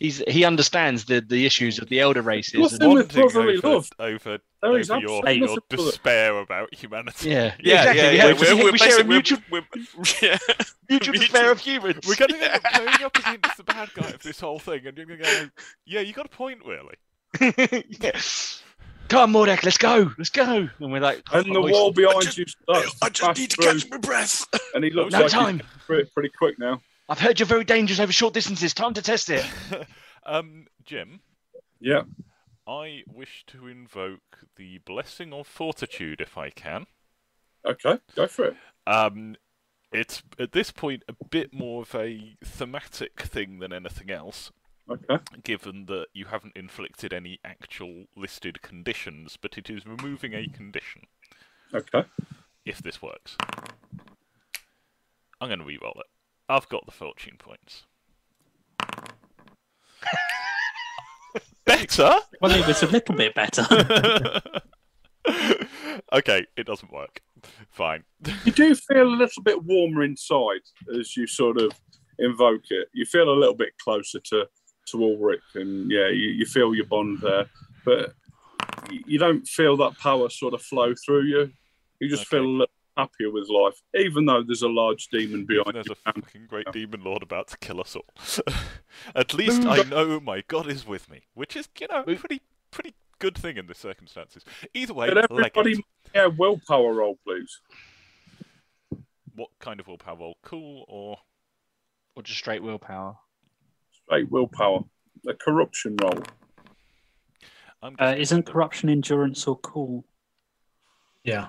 he's 0.00 0.18
he 0.26 0.44
understands 0.44 1.04
the 1.04 1.20
the 1.20 1.46
issues 1.46 1.78
of 1.78 1.88
the 1.88 2.00
elder 2.00 2.22
races. 2.22 2.54
Nothing 2.58 2.82
And, 2.82 2.94
with 2.94 3.08
bonding 3.14 3.30
brotherly 3.30 3.56
over, 3.58 3.68
love. 3.68 3.90
over, 4.00 4.38
over 4.62 4.78
your, 4.78 5.00
your 5.00 5.22
nothing 5.22 5.46
for 5.70 5.76
the- 5.76 5.76
despair 5.84 6.36
about 6.40 6.74
humanity. 6.74 7.28
yeah, 7.30 7.54
Yeah, 7.60 7.92
exactly. 7.92 8.00
yeah, 8.02 8.10
we, 8.10 8.16
yeah. 8.16 8.26
have- 8.26 8.40
We're, 8.40 8.56
we 8.56 8.70
we're 8.72 8.76
share 8.76 8.86
a 8.88 8.90
basically- 9.04 9.08
mutual, 9.14 9.38
we're, 9.50 9.62
we're, 9.72 10.04
yeah. 10.22 10.38
mutual 10.88 11.14
despair 11.14 11.52
of 11.52 11.60
humans. 11.60 11.98
We're 12.08 12.16
going 12.16 12.42
up, 12.42 12.62
going 12.74 13.02
up 13.04 13.16
against 13.18 13.56
the 13.56 13.64
bad 13.64 13.92
guy 13.94 14.08
of 14.10 14.22
this 14.22 14.40
whole 14.40 14.58
thing, 14.58 14.86
and 14.86 14.96
you're 14.96 15.06
going 15.06 15.20
to 15.20 15.24
go, 15.24 15.48
yeah, 15.86 16.00
you 16.00 16.12
got 16.12 16.26
a 16.26 16.30
point, 16.30 16.60
really. 16.66 16.96
yeah. 18.00 18.18
Come 19.08 19.34
on, 19.34 19.46
Mordek, 19.48 19.64
let's 19.64 19.76
go, 19.78 20.12
let's 20.18 20.30
go. 20.30 20.68
And 20.78 20.92
we're 20.92 21.00
like, 21.00 21.22
And 21.32 21.44
the 21.46 21.58
oh, 21.58 21.68
wall 21.68 21.90
behind 21.92 22.22
just- 22.22 22.38
you 22.38 22.46
starts 22.46 22.96
I 23.02 23.08
just 23.08 23.22
pass 23.26 23.38
need 23.38 23.50
to 23.50 23.56
through, 23.56 23.72
catch 23.80 23.90
my 23.90 23.96
breath. 23.98 24.44
and 24.74 24.84
he 24.84 24.90
looks 24.90 25.12
No 25.12 25.22
like 25.22 25.30
time. 25.30 25.58
he's 25.58 25.84
pretty, 25.86 26.10
pretty 26.14 26.30
quick 26.38 26.58
now. 26.58 26.80
I've 27.10 27.18
heard 27.18 27.40
you're 27.40 27.46
very 27.46 27.64
dangerous 27.64 27.98
over 27.98 28.12
short 28.12 28.34
distances. 28.34 28.72
Time 28.72 28.94
to 28.94 29.02
test 29.02 29.30
it. 29.30 29.44
um, 30.26 30.66
Jim, 30.84 31.20
Yeah, 31.80 32.02
I 32.68 33.02
wish 33.08 33.42
to 33.48 33.66
invoke 33.66 34.38
the 34.54 34.78
blessing 34.78 35.32
of 35.32 35.48
fortitude 35.48 36.20
if 36.20 36.38
I 36.38 36.50
can. 36.50 36.86
okay, 37.66 37.98
go 38.14 38.28
for 38.28 38.44
it. 38.46 38.56
Um, 38.86 39.34
it's 39.92 40.22
at 40.38 40.52
this 40.52 40.70
point 40.70 41.02
a 41.08 41.24
bit 41.30 41.52
more 41.52 41.82
of 41.82 41.92
a 41.96 42.36
thematic 42.44 43.22
thing 43.22 43.58
than 43.58 43.72
anything 43.72 44.12
else, 44.12 44.52
Okay, 44.88 45.18
given 45.42 45.86
that 45.86 46.06
you 46.12 46.26
haven't 46.26 46.54
inflicted 46.56 47.12
any 47.12 47.40
actual 47.44 48.04
listed 48.16 48.62
conditions, 48.62 49.36
but 49.36 49.58
it 49.58 49.68
is 49.68 49.84
removing 49.84 50.32
a 50.32 50.46
condition. 50.46 51.02
okay. 51.74 52.04
If 52.64 52.78
this 52.82 53.02
works, 53.02 53.36
I'm 55.40 55.48
going 55.48 55.58
to 55.58 55.64
re-roll 55.64 55.98
it. 55.98 56.06
I've 56.50 56.68
got 56.68 56.84
the 56.84 56.92
fortune 56.92 57.36
points. 57.38 57.84
Better. 61.64 62.12
Well, 62.40 62.50
it 62.52 62.66
was 62.66 62.82
a 62.82 62.86
little 62.88 63.14
bit 63.14 63.34
better. 63.34 63.62
okay, 66.12 66.44
it 66.56 66.66
doesn't 66.66 66.92
work. 66.92 67.20
Fine. 67.70 68.02
You 68.44 68.52
do 68.52 68.74
feel 68.74 69.06
a 69.06 69.16
little 69.16 69.42
bit 69.42 69.62
warmer 69.64 70.02
inside 70.02 70.60
as 70.98 71.16
you 71.16 71.26
sort 71.28 71.58
of 71.60 71.70
invoke 72.18 72.64
it. 72.70 72.88
You 72.92 73.04
feel 73.04 73.30
a 73.30 73.38
little 73.38 73.54
bit 73.54 73.72
closer 73.78 74.18
to 74.18 74.46
to 74.86 74.96
Ulric, 74.96 75.40
and 75.54 75.88
yeah, 75.90 76.08
you, 76.08 76.30
you 76.30 76.46
feel 76.46 76.74
your 76.74 76.86
bond 76.86 77.18
there, 77.22 77.46
but 77.84 78.14
you 78.90 79.02
you 79.06 79.18
don't 79.18 79.46
feel 79.46 79.76
that 79.76 79.96
power 79.98 80.28
sort 80.28 80.54
of 80.54 80.62
flow 80.62 80.94
through 81.04 81.24
you. 81.26 81.52
You 82.00 82.08
just 82.08 82.22
Okay. 82.22 82.38
feel 82.38 82.46
a 82.46 82.50
little 82.50 82.74
happier 82.96 83.30
with 83.30 83.48
life, 83.48 83.80
even 83.98 84.26
though 84.26 84.42
there's 84.42 84.62
a 84.62 84.68
large 84.68 85.08
demon 85.08 85.44
behind 85.46 85.74
There's 85.74 85.86
you. 85.86 85.92
a 86.06 86.12
fucking 86.12 86.46
great 86.48 86.70
demon 86.72 87.02
lord 87.02 87.22
about 87.22 87.48
to 87.48 87.58
kill 87.58 87.80
us 87.80 87.96
all. 87.96 88.06
At 89.14 89.34
least 89.34 89.64
I 89.64 89.82
know 89.82 90.20
my 90.20 90.42
god 90.46 90.68
is 90.68 90.86
with 90.86 91.08
me, 91.10 91.22
which 91.34 91.56
is, 91.56 91.68
you 91.78 91.86
know, 91.88 92.02
pretty 92.04 92.42
pretty 92.70 92.94
good 93.18 93.36
thing 93.36 93.56
in 93.56 93.66
the 93.66 93.74
circumstances. 93.74 94.44
Either 94.74 94.94
way, 94.94 95.08
Could 95.08 95.18
everybody, 95.30 95.84
yeah, 96.14 96.26
willpower 96.26 96.92
roll, 96.94 97.18
please. 97.24 97.60
What 99.34 99.50
kind 99.60 99.80
of 99.80 99.86
willpower 99.88 100.16
roll? 100.16 100.36
Cool 100.42 100.84
or 100.88 101.18
Or 102.16 102.22
just 102.22 102.38
straight 102.38 102.62
willpower. 102.62 103.16
Straight 104.04 104.30
willpower. 104.30 104.80
A 105.28 105.34
corruption 105.34 105.96
roll. 106.02 106.22
Uh, 107.82 108.14
isn't 108.18 108.44
corruption 108.44 108.90
endurance 108.90 109.46
or 109.46 109.56
cool? 109.60 110.04
Yeah. 111.24 111.48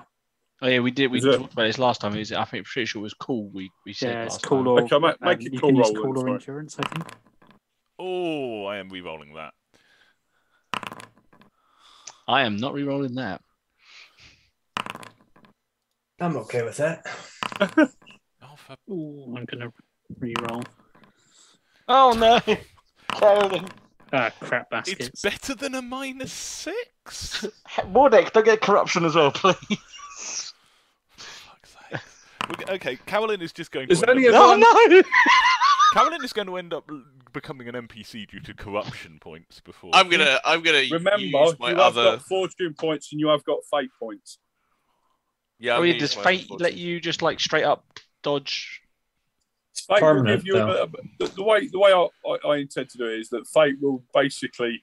Oh 0.62 0.68
yeah, 0.68 0.78
we 0.78 0.90
did. 0.92 1.10
We 1.10 1.18
Is 1.18 1.24
it- 1.24 1.38
talked 1.38 1.52
about 1.54 1.64
this 1.64 1.78
last 1.78 2.00
time. 2.00 2.16
Is 2.16 2.30
it? 2.30 2.38
I 2.38 2.44
think 2.44 2.66
pretty 2.66 2.86
sure 2.86 3.00
it 3.00 3.02
was 3.02 3.14
cool. 3.14 3.50
We 3.52 3.70
we 3.84 3.92
said 3.92 4.12
Yeah, 4.14 4.22
it's 4.24 4.34
last 4.34 4.44
cool 4.46 4.58
time. 4.64 4.68
or 4.68 4.80
Okay, 4.82 4.98
make, 4.98 5.20
make 5.20 5.36
um, 5.38 5.40
it 5.46 5.52
you 5.52 5.58
cool 5.60 5.68
can 5.70 5.76
use 5.76 5.90
roll. 5.94 6.04
cool 6.04 6.12
then, 6.14 6.22
or 6.22 6.26
sorry. 6.26 6.34
endurance. 6.34 6.76
I 6.78 6.88
think. 6.88 7.06
Oh, 7.98 8.64
I 8.66 8.76
am 8.78 8.88
re-rolling 8.88 9.34
that. 9.34 9.54
I 12.28 12.42
am 12.42 12.56
not 12.56 12.74
re-rolling 12.74 13.14
that. 13.16 13.40
I'm 16.20 16.36
okay 16.38 16.62
with 16.62 16.76
that. 16.78 17.04
Oh, 18.44 18.56
for 18.56 18.76
Ooh, 18.92 19.34
I'm 19.36 19.44
gonna 19.46 19.72
re-roll. 20.18 20.62
Oh 21.88 22.12
no, 22.12 22.40
Carolyn. 23.18 23.66
Ah, 24.12 24.30
crap 24.40 24.66
it's 24.86 25.22
better 25.22 25.54
than 25.54 25.74
a 25.74 25.80
minus 25.82 26.32
six. 26.32 27.46
Mordek, 27.92 28.32
don't 28.32 28.44
get 28.44 28.60
corruption 28.60 29.04
as 29.04 29.14
well, 29.14 29.30
please. 29.30 29.56
Fuck's 31.16 31.70
sake. 31.70 31.90
We're 31.92 31.98
go- 31.98 32.02
Okay, 32.68 32.96
Carolyn 33.06 33.40
is 33.42 33.52
just 33.52 33.70
going 33.70 33.88
to. 33.88 33.92
Is 33.92 34.02
up- 34.02 34.08
of 34.08 34.16
Oh 34.18 34.56
no! 34.56 35.02
Carolyn 35.94 36.24
is 36.24 36.32
going 36.32 36.46
to 36.46 36.56
end 36.56 36.72
up 36.72 36.88
becoming 37.32 37.68
an 37.68 37.74
NPC 37.74 38.28
due 38.28 38.40
to 38.40 38.54
corruption 38.54 39.18
points 39.20 39.60
before. 39.60 39.90
I'm 39.92 40.08
gonna, 40.08 40.40
I'm 40.44 40.62
gonna 40.62 40.84
Remember, 40.90 41.18
use 41.18 41.58
my 41.58 41.70
you 41.70 41.76
have 41.76 41.94
got 41.94 42.22
fortune 42.22 42.74
points 42.78 43.12
and 43.12 43.20
you 43.20 43.28
have 43.28 43.44
got 43.44 43.58
fate 43.70 43.90
points. 43.98 44.38
Yeah, 45.58 45.74
Oh 45.76 45.82
I'm 45.82 45.86
yeah, 45.86 45.98
does 45.98 46.14
fate 46.14 46.46
fortune. 46.48 46.62
let 46.64 46.74
you 46.74 47.00
just 47.00 47.22
like 47.22 47.40
straight 47.40 47.64
up 47.64 47.84
dodge? 48.22 48.80
Fate 49.88 50.02
will 50.02 50.22
give 50.22 50.44
you 50.46 50.56
a, 50.56 50.66
though. 50.66 50.88
the, 51.18 51.26
the 51.28 51.42
way 51.42 51.66
the 51.66 51.78
way 51.78 51.92
I, 51.92 52.06
I, 52.26 52.52
I 52.52 52.56
intend 52.58 52.90
to 52.90 52.98
do 52.98 53.06
it 53.06 53.20
is 53.20 53.28
that 53.30 53.46
fate 53.46 53.76
will 53.80 54.02
basically 54.14 54.82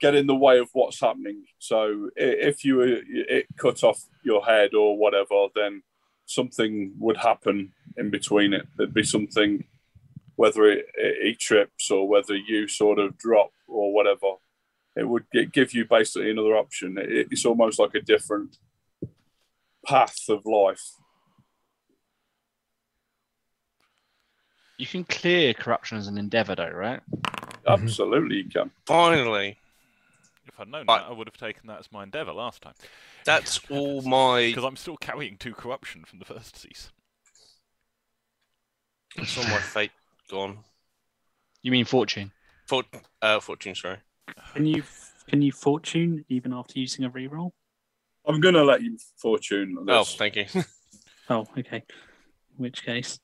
get 0.00 0.14
in 0.14 0.26
the 0.26 0.34
way 0.34 0.58
of 0.58 0.70
what's 0.72 1.00
happening. 1.00 1.44
So 1.58 2.10
if 2.16 2.64
you 2.64 2.76
were 2.76 3.00
it 3.06 3.46
cut 3.56 3.84
off 3.84 4.02
your 4.24 4.44
head 4.44 4.74
or 4.74 4.96
whatever, 4.96 5.46
then 5.54 5.82
something 6.26 6.92
would 6.98 7.18
happen 7.18 7.72
in 7.96 8.10
between 8.10 8.52
it. 8.54 8.66
There'd 8.76 8.94
be 8.94 9.02
something, 9.02 9.64
whether 10.36 10.64
it, 10.64 10.86
it, 10.94 11.26
he 11.26 11.34
trips 11.34 11.90
or 11.90 12.08
whether 12.08 12.34
you 12.34 12.66
sort 12.66 12.98
of 12.98 13.18
drop 13.18 13.50
or 13.68 13.92
whatever. 13.92 14.34
It 14.96 15.08
would 15.08 15.24
gi- 15.34 15.46
give 15.46 15.74
you 15.74 15.84
basically 15.84 16.30
another 16.30 16.56
option. 16.56 16.98
It, 16.98 17.28
it's 17.30 17.44
almost 17.44 17.78
like 17.78 17.94
a 17.94 18.00
different 18.00 18.56
path 19.86 20.28
of 20.28 20.46
life. 20.46 20.82
You 24.78 24.86
can 24.86 25.04
clear 25.04 25.52
corruption 25.52 25.98
as 25.98 26.08
an 26.08 26.16
endeavor, 26.16 26.54
though, 26.54 26.70
right? 26.70 27.00
Mm-hmm. 27.10 27.68
Absolutely, 27.68 28.36
you 28.36 28.48
can. 28.48 28.70
Finally, 28.86 29.50
If 29.50 29.58
I'd 30.60 30.68
known 30.68 30.86
Right. 30.86 31.00
that, 31.00 31.08
I 31.10 31.12
would 31.12 31.26
have 31.26 31.36
taken 31.36 31.66
that 31.68 31.80
as 31.80 31.90
my 31.92 32.02
endeavour 32.02 32.32
last 32.32 32.62
time. 32.62 32.74
that's 33.24 33.60
all 33.70 34.02
my. 34.02 34.48
Because 34.48 34.64
I'm 34.64 34.76
still 34.76 34.96
carrying 34.96 35.36
two 35.36 35.54
corruption 35.54 36.04
from 36.04 36.18
the 36.18 36.24
first 36.24 36.56
season. 36.56 36.90
That's 39.16 39.36
all 39.38 39.44
my 39.44 39.58
fate 39.58 39.90
gone. 40.30 40.58
You 41.62 41.72
mean 41.72 41.84
fortune? 41.84 42.32
Fort, 42.66 42.86
uh, 43.20 43.40
fortune, 43.40 43.74
sorry. 43.74 43.98
Can 44.54 44.66
you 44.66 44.82
Can 45.26 45.42
you 45.42 45.52
fortune 45.52 46.24
even 46.28 46.52
after 46.52 46.78
using 46.78 47.04
a 47.04 47.10
reroll? 47.10 47.50
I'm 48.26 48.40
going 48.40 48.54
to 48.54 48.62
let 48.64 48.82
you 48.82 48.98
fortune. 49.16 49.76
Oh, 49.88 50.04
thank 50.04 50.36
you. 50.36 50.46
Oh, 51.32 51.46
okay. 51.56 51.84
In 52.56 52.56
which 52.56 52.84
case, 52.84 53.20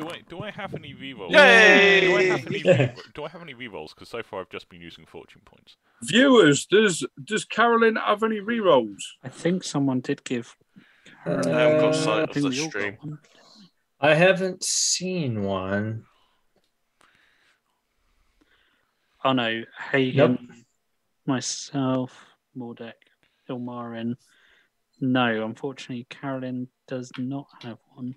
Do 0.00 0.08
I 0.08 0.22
do 0.28 0.40
I 0.40 0.50
have 0.50 0.74
any 0.74 0.94
rerolls? 0.94 1.30
Yay! 1.32 2.00
Do 2.00 2.16
I 2.16 2.24
have 2.24 2.46
any 2.46 2.62
re- 2.64 2.94
do 3.14 3.24
I 3.24 3.28
have 3.28 3.42
any 3.42 3.54
rerolls? 3.54 3.90
Because 3.90 4.08
so 4.08 4.22
far 4.22 4.40
I've 4.40 4.48
just 4.48 4.70
been 4.70 4.80
using 4.80 5.04
fortune 5.04 5.42
points. 5.44 5.76
Viewers, 6.02 6.64
does 6.64 7.06
does 7.22 7.44
Carolyn 7.44 7.96
have 7.96 8.22
any 8.22 8.40
rerolls? 8.40 9.02
I 9.22 9.28
think 9.28 9.62
someone 9.62 10.00
did 10.00 10.24
give. 10.24 10.56
Uh, 11.26 11.42
I 11.46 11.60
haven't 11.60 11.80
got 11.80 11.94
sight 11.94 12.22
of 12.30 12.34
the 12.34 12.48
we 12.48 12.58
all 12.60 12.64
got 12.64 12.70
stream. 12.70 13.18
I 14.00 14.14
haven't 14.14 14.64
seen 14.64 15.42
one. 15.42 16.04
Oh 19.22 19.32
no, 19.34 19.64
Hagen, 19.92 20.64
myself, 21.26 22.24
Mordek, 22.56 22.94
Ilmarin. 23.50 24.14
No, 24.98 25.44
unfortunately, 25.44 26.06
Carolyn 26.08 26.68
does 26.88 27.12
not 27.18 27.48
have 27.62 27.78
one. 27.94 28.14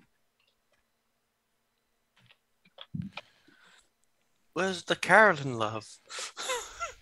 Where's 4.52 4.84
the 4.84 4.96
Carolyn 4.96 5.58
love? 5.58 5.86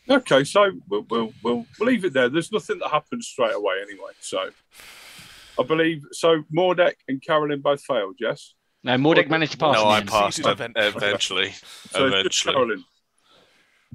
Okay, 0.09 0.43
so 0.45 0.71
we'll, 0.89 1.07
we'll 1.11 1.33
we'll 1.45 1.65
we'll 1.79 1.89
leave 1.89 2.05
it 2.05 2.13
there. 2.13 2.29
There's 2.29 2.51
nothing 2.51 2.79
that 2.81 2.89
happens 2.91 3.27
straight 3.29 3.55
away 3.55 3.75
anyway. 3.83 4.11
So 4.21 4.49
I 5.59 5.63
believe 5.63 6.03
so. 6.13 6.43
Mordek 6.55 6.95
and 7.09 7.23
Carolyn 7.23 7.61
both 7.61 7.83
failed. 7.85 8.17
Yes. 8.19 8.55
No, 8.83 8.97
Mordek 8.97 9.29
managed 9.31 9.53
to 9.53 9.59
pass. 9.59 9.75
no, 9.77 9.87
I 9.89 10.03
passed 10.03 10.41
Easy 10.41 10.43
to 10.45 10.49
ev- 10.51 10.59
vent. 10.59 10.77
eventually. 10.77 11.51
So 11.91 12.07
it's 12.07 12.15
eventually. 12.17 12.55
Carolyn. 12.55 12.85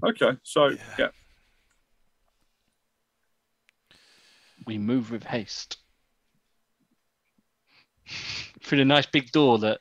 Okay, 0.05 0.31
so 0.43 0.75
yeah. 0.97 1.09
We 4.65 4.77
move 4.77 5.11
with 5.11 5.23
haste. 5.23 5.77
Through 8.63 8.77
the 8.79 8.85
nice 8.85 9.05
big 9.05 9.31
door 9.31 9.57
that 9.59 9.79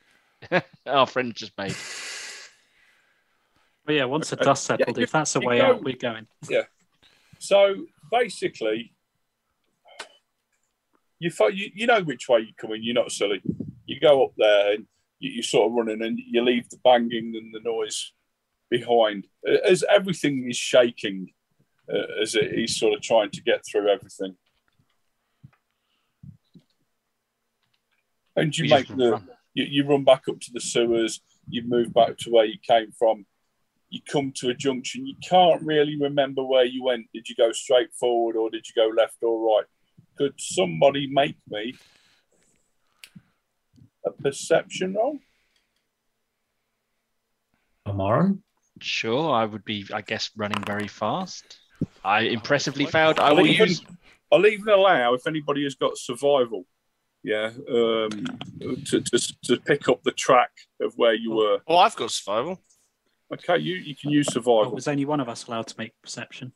our 0.85 1.07
friend 1.07 1.33
just 1.35 1.57
made. 1.57 1.75
But 3.85 3.95
yeah, 3.95 4.05
once 4.05 4.29
the 4.29 4.35
dust 4.35 4.65
settled, 4.65 4.97
Yeah, 4.97 5.03
if 5.03 5.11
that's 5.11 5.33
the 5.33 5.39
way 5.41 5.59
go. 5.59 5.65
out, 5.67 5.83
we're 5.83 5.95
going. 5.95 6.27
Yeah. 6.49 6.63
So 7.39 7.85
basically, 8.11 8.93
you, 11.19 11.29
fo- 11.29 11.47
you 11.47 11.69
you 11.73 11.87
know 11.87 12.01
which 12.01 12.27
way 12.27 12.39
you're 12.39 12.49
coming. 12.57 12.81
You're 12.83 12.95
not 12.95 13.11
silly. 13.11 13.41
You 13.85 13.99
go 13.99 14.25
up 14.25 14.31
there 14.37 14.73
and 14.73 14.85
you, 15.19 15.31
you're 15.31 15.43
sort 15.43 15.67
of 15.71 15.73
running, 15.73 16.01
and 16.05 16.19
you 16.19 16.41
leave 16.43 16.69
the 16.69 16.77
banging 16.83 17.33
and 17.35 17.53
the 17.53 17.61
noise 17.61 18.11
behind. 18.69 19.27
As 19.65 19.83
everything 19.89 20.47
is 20.49 20.57
shaking, 20.57 21.31
uh, 21.91 22.21
as 22.21 22.35
it, 22.35 22.51
he's 22.53 22.77
sort 22.77 22.93
of 22.93 23.01
trying 23.01 23.29
to 23.31 23.41
get 23.41 23.63
through 23.65 23.87
everything. 23.87 24.35
And 28.35 28.55
you 28.55 28.65
We 28.65 28.69
make 28.69 28.87
the 28.87 29.11
run. 29.11 29.29
You, 29.57 29.65
you 29.67 29.89
run 29.89 30.03
back 30.03 30.29
up 30.29 30.39
to 30.39 30.53
the 30.53 30.61
sewers, 30.61 31.19
you 31.49 31.63
move 31.63 31.91
back 31.91 32.15
to 32.19 32.29
where 32.29 32.45
you 32.45 32.59
came 32.61 32.91
from, 32.91 33.25
you 33.89 34.01
come 34.07 34.31
to 34.35 34.49
a 34.49 34.53
junction, 34.53 35.07
you 35.07 35.15
can't 35.27 35.63
really 35.63 35.97
remember 35.99 36.43
where 36.43 36.65
you 36.65 36.83
went. 36.83 37.07
Did 37.11 37.27
you 37.27 37.35
go 37.35 37.51
straight 37.53 37.91
forward 37.99 38.35
or 38.35 38.51
did 38.51 38.67
you 38.67 38.75
go 38.75 38.93
left 38.95 39.15
or 39.23 39.57
right? 39.57 39.65
Could 40.15 40.35
somebody 40.37 41.07
make 41.11 41.37
me 41.49 41.73
a 44.05 44.11
perception 44.11 44.93
roll? 44.93 45.17
Ilmarin? 47.87 48.41
Sure, 48.79 49.31
I 49.31 49.45
would 49.45 49.65
be, 49.65 49.87
I 49.91 50.01
guess, 50.01 50.29
running 50.37 50.63
very 50.67 50.87
fast. 50.87 51.57
I 52.05 52.21
impressively 52.21 52.85
failed. 52.85 53.17
I 53.17 53.29
I'll 53.29 53.37
will 53.37 53.47
even, 53.47 53.69
use. 53.69 53.81
I'll 54.31 54.45
even 54.45 54.69
allow 54.69 55.15
if 55.15 55.25
anybody 55.25 55.63
has 55.63 55.73
got 55.73 55.97
survival, 55.97 56.65
yeah, 57.27 57.51
um, 57.69 58.09
to, 58.85 59.01
to, 59.01 59.33
to 59.43 59.57
pick 59.57 59.89
up 59.89 60.01
the 60.03 60.11
track 60.13 60.51
of 60.79 60.93
where 60.95 61.13
you 61.13 61.31
were. 61.31 61.59
Oh, 61.67 61.75
I've 61.77 61.95
got 61.97 62.09
survival. 62.11 62.61
Okay, 63.33 63.57
you, 63.57 63.75
you 63.75 63.95
can 63.97 64.11
use 64.11 64.27
Oh, 64.29 64.33
survival. 64.35 64.71
was 64.71 64.87
only 64.87 65.03
one 65.03 65.19
of 65.19 65.27
us 65.27 65.45
allowed 65.47 65.67
to 65.67 65.75
make 65.77 65.91
perception? 66.01 66.53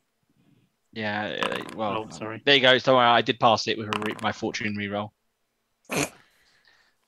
Yeah, 0.94 1.40
uh, 1.42 1.64
well, 1.76 2.06
Oh, 2.06 2.10
sorry. 2.10 2.40
there 2.46 2.54
you 2.54 2.62
go. 2.62 2.78
So 2.78 2.96
I 2.96 3.20
did 3.20 3.38
pass 3.38 3.68
it 3.68 3.76
with 3.76 3.88
a 3.88 4.00
re- 4.00 4.16
my 4.22 4.32
fortune 4.32 4.74
reroll. 4.74 5.10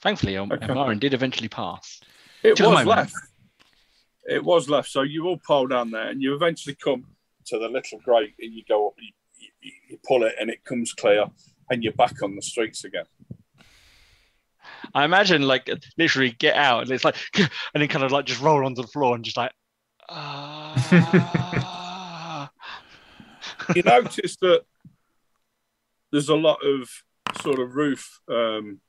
Thankfully, 0.02 0.36
um, 0.36 0.52
Okay. 0.52 0.66
Marin 0.66 0.98
did 0.98 1.14
eventually 1.14 1.48
pass. 1.48 2.00
It 2.42 2.56
Took 2.56 2.66
was 2.66 2.84
moment. 2.84 2.88
left. 2.88 3.14
It 4.26 4.44
was 4.44 4.68
left. 4.68 4.90
So 4.90 5.00
you 5.00 5.26
all 5.26 5.38
pile 5.46 5.66
down 5.66 5.90
there, 5.90 6.08
and 6.08 6.20
you 6.20 6.34
eventually 6.34 6.74
come 6.74 7.06
to 7.46 7.58
the 7.58 7.68
little 7.68 7.98
grate, 8.04 8.34
and 8.38 8.52
you 8.52 8.62
go 8.68 8.88
up. 8.88 8.94
You, 8.98 9.12
you, 9.62 9.72
you 9.88 9.98
pull 10.06 10.24
it, 10.24 10.34
and 10.38 10.50
it 10.50 10.62
comes 10.64 10.92
clear, 10.92 11.24
and 11.70 11.82
you're 11.82 11.94
back 11.94 12.22
on 12.22 12.36
the 12.36 12.42
streets 12.42 12.84
again. 12.84 13.04
I 14.94 15.04
imagine, 15.04 15.42
like, 15.42 15.70
literally 15.98 16.30
get 16.32 16.56
out, 16.56 16.82
and 16.82 16.90
it's 16.90 17.04
like, 17.04 17.16
and 17.36 17.48
then 17.74 17.88
kind 17.88 18.04
of 18.04 18.12
like 18.12 18.26
just 18.26 18.40
roll 18.40 18.64
onto 18.64 18.82
the 18.82 18.88
floor 18.88 19.14
and 19.14 19.24
just 19.24 19.36
like, 19.36 19.52
ah. 20.08 20.74
You 23.74 23.82
notice 23.82 24.36
that 24.36 24.62
there's 26.12 26.28
a 26.28 26.34
lot 26.34 26.64
of 26.64 26.88
sort 27.40 27.58
of 27.58 27.74
roof 27.74 28.20
um, 28.28 28.80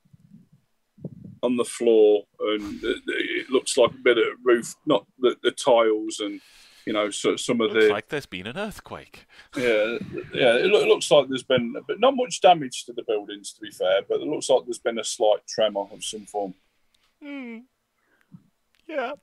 on 1.41 1.55
the 1.57 1.65
floor, 1.65 2.23
and 2.39 2.83
it, 2.83 3.01
it 3.07 3.49
looks 3.49 3.77
like 3.77 3.91
a 3.91 4.03
bit 4.03 4.17
of 4.17 4.25
roof, 4.43 4.75
not 4.85 5.05
the, 5.19 5.35
the 5.41 5.51
tiles, 5.51 6.19
and 6.19 6.41
you 6.85 6.93
know, 6.93 7.09
so, 7.09 7.35
some 7.35 7.61
of 7.61 7.71
Looks 7.71 7.87
the 7.87 7.91
like 7.91 8.09
there's 8.09 8.25
been 8.25 8.47
an 8.47 8.57
earthquake. 8.57 9.25
Yeah, 9.55 9.97
yeah. 10.33 10.55
It, 10.55 10.65
loo- 10.65 10.81
it 10.81 10.87
looks 10.87 11.09
like 11.09 11.27
there's 11.27 11.43
been, 11.43 11.75
but 11.87 11.99
not 11.99 12.15
much 12.15 12.41
damage 12.41 12.85
to 12.85 12.93
the 12.93 13.03
buildings, 13.03 13.53
to 13.53 13.61
be 13.61 13.71
fair. 13.71 14.01
But 14.07 14.21
it 14.21 14.27
looks 14.27 14.49
like 14.49 14.65
there's 14.65 14.77
been 14.79 14.99
a 14.99 15.03
slight 15.03 15.45
tremor 15.47 15.85
of 15.91 16.03
some 16.03 16.25
form. 16.25 16.53
Hmm. 17.21 17.59
Yeah. 18.87 19.13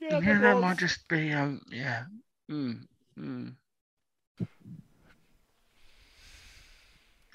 Yeah. 0.00 0.20
Yeah, 0.20 0.40
that 0.40 0.60
might 0.60 0.78
just 0.78 1.06
be, 1.08 1.32
um, 1.32 1.60
yeah. 1.70 2.04
Mm, 2.50 2.86
mm. 3.18 3.52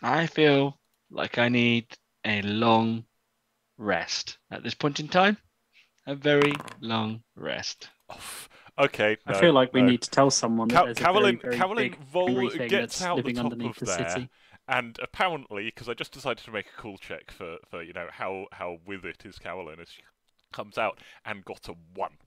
I 0.02 0.28
feel 0.28 0.80
like 1.12 1.38
I 1.38 1.50
need 1.50 1.88
a 2.26 2.42
long 2.42 3.06
rest 3.78 4.38
at 4.50 4.64
this 4.64 4.74
point 4.74 5.00
in 5.00 5.08
time. 5.08 5.38
A 6.08 6.16
very 6.16 6.54
long 6.82 7.24
rest. 7.36 7.90
Oh, 8.10 8.20
f- 8.78 8.86
okay. 8.86 9.18
I 9.26 9.40
feel 9.40 9.54
like 9.54 9.74
we 9.74 9.82
no. 9.82 9.90
need 9.90 10.02
to 10.02 10.10
tell 10.10 10.30
someone 10.32 10.68
that 10.70 10.76
Ca- 10.76 10.86
there's 10.86 10.98
Carolyn, 10.98 11.36
a 11.36 11.40
very, 11.40 11.42
very 11.42 11.58
Carolyn 11.58 11.90
big 11.92 12.00
Vol 12.06 12.30
angry 12.30 12.50
thing 12.50 12.68
gets 12.70 13.00
that's 13.00 13.02
out 13.02 13.16
the 13.16 13.22
living 13.24 13.36
top 13.36 13.46
underneath 13.46 13.82
of 13.82 13.88
the 13.88 13.96
there, 13.98 14.10
city. 14.10 14.30
and 14.68 15.00
apparently, 15.02 15.66
because 15.66 15.90
I 15.90 15.94
just 15.94 16.12
decided 16.12 16.44
to 16.44 16.52
make 16.52 16.66
a 16.68 16.82
cool 16.82 16.98
check 16.98 17.32
for, 17.32 17.58
for 17.70 17.84
you 17.84 17.94
know 17.94 18.08
how 18.12 18.48
how 18.52 18.78
with 18.86 19.06
it 19.06 19.24
is 19.26 19.40
Carolyn 19.40 19.80
as 19.80 19.90
she 19.90 20.02
comes 20.52 20.78
out 20.78 21.00
and 21.26 21.44
got 21.46 21.68
a 21.68 21.76
one. 21.96 22.18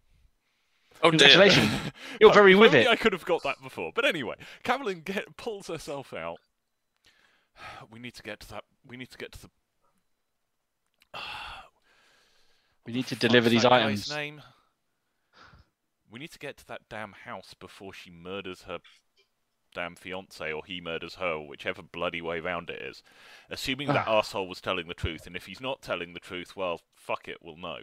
Oh 1.02 1.10
dear. 1.10 1.28
Congratulations. 1.28 1.70
You're 2.20 2.32
very 2.32 2.54
with 2.54 2.74
only 2.74 2.86
it. 2.86 2.88
I 2.88 2.96
could 2.96 3.12
have 3.12 3.24
got 3.24 3.42
that 3.42 3.62
before, 3.62 3.92
but 3.94 4.04
anyway, 4.04 4.36
Carolyn 4.62 5.00
get, 5.00 5.36
pulls 5.36 5.68
herself 5.68 6.12
out. 6.12 6.38
We 7.90 7.98
need 7.98 8.14
to 8.14 8.22
get 8.22 8.40
to 8.40 8.50
that. 8.50 8.64
We 8.86 8.96
need 8.96 9.10
to 9.10 9.18
get 9.18 9.32
to 9.32 9.42
the. 9.42 9.50
We 12.86 12.92
need 12.92 13.06
to 13.08 13.16
deliver 13.16 13.48
these 13.48 13.64
items. 13.64 14.08
Name? 14.14 14.40
We 16.10 16.18
need 16.18 16.30
to 16.32 16.38
get 16.38 16.56
to 16.58 16.66
that 16.68 16.88
damn 16.88 17.12
house 17.12 17.54
before 17.58 17.92
she 17.92 18.10
murders 18.10 18.62
her 18.62 18.78
damn 19.74 19.94
fiance, 19.94 20.52
or 20.52 20.64
he 20.64 20.80
murders 20.80 21.16
her, 21.16 21.38
whichever 21.38 21.82
bloody 21.82 22.22
way 22.22 22.40
round 22.40 22.70
it 22.70 22.80
is. 22.80 23.02
Assuming 23.50 23.88
that 23.88 24.08
ah. 24.08 24.22
arsehole 24.22 24.48
was 24.48 24.60
telling 24.60 24.88
the 24.88 24.94
truth, 24.94 25.26
and 25.26 25.36
if 25.36 25.46
he's 25.46 25.60
not 25.60 25.82
telling 25.82 26.14
the 26.14 26.20
truth, 26.20 26.56
well, 26.56 26.80
fuck 26.94 27.28
it, 27.28 27.38
we'll 27.42 27.58
know. 27.58 27.80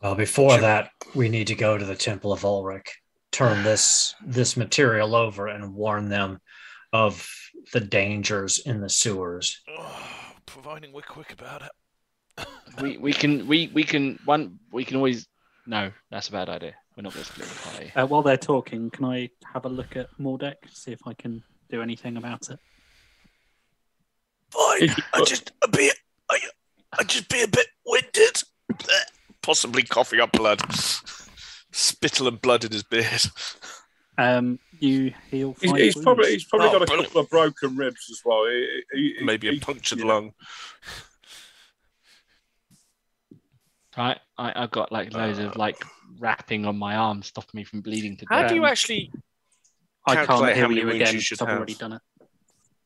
Well, 0.00 0.14
before 0.14 0.58
that, 0.58 0.90
we 1.14 1.28
need 1.28 1.48
to 1.48 1.54
go 1.54 1.76
to 1.76 1.84
the 1.84 1.94
Temple 1.94 2.32
of 2.32 2.42
Ulric, 2.42 2.88
turn 3.32 3.64
this 3.64 4.14
this 4.24 4.56
material 4.56 5.14
over, 5.14 5.48
and 5.48 5.74
warn 5.74 6.08
them 6.08 6.40
of 6.92 7.28
the 7.72 7.80
dangers 7.80 8.60
in 8.60 8.80
the 8.80 8.88
sewers. 8.88 9.60
providing 10.46 10.92
we're 10.92 11.02
quick 11.02 11.32
about 11.32 11.62
it. 11.62 12.46
We 12.80 12.96
we 12.96 13.12
can 13.12 13.46
we 13.46 13.70
we 13.74 13.82
can 13.84 14.18
one 14.24 14.58
we 14.72 14.84
can 14.84 14.96
always 14.96 15.26
no 15.66 15.90
that's 16.10 16.28
a 16.28 16.32
bad 16.32 16.48
idea. 16.48 16.74
We're 16.98 17.02
not 17.02 17.14
going 17.14 17.24
to 17.26 17.30
split 17.32 17.46
the 17.48 17.54
party. 17.70 17.92
Uh, 17.94 18.06
while 18.08 18.22
they're 18.22 18.36
talking, 18.36 18.90
can 18.90 19.04
I 19.04 19.30
have 19.52 19.64
a 19.64 19.68
look 19.68 19.96
at 19.96 20.08
Mordek, 20.18 20.56
see 20.72 20.90
if 20.90 20.98
I 21.06 21.14
can 21.14 21.44
do 21.70 21.80
anything 21.80 22.16
about 22.16 22.50
it? 22.50 22.58
Fine. 24.50 24.96
I 25.14 25.22
just 25.24 25.52
a 25.62 25.68
bit. 25.68 25.94
I, 26.28 26.40
I 26.98 27.04
just 27.04 27.28
be 27.28 27.40
a 27.42 27.46
bit 27.46 27.68
winded. 27.86 28.42
Possibly 29.42 29.84
coughing 29.84 30.18
up 30.18 30.32
blood. 30.32 30.60
Spittle 31.70 32.26
and 32.26 32.40
blood 32.42 32.64
in 32.64 32.72
his 32.72 32.82
beard. 32.82 33.22
Um, 34.20 34.58
you 34.80 35.14
heal 35.30 35.54
He's, 35.60 35.70
he's 35.76 36.02
probably 36.02 36.32
he's 36.32 36.44
probably 36.46 36.66
Oh, 36.66 36.72
got 36.72 36.82
a 36.82 36.86
couple 37.04 37.20
of 37.20 37.30
broken 37.30 37.76
ribs 37.76 38.08
as 38.10 38.20
well. 38.24 38.44
He- 38.46 38.82
he- 38.92 39.14
he- 39.20 39.24
Maybe 39.24 39.46
a 39.48 39.52
he- 39.52 39.60
punctured 39.60 40.00
yeah. 40.00 40.06
lung. 40.06 40.32
Right, 43.98 44.18
I 44.38 44.52
I've 44.54 44.70
got 44.70 44.92
like 44.92 45.12
loads 45.12 45.40
of 45.40 45.56
like 45.56 45.76
wrapping 46.20 46.64
on 46.66 46.78
my 46.78 46.94
arm, 46.94 47.22
stopping 47.22 47.58
me 47.58 47.64
from 47.64 47.80
bleeding 47.80 48.16
to 48.18 48.24
death. 48.24 48.28
How 48.30 48.40
death. 48.42 48.50
do 48.50 48.54
you 48.54 48.64
actually? 48.64 49.10
I 50.06 50.14
can't 50.14 50.26
calculate 50.28 50.56
heal 50.56 50.70
you 50.72 50.88
again. 50.90 51.14
you 51.14 51.20
should 51.20 51.42
I've 51.42 51.48
have. 51.48 51.56
already 51.58 51.74
done 51.74 51.94
it. 51.94 52.02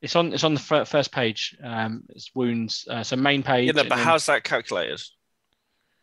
It's 0.01 0.17
on. 0.17 0.33
It's 0.33 0.43
on 0.43 0.55
the 0.55 0.61
fir- 0.61 0.87
first 0.87 1.13
page. 1.13 1.57
Um, 1.63 2.05
it's 2.09 2.35
wounds. 2.35 2.89
Uh, 2.91 3.03
so 3.03 3.15
main 3.17 3.43
page. 3.43 3.67
Yeah, 3.67 3.73
no, 3.73 3.81
and 3.81 3.89
but 3.91 3.97
then, 3.97 4.05
how's 4.05 4.27
that 4.27 4.43
calculated? 4.43 5.03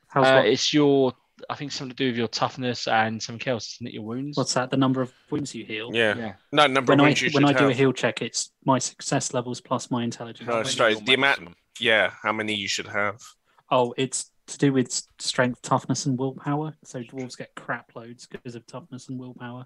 How's 0.08 0.28
uh, 0.28 0.44
it's 0.46 0.74
your. 0.74 1.14
I 1.50 1.56
think 1.56 1.72
something 1.72 1.96
to 1.96 2.04
do 2.04 2.08
with 2.10 2.18
your 2.18 2.28
toughness 2.28 2.88
and 2.88 3.22
something 3.22 3.48
else, 3.48 3.78
isn't 3.78 3.88
it? 3.88 3.94
Your 3.94 4.04
wounds. 4.04 4.38
What's 4.38 4.54
that? 4.54 4.70
The 4.70 4.78
number 4.78 5.02
of 5.02 5.12
wounds 5.32 5.56
you 5.56 5.66
heal. 5.66 5.90
Yeah. 5.94 6.16
Yeah. 6.18 6.34
No, 6.52 6.68
number 6.68 6.92
When 6.92 7.00
of 7.00 7.04
I 7.06 7.08
wounds 7.10 7.22
you 7.22 7.32
when 7.32 7.46
I 7.46 7.54
do 7.54 7.70
a 7.70 7.74
heal 7.74 7.94
check, 7.94 8.22
it's 8.22 8.52
my 8.66 8.78
success 8.78 9.34
levels 9.34 9.60
plus 9.60 9.90
my 9.90 10.04
intelligence. 10.04 10.48
No, 10.48 10.64
sorry, 10.64 10.94
your 10.94 11.02
the 11.02 11.14
amount- 11.16 11.56
Yeah, 11.80 12.12
how 12.22 12.32
many 12.34 12.54
you 12.54 12.68
should 12.68 12.88
have. 12.88 13.22
Oh, 13.72 13.94
it's 13.98 14.32
to 14.50 14.58
do 14.58 14.74
with 14.74 14.92
strength, 15.20 15.62
toughness, 15.62 16.06
and 16.06 16.18
willpower. 16.18 16.76
So 16.84 17.02
dwarves 17.02 17.38
get 17.38 17.56
crap 17.56 17.96
loads 17.96 18.28
because 18.28 18.56
of 18.56 18.66
toughness 18.66 19.10
and 19.10 19.18
willpower. 19.20 19.66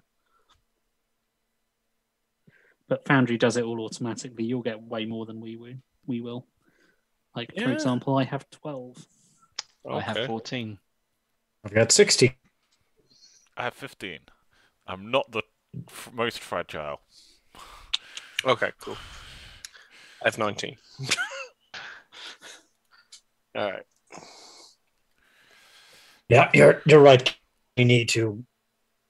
But 2.88 3.06
Foundry 3.06 3.38
does 3.38 3.56
it 3.56 3.64
all 3.64 3.80
automatically. 3.80 4.44
You'll 4.44 4.62
get 4.62 4.82
way 4.82 5.06
more 5.06 5.26
than 5.26 5.40
we 5.40 5.56
will. 5.56 5.74
We 6.06 6.20
will. 6.20 6.46
Like 7.34 7.52
for 7.54 7.60
Yeah. 7.62 7.70
example, 7.70 8.16
I 8.18 8.24
have 8.24 8.48
twelve. 8.50 9.06
I 9.90 10.00
have 10.00 10.26
14. 10.26 10.78
I've 11.64 11.74
got 11.74 11.92
16. 11.92 12.32
I 13.56 13.64
have 13.64 13.74
15. 13.74 14.20
I'm 14.86 15.10
not 15.10 15.30
the 15.30 15.42
f- 15.88 16.10
most 16.12 16.38
fragile. 16.40 17.00
Okay, 18.44 18.72
cool. 18.80 18.96
I 20.22 20.28
have 20.28 20.38
19. 20.38 20.76
All 23.54 23.70
right. 23.72 23.86
Yeah, 26.28 26.50
you're 26.54 26.82
you're 26.86 27.00
right. 27.02 27.34
We 27.76 27.84
need 27.84 28.08
to 28.10 28.44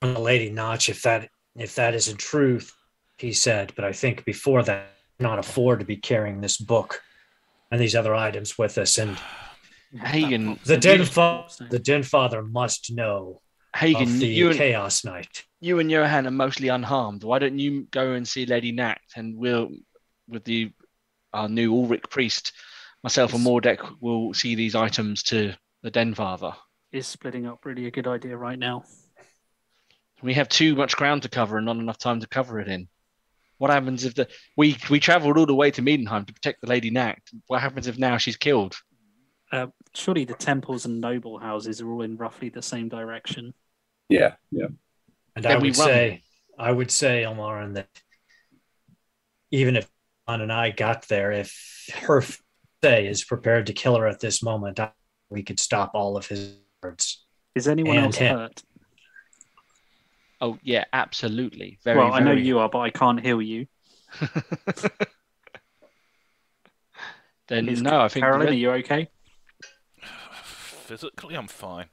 on 0.03 0.15
the 0.15 0.21
Lady 0.21 0.51
Notch 0.51 0.89
if 0.89 1.03
that 1.03 1.29
if 1.57 1.75
that 1.77 1.95
isn't 1.95 2.19
truth, 2.19 2.73
he 3.19 3.33
said. 3.33 3.73
But 3.77 3.85
I 3.85 3.93
think 3.93 4.25
before 4.25 4.63
that, 4.65 4.89
not 5.21 5.39
afford 5.39 5.81
to 5.81 5.87
be 5.87 5.97
carrying 5.97 6.41
this 6.41 6.57
book 6.59 7.01
and 7.71 7.81
these 7.81 7.95
other 7.95 8.15
items 8.15 8.59
with 8.59 8.77
us. 8.79 8.99
And 8.99 9.17
Hagen, 10.01 10.49
uh, 10.51 10.57
the 10.65 10.75
you- 10.75 10.81
Den 10.81 11.05
fa- 11.05 11.45
the 11.71 11.79
Den 11.79 12.03
Father 12.03 12.43
must 12.43 12.93
know 12.93 13.41
Hagen, 13.77 14.19
the 14.19 14.27
you 14.27 14.49
and, 14.51 14.59
Chaos 14.59 15.05
Knight. 15.05 15.45
you 15.61 15.79
and 15.79 15.91
Johan 15.91 16.27
are 16.27 16.33
mostly 16.33 16.69
unharmed. 16.69 17.23
Why 17.25 17.39
don't 17.39 17.59
you 17.59 17.83
go 17.91 18.13
and 18.13 18.27
see 18.27 18.45
Lady 18.47 18.73
Nact 18.73 19.17
and 19.17 19.37
we'll, 19.37 19.71
with 20.29 20.45
the 20.45 20.73
our 21.33 21.49
new 21.49 21.73
Ulric 21.73 22.11
priest, 22.11 22.53
myself 23.03 23.35
and 23.35 23.45
Mordek 23.45 23.79
will 24.01 24.33
see 24.35 24.55
these 24.55 24.75
items 24.77 25.23
to 25.25 25.53
the 25.83 25.91
Den 25.91 26.15
Father. 26.15 26.55
Is 26.95 27.09
splitting 27.09 27.45
up 27.45 27.65
really 27.65 27.87
a 27.87 27.91
good 27.91 28.07
idea 28.07 28.37
right 28.37 28.57
now? 28.57 28.85
We 30.23 30.35
have 30.35 30.49
too 30.49 30.77
much 30.77 30.95
ground 30.95 31.23
to 31.23 31.29
cover 31.29 31.57
and 31.57 31.67
not 31.67 31.75
enough 31.75 31.99
time 31.99 32.21
to 32.21 32.29
cover 32.29 32.61
it 32.61 32.69
in. 32.69 32.87
What 33.59 33.73
happens 33.73 34.05
if 34.05 34.15
the 34.15 34.29
we 34.57 34.77
we 34.89 35.01
travelled 35.01 35.37
all 35.37 35.45
the 35.45 35.57
way 35.57 35.73
to 35.73 35.83
Middenheim 35.83 36.25
to 36.25 36.33
protect 36.33 36.61
the 36.61 36.69
Lady 36.69 36.91
Nact? 36.91 37.33
What 37.49 37.61
happens 37.61 37.89
if 37.89 37.99
now 37.99 38.17
she's 38.19 38.37
killed? 38.37 38.77
Uh, 39.51 39.67
surely 39.93 40.25
the 40.25 40.35
temples 40.35 40.85
and 40.85 41.01
noble 41.01 41.37
houses 41.37 41.81
are 41.81 41.91
all 41.91 42.03
in 42.03 42.17
roughly 42.17 42.49
the 42.49 42.63
same 42.63 42.89
direction. 42.89 43.55
Yeah, 44.09 44.35
yeah. 44.53 44.69
And 45.35 45.45
Then 45.45 45.57
I 45.57 45.59
would 45.59 45.75
say, 45.75 46.23
I 46.57 46.71
would 46.71 46.93
say, 46.93 47.25
Ilmarin, 47.25 47.75
that 47.75 47.89
even 49.51 49.75
if 49.75 49.91
John 50.29 50.43
and 50.43 50.53
I 50.53 50.71
got 50.71 51.09
there, 51.09 51.33
if 51.33 51.91
her 52.05 52.23
say 52.85 53.09
is 53.09 53.25
prepared 53.25 53.67
to 53.67 53.73
kill 53.73 53.97
her 53.97 54.07
at 54.07 54.21
this 54.21 54.45
moment, 54.45 54.79
we 55.29 55.43
could 55.43 55.59
stop 55.59 55.91
all 55.95 56.17
of 56.17 56.29
his 56.29 56.55
words. 56.85 57.25
Is 57.55 57.69
anyone 57.69 57.97
And 57.97 58.07
else 58.07 58.17
him. 58.17 58.37
hurt? 58.39 58.63
Oh 60.41 60.59
yeah, 60.63 60.85
absolutely. 60.93 61.79
Very. 61.85 61.99
well, 61.99 62.13
I 62.13 62.21
know 62.21 62.33
you 62.33 62.59
are, 62.59 62.69
but 62.69 62.81
I 62.81 62.91
can't 62.91 63.21
heal 63.21 63.41
you. 63.41 63.67
then 67.49 67.69
Is 67.69 67.83
no, 67.83 68.01
I 68.01 68.09
think 68.09 68.25
Carolyn, 68.25 68.49
are 68.49 68.53
you 68.53 68.71
okay? 68.73 69.09
Physically, 70.43 71.35
I'm 71.37 71.47
fine. 71.49 71.87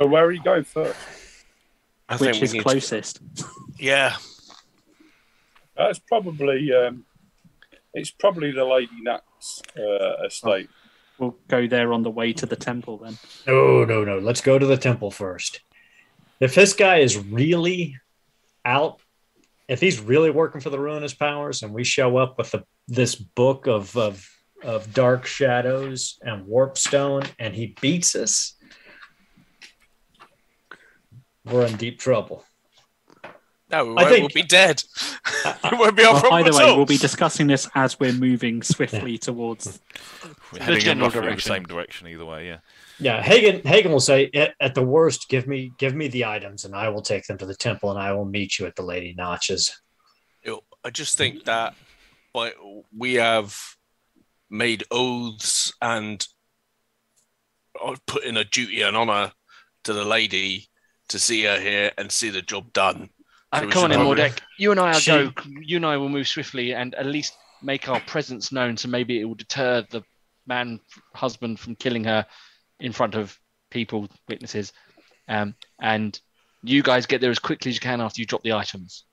So 0.00 0.06
where 0.08 0.24
are 0.24 0.32
you 0.32 0.42
going 0.42 0.64
first? 0.64 0.98
I 2.08 2.16
Which 2.16 2.36
we 2.36 2.42
is 2.42 2.52
need 2.54 2.58
to- 2.60 2.64
closest? 2.64 3.20
Yeah. 3.78 4.16
That's 5.76 5.98
probably 5.98 6.72
um, 6.72 7.04
it's 7.94 8.10
probably 8.10 8.52
the 8.52 8.64
Lady 8.64 9.00
Nat's 9.02 9.62
uh, 9.76 10.24
estate. 10.26 10.68
We'll 11.22 11.38
go 11.46 11.68
there 11.68 11.92
on 11.92 12.02
the 12.02 12.10
way 12.10 12.32
to 12.32 12.46
the 12.46 12.56
temple 12.56 12.98
then. 12.98 13.16
No, 13.46 13.84
no, 13.84 14.02
no. 14.02 14.18
Let's 14.18 14.40
go 14.40 14.58
to 14.58 14.66
the 14.66 14.76
temple 14.76 15.12
first. 15.12 15.60
If 16.40 16.56
this 16.56 16.72
guy 16.72 16.96
is 16.98 17.16
really 17.16 17.96
out, 18.64 18.98
if 19.68 19.80
he's 19.80 20.00
really 20.00 20.30
working 20.30 20.60
for 20.60 20.70
the 20.70 20.80
ruinous 20.80 21.14
powers, 21.14 21.62
and 21.62 21.72
we 21.72 21.84
show 21.84 22.16
up 22.16 22.38
with 22.38 22.50
the, 22.50 22.64
this 22.88 23.14
book 23.14 23.68
of, 23.68 23.96
of 23.96 24.28
of 24.64 24.92
dark 24.92 25.26
shadows 25.26 26.18
and 26.22 26.46
warpstone, 26.46 27.28
and 27.38 27.54
he 27.54 27.76
beats 27.80 28.16
us, 28.16 28.56
we're 31.44 31.66
in 31.66 31.76
deep 31.76 32.00
trouble. 32.00 32.44
No, 33.72 33.86
we 33.86 33.90
I 33.90 33.94
won't, 33.94 34.08
think- 34.08 34.20
we'll 34.34 34.42
be 34.42 34.48
dead. 34.48 34.82
I- 35.24 35.70
it 35.72 35.78
won't 35.78 35.96
be 35.96 36.04
our 36.04 36.12
Well, 36.12 36.20
problem 36.20 36.44
either 36.46 36.56
way, 36.56 36.64
all. 36.64 36.76
we'll 36.76 36.86
be 36.86 36.98
discussing 36.98 37.46
this 37.46 37.68
as 37.74 37.98
we're 37.98 38.12
moving 38.12 38.62
swiftly 38.74 39.16
towards. 39.18 39.80
We're 40.52 40.58
The 40.58 40.64
heading 40.64 40.74
in 40.78 40.84
general 40.84 41.06
roughly 41.06 41.20
the 41.20 41.26
direction. 41.26 41.52
same 41.52 41.62
direction 41.64 42.08
either 42.08 42.24
way, 42.26 42.46
yeah. 42.46 42.58
Yeah, 42.98 43.22
Hagen 43.22 43.62
Hagen 43.66 43.90
will 43.90 43.98
say 44.00 44.30
at, 44.34 44.54
at 44.60 44.74
the 44.74 44.82
worst, 44.82 45.28
give 45.28 45.48
me 45.48 45.72
give 45.78 45.94
me 45.94 46.06
the 46.08 46.26
items, 46.26 46.64
and 46.64 46.74
I 46.76 46.88
will 46.90 47.02
take 47.02 47.26
them 47.26 47.38
to 47.38 47.46
the 47.46 47.54
temple, 47.54 47.90
and 47.90 47.98
I 47.98 48.12
will 48.12 48.26
meet 48.26 48.58
you 48.58 48.66
at 48.66 48.76
the 48.76 48.82
Lady 48.82 49.14
Notches. 49.16 49.80
You 50.44 50.50
know, 50.52 50.60
I 50.84 50.90
just 50.90 51.16
think 51.18 51.44
that 51.44 51.74
by, 52.32 52.52
we 52.96 53.14
have 53.14 53.58
made 54.50 54.84
oaths 54.90 55.72
and 55.80 56.24
uh, 57.82 57.96
put 58.06 58.24
in 58.24 58.36
a 58.36 58.44
duty 58.44 58.82
and 58.82 58.96
honor 58.96 59.32
to 59.84 59.92
the 59.92 60.04
lady 60.04 60.68
to 61.08 61.18
see 61.18 61.42
her 61.44 61.58
here 61.58 61.90
and 61.98 62.12
see 62.12 62.28
the 62.30 62.42
job 62.42 62.72
done. 62.72 63.08
Uh, 63.52 63.60
So 63.60 63.68
come 63.68 63.84
on 63.84 63.92
in, 63.92 63.98
probably- 63.98 64.22
Mordek. 64.24 64.38
You 64.58 64.70
and 64.70 64.80
I 64.80 64.92
will 64.92 65.30
go. 65.30 65.32
You 65.60 65.76
and 65.76 65.86
I 65.86 65.96
will 65.96 66.08
move 66.08 66.28
swiftly 66.28 66.72
and 66.74 66.94
at 66.94 67.06
least 67.06 67.34
make 67.62 67.88
our 67.88 68.00
presence 68.00 68.52
known. 68.52 68.76
So 68.76 68.88
maybe 68.88 69.20
it 69.20 69.24
will 69.24 69.34
deter 69.34 69.84
the 69.90 70.02
man 70.46 70.80
husband 71.14 71.58
from 71.60 71.74
killing 71.76 72.04
her 72.04 72.26
in 72.80 72.92
front 72.92 73.14
of 73.14 73.36
people, 73.70 74.08
witnesses. 74.28 74.72
Um, 75.28 75.54
and 75.80 76.18
you 76.62 76.82
guys 76.82 77.06
get 77.06 77.20
there 77.20 77.30
as 77.30 77.38
quickly 77.38 77.70
as 77.70 77.76
you 77.76 77.80
can 77.80 78.00
after 78.00 78.20
you 78.20 78.26
drop 78.26 78.42
the 78.42 78.52
items, 78.52 79.04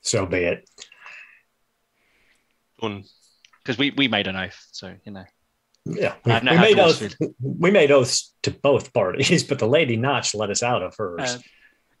So 0.00 0.26
be 0.26 0.38
it. 0.38 0.68
Done. 2.80 3.04
because 3.62 3.78
we, 3.78 3.90
we 3.92 4.08
made 4.08 4.26
an 4.26 4.36
oath. 4.36 4.66
So 4.72 4.94
you 5.04 5.12
know. 5.12 5.24
Yeah, 5.84 6.14
we, 6.24 6.32
we 6.32 6.40
made 6.40 6.76
dwarves 6.76 7.16
oath, 7.20 7.30
we 7.40 7.70
made 7.70 7.90
oaths 7.92 8.34
to 8.42 8.50
both 8.50 8.92
parties, 8.92 9.44
but 9.48 9.58
the 9.60 9.68
Lady 9.68 9.96
Notch 9.96 10.34
let 10.34 10.50
us 10.50 10.62
out 10.62 10.82
of 10.82 10.94
hers. 10.96 11.36
Uh, 11.36 11.38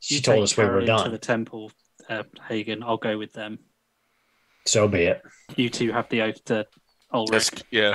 she 0.00 0.20
told 0.20 0.36
take 0.36 0.42
us 0.44 0.56
we 0.56 0.64
were 0.64 0.70
Carolyn 0.70 0.86
done. 0.86 1.04
to 1.04 1.10
the 1.10 1.18
temple, 1.18 1.72
uh, 2.08 2.22
Hagen. 2.48 2.82
I'll 2.82 2.96
go 2.96 3.18
with 3.18 3.32
them. 3.32 3.58
So 4.66 4.88
be 4.88 5.02
it. 5.04 5.22
You 5.56 5.70
two 5.70 5.92
have 5.92 6.08
the 6.08 6.22
oath 6.22 6.44
to 6.46 6.66
Ulric. 7.12 7.30
Let's- 7.32 7.50
yeah. 7.70 7.94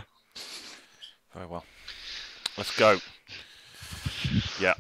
Very 1.34 1.46
well. 1.48 1.66
Let's 2.58 2.76
go. 2.78 2.98
Yeah. 4.60 4.74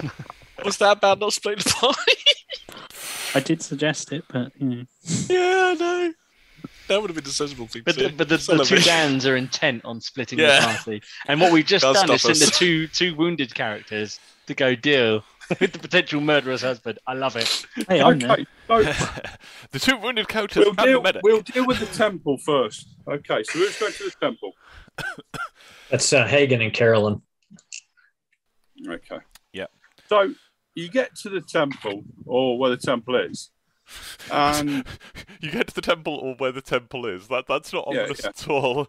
Was 0.64 0.78
that 0.78 0.96
about 0.98 1.18
not 1.20 1.32
splitting 1.32 1.62
the 1.64 1.70
pie? 1.70 3.36
I 3.36 3.40
did 3.40 3.62
suggest 3.62 4.12
it, 4.12 4.24
but 4.32 4.52
you 4.58 4.66
know, 4.68 4.84
yeah, 5.28 5.70
I 5.70 5.74
know. 5.74 6.12
That 6.88 7.00
would 7.00 7.10
have 7.10 7.14
been 7.16 7.24
the 7.24 7.30
sensible 7.30 7.66
thing 7.66 7.82
But 7.84 7.94
to 7.96 8.02
the, 8.04 8.08
but 8.10 8.28
the, 8.28 8.36
the 8.36 8.64
two 8.64 8.76
a- 8.76 8.80
Dans 8.80 9.26
are 9.26 9.36
intent 9.36 9.84
on 9.84 10.00
splitting 10.00 10.38
Yeah. 10.38 10.60
the 10.60 10.66
party, 10.66 11.02
and 11.26 11.40
what 11.40 11.50
we've 11.52 11.64
just 11.66 11.84
Can't 11.84 11.96
done 11.96 12.10
is 12.14 12.22
stop 12.22 12.34
send 12.36 12.48
the 12.50 12.54
two 12.54 12.86
two 12.88 13.14
wounded 13.16 13.54
characters 13.54 14.20
to 14.46 14.54
go 14.54 14.74
deal 14.74 15.24
with 15.60 15.72
the 15.72 15.78
potential 15.78 16.20
murderous 16.20 16.62
husband. 16.62 16.98
I 17.06 17.14
love 17.14 17.36
it. 17.36 17.66
hey, 17.88 18.00
I'm 18.02 18.18
there. 18.18 18.32
Okay, 18.32 18.46
so 18.68 18.82
the 19.72 19.78
two 19.78 19.96
wounded 19.96 20.28
characters 20.28 20.64
we'll 20.64 20.70
and 20.70 20.78
the 20.78 20.84
deal, 20.84 21.02
medic. 21.02 21.22
we'll 21.22 21.42
deal 21.42 21.66
with 21.66 21.80
the 21.80 21.86
temple 21.86 22.38
first. 22.38 22.88
Okay, 23.08 23.42
so 23.44 23.58
who's 23.58 23.78
going 23.78 23.92
to 23.92 24.04
the 24.04 24.14
temple? 24.20 24.52
That's 25.90 26.12
uh, 26.12 26.26
Hagen 26.26 26.60
and 26.62 26.72
Carolyn. 26.72 27.20
Okay. 28.88 29.18
Yeah. 29.52 29.66
So 30.08 30.34
you 30.74 30.88
get 30.88 31.14
to 31.16 31.28
the 31.30 31.40
temple, 31.40 32.04
or 32.26 32.58
where 32.58 32.70
the 32.70 32.76
temple 32.76 33.16
is, 33.16 33.50
and 34.30 34.84
you 35.40 35.50
get 35.50 35.68
to 35.68 35.74
the 35.74 35.80
temple 35.82 36.14
or 36.14 36.34
where 36.36 36.52
the 36.52 36.62
temple 36.62 37.06
is. 37.06 37.28
That 37.28 37.46
that's 37.46 37.72
not 37.72 37.86
Yeah, 37.90 38.00
ominous 38.02 38.20
yeah. 38.22 38.28
at 38.30 38.48
all. 38.48 38.88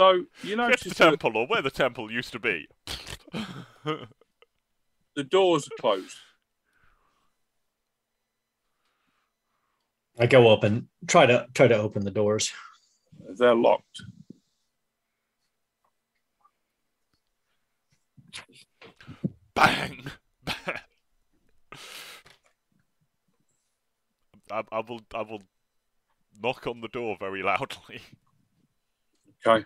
so 0.00 0.12
you 0.12 0.24
get 0.24 0.24
to 0.42 0.48
the 0.48 0.56
notice 0.56 0.82
that 0.84 0.94
temple 0.96 1.36
or 1.36 1.46
where 1.46 1.62
the 1.62 1.70
temple 1.70 2.10
used 2.10 2.32
to 2.32 2.38
be. 2.38 2.68
The 5.18 5.24
doors 5.24 5.66
are 5.66 5.80
closed. 5.80 6.16
I 10.16 10.26
go 10.26 10.52
up 10.52 10.62
and 10.62 10.86
try 11.08 11.26
to 11.26 11.48
try 11.54 11.66
to 11.66 11.76
open 11.76 12.04
the 12.04 12.12
doors. 12.12 12.52
They're 13.36 13.56
locked. 13.56 14.00
Bang! 19.54 20.06
I, 24.52 24.62
I 24.70 24.80
will 24.88 25.00
I 25.12 25.22
will 25.22 25.42
knock 26.40 26.68
on 26.68 26.80
the 26.80 26.86
door 26.88 27.16
very 27.18 27.42
loudly. 27.42 28.02
Okay. 29.44 29.64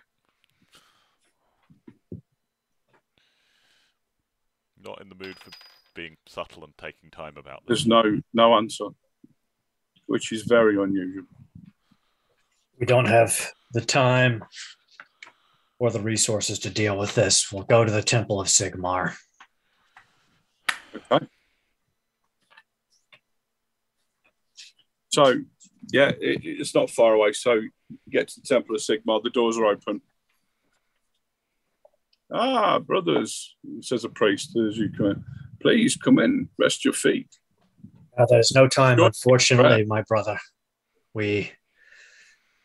Not 4.83 5.01
in 5.01 5.09
the 5.09 5.15
mood 5.15 5.37
for 5.39 5.51
being 5.95 6.17
subtle 6.27 6.63
and 6.63 6.77
taking 6.77 7.09
time 7.09 7.37
about 7.37 7.61
this. 7.65 7.79
There's 7.79 7.87
no 7.87 8.21
no 8.33 8.55
answer, 8.55 8.87
which 10.07 10.31
is 10.31 10.43
very 10.43 10.81
unusual. 10.81 11.25
We 12.79 12.85
don't 12.85 13.05
have 13.05 13.51
the 13.71 13.81
time 13.81 14.43
or 15.79 15.91
the 15.91 15.99
resources 15.99 16.59
to 16.59 16.69
deal 16.69 16.97
with 16.97 17.15
this. 17.15 17.51
We'll 17.51 17.63
go 17.63 17.83
to 17.85 17.91
the 17.91 18.03
Temple 18.03 18.41
of 18.41 18.47
Sigmar. 18.47 19.15
Okay. 20.95 21.25
So, 25.09 25.41
yeah, 25.91 26.09
it, 26.19 26.41
it's 26.43 26.73
not 26.73 26.89
far 26.89 27.13
away. 27.13 27.33
So, 27.33 27.61
get 28.09 28.29
to 28.29 28.41
the 28.41 28.47
Temple 28.47 28.75
of 28.75 28.81
Sigmar, 28.81 29.21
the 29.21 29.29
doors 29.29 29.57
are 29.57 29.65
open. 29.65 30.01
Ah, 32.31 32.79
brothers, 32.79 33.55
says 33.81 34.03
a 34.05 34.09
priest 34.09 34.57
as 34.57 34.77
you 34.77 34.89
come 34.95 35.05
in. 35.07 35.23
Please 35.61 35.95
come 35.95 36.19
in, 36.19 36.49
rest 36.57 36.83
your 36.83 36.93
feet. 36.93 37.29
Uh, 38.17 38.25
there's 38.29 38.51
no 38.53 38.67
time, 38.67 38.99
unfortunately, 38.99 39.85
my 39.85 40.01
brother. 40.03 40.37
We 41.13 41.51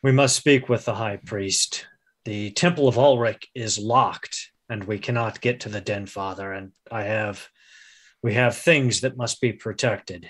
we 0.02 0.12
must 0.12 0.36
speak 0.36 0.68
with 0.68 0.84
the 0.84 0.94
high 0.94 1.16
priest. 1.16 1.86
The 2.24 2.50
Temple 2.50 2.88
of 2.88 2.96
Ulric 2.96 3.44
is 3.54 3.78
locked, 3.78 4.50
and 4.68 4.84
we 4.84 4.98
cannot 4.98 5.40
get 5.40 5.60
to 5.60 5.68
the 5.68 5.80
Den 5.80 6.06
Father. 6.06 6.52
And 6.52 6.72
I 6.90 7.04
have 7.04 7.48
we 8.22 8.34
have 8.34 8.56
things 8.56 9.00
that 9.02 9.16
must 9.16 9.40
be 9.40 9.52
protected 9.52 10.28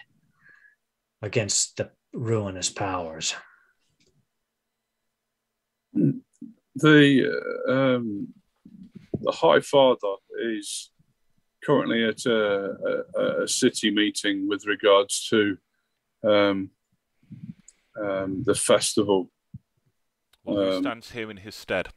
against 1.22 1.76
the 1.76 1.90
ruinous 2.12 2.70
powers. 2.70 3.34
The 6.74 7.42
uh, 7.66 7.72
um, 7.72 8.28
the 9.20 9.32
High 9.32 9.60
Father 9.60 10.14
is 10.52 10.90
currently 11.64 12.04
at 12.04 12.24
a, 12.26 13.02
a, 13.16 13.42
a 13.42 13.48
city 13.48 13.90
meeting 13.90 14.48
with 14.48 14.66
regards 14.66 15.26
to 15.28 15.58
um, 16.24 16.70
um, 18.00 18.42
the 18.44 18.54
festival. 18.54 19.30
Well, 20.44 20.56
who 20.56 20.76
Um, 20.76 20.82
stands 20.82 21.10
here 21.10 21.30
in 21.30 21.38
his 21.38 21.54
stead? 21.54 21.88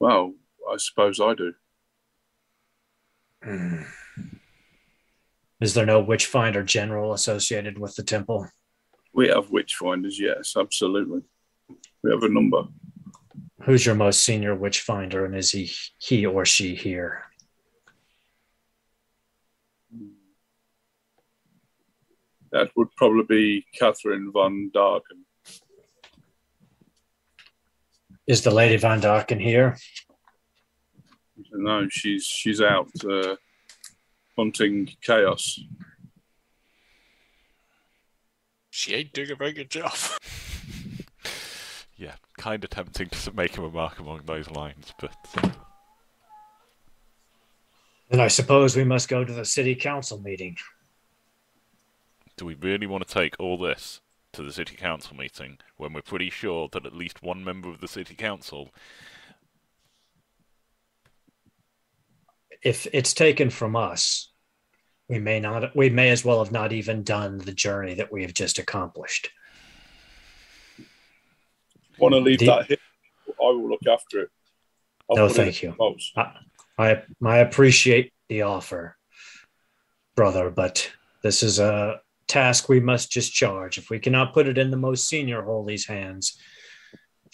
Well, 0.00 0.34
I 0.70 0.76
suppose 0.78 1.20
I 1.20 1.34
do. 1.34 1.54
Is 5.60 5.74
there 5.74 5.86
no 5.86 6.00
Witchfinder 6.00 6.62
General 6.62 7.12
associated 7.12 7.78
with 7.78 7.94
the 7.94 8.02
temple? 8.02 8.48
We 9.14 9.28
have 9.28 9.48
witchfinders, 9.48 10.18
yes, 10.18 10.54
absolutely. 10.58 11.22
We 12.02 12.10
have 12.10 12.22
a 12.22 12.28
number. 12.28 12.64
Who's 13.66 13.84
your 13.84 13.96
most 13.96 14.22
senior 14.22 14.54
Witchfinder, 14.54 15.24
and 15.26 15.34
is 15.34 15.50
he 15.50 15.68
he 15.98 16.24
or 16.24 16.46
she 16.46 16.76
here? 16.76 17.24
That 22.52 22.70
would 22.76 22.94
probably 22.96 23.24
be 23.24 23.66
Catherine 23.76 24.30
von 24.32 24.70
Darken. 24.72 25.26
Is 28.28 28.44
the 28.44 28.52
Lady 28.52 28.76
von 28.76 29.00
Darken 29.00 29.40
here? 29.40 29.76
No, 31.50 31.88
she's 31.88 32.24
she's 32.24 32.60
out 32.60 32.88
uh, 33.04 33.34
hunting 34.38 34.90
chaos. 35.02 35.58
She 38.70 38.94
ain't 38.94 39.12
doing 39.12 39.32
a 39.32 39.34
very 39.34 39.52
good 39.52 39.70
job. 39.70 39.92
Yeah, 41.98 42.16
kind 42.38 42.62
of 42.64 42.70
tempting 42.70 43.08
to 43.08 43.32
make 43.32 43.56
a 43.58 43.62
remark 43.62 43.98
along 43.98 44.22
those 44.26 44.50
lines, 44.50 44.92
but 45.00 45.16
uh, 45.36 45.50
Then 48.10 48.20
I 48.20 48.28
suppose 48.28 48.76
we 48.76 48.84
must 48.84 49.08
go 49.08 49.24
to 49.24 49.32
the 49.32 49.44
city 49.44 49.74
council 49.74 50.20
meeting. 50.20 50.56
do 52.36 52.44
we 52.44 52.54
really 52.54 52.86
want 52.86 53.06
to 53.06 53.12
take 53.12 53.34
all 53.38 53.58
this 53.58 54.00
to 54.32 54.42
the 54.42 54.52
city 54.52 54.76
council 54.76 55.16
meeting 55.16 55.58
when 55.76 55.92
we're 55.92 56.02
pretty 56.02 56.30
sure 56.30 56.68
that 56.72 56.84
at 56.84 56.94
least 56.94 57.22
one 57.22 57.42
member 57.42 57.70
of 57.70 57.80
the 57.80 57.88
city 57.88 58.14
council 58.14 58.70
If 62.62 62.86
it's 62.92 63.14
taken 63.14 63.50
from 63.50 63.76
us, 63.76 64.32
we 65.08 65.18
may 65.18 65.38
not. 65.38 65.76
We 65.76 65.88
may 65.88 66.10
as 66.10 66.24
well 66.24 66.42
have 66.42 66.52
not 66.52 66.72
even 66.72 67.04
done 67.04 67.38
the 67.38 67.52
journey 67.52 67.94
that 67.94 68.10
we 68.10 68.22
have 68.22 68.34
just 68.34 68.58
accomplished. 68.58 69.30
Want 71.98 72.12
to 72.14 72.18
leave 72.20 72.40
The- 72.40 72.46
that 72.46 72.66
here? 72.66 72.76
I 73.28 73.44
will 73.44 73.68
look 73.68 73.86
after 73.86 74.22
it. 74.22 74.30
I'll 75.10 75.16
No, 75.16 75.28
put 75.28 75.32
it 75.32 75.42
thank 75.42 75.62
you. 75.62 75.74
post. 75.78 76.12
I 76.78 77.02
I 77.24 77.38
appreciate 77.38 78.12
the 78.28 78.42
offer, 78.42 78.96
brother, 80.14 80.50
but 80.50 80.90
this 81.22 81.42
is 81.42 81.58
a 81.58 82.00
task 82.26 82.68
we 82.68 82.80
must 82.80 83.12
discharge. 83.12 83.78
If 83.78 83.88
we 83.88 83.98
cannot 83.98 84.34
put 84.34 84.48
it 84.48 84.58
in 84.58 84.70
the 84.70 84.76
most 84.76 85.08
senior 85.08 85.42
holy's 85.42 85.86
hands, 85.86 86.38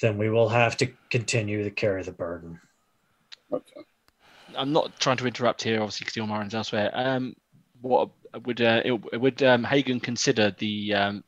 then 0.01 0.19
we 0.19 0.29
will 0.31 0.49
have 0.49 0.77
to 0.79 0.87
continue 1.11 1.65
to 1.65 1.71
carry 1.71 2.03
the 2.03 2.13
burden. 2.13 2.61
Okay. 3.53 3.83
I'm 4.57 4.73
not 4.73 4.99
trying 5.01 5.17
to 5.19 5.27
interrupt 5.27 5.63
here, 5.63 5.81
obviously, 5.81 6.05
because 6.05 6.17
Ilmarin's 6.17 6.55
elsewhere. 6.55 6.91
Um, 6.93 7.35
what 7.81 8.11
would 8.45 8.61
uh, 8.61 8.83
it, 8.85 9.21
would 9.21 9.43
um, 9.43 9.65
Hagen 9.65 9.99
consider 9.99 10.51
the 10.59 10.95
um, 10.95 11.25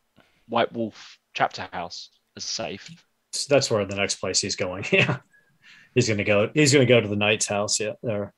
White 0.48 0.73
Wolf 0.73 1.19
chapter 1.32 1.69
house 1.73 2.11
as 2.36 2.44
safe? 2.44 2.90
So 3.35 3.55
that's 3.55 3.70
where 3.70 3.85
the 3.85 3.97
next 3.97 4.16
place 4.16 4.40
he's 4.40 4.56
going. 4.56 4.85
Yeah, 4.93 5.19
he's 5.94 6.09
gonna 6.09 6.24
go. 6.24 6.51
He's 6.55 6.73
gonna 6.73 6.86
go 6.86 7.01
to 7.01 7.09
the 7.09 7.16
knight's 7.16 7.47
house. 7.47 7.81
Yeah, 7.81 7.93
there. 8.02 8.32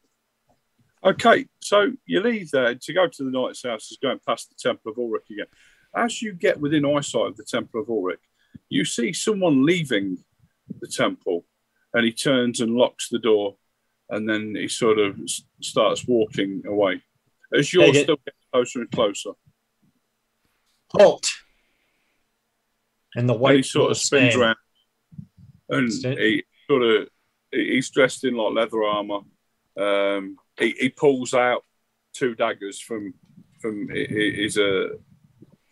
Okay, 1.05 1.47
so 1.61 1.93
you 2.07 2.21
leave 2.21 2.51
there 2.51 2.75
to 2.75 2.93
go 2.93 3.07
to 3.07 3.25
the 3.25 3.31
knight's 3.31 3.63
house 3.63 3.91
is 3.91 3.99
going 4.03 4.19
past 4.27 4.49
the 4.49 4.57
Temple 4.59 4.91
of 4.93 4.99
Ulric 4.99 5.31
again. 5.31 5.47
As 5.95 6.21
you 6.21 6.33
get 6.33 6.61
within 6.61 6.85
eyesight 6.85 7.29
of 7.29 7.37
the 7.37 7.45
Temple 7.45 7.81
of 7.81 7.87
Ulric, 7.89 8.19
you 8.69 8.85
see 8.85 9.13
someone 9.13 9.65
leaving 9.65 10.19
the 10.81 10.89
temple 10.89 11.45
and 11.95 12.05
he 12.05 12.13
turns 12.13 12.61
and 12.61 12.75
locks 12.75 13.09
the 13.09 13.19
door 13.19 13.57
and 14.11 14.29
then 14.29 14.55
he 14.57 14.69
sort 14.69 14.99
of 14.99 15.19
starts 15.63 16.07
walking 16.07 16.63
away. 16.67 17.03
As 17.57 17.73
you're 17.73 17.85
it. 17.85 18.03
still 18.03 18.17
getting 18.17 18.41
closer 18.53 18.81
and 18.81 18.91
closer, 18.91 19.31
Halt. 20.93 21.27
And 23.15 23.29
the 23.29 23.35
and 23.35 23.41
white 23.41 23.57
he 23.57 23.63
sort 23.63 23.91
of 23.91 23.97
spins 23.97 24.35
around 24.35 24.57
and 25.69 25.91
he 25.91 26.45
sort 26.69 26.83
of 26.83 27.09
he's 27.51 27.91
dressed 27.91 28.25
in 28.25 28.37
like 28.37 28.55
leather 28.55 28.83
armor. 28.83 29.21
Um, 29.79 30.37
he, 30.59 30.75
he 30.79 30.89
pulls 30.89 31.35
out 31.35 31.65
two 32.13 32.35
daggers 32.35 32.81
from 32.81 33.15
from 33.61 33.89
hi- 33.89 34.07
hi- 34.09 34.37
his 34.37 34.59
uh 34.59 34.89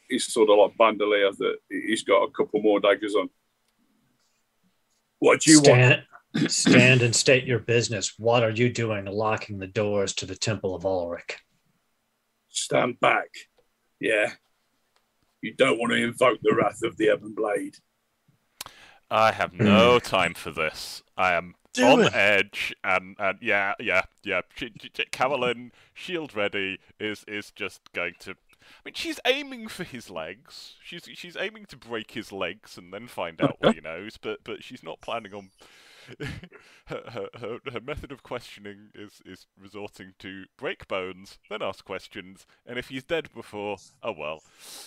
his 0.08 0.24
sort 0.24 0.50
of 0.50 0.58
like 0.58 0.76
bandolier 0.76 1.30
that 1.32 1.56
he's 1.70 2.02
got 2.02 2.22
a 2.22 2.30
couple 2.30 2.60
more 2.60 2.80
daggers 2.80 3.14
on. 3.14 3.28
What 5.18 5.40
do 5.40 5.50
you 5.52 5.60
want? 5.62 6.02
stand, 6.36 6.50
stand 6.50 7.02
and 7.02 7.16
state 7.16 7.44
your 7.44 7.60
business. 7.60 8.18
What 8.18 8.42
are 8.42 8.50
you 8.50 8.70
doing 8.70 9.06
locking 9.06 9.58
the 9.58 9.66
doors 9.66 10.12
to 10.16 10.26
the 10.26 10.36
Temple 10.36 10.74
of 10.74 10.82
Ulric? 10.82 11.36
Stand 12.50 13.00
back. 13.00 13.28
Yeah. 14.00 14.32
You 15.40 15.54
don't 15.54 15.78
want 15.78 15.92
to 15.92 16.02
invoke 16.02 16.38
the 16.42 16.54
wrath 16.54 16.82
of 16.82 16.96
the 16.96 17.12
Ebon 17.12 17.34
Blade. 17.34 17.76
I 19.15 19.31
have 19.31 19.53
hmm. 19.53 19.65
no 19.65 19.99
time 20.01 20.35
for 20.35 20.51
this. 20.51 21.03
I 21.16 21.35
am 21.35 21.55
Do 21.73 21.85
on 21.86 22.01
it. 22.03 22.15
edge, 22.15 22.74
and, 22.82 23.15
and 23.20 23.39
yeah, 23.41 23.74
yeah, 23.78 24.03
yeah. 24.24 24.41
She, 24.57 24.73
she, 24.81 24.91
she- 24.93 25.05
Carolyn, 25.07 25.70
shield 25.95 26.35
ready, 26.35 26.81
is 26.99 27.24
is 27.28 27.53
just 27.53 27.93
going 27.93 28.15
to. 28.20 28.32
I 28.32 28.81
mean, 28.85 28.95
she's 28.95 29.20
aiming 29.24 29.69
for 29.69 29.85
his 29.85 30.11
legs. 30.11 30.74
She's 30.82 31.09
she's 31.15 31.36
aiming 31.39 31.66
to 31.66 31.77
break 31.77 32.11
his 32.11 32.32
legs 32.32 32.77
and 32.77 32.93
then 32.93 33.07
find 33.07 33.41
out 33.41 33.57
what 33.61 33.77
he 33.77 33.81
knows. 33.85 34.19
But 34.20 34.41
but 34.43 34.65
she's 34.65 34.82
not 34.82 35.01
planning 35.01 35.32
on. 35.32 35.51
her, 36.86 37.03
her, 37.12 37.28
her, 37.41 37.59
her 37.73 37.81
method 37.81 38.12
of 38.12 38.23
questioning 38.23 38.91
is, 38.95 39.23
is 39.24 39.47
resorting 39.59 40.12
to 40.19 40.45
break 40.59 40.86
bones, 40.86 41.39
then 41.49 41.62
ask 41.62 41.82
questions, 41.82 42.47
and 42.66 42.78
if 42.78 42.89
he's 42.89 43.05
dead 43.05 43.31
before, 43.35 43.78
oh 44.03 44.12
well. 44.12 44.43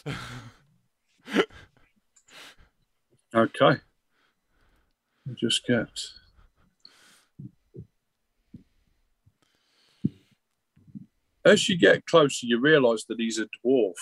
Okay. 3.36 3.82
Just 5.36 5.66
get. 5.66 5.90
As 11.46 11.70
you 11.70 11.78
get 11.78 12.06
closer, 12.06 12.46
you 12.46 12.60
realise 12.60 13.06
that 13.06 13.20
he's 13.20 13.40
a 13.40 13.48
dwarf, 13.66 13.94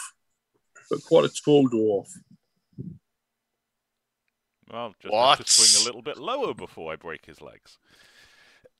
but 0.89 1.03
quite 1.03 1.25
a 1.25 1.29
tall 1.29 1.69
dwarf. 1.69 2.07
Well, 4.71 4.95
just 4.99 5.13
have 5.13 5.45
to 5.45 5.51
swing 5.51 5.83
a 5.83 5.85
little 5.85 6.01
bit 6.01 6.17
lower 6.17 6.53
before 6.53 6.91
I 6.91 6.95
break 6.95 7.25
his 7.25 7.41
legs. 7.41 7.77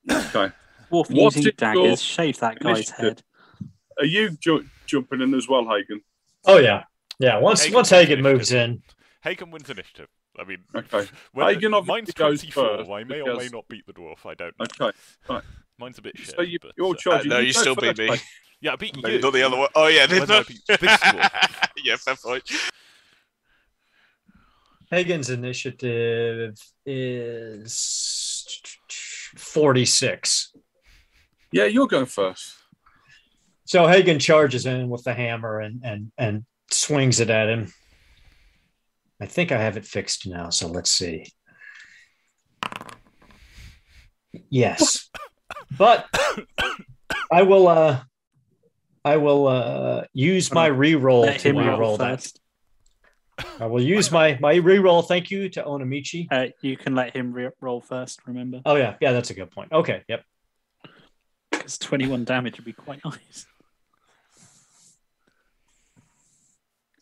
Okay. 0.09 0.51
Wolf 0.89 1.09
What 1.09 1.35
using 1.35 1.39
is 1.39 1.45
your 1.45 1.51
daggers 1.53 2.01
shaved 2.01 2.39
that 2.41 2.59
guy's 2.59 2.77
initiative? 2.89 2.97
head. 2.97 3.23
Are 3.99 4.05
you 4.05 4.31
ju- 4.31 4.65
jumping 4.85 5.21
in 5.21 5.33
as 5.33 5.47
well, 5.47 5.67
Hagen? 5.67 6.01
Oh 6.45 6.57
yeah, 6.57 6.83
Yeah, 7.19 7.39
once 7.39 7.61
Hagen 7.63 7.75
once 7.75 7.89
Hagen 7.89 8.21
moves 8.21 8.51
in, 8.51 8.83
Hagen 9.23 9.49
wins 9.51 9.69
initiative. 9.69 10.09
I 10.39 10.43
mean, 10.43 10.57
Okay. 10.75 11.07
well, 11.33 11.47
Hagen 11.47 11.73
obviously 11.73 12.01
mine's 12.01 12.11
goes 12.13 12.39
24. 12.41 12.77
first 12.77 12.89
I 12.91 13.03
may 13.03 13.21
or 13.21 13.35
may 13.35 13.47
not 13.49 13.67
beat 13.67 13.85
the 13.85 13.93
dwarf. 13.93 14.25
I 14.25 14.33
don't 14.33 14.53
know. 14.59 14.91
Okay. 15.29 15.45
Mine's 15.77 15.97
a 15.97 16.01
bit 16.01 16.17
shit. 16.17 16.33
So 16.35 16.41
you, 16.41 16.57
but, 16.61 16.71
you're 16.77 16.93
uh, 16.93 16.97
charging. 16.97 17.29
no, 17.31 17.39
you 17.39 17.47
you 17.47 17.53
still 17.53 17.75
beat 17.75 17.97
me. 17.97 18.07
mate. 18.09 18.23
yeah, 18.61 18.71
I 18.73 18.75
beat 18.77 18.95
No, 19.03 19.09
you. 19.09 19.19
Not 19.19 19.33
the 19.33 19.43
other 19.43 19.57
one. 19.57 19.67
Oh 19.75 19.87
yeah, 19.87 20.05
When 20.07 20.31
I 20.31 20.43
beat 20.43 20.61
this 20.67 20.79
dwarf. 20.79 21.67
yeah, 21.83 21.95
fair 21.97 22.15
point. 22.15 22.49
Hagen's 24.89 25.29
initiative 25.29 26.55
is 26.85 28.61
46. 29.35 30.53
Yeah, 31.51 31.65
you're 31.65 31.87
going 31.87 32.05
first. 32.05 32.53
So 33.65 33.87
Hagen 33.87 34.19
charges 34.19 34.65
in 34.65 34.89
with 34.89 35.03
the 35.03 35.13
hammer 35.13 35.59
and 35.59 35.81
and 35.83 36.11
and 36.17 36.45
swings 36.71 37.19
it 37.19 37.29
at 37.29 37.49
him. 37.49 37.73
I 39.21 39.25
think 39.25 39.51
I 39.51 39.57
have 39.61 39.77
it 39.77 39.85
fixed 39.85 40.27
now, 40.27 40.49
so 40.49 40.67
let's 40.67 40.91
see. 40.91 41.25
Yes. 44.49 45.09
But 45.77 46.05
I 47.31 47.43
will 47.43 47.67
uh 47.67 48.01
I 49.03 49.17
will 49.17 49.47
uh 49.47 50.03
use 50.13 50.51
my 50.53 50.69
reroll 50.69 51.23
Let 51.25 51.39
to 51.41 51.53
reroll 51.53 51.97
that. 51.99 52.27
I 53.59 53.65
will 53.67 53.81
use 53.81 54.11
my 54.11 54.37
my 54.41 54.55
reroll. 54.55 55.05
Thank 55.07 55.31
you 55.31 55.49
to 55.49 55.63
Onamichi. 55.63 56.27
Uh, 56.31 56.47
you 56.61 56.77
can 56.77 56.95
let 56.95 57.15
him 57.15 57.33
re- 57.33 57.49
roll 57.59 57.81
first. 57.81 58.21
Remember, 58.25 58.61
Oh 58.65 58.75
yeah, 58.75 58.95
yeah, 59.01 59.11
that's 59.11 59.29
a 59.29 59.33
good 59.33 59.51
point. 59.51 59.71
Okay, 59.71 60.03
yep. 60.07 60.23
because 61.51 61.77
twenty-one 61.77 62.23
damage 62.23 62.57
would 62.57 62.65
be 62.65 62.73
quite 62.73 63.01
nice. 63.05 63.45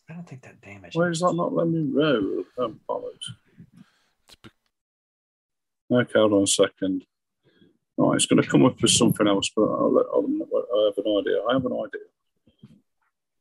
I 0.08 0.12
don't 0.12 0.28
think 0.28 0.42
that 0.42 0.60
damage. 0.60 0.94
Why 0.94 1.08
is 1.08 1.20
that 1.20 1.32
not 1.32 1.54
letting 1.54 1.72
me 1.72 2.00
roll? 2.00 2.44
Oh, 2.58 2.74
bollocks. 2.88 3.30
Be- 4.42 4.50
Okay, 5.90 6.12
hold 6.18 6.32
on 6.32 6.42
a 6.42 6.46
second. 6.46 7.04
Right, 7.96 8.16
it's 8.16 8.26
going 8.26 8.42
to 8.42 8.48
come 8.48 8.64
up 8.64 8.80
with 8.82 8.90
something 8.90 9.28
else, 9.28 9.50
but 9.54 9.62
I'll 9.62 9.92
let, 9.92 10.06
I'll, 10.12 10.24
I 10.24 10.90
have 10.96 11.04
an 11.04 11.18
idea. 11.20 11.42
I 11.48 11.52
have 11.52 11.64
an 11.66 11.72
idea. 11.72 12.06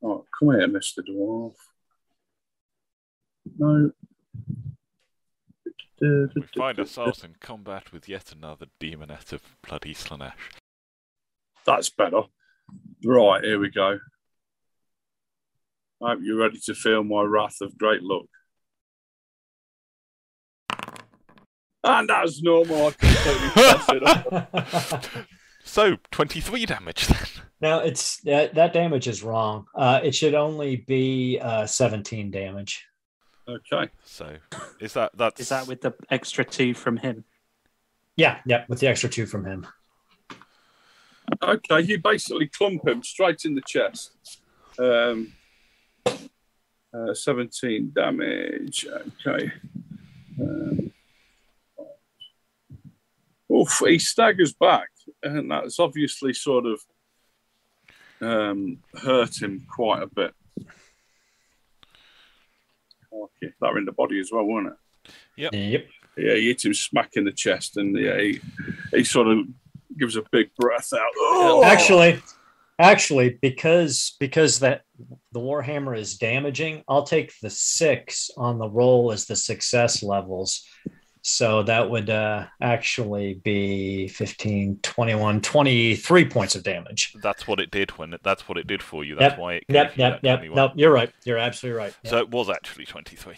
Oh, 0.03 0.25
come 0.37 0.51
here, 0.51 0.67
Mr. 0.67 0.99
Dwarf. 1.09 1.53
No. 3.57 3.91
We 6.01 6.41
find 6.55 6.77
ourselves 6.79 7.23
in 7.23 7.35
combat 7.39 7.93
with 7.93 8.09
yet 8.09 8.33
another 8.33 8.65
demonette 8.79 9.31
of 9.31 9.41
bloody 9.67 9.93
Slaanesh. 9.95 10.33
That's 11.65 11.89
better. 11.89 12.23
Right, 13.05 13.43
here 13.43 13.59
we 13.59 13.69
go. 13.69 13.99
I 16.03 16.09
hope 16.11 16.19
you're 16.21 16.37
ready 16.37 16.59
to 16.65 16.73
feel 16.75 17.03
my 17.03 17.21
wrath 17.21 17.61
of 17.61 17.77
great 17.77 18.01
luck. 18.01 18.25
And 21.83 22.09
as 22.11 22.41
normal, 22.41 22.87
I 22.87 22.91
completely 22.91 23.49
pass 23.55 23.85
it. 23.89 25.25
So, 25.65 25.95
23 26.11 26.65
damage 26.65 27.07
then. 27.07 27.25
now 27.61 27.79
it's 27.79 28.19
that 28.23 28.53
that 28.55 28.73
damage 28.73 29.07
is 29.07 29.23
wrong. 29.23 29.65
Uh, 29.73 30.01
it 30.03 30.13
should 30.13 30.33
only 30.33 30.75
be 30.75 31.39
uh, 31.41 31.65
17 31.65 32.31
damage. 32.31 32.85
Okay. 33.47 33.89
So, 34.03 34.35
is 34.81 34.91
that 34.93 35.11
that's 35.15 35.39
Is 35.39 35.49
that 35.49 35.67
with 35.67 35.79
the 35.79 35.93
extra 36.11 36.43
two 36.43 36.73
from 36.73 36.97
him? 36.97 37.23
Yeah, 38.17 38.39
yeah, 38.45 38.65
with 38.67 38.81
the 38.81 38.87
extra 38.87 39.09
two 39.09 39.25
from 39.25 39.45
him. 39.45 39.65
Okay, 41.41 41.79
you 41.79 42.01
basically 42.01 42.47
clump 42.49 42.85
him 42.85 43.01
straight 43.01 43.45
in 43.45 43.55
the 43.55 43.63
chest. 43.65 44.11
Um, 44.77 45.31
uh, 46.05 47.13
17 47.13 47.91
damage. 47.93 48.85
Okay. 49.25 49.51
Um, 50.39 50.91
oof, 53.51 53.81
he 53.85 53.99
staggers 53.99 54.53
back, 54.53 54.89
and 55.21 55.51
that's 55.51 55.79
obviously 55.79 56.33
sort 56.33 56.65
of 56.65 56.81
um, 58.21 58.79
hurt 59.01 59.41
him 59.41 59.65
quite 59.69 60.03
a 60.03 60.07
bit. 60.07 60.33
Okay, 63.13 63.53
that 63.61 63.71
were 63.71 63.77
in 63.77 63.85
the 63.85 63.91
body 63.91 64.19
as 64.19 64.31
well, 64.31 64.45
wasn't 64.45 64.73
it? 64.73 65.11
Yep. 65.35 65.53
Yeah, 66.15 66.35
he 66.35 66.47
hit 66.47 66.65
him 66.65 66.73
smack 66.73 67.11
in 67.15 67.25
the 67.25 67.31
chest, 67.31 67.77
and 67.77 67.97
yeah, 67.97 68.19
he, 68.19 68.39
he 68.91 69.03
sort 69.03 69.27
of 69.27 69.39
gives 69.97 70.15
a 70.15 70.23
big 70.31 70.53
breath 70.55 70.93
out. 70.93 71.11
Oh! 71.17 71.63
Actually, 71.63 72.21
actually, 72.79 73.37
because 73.41 74.15
because 74.19 74.59
that 74.59 74.81
the 75.31 75.39
warhammer 75.39 75.97
is 75.97 76.17
damaging, 76.17 76.83
I'll 76.87 77.03
take 77.03 77.33
the 77.41 77.49
six 77.49 78.29
on 78.37 78.57
the 78.59 78.69
roll 78.69 79.11
as 79.11 79.25
the 79.25 79.35
success 79.35 80.03
levels. 80.03 80.65
So 81.25 81.63
that 81.63 81.89
would 81.89 82.09
uh, 82.09 82.47
actually 82.61 83.35
be 83.35 84.09
15, 84.09 84.79
21, 84.83 85.39
23 85.41 86.25
points 86.29 86.55
of 86.55 86.63
damage. 86.63 87.13
that's 87.21 87.47
what 87.47 87.61
it 87.61 87.71
did 87.71 87.91
when 87.91 88.13
it, 88.13 88.21
that's 88.23 88.49
what 88.49 88.57
it 88.57 88.67
did 88.67 88.83
for 88.83 89.05
you. 89.05 89.15
That's 89.15 89.31
Yep, 89.31 89.39
why 89.39 89.53
it 89.53 89.67
gave 89.67 89.75
Yep, 89.75 89.91
you 89.95 89.97
yep, 89.99 90.19
yep. 90.23 90.37
21. 90.39 90.57
Nope, 90.57 90.71
you're 90.75 90.91
right. 90.91 91.13
You're 91.25 91.37
absolutely 91.37 91.77
right. 91.77 91.95
Yep. 92.03 92.11
So 92.11 92.17
it 92.17 92.29
was 92.29 92.49
actually 92.49 92.85
23. 92.85 93.35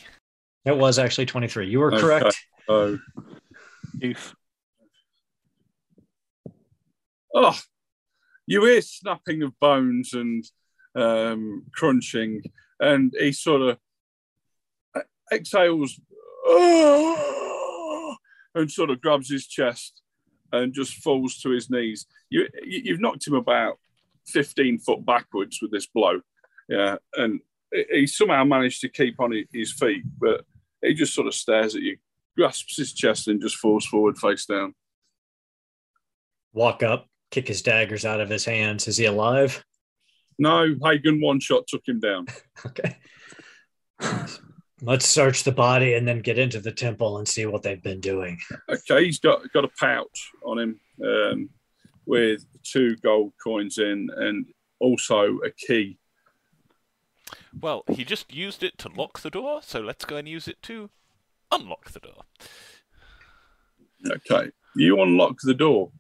it 0.65 0.77
was 0.77 0.97
actually 0.97 1.27
23. 1.27 1.69
You 1.69 1.79
were 1.79 1.91
Okay. 1.91 2.01
correct. 2.01 2.43
Oh, 2.67 2.97
Oof. 4.03 4.35
oh, 7.35 7.55
you 8.47 8.65
hear 8.65 8.81
snapping 8.81 9.41
of 9.43 9.59
bones 9.59 10.13
and 10.13 10.45
um, 10.95 11.63
crunching, 11.73 12.43
and 12.79 13.13
he 13.17 13.31
sort 13.31 13.61
of 13.61 13.77
exhales 15.31 15.99
"Oh," 16.45 18.15
and 18.53 18.71
sort 18.71 18.89
of 18.89 19.01
grabs 19.01 19.29
his 19.29 19.47
chest 19.47 20.01
and 20.51 20.73
just 20.73 20.95
falls 20.95 21.37
to 21.39 21.49
his 21.49 21.69
knees. 21.69 22.05
You, 22.29 22.47
you 22.63 22.81
you've 22.85 23.01
knocked 23.01 23.27
him 23.27 23.33
about 23.33 23.79
fifteen 24.27 24.79
foot 24.79 25.05
backwards 25.05 25.59
with 25.61 25.71
this 25.71 25.87
blow, 25.87 26.21
yeah, 26.69 26.97
and 27.15 27.39
he 27.91 28.07
somehow 28.07 28.43
managed 28.43 28.81
to 28.81 28.89
keep 28.89 29.19
on 29.19 29.43
his 29.51 29.73
feet, 29.73 30.03
but 30.19 30.45
he 30.81 30.93
just 30.93 31.13
sort 31.13 31.27
of 31.27 31.33
stares 31.33 31.75
at 31.75 31.81
you, 31.81 31.97
grasps 32.37 32.77
his 32.77 32.93
chest, 32.93 33.27
and 33.27 33.41
just 33.41 33.57
falls 33.57 33.85
forward 33.85 34.17
face 34.17 34.45
down. 34.45 34.73
Walk 36.53 36.83
up, 36.83 37.09
kick 37.35 37.49
his 37.49 37.61
daggers 37.61 38.05
out 38.05 38.21
of 38.21 38.29
his 38.29 38.45
hands. 38.45 38.87
Is 38.87 38.95
he 38.95 39.05
alive? 39.05 39.61
No, 40.39 40.73
Hagen 40.81 41.19
one 41.19 41.41
shot 41.41 41.67
took 41.67 41.85
him 41.85 41.99
down. 41.99 42.27
Okay. 42.65 42.97
Let's 44.81 45.07
search 45.07 45.43
the 45.43 45.51
body 45.51 45.93
and 45.93 46.07
then 46.07 46.19
get 46.19 46.37
into 46.37 46.59
the 46.59 46.71
temple 46.71 47.17
and 47.17 47.27
see 47.27 47.45
what 47.45 47.63
they've 47.63 47.81
been 47.81 48.01
doing. 48.01 48.39
Okay, 48.69 49.05
he's 49.05 49.19
got 49.19 49.41
got 49.53 49.63
a 49.63 49.69
pouch 49.79 50.31
on 50.43 50.59
him 50.59 50.79
um, 51.03 51.49
with 52.05 52.45
two 52.63 52.95
gold 52.97 53.33
coins 53.41 53.77
in, 53.77 54.09
and 54.17 54.45
also 54.79 55.37
a 55.45 55.51
key. 55.51 55.97
Well, 57.57 57.83
he 57.89 58.03
just 58.03 58.33
used 58.33 58.63
it 58.63 58.77
to 58.79 58.89
lock 58.89 59.19
the 59.19 59.29
door, 59.29 59.61
so 59.61 59.79
let's 59.79 60.05
go 60.05 60.17
and 60.17 60.27
use 60.27 60.47
it 60.47 60.61
to 60.63 60.89
unlock 61.51 61.91
the 61.91 61.99
door. 61.99 62.23
Okay, 64.09 64.51
you 64.75 65.01
unlock 65.01 65.39
the 65.41 65.53
door. 65.53 65.91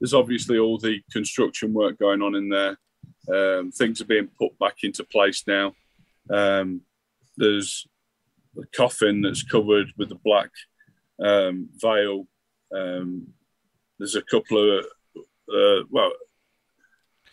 There's 0.00 0.14
obviously 0.14 0.58
all 0.58 0.78
the 0.78 1.00
construction 1.10 1.72
work 1.72 1.98
going 1.98 2.22
on 2.22 2.34
in 2.34 2.48
there. 2.48 2.78
Um, 3.32 3.72
things 3.72 4.00
are 4.00 4.06
being 4.06 4.28
put 4.38 4.58
back 4.58 4.76
into 4.82 5.04
place 5.04 5.44
now. 5.46 5.72
Um, 6.30 6.82
there's 7.36 7.86
the 8.54 8.66
coffin 8.74 9.22
that's 9.22 9.42
covered 9.42 9.88
with 9.96 10.08
the 10.08 10.18
black 10.24 10.50
um, 11.22 11.68
veil. 11.80 12.26
Um, 12.74 13.28
there's 13.98 14.16
a 14.16 14.22
couple 14.22 14.78
of 14.78 14.84
uh, 15.52 15.84
well, 15.90 16.12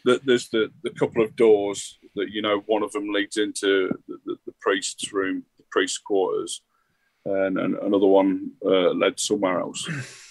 th- 0.06 0.22
there's 0.26 0.50
the, 0.50 0.72
the 0.84 0.92
couple 0.92 1.24
of 1.24 1.36
doors 1.36 2.00
that 2.16 2.30
you 2.30 2.42
know 2.42 2.64
one 2.66 2.84
of 2.84 2.92
them 2.92 3.12
leads 3.12 3.38
into 3.38 3.90
the, 4.08 4.18
the, 4.26 4.36
the 4.46 4.54
priest's 4.62 5.12
room, 5.14 5.44
the 5.58 5.66
priest's 5.72 5.98
quarters, 5.98 6.62
and, 7.26 7.58
and 7.58 7.76
another 7.76 8.08
one 8.08 8.52
uh, 8.66 8.92
led 8.92 9.20
somewhere 9.20 9.60
else. 9.60 9.88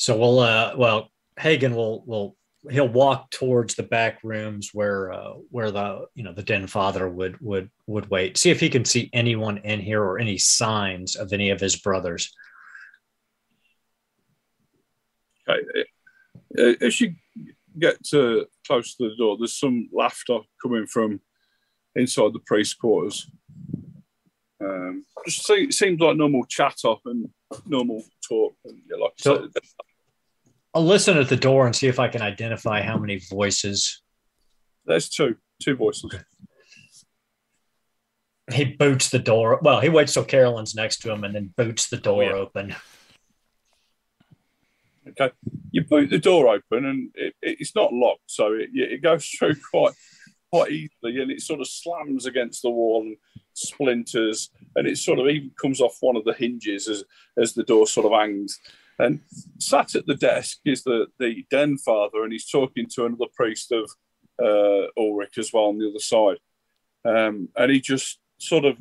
So 0.00 0.16
we'll 0.16 0.38
uh 0.38 0.72
well 0.78 1.10
Hagen 1.38 1.74
will 1.74 2.02
will 2.06 2.34
he'll 2.70 2.88
walk 2.88 3.30
towards 3.30 3.74
the 3.74 3.82
back 3.82 4.18
rooms 4.24 4.70
where 4.72 5.12
uh 5.12 5.32
where 5.50 5.70
the 5.70 6.06
you 6.14 6.24
know 6.24 6.32
the 6.32 6.42
den 6.42 6.66
father 6.66 7.06
would 7.06 7.38
would 7.42 7.70
would 7.86 8.08
wait. 8.08 8.38
See 8.38 8.48
if 8.48 8.60
he 8.60 8.70
can 8.70 8.86
see 8.86 9.10
anyone 9.12 9.58
in 9.58 9.78
here 9.78 10.02
or 10.02 10.18
any 10.18 10.38
signs 10.38 11.16
of 11.16 11.34
any 11.34 11.50
of 11.50 11.60
his 11.60 11.76
brothers. 11.76 12.34
Okay. 15.46 16.76
As 16.80 16.98
you 16.98 17.14
get 17.78 18.02
to 18.04 18.46
close 18.66 18.94
to 18.94 19.10
the 19.10 19.16
door, 19.16 19.36
there's 19.36 19.58
some 19.58 19.90
laughter 19.92 20.38
coming 20.62 20.86
from 20.86 21.20
inside 21.94 22.32
the 22.32 22.40
priest's 22.46 22.72
quarters. 22.74 23.30
Um, 24.62 25.04
just 25.26 25.48
it 25.50 25.74
seems 25.74 26.00
like 26.00 26.16
normal 26.16 26.44
chatter 26.46 26.94
and 27.04 27.28
normal 27.66 28.02
talk. 28.26 28.54
And 28.64 28.80
yeah, 28.90 28.96
like 28.96 29.12
So- 29.18 29.42
said, 29.42 29.62
I'll 30.74 30.86
listen 30.86 31.16
at 31.18 31.28
the 31.28 31.36
door 31.36 31.66
and 31.66 31.74
see 31.74 31.88
if 31.88 31.98
I 31.98 32.08
can 32.08 32.22
identify 32.22 32.82
how 32.82 32.96
many 32.96 33.18
voices 33.18 34.02
There's 34.86 35.08
two, 35.08 35.36
two 35.60 35.76
voices. 35.76 36.14
He 38.52 38.64
boots 38.64 39.10
the 39.10 39.18
door. 39.18 39.60
Well, 39.62 39.80
he 39.80 39.88
waits 39.88 40.14
till 40.14 40.24
Carolyn's 40.24 40.74
next 40.74 40.98
to 41.02 41.12
him 41.12 41.24
and 41.24 41.34
then 41.34 41.52
boots 41.56 41.88
the 41.88 41.96
door 41.96 42.24
oh, 42.24 42.26
yeah. 42.26 42.34
open. 42.34 42.76
Okay, 45.08 45.32
you 45.72 45.84
boot 45.84 46.10
the 46.10 46.18
door 46.18 46.48
open 46.48 46.84
and 46.86 47.10
it, 47.14 47.34
it's 47.42 47.74
not 47.74 47.92
locked, 47.92 48.22
so 48.26 48.52
it, 48.52 48.70
it 48.72 49.02
goes 49.02 49.26
through 49.38 49.56
quite 49.70 49.94
quite 50.52 50.70
easily, 50.72 51.20
and 51.20 51.30
it 51.30 51.40
sort 51.40 51.60
of 51.60 51.68
slams 51.68 52.26
against 52.26 52.62
the 52.62 52.70
wall 52.70 53.02
and 53.02 53.16
splinters, 53.54 54.50
and 54.76 54.86
it 54.86 54.98
sort 54.98 55.18
of 55.18 55.28
even 55.28 55.50
comes 55.60 55.80
off 55.80 55.96
one 56.00 56.16
of 56.16 56.24
the 56.24 56.32
hinges 56.32 56.88
as 56.88 57.04
as 57.36 57.54
the 57.54 57.62
door 57.62 57.86
sort 57.86 58.06
of 58.06 58.12
hangs. 58.12 58.58
And 59.00 59.20
sat 59.58 59.94
at 59.94 60.06
the 60.06 60.14
desk 60.14 60.58
is 60.64 60.82
the 60.82 61.06
the 61.18 61.46
den 61.50 61.78
father, 61.78 62.22
and 62.22 62.32
he's 62.32 62.48
talking 62.48 62.86
to 62.94 63.06
another 63.06 63.30
priest 63.34 63.72
of 63.72 63.90
uh, 64.38 64.88
Ulric 64.98 65.38
as 65.38 65.52
well 65.52 65.64
on 65.64 65.78
the 65.78 65.88
other 65.88 65.98
side. 65.98 66.38
Um, 67.04 67.48
and 67.56 67.70
he 67.72 67.80
just 67.80 68.18
sort 68.38 68.64
of, 68.66 68.76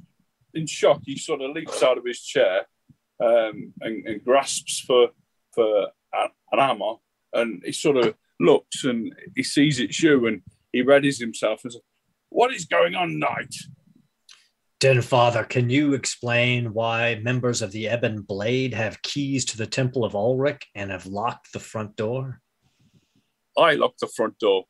in 0.54 0.66
shock, 0.68 1.02
he 1.06 1.18
sort 1.18 1.42
of 1.42 1.52
leaps 1.52 1.82
out 1.82 1.98
of 1.98 2.06
his 2.06 2.22
chair 2.22 2.66
um, 3.24 3.74
and, 3.82 4.06
and 4.06 4.24
grasps 4.24 4.82
for 4.82 5.10
for 5.54 5.88
an 6.14 6.60
hammer, 6.60 6.96
and 7.34 7.62
he 7.66 7.72
sort 7.72 7.98
of 7.98 8.16
looks 8.40 8.84
and 8.84 9.14
he 9.36 9.44
sees 9.44 9.80
it's 9.80 10.04
you, 10.04 10.28
and 10.28 10.42
he 10.74 10.84
readies 10.84 11.20
himself 11.20 11.62
and 11.64 11.72
says, 11.72 11.82
"What 12.30 12.54
is 12.54 12.66
going 12.66 12.96
on, 12.96 13.20
knight?" 13.20 13.56
Den 14.80 15.02
Father, 15.02 15.44
can 15.44 15.70
you 15.70 15.94
explain 15.94 16.74
why 16.74 17.20
members 17.22 17.62
of 17.62 17.74
the 17.74 17.88
Ebon 17.88 18.22
Blade 18.22 18.74
have 18.74 19.02
keys 19.02 19.44
to 19.46 19.58
the 19.58 19.68
Temple 19.68 20.06
of 20.06 20.14
Ulric 20.14 20.62
and 20.74 20.90
have 20.90 21.06
locked 21.06 21.52
the 21.52 21.60
front 21.60 21.98
door? 21.98 22.40
I 23.58 23.74
locked 23.74 24.00
the 24.00 24.08
front 24.08 24.40
door. 24.40 24.64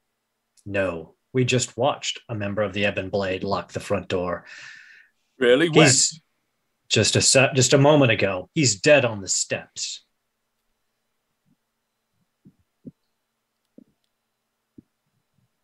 No, 0.66 1.14
we 1.32 1.46
just 1.46 1.78
watched 1.78 2.22
a 2.28 2.34
member 2.34 2.64
of 2.64 2.74
the 2.74 2.88
Ebon 2.88 3.10
Blade 3.10 3.44
lock 3.44 3.72
the 3.72 3.80
front 3.80 4.08
door. 4.08 4.46
Really? 5.38 5.70
When? 5.70 5.92
Just 6.90 7.16
a 7.16 7.52
just 7.54 7.74
a 7.74 7.78
moment 7.78 8.12
ago. 8.12 8.50
He's 8.56 8.82
dead 8.82 9.06
on 9.06 9.22
the 9.22 9.28
steps. 9.28 10.04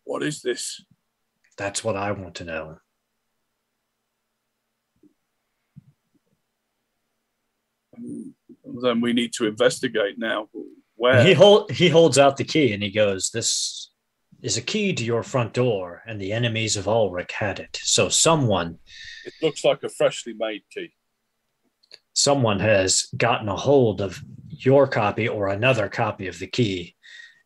What 0.04 0.22
is 0.22 0.40
this? 0.40 0.84
That's 1.58 1.82
what 1.82 1.96
I 1.96 2.12
want 2.12 2.36
to 2.36 2.44
know. 2.44 2.78
Then 8.82 9.00
we 9.00 9.12
need 9.12 9.32
to 9.34 9.46
investigate 9.46 10.18
now. 10.18 10.48
Where? 10.96 11.24
He 11.24 11.34
hold 11.34 11.70
he 11.70 11.88
holds 11.88 12.18
out 12.18 12.36
the 12.36 12.44
key 12.44 12.72
and 12.72 12.82
he 12.82 12.90
goes, 12.90 13.30
"This 13.30 13.90
is 14.42 14.56
a 14.56 14.62
key 14.62 14.92
to 14.92 15.04
your 15.04 15.22
front 15.22 15.52
door, 15.54 16.02
and 16.06 16.20
the 16.20 16.32
enemies 16.32 16.76
of 16.76 16.86
Ulric 16.86 17.30
had 17.32 17.58
it. 17.58 17.78
So 17.82 18.08
someone 18.08 18.78
It 19.24 19.34
looks 19.42 19.64
like 19.64 19.82
a 19.82 19.88
freshly 19.88 20.34
made 20.34 20.62
key. 20.72 20.92
someone 22.12 22.60
has 22.60 23.08
gotten 23.16 23.48
a 23.48 23.56
hold 23.56 24.00
of 24.00 24.22
your 24.48 24.86
copy 24.86 25.28
or 25.28 25.48
another 25.48 25.88
copy 25.88 26.26
of 26.26 26.38
the 26.38 26.46
key, 26.46 26.96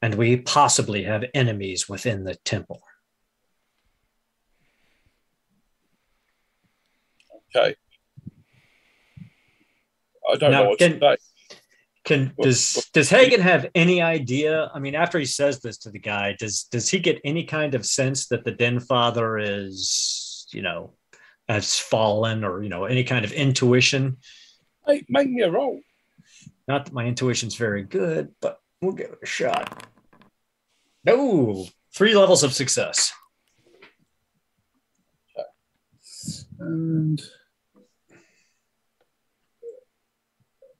and 0.01 0.15
we 0.15 0.37
possibly 0.37 1.05
have 1.05 1.25
enemies 1.35 1.89
within 1.89 2.25
the 2.25 2.37
temple." 2.37 2.83
Okay. 7.55 7.75
I 10.29 10.37
don't 10.37 10.51
Now, 10.51 10.63
know 10.65 10.69
what 10.71 10.79
to 10.79 10.89
can- 10.91 11.01
say. 11.01 11.17
Can 12.03 12.33
Well, 12.37 12.47
does 12.49 12.73
well, 12.77 12.85
does 12.95 13.11
Hagen 13.11 13.41
have 13.43 13.69
any 13.75 14.01
idea? 14.01 14.71
I 14.73 14.79
mean, 14.79 14.95
after 14.95 15.19
he 15.19 15.27
says 15.27 15.61
this 15.61 15.77
to 15.79 15.91
the 15.91 15.99
guy, 15.99 16.35
does 16.39 16.65
does 16.65 16.89
he 16.89 16.99
get 16.99 17.21
any 17.25 17.45
kind 17.45 17.75
of 17.75 17.85
sense 17.85 18.27
that 18.29 18.43
the 18.43 18.53
Den 18.53 18.81
Father 18.81 19.37
is, 19.39 20.47
you 20.51 20.63
know, 20.63 20.95
has 21.47 21.79
fallen, 21.79 22.43
or 22.43 22.63
you 22.63 22.71
know, 22.71 22.85
any 22.87 23.05
kind 23.05 23.25
of 23.27 23.33
intuition? 23.33 24.17
Hey, 24.87 25.05
make 25.11 25.29
me 25.29 25.43
a 25.43 25.51
roll. 25.51 25.79
Not 26.67 26.87
that 26.87 26.95
my 26.95 27.05
intuition's 27.05 27.55
very 27.57 27.83
good, 27.83 28.35
but 28.41 28.61
we'll 28.81 28.93
give 28.93 29.11
it 29.11 29.19
a 29.23 29.27
shot. 29.27 29.87
No, 31.05 31.67
three 31.95 32.15
levels 32.17 32.43
of 32.43 32.55
success. 32.55 33.13
And 36.59 37.21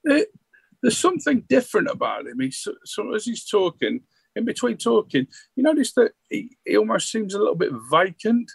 there's 0.03 0.97
something 0.97 1.43
different 1.47 1.89
about 1.89 2.27
him. 2.27 2.39
He's 2.39 2.57
so, 2.57 2.73
so 2.85 3.13
as 3.13 3.25
he's 3.25 3.45
talking, 3.45 4.01
in 4.35 4.45
between 4.45 4.77
talking, 4.77 5.27
you 5.55 5.63
notice 5.63 5.93
that 5.93 6.13
he, 6.29 6.57
he 6.65 6.77
almost 6.77 7.11
seems 7.11 7.33
a 7.33 7.39
little 7.39 7.55
bit 7.55 7.71
vacant. 7.89 8.51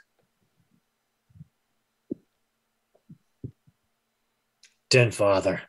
Den 4.88 5.10
Father, 5.10 5.62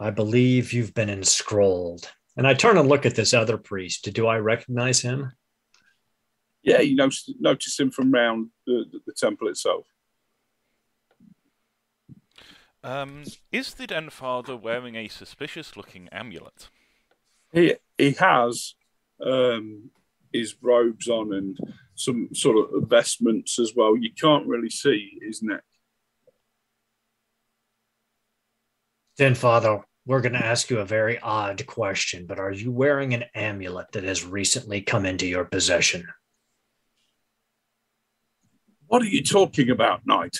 I 0.00 0.10
believe 0.10 0.72
you've 0.72 0.94
been 0.94 1.10
enscrolled. 1.10 2.10
And 2.36 2.46
I 2.46 2.54
turn 2.54 2.78
and 2.78 2.88
look 2.88 3.04
at 3.04 3.14
this 3.14 3.34
other 3.34 3.58
priest. 3.58 4.10
Do 4.12 4.26
I 4.26 4.38
recognize 4.38 5.00
him? 5.00 5.32
Yeah, 6.62 6.80
you 6.80 6.96
notice, 6.96 7.30
notice 7.38 7.78
him 7.78 7.90
from 7.90 8.12
round 8.12 8.48
the, 8.66 8.84
the, 8.90 9.00
the 9.06 9.12
temple 9.12 9.48
itself. 9.48 9.86
Um, 12.82 13.24
is 13.52 13.74
the 13.74 13.86
Den 13.86 14.10
Father 14.10 14.56
wearing 14.56 14.96
a 14.96 15.08
suspicious-looking 15.08 16.08
amulet? 16.10 16.70
He 17.52 17.74
he 17.98 18.12
has 18.12 18.74
um, 19.24 19.90
his 20.32 20.56
robes 20.62 21.08
on 21.08 21.34
and 21.34 21.58
some 21.94 22.28
sort 22.32 22.56
of 22.56 22.88
vestments 22.88 23.58
as 23.58 23.74
well. 23.76 23.96
You 23.96 24.12
can't 24.12 24.46
really 24.46 24.70
see 24.70 25.18
his 25.20 25.42
neck. 25.42 25.62
Den 29.18 29.34
Father, 29.34 29.80
we're 30.06 30.22
going 30.22 30.32
to 30.32 30.44
ask 30.44 30.70
you 30.70 30.78
a 30.78 30.84
very 30.86 31.18
odd 31.18 31.66
question, 31.66 32.24
but 32.26 32.38
are 32.38 32.52
you 32.52 32.72
wearing 32.72 33.12
an 33.12 33.24
amulet 33.34 33.92
that 33.92 34.04
has 34.04 34.24
recently 34.24 34.80
come 34.80 35.04
into 35.04 35.26
your 35.26 35.44
possession? 35.44 36.06
What 38.86 39.02
are 39.02 39.06
you 39.06 39.22
talking 39.22 39.68
about, 39.68 40.06
Knight? 40.06 40.38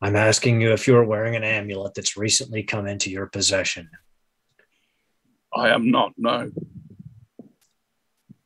I'm 0.00 0.16
asking 0.16 0.60
you 0.60 0.72
if 0.72 0.86
you're 0.86 1.04
wearing 1.04 1.34
an 1.36 1.44
amulet 1.44 1.94
that's 1.94 2.16
recently 2.16 2.62
come 2.62 2.86
into 2.86 3.10
your 3.10 3.26
possession. 3.26 3.88
I 5.54 5.70
am 5.70 5.90
not. 5.90 6.12
No. 6.16 6.50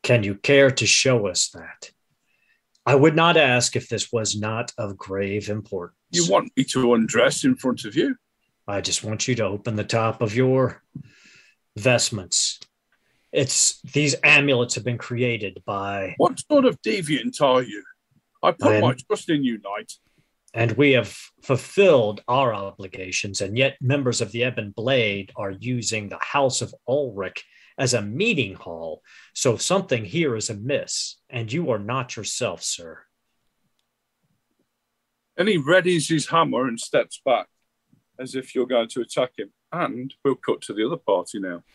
Can 0.03 0.23
you 0.23 0.35
care 0.37 0.71
to 0.71 0.87
show 0.87 1.27
us 1.27 1.49
that? 1.51 1.91
I 2.87 2.95
would 2.95 3.17
not 3.17 3.37
ask 3.37 3.77
if 3.77 3.89
this 3.89 4.13
was 4.13 4.37
not 4.39 4.73
of 4.79 4.97
grave 4.97 5.49
importance. 5.51 5.97
You 6.11 6.31
want 6.31 6.51
me 6.57 6.65
to 6.65 6.95
undress 6.95 7.45
in 7.45 7.57
front 7.57 7.85
of 7.85 7.95
you? 7.97 8.17
I 8.67 8.81
just 8.81 9.05
want 9.05 9.29
you 9.29 9.35
to 9.37 9.45
open 9.45 9.77
the 9.77 9.85
top 9.85 10.23
of 10.23 10.35
your 10.35 10.83
vestments. 11.77 12.61
It's 13.33 13.81
these 13.83 14.15
amulets 14.25 14.75
have 14.77 14.85
been 14.85 14.97
created 14.99 15.63
by, 15.67 16.15
What 16.17 16.41
sort 16.51 16.65
of 16.65 16.81
deviant 16.81 17.41
are 17.43 17.63
you? 17.63 17.83
I 18.43 18.53
put 18.53 18.69
I 18.73 18.75
am- 18.77 18.83
my 18.83 18.95
trust 19.07 19.29
in 19.29 19.45
you, 19.45 19.59
Knight. 19.59 19.93
And 20.55 20.73
we 20.73 20.93
have 20.93 21.17
fulfilled 21.43 22.23
our 22.27 22.55
obligations, 22.55 23.41
and 23.41 23.57
yet 23.57 23.77
members 23.81 24.21
of 24.21 24.33
the 24.33 24.45
Ebon 24.45 24.71
Blade 24.71 25.31
are 25.37 25.51
using 25.51 26.09
the 26.09 26.19
House 26.21 26.63
of 26.63 26.75
Ulric 26.89 27.43
as 27.77 27.95
a 27.95 28.03
meeting 28.03 28.55
hall. 28.55 29.03
So 29.35 29.57
something 29.57 30.05
here 30.05 30.35
is 30.37 30.51
amiss, 30.51 31.17
and 31.29 31.53
you 31.53 31.71
are 31.71 31.79
not 31.79 32.17
yourself, 32.17 32.63
sir. 32.63 33.01
And 35.37 35.49
he 35.49 35.59
readies 35.59 36.09
his 36.09 36.27
hammer 36.29 36.67
and 36.67 36.81
steps 36.81 37.21
back 37.25 37.47
as 38.19 38.35
if 38.35 38.55
you're 38.55 38.67
going 38.67 38.89
to 38.89 39.03
attack 39.03 39.33
him. 39.39 39.53
And 39.71 40.13
we'll 40.25 40.35
cut 40.35 40.63
to 40.63 40.73
the 40.73 40.87
other 40.87 40.97
party 40.97 41.39
now. 41.41 41.63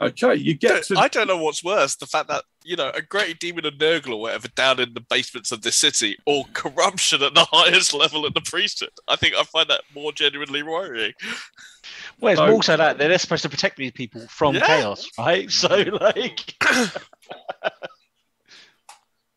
Okay, 0.00 0.34
you 0.34 0.54
get 0.54 0.84
to. 0.84 0.98
I 0.98 1.08
don't 1.08 1.26
know 1.26 1.42
what's 1.42 1.64
worse 1.64 1.96
the 1.96 2.06
fact 2.06 2.28
that, 2.28 2.44
you 2.66 2.76
know, 2.76 2.90
a 2.94 3.00
great 3.02 3.38
demon 3.38 3.64
of 3.64 3.74
Nurgle 3.74 4.14
or 4.14 4.20
whatever 4.20 4.48
down 4.48 4.80
in 4.80 4.92
the 4.94 5.00
basements 5.00 5.52
of 5.52 5.62
this 5.62 5.76
city, 5.76 6.16
or 6.26 6.44
corruption 6.52 7.22
at 7.22 7.34
the 7.34 7.44
highest 7.52 7.94
level 7.94 8.26
in 8.26 8.32
the 8.34 8.40
priesthood. 8.40 8.90
I 9.08 9.16
think 9.16 9.34
I 9.34 9.42
find 9.44 9.68
that 9.70 9.82
more 9.94 10.12
genuinely 10.12 10.62
worrying. 10.62 11.12
Well, 12.20 12.32
it's 12.32 12.40
So- 12.40 12.46
more 12.48 12.62
so 12.62 12.76
that 12.76 12.98
they're 12.98 13.18
supposed 13.18 13.42
to 13.44 13.48
protect 13.48 13.76
these 13.76 13.92
people 13.92 14.26
from 14.28 14.54
Yeah. 14.56 14.66
chaos, 14.66 15.08
right? 15.18 15.50
So, 15.50 15.68
like, 15.76 16.54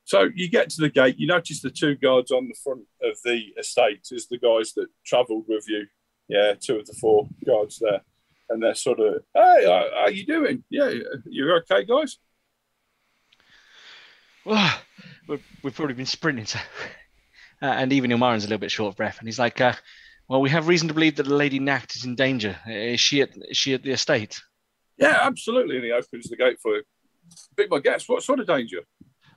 So 0.05 0.27
you 0.33 0.49
get 0.49 0.71
to 0.71 0.81
the 0.81 0.89
gate. 0.89 1.19
You 1.19 1.27
notice 1.27 1.61
the 1.61 1.69
two 1.69 1.93
guards 1.95 2.31
on 2.31 2.47
the 2.47 2.55
front 2.63 2.81
of 3.03 3.15
the 3.23 3.49
estate 3.59 4.07
is 4.11 4.27
the 4.27 4.39
guys 4.39 4.73
that 4.73 4.87
travelled 5.05 5.45
with 5.47 5.65
you. 5.67 5.85
Yeah, 6.27 6.53
two 6.59 6.77
of 6.79 6.87
the 6.87 6.93
four 6.99 7.27
guards 7.45 7.77
there, 7.79 8.01
and 8.49 8.61
they're 8.61 8.73
sort 8.75 8.99
of, 8.99 9.23
"Hey, 9.35 9.65
how, 9.65 9.87
how 9.95 10.07
you 10.07 10.25
doing? 10.25 10.63
Yeah, 10.69 10.91
you're 11.25 11.57
okay, 11.61 11.83
guys?" 11.85 12.17
Well, 14.45 14.79
we've, 15.27 15.75
probably 15.75 15.95
been 15.95 16.05
sprinting. 16.05 16.45
So, 16.45 16.59
uh, 17.61 17.65
and 17.65 17.93
even 17.93 18.11
Ilmarin's 18.11 18.43
a 18.43 18.47
little 18.47 18.59
bit 18.59 18.71
short 18.71 18.93
of 18.93 18.97
breath, 18.97 19.19
and 19.19 19.27
he's 19.27 19.39
like, 19.39 19.59
uh, 19.61 19.73
"Well, 20.27 20.41
we 20.41 20.49
have 20.49 20.67
reason 20.67 20.87
to 20.87 20.93
believe 20.93 21.15
that 21.17 21.23
the 21.23 21.35
Lady 21.35 21.59
Nacht 21.59 21.95
is 21.95 22.05
in 22.05 22.15
danger. 22.15 22.57
Is 22.67 22.99
she 22.99 23.21
at 23.21 23.29
is 23.35 23.57
she 23.57 23.73
at 23.73 23.83
the 23.83 23.91
estate?" 23.91 24.41
Yeah, 24.97 25.17
absolutely. 25.21 25.77
And 25.77 25.85
he 25.85 25.91
opens 25.91 26.29
the 26.29 26.35
gate 26.35 26.59
for 26.61 26.75
you. 26.75 26.83
Be 27.55 27.67
my 27.67 27.79
guess. 27.79 28.07
What 28.09 28.23
sort 28.23 28.39
of 28.39 28.47
danger? 28.47 28.81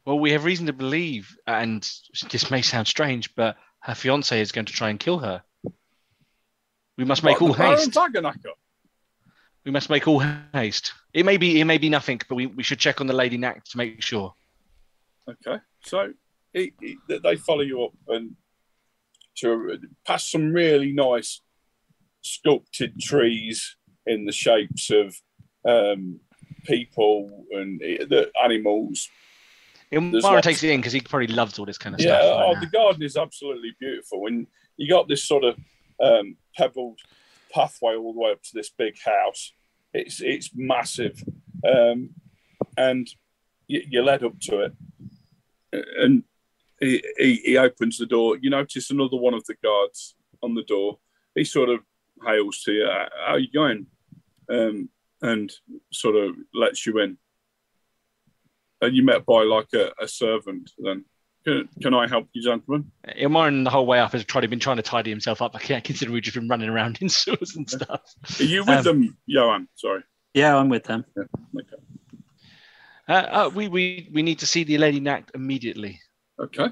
Well, 0.05 0.19
we 0.19 0.33
have 0.33 0.45
reason 0.45 0.67
to 0.67 0.73
believe, 0.73 1.37
and 1.47 1.89
this 2.31 2.51
may 2.51 2.63
sound 2.63 2.89
strange, 2.89 3.33
but 3.37 3.57
her 3.81 3.95
fiance 3.95 4.41
is 4.41 4.51
going 4.51 4.65
to 4.65 4.73
try 4.73 4.91
and 4.91 4.99
kill 4.99 5.19
her. 5.19 5.43
We 6.99 7.05
must 7.05 7.23
make 7.23 7.41
What, 7.41 7.49
all 7.49 7.55
haste. 7.55 7.97
We 9.65 9.71
must 9.71 9.89
make 9.91 10.09
all 10.09 10.25
haste. 10.53 10.93
It 11.15 11.25
may 11.25 11.37
be, 11.37 11.61
it 11.61 11.65
may 11.65 11.79
be 11.79 11.89
nothing, 11.89 12.21
but 12.29 12.35
we, 12.35 12.47
we 12.47 12.65
should 12.65 12.81
check 12.81 13.01
on 13.01 13.07
the 13.07 13.13
lady 13.13 13.39
Knack 13.39 13.65
to 13.65 13.77
make 13.77 14.03
sure. 14.03 14.35
Okay, 15.29 15.59
so 15.85 16.13
he, 16.53 16.73
he, 16.81 16.97
they 17.09 17.37
follow 17.37 17.61
you 17.61 17.85
up 17.85 17.93
and 18.09 18.33
to 19.37 19.79
past 20.07 20.31
some 20.31 20.53
really 20.53 20.93
nice 20.93 21.41
sculpted 22.23 22.99
trees 23.01 23.77
in 24.07 24.25
the 24.25 24.33
shapes 24.33 24.91
of 24.91 25.15
um, 25.67 26.21
people 26.65 27.47
and 27.53 27.81
the 27.81 28.31
animals. 28.43 29.09
Mara 29.93 30.41
takes 30.43 30.63
it 30.63 30.71
in 30.71 30.81
because 30.81 30.93
he 30.93 31.01
probably 31.01 31.29
loves 31.29 31.59
all 31.59 31.67
this 31.67 31.79
kind 31.79 31.95
of 31.95 32.01
Yeah, 32.01 32.21
stuff. 32.21 32.43
oh, 32.43 32.61
the 32.61 32.67
garden 32.67 33.03
is 33.03 33.17
absolutely 33.17 33.77
beautiful, 33.79 34.27
and 34.27 34.47
you 34.77 34.89
got 34.89 35.07
this 35.09 35.25
sort 35.25 35.45
of 35.45 35.57
um, 36.03 36.37
pebbled 36.57 36.99
pathway 37.55 37.95
all 37.95 38.13
the 38.15 38.19
way 38.21 38.33
up 38.33 38.43
to 38.43 38.51
this 38.55 38.71
big 38.71 38.95
house. 39.05 39.53
It's 39.93 40.23
it's 40.23 40.51
massive, 40.55 41.23
um, 41.69 42.11
and 42.79 43.07
you, 43.67 43.83
you 43.89 44.03
led 44.03 44.25
up 44.25 44.41
to 44.45 44.61
it, 44.61 44.73
and 45.73 46.25
he, 46.81 47.03
he, 47.19 47.35
he 47.45 47.57
opens 47.57 47.99
the 47.99 48.07
door. 48.07 48.37
You 48.41 48.51
notice 48.51 48.91
another 48.91 49.17
one 49.17 49.35
of 49.35 49.45
the 49.45 49.55
guards 49.63 50.15
on 50.43 50.55
the 50.55 50.63
door. 50.65 50.99
He 51.35 51.45
sort 51.45 51.69
of 51.69 51.81
hails 52.27 52.63
to 52.65 52.73
you. 52.73 52.87
How 52.89 53.33
are 53.33 53.39
you 53.39 53.51
going? 53.53 53.87
Um, 54.51 54.89
and 55.23 55.53
sort 55.93 56.17
of 56.17 56.35
lets 56.53 56.85
you 56.87 56.99
in. 56.99 57.17
And 58.81 58.97
you 58.97 59.05
met 59.05 59.25
by 59.25 59.45
like 59.45 59.69
a, 59.75 59.93
a 60.03 60.09
servant. 60.09 60.71
Then 60.79 61.05
can, 61.45 61.69
can 61.81 61.95
I 61.95 62.09
help 62.09 62.29
you, 62.33 62.43
gentlemen? 62.43 62.91
Ilmarin 63.21 63.63
the 63.65 63.71
whole 63.71 63.87
way 63.87 64.01
up 64.01 64.13
has 64.13 64.25
tried, 64.25 64.49
been 64.51 64.59
trying 64.59 64.77
to 64.79 64.83
tidy 64.83 65.11
himself 65.11 65.41
up. 65.41 65.55
I 65.55 65.61
can't 65.61 65.85
consider 65.85 66.11
we've 66.11 66.23
just 66.23 66.35
been 66.37 66.49
running 66.49 66.69
around 66.69 66.99
in 67.01 67.09
sewers 67.09 67.55
and 67.57 67.71
stuff. 67.71 68.01
Are 68.41 68.45
you 68.45 68.65
with 68.65 68.79
Um, 68.79 68.85
them, 68.85 69.17
Johan? 69.27 69.69
Sorry. 69.77 70.03
Yeah, 70.35 70.57
I'm 70.57 70.69
with 70.69 70.85
them. 70.85 71.05
Okay. 71.17 71.83
Uh, 73.09 73.13
uh, 73.13 73.51
we, 73.55 73.69
we, 73.69 74.09
we 74.13 74.23
need 74.23 74.39
to 74.39 74.47
see 74.47 74.65
the 74.65 74.79
lady 74.79 75.01
Knack 75.01 75.31
immediately. 75.35 76.01
Okay. 76.39 76.69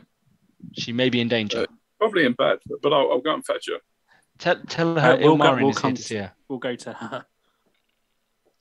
She 0.75 0.93
may 0.93 1.11
be 1.11 1.21
in 1.21 1.29
danger. 1.29 1.63
Uh, 1.63 1.67
Probably 1.99 2.25
in 2.25 2.33
bed, 2.33 2.59
but 2.83 2.93
I'll, 2.93 3.11
I'll 3.13 3.21
go 3.21 3.35
and 3.35 3.45
fetch 3.45 3.69
her. 3.69 3.79
tell, 4.39 4.57
tell 4.69 4.97
Uh, 4.99 5.03
her 5.03 5.17
we'll 5.19 5.37
go- 5.37 5.55
we'll 5.57 5.71
is 5.71 5.77
here 5.77 5.81
come 5.83 5.95
to 5.95 6.03
see 6.03 6.17
her. 6.17 6.33
We'll 6.49 6.59
go 6.59 6.75
to 6.77 6.93
her. 6.93 7.27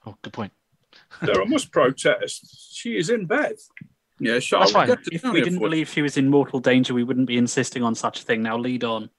Oh, 0.06 0.16
good 0.22 0.34
point. 0.34 0.52
There, 1.22 1.41
I 1.41 1.46
must 1.46 1.72
protest. 1.80 2.74
She 2.76 2.98
is 2.98 3.10
in 3.10 3.26
bed. 3.26 3.56
Yeah, 4.20 4.40
shall 4.40 4.60
That's 4.60 4.72
fine. 4.72 4.90
If 5.12 5.24
we 5.24 5.41
didn't 5.41 5.60
believe 5.60 5.88
she 5.90 6.02
was 6.02 6.18
in 6.18 6.30
mortal 6.30 6.60
danger, 6.60 6.94
we 6.94 7.04
wouldn't 7.04 7.28
be 7.28 7.38
insisting 7.38 7.84
on 7.84 7.96
such 7.96 8.22
a 8.22 8.24
thing. 8.24 8.41
Now 8.44 8.58
lead 8.58 8.84
on. 8.84 9.10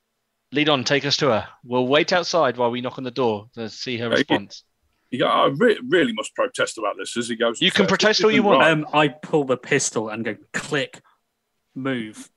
Lead 0.52 0.68
on, 0.68 0.84
take 0.84 1.06
us 1.06 1.16
to 1.18 1.28
her. 1.28 1.48
We'll 1.64 1.86
wait 1.86 2.12
outside 2.12 2.56
while 2.58 2.70
we 2.70 2.80
knock 2.82 2.98
on 2.98 3.04
the 3.04 3.10
door 3.10 3.46
to 3.54 3.70
see 3.70 3.96
her 3.98 4.06
Okay. 4.06 4.16
response. 4.16 4.64
You 5.10 5.18
go, 5.20 5.26
I 5.26 5.46
re- 5.56 5.80
really 5.88 6.12
must 6.12 6.34
protest 6.36 6.78
about 6.78 6.96
this 6.96 7.16
as 7.16 7.28
he 7.28 7.34
goes. 7.36 7.60
You 7.60 7.70
can 7.72 7.86
protest 7.86 8.22
all 8.22 8.30
you 8.30 8.42
want. 8.44 8.62
Um, 8.62 8.86
I 8.92 9.08
pull 9.08 9.44
the 9.44 9.56
pistol 9.56 10.08
and 10.08 10.24
go 10.24 10.36
click, 10.52 11.00
move. 11.74 12.28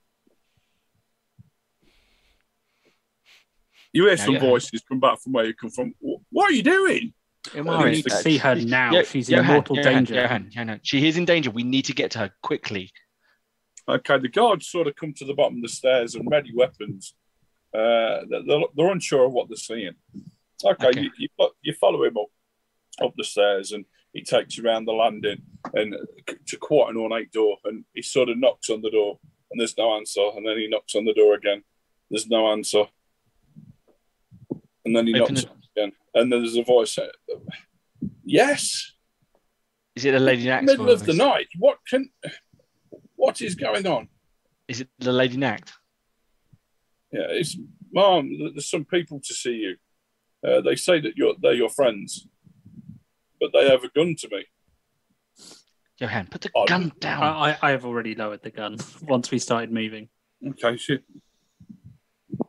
You 3.92 4.04
hear 4.06 4.14
Yeah, 4.16 4.26
some 4.26 4.34
yeah. 4.36 4.40
voices 4.40 4.82
come 4.90 5.00
back 5.00 5.22
from 5.22 5.34
where 5.34 5.46
you 5.46 5.54
come 5.54 5.70
from. 5.70 5.94
What 6.32 6.50
are 6.50 6.54
you 6.54 6.64
doing? 6.64 7.14
Ilmarin, 7.50 7.84
we 7.84 7.92
need 7.92 8.04
to 8.06 8.10
see 8.10 8.38
her 8.38 8.56
now. 8.56 8.92
Yo- 8.92 9.04
She's 9.04 9.30
in 9.30 9.36
Johan, 9.38 9.54
mortal 9.54 9.76
Johan, 9.78 9.94
danger. 9.94 10.16
Johan, 10.16 10.50
Johan, 10.52 10.80
she 10.82 11.08
is 11.08 11.18
in 11.18 11.26
danger. 11.26 11.52
We 11.52 11.64
need 11.64 11.86
to 11.86 11.94
get 11.94 12.10
to 12.12 12.20
her 12.20 12.32
quickly. 12.42 12.90
Okay, 13.88 14.18
the 14.18 14.30
guards 14.30 14.68
sort 14.68 14.88
of 14.88 14.96
come 14.96 15.14
to 15.18 15.26
the 15.26 15.34
bottom 15.34 15.58
of 15.58 15.62
the 15.62 15.70
stairs 15.70 16.16
and 16.16 16.28
ready 16.32 16.52
weapons. 16.56 17.14
Uh, 17.74 18.22
they're, 18.30 18.44
they're- 18.48 18.62
they're 18.76 18.92
unsure 18.92 19.26
of 19.26 19.34
what 19.34 19.48
they're 19.50 19.58
seeing. 19.58 19.92
Okay, 20.66 20.88
Okay. 20.88 21.02
You, 21.02 21.12
you, 21.38 21.50
you 21.62 21.74
follow 21.80 22.04
him 22.04 22.18
up 22.18 22.28
up 23.02 23.14
the 23.18 23.24
stairs 23.24 23.72
and 23.72 23.86
he 24.14 24.22
takes 24.24 24.58
you 24.58 24.64
around 24.66 24.86
the 24.86 24.92
landing 24.94 25.42
and 25.74 25.96
to 26.48 26.58
quite 26.58 26.90
an 26.92 26.98
ornate 26.98 27.32
door 27.32 27.58
and 27.66 27.84
he 27.94 28.02
sort 28.02 28.30
of 28.30 28.38
knocks 28.38 28.70
on 28.70 28.82
the 28.82 28.92
door 28.92 29.20
and 29.52 29.60
there's 29.60 29.78
no 29.78 29.96
answer 29.96 30.22
and 30.36 30.46
then 30.48 30.58
he 30.58 30.68
knocks 30.68 30.96
on 30.96 31.06
the 31.06 31.14
door 31.14 31.34
again. 31.34 31.64
There's 32.12 32.28
no 32.28 32.52
answer. 32.52 32.84
And 34.86 34.96
then 34.96 35.08
he 35.08 35.20
Open 35.20 35.36
knocks 35.36 35.46
the- 35.46 35.82
again. 35.82 35.94
And 36.14 36.32
then 36.32 36.42
there's 36.42 36.58
a 36.58 36.64
voice. 36.64 36.98
Yes, 38.26 38.92
Is 39.96 40.06
it 40.06 40.12
the 40.12 40.20
lady 40.20 40.46
Knack? 40.46 40.64
middle 40.64 40.90
of 40.90 41.06
the 41.06 41.14
night. 41.14 41.48
What 41.58 41.80
can? 41.90 42.10
What 43.16 43.42
is 43.42 43.56
going 43.56 43.88
on? 43.88 44.08
Is 44.68 44.82
it 44.82 44.90
the 45.00 45.12
lady 45.12 45.38
Knack? 45.38 45.68
Yeah, 47.12 47.28
it's 47.30 47.58
mom. 47.92 48.30
There's 48.54 48.70
some 48.70 48.86
people 48.86 49.20
to 49.22 49.34
see 49.34 49.54
you. 49.56 49.76
Uh, 50.48 50.62
they 50.62 50.76
say 50.76 51.00
that 51.00 51.16
you're 51.18 51.36
they're 51.42 51.54
your 51.54 51.70
friends, 51.70 52.28
but 53.44 53.52
they 53.60 53.70
have 53.70 53.84
a 53.84 53.90
gun 53.90 54.16
to 54.20 54.30
me. 54.32 54.46
Johan, 55.98 56.28
put 56.28 56.42
the 56.42 56.50
Oh, 56.56 56.66
gun 56.66 56.92
down. 57.00 57.24
I, 57.24 57.52
I, 57.52 57.58
I 57.62 57.72
have 57.72 57.86
already 57.86 58.16
lowered 58.16 58.42
the 58.42 58.50
gun 58.52 58.78
once 59.04 59.32
we 59.32 59.40
started 59.40 59.72
moving. 59.72 60.08
Okay, 60.48 60.78
she 60.78 61.00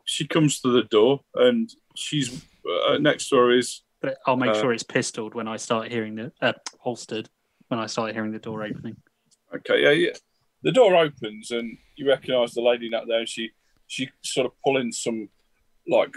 she 0.05 0.27
comes 0.27 0.59
to 0.61 0.69
the 0.71 0.83
door 0.83 1.21
and 1.35 1.69
she's 1.95 2.45
uh, 2.89 2.97
next 2.97 3.29
door 3.29 3.51
is 3.51 3.83
But 4.01 4.17
I'll 4.25 4.35
make 4.37 4.51
Uh, 4.51 4.61
sure 4.61 4.73
it's 4.73 4.83
pistoled 4.83 5.35
when 5.35 5.47
I 5.47 5.57
start 5.57 5.91
hearing 5.91 6.15
the 6.15 6.31
uh, 6.41 6.53
holstered 6.79 7.29
when 7.67 7.79
I 7.79 7.85
start 7.87 8.13
hearing 8.13 8.31
the 8.31 8.39
door 8.39 8.63
opening. 8.63 8.95
okay. 9.55 9.83
Yeah, 9.83 9.91
yeah. 9.91 10.13
The 10.63 10.71
door 10.71 10.95
opens 10.95 11.51
and 11.51 11.77
you 11.95 12.07
recognise 12.07 12.53
the 12.53 12.61
lady 12.61 12.93
out 12.95 13.05
there. 13.07 13.19
And 13.19 13.29
she 13.29 13.51
she 13.87 14.09
sort 14.23 14.47
of 14.47 14.53
pulling 14.63 14.91
some 14.91 15.29
like 15.87 16.15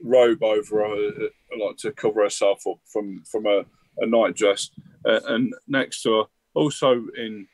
robe 0.00 0.42
over 0.42 0.78
her, 0.78 0.94
uh, 0.94 1.64
like 1.64 1.76
to 1.78 1.92
cover 1.92 2.22
herself 2.22 2.66
up 2.66 2.78
from 2.92 3.22
from 3.30 3.46
a, 3.46 3.64
a 3.98 4.06
night 4.06 4.34
dress. 4.34 4.70
Uh, 5.04 5.20
and 5.26 5.54
next 5.66 6.02
to 6.02 6.18
her, 6.18 6.24
also 6.54 7.04
in 7.16 7.46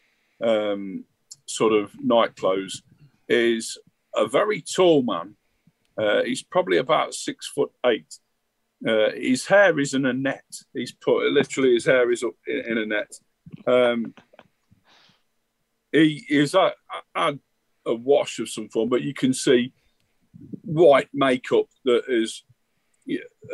um, 0.42 1.04
sort 1.46 1.72
of 1.72 1.92
night 2.02 2.36
clothes, 2.36 2.82
is 3.28 3.78
a 4.14 4.26
very 4.26 4.60
tall 4.62 5.02
man. 5.02 5.34
Uh, 5.96 6.22
he's 6.22 6.42
probably 6.42 6.78
about 6.78 7.14
six 7.14 7.48
foot 7.48 7.70
eight. 7.86 8.14
Uh, 8.86 9.10
his 9.14 9.46
hair 9.46 9.78
is 9.80 9.94
in 9.94 10.06
a 10.06 10.12
net. 10.12 10.44
He's 10.72 10.92
put 10.92 11.24
literally 11.32 11.74
his 11.74 11.86
hair 11.86 12.10
is 12.12 12.22
up 12.22 12.34
in, 12.46 12.58
in 12.72 12.78
a 12.78 12.86
net. 12.86 13.12
Um, 13.66 14.14
he 15.90 16.24
is 16.28 16.54
a, 16.54 16.72
a, 17.14 17.38
a 17.86 17.94
wash 17.94 18.38
of 18.38 18.48
some 18.48 18.68
form, 18.68 18.88
but 18.88 19.02
you 19.02 19.14
can 19.14 19.32
see 19.32 19.72
white 20.62 21.08
makeup 21.12 21.66
that 21.84 22.02
is 22.08 22.44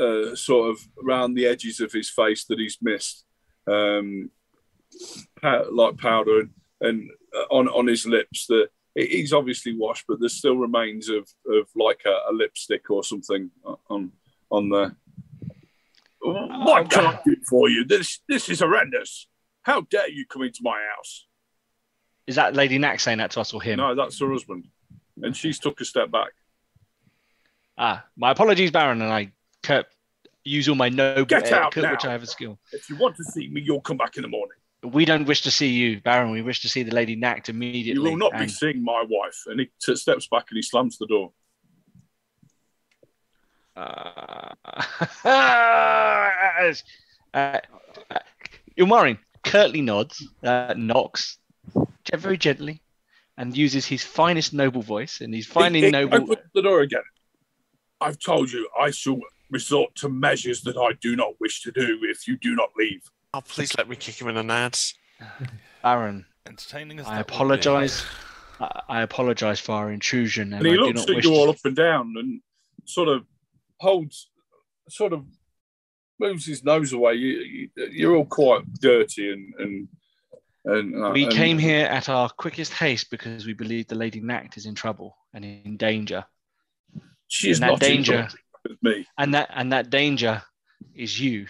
uh, 0.01 0.35
sort 0.35 0.71
of 0.71 0.81
around 1.05 1.35
the 1.35 1.47
edges 1.47 1.81
of 1.81 1.93
his 1.93 2.11
face 2.11 2.45
that 2.47 2.59
he's 2.59 2.79
missed, 2.83 3.25
um, 3.67 4.31
like 5.43 5.97
powder, 5.99 6.41
and, 6.41 6.51
and 6.81 7.11
uh, 7.37 7.47
on 7.51 7.69
on 7.69 7.87
his 7.87 8.07
lips 8.07 8.47
that 8.47 8.69
he's 8.95 9.33
obviously 9.33 9.77
washed, 9.77 10.05
but 10.07 10.21
there's 10.21 10.35
still 10.35 10.57
remains 10.57 11.09
of, 11.09 11.29
of 11.49 11.69
like 11.75 12.03
a, 12.07 12.31
a 12.31 12.33
lipstick 12.33 12.91
or 12.91 13.03
something 13.05 13.51
on 13.89 14.13
on 14.51 14.69
there. 14.69 14.97
What 16.21 16.91
can 16.91 17.07
I 17.07 17.21
do 17.25 17.37
for 17.49 17.69
you? 17.69 17.85
This 17.85 18.21
this 18.29 18.49
is 18.49 18.61
horrendous. 18.61 19.29
How 19.63 19.83
dare 19.83 20.11
you 20.11 20.27
come 20.27 20.43
into 20.43 20.61
my 20.63 20.81
house? 20.97 21.27
Is 22.27 22.37
that 22.37 22.55
Lady 22.55 22.79
Knack 22.79 23.01
saying 23.01 23.19
that 23.19 23.31
to 23.33 23.41
us 23.41 23.53
or 23.53 23.61
him? 23.61 23.79
No, 23.79 23.95
that's 23.95 24.19
her 24.21 24.31
husband. 24.31 24.69
And 25.23 25.37
she's 25.37 25.59
took 25.59 25.81
a 25.81 25.85
step 25.85 26.11
back. 26.11 26.31
Ah, 27.77 28.05
my 28.17 28.31
apologies, 28.31 28.71
Baron, 28.71 29.03
and 29.03 29.13
I 29.13 29.33
curt, 29.65 29.87
use 30.45 30.69
all 30.69 30.75
my 30.75 30.89
noble 30.91 31.25
Get 31.25 31.51
out 31.53 31.67
etiquette, 31.67 31.83
now. 31.85 31.93
which 31.93 32.05
I 32.05 32.13
have 32.13 32.23
a 32.23 32.27
skill. 32.27 32.59
If 32.73 32.89
you 32.89 32.97
want 32.97 33.17
to 33.17 33.25
see 33.25 33.49
me, 33.49 33.63
you'll 33.63 33.81
come 33.81 33.97
back 33.97 34.17
in 34.17 34.23
the 34.23 34.29
morning. 34.29 34.57
We 34.85 35.07
don't 35.07 35.25
wish 35.25 35.41
to 35.43 35.51
see 35.51 35.69
you, 35.69 36.01
Baron. 36.03 36.31
We 36.31 36.43
wish 36.43 36.61
to 36.61 36.69
see 36.69 36.83
the 36.83 36.95
Lady 36.95 37.17
Knack 37.17 37.49
You 37.49 38.03
will 38.03 38.19
not 38.19 38.37
be 38.39 38.49
seeing 38.49 38.85
my 38.85 39.03
wife. 39.09 39.45
And 39.47 39.61
he 39.61 39.71
t- 39.83 39.97
steps 39.97 40.27
back 40.29 40.47
and 40.51 40.57
he 40.57 40.63
slams 40.63 40.99
the 40.99 41.07
door. 41.07 41.33
Uh, 43.77 44.55
uh, 45.25 46.73
uh, 47.33 47.59
Ilmarin 48.79 49.19
curtly 49.43 49.81
nods, 49.81 50.29
uh, 50.45 50.75
knocks 50.77 51.39
very 52.15 52.37
gently, 52.37 52.83
and 53.39 53.57
uses 53.57 53.87
his 53.87 54.03
finest 54.05 54.53
noble 54.53 54.83
voice 54.83 55.21
and 55.23 55.35
his 55.35 55.47
finely 55.47 55.81
He- 55.81 55.87
he 55.87 55.93
noble. 55.93 56.23
opens 56.23 56.47
the 56.55 56.63
door 56.63 56.83
again. 56.83 57.03
I've 58.01 58.19
told 58.19 58.53
you 58.53 58.69
I 58.79 58.91
shall 58.91 59.19
resort 59.55 59.95
to 59.97 60.09
measures 60.09 60.61
that 60.63 60.77
I 60.77 60.91
do 61.01 61.17
not 61.17 61.33
wish 61.41 61.63
to 61.63 61.71
do 61.73 62.01
if 62.03 62.27
you 62.29 62.37
do 62.37 62.55
not 62.55 62.71
leave. 62.77 63.03
Oh, 63.33 63.41
please 63.41 63.73
let 63.79 63.89
me 63.89 63.97
kick 63.97 64.21
him 64.21 64.29
in 64.29 64.35
the 64.35 64.43
nads. 64.43 64.95
Baron, 65.83 66.27
Entertaining 66.47 67.01
as 67.01 67.07
I 67.07 67.11
that 67.11 67.19
would 67.19 67.27
be. 67.29 67.35
apologize. 67.35 68.05
I, 68.61 68.81
I 68.89 69.03
apologize 69.03 69.61
for 69.61 69.73
our 69.73 69.91
intrusion, 69.93 70.53
and, 70.53 70.67
And 70.67 70.67
he 70.67 70.73
I 70.73 70.77
do 70.77 70.83
looks 70.87 71.01
not 71.01 71.11
at 71.11 71.17
wish 71.17 71.25
you 71.25 71.31
to- 71.31 71.37
all 71.37 71.51
up 71.51 71.57
and 71.65 71.75
down 71.77 72.15
and 72.19 72.41
sort 72.85 73.09
of 73.09 73.25
holds, 73.81 74.31
sort 74.89 75.13
of 75.13 75.25
moves 76.21 76.47
his 76.47 76.63
nose 76.65 76.93
away. 76.93 77.15
You, 77.15 77.31
you, 77.39 77.69
you're 77.93 78.17
all 78.17 78.27
quite 78.27 78.63
dirty 78.81 79.33
and, 79.33 79.55
and 79.59 79.89
And 80.67 81.05
uh, 81.05 81.11
We 81.11 81.25
and- 81.25 81.33
came 81.33 81.59
here 81.59 81.87
at 81.87 82.09
our 82.09 82.29
quickest 82.29 82.73
haste 82.73 83.11
because 83.11 83.47
we 83.47 83.53
believe 83.55 83.87
the 83.89 83.95
Lady 84.05 84.21
Nact 84.21 84.57
is 84.57 84.67
in 84.67 84.75
trouble 84.75 85.17
and 85.33 85.45
in 85.45 85.77
danger. 85.77 86.25
She's 87.29 87.59
and 87.59 87.63
that 87.65 87.69
not 87.73 87.83
in 87.83 87.89
danger- 87.97 88.13
trouble 88.13 88.35
with 88.69 88.83
me. 88.83 89.07
And 89.19 89.35
that 89.35 89.51
and 89.55 89.73
that 89.73 89.91
danger 89.91 90.43
is 90.95 91.19
you. 91.19 91.47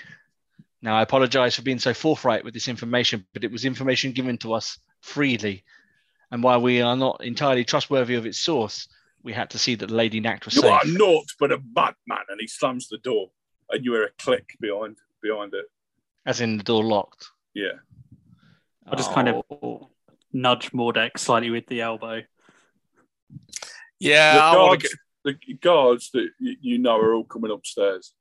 Now 0.82 0.96
I 0.96 1.02
apologize 1.02 1.54
for 1.56 1.62
being 1.62 1.78
so 1.78 1.94
forthright 1.94 2.44
with 2.44 2.54
this 2.54 2.68
information, 2.68 3.26
but 3.32 3.44
it 3.44 3.50
was 3.50 3.64
information 3.64 4.12
given 4.12 4.36
to 4.38 4.52
us 4.54 4.78
freely. 5.00 5.64
And 6.30 6.42
while 6.42 6.60
we 6.60 6.80
are 6.82 6.96
not 6.96 7.24
entirely 7.24 7.64
trustworthy 7.64 8.14
of 8.16 8.26
its 8.26 8.38
source, 8.40 8.88
we 9.22 9.32
had 9.32 9.50
to 9.50 9.58
see 9.58 9.74
that 9.76 9.86
the 9.88 9.94
Lady 9.94 10.20
Nact 10.20 10.44
was 10.44 10.54
You 10.56 10.62
safe. 10.62 10.70
are 10.72 10.86
naught 10.86 11.26
but 11.38 11.52
a 11.52 11.58
madman, 11.74 12.24
and 12.28 12.40
he 12.40 12.46
slams 12.46 12.88
the 12.88 12.98
door, 12.98 13.30
and 13.70 13.84
you 13.84 13.92
hear 13.92 14.04
a 14.04 14.10
click 14.22 14.56
behind 14.60 14.96
behind 15.22 15.54
it. 15.54 15.66
As 16.26 16.40
in 16.40 16.56
the 16.58 16.64
door 16.64 16.84
locked. 16.84 17.28
Yeah. 17.54 17.72
I 18.86 18.96
just 18.96 19.12
kind 19.12 19.28
of 19.28 19.42
Oh. 19.50 19.88
nudge 20.32 20.72
Mordek 20.72 21.16
slightly 21.18 21.50
with 21.50 21.66
the 21.68 21.80
elbow. 21.80 22.22
Yeah, 24.00 24.34
the 24.34 24.42
I 24.42 24.56
want 24.56 24.80
guards, 24.82 24.90
to 24.92 24.98
the 25.24 25.34
guards 25.60 26.10
that 26.12 26.28
you 26.38 26.78
know 26.78 26.96
are 26.98 27.14
all 27.14 27.24
coming 27.24 27.50
upstairs. 27.50 28.12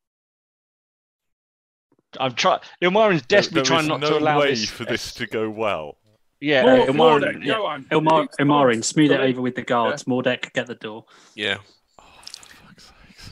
I'm 2.19 2.33
trying. 2.33 2.59
Ilmarin's 2.81 3.23
desperately 3.23 3.61
There- 3.61 3.63
there 3.63 3.63
trying 3.63 3.87
not 3.87 3.99
no 4.01 4.09
to 4.11 4.17
allow 4.19 4.39
way 4.39 4.51
this 4.51 4.69
for 4.69 4.85
this 4.85 5.13
to 5.15 5.25
go 5.27 5.49
well. 5.49 5.97
Yeah, 6.39 6.61
More- 6.63 6.81
uh, 6.81 6.85
Ilmarin. 6.87 7.21
than- 7.21 7.41
yeah. 7.41 7.53
Johan, 7.57 7.85
Ilmar, 7.85 8.27
Ilmarin, 8.39 8.83
smooth 8.83 9.11
it 9.11 9.19
over 9.19 9.41
with 9.41 9.55
the 9.55 9.61
guards. 9.63 10.03
Mordek, 10.03 10.51
get 10.53 10.67
the 10.67 10.75
door. 10.75 11.05
Yeah. 11.35 11.57
Oh, 11.99 12.03
for 12.25 12.33
fuck's 12.67 12.83
sakes. 13.07 13.31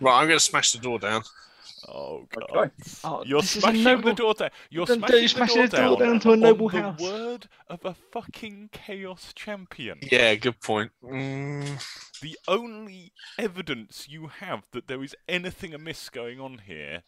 Right, 0.00 0.18
I'm 0.20 0.26
going 0.26 0.38
to 0.38 0.44
smash 0.44 0.72
the 0.72 0.78
door 0.78 0.98
down. 0.98 1.22
Oh, 1.94 2.26
God. 2.34 2.44
Okay. 2.50 2.70
Oh, 3.04 3.22
You're 3.26 3.42
this 3.42 3.56
is 3.56 3.62
smashing 3.62 3.84
noble- 3.84 4.02
the 4.10 4.14
door 4.14 4.34
down. 4.34 4.50
You're 4.70 4.86
Don't- 4.86 4.98
smashing, 5.00 5.12
don't 5.14 5.22
you 5.22 5.28
the 5.28 5.36
door, 5.46 5.66
the 5.68 5.76
door 5.76 5.98
down, 5.98 6.08
down 6.12 6.20
to 6.20 6.32
a 6.32 6.36
noble 6.36 6.66
on 6.66 6.72
house. 6.72 6.98
the 6.98 7.04
word 7.04 7.48
of 7.68 7.84
a 7.84 7.94
fucking 7.94 8.70
chaos 8.72 9.32
champion. 9.34 9.98
Yeah, 10.10 10.34
good 10.36 10.58
point. 10.60 10.90
Mm, 11.04 11.84
The 12.22 12.38
only 12.48 13.12
evidence 13.38 14.06
you 14.08 14.28
have 14.28 14.62
that 14.72 14.86
there 14.88 15.02
is 15.02 15.14
anything 15.28 15.74
amiss 15.74 16.08
going 16.08 16.40
on 16.40 16.58
here 16.66 17.02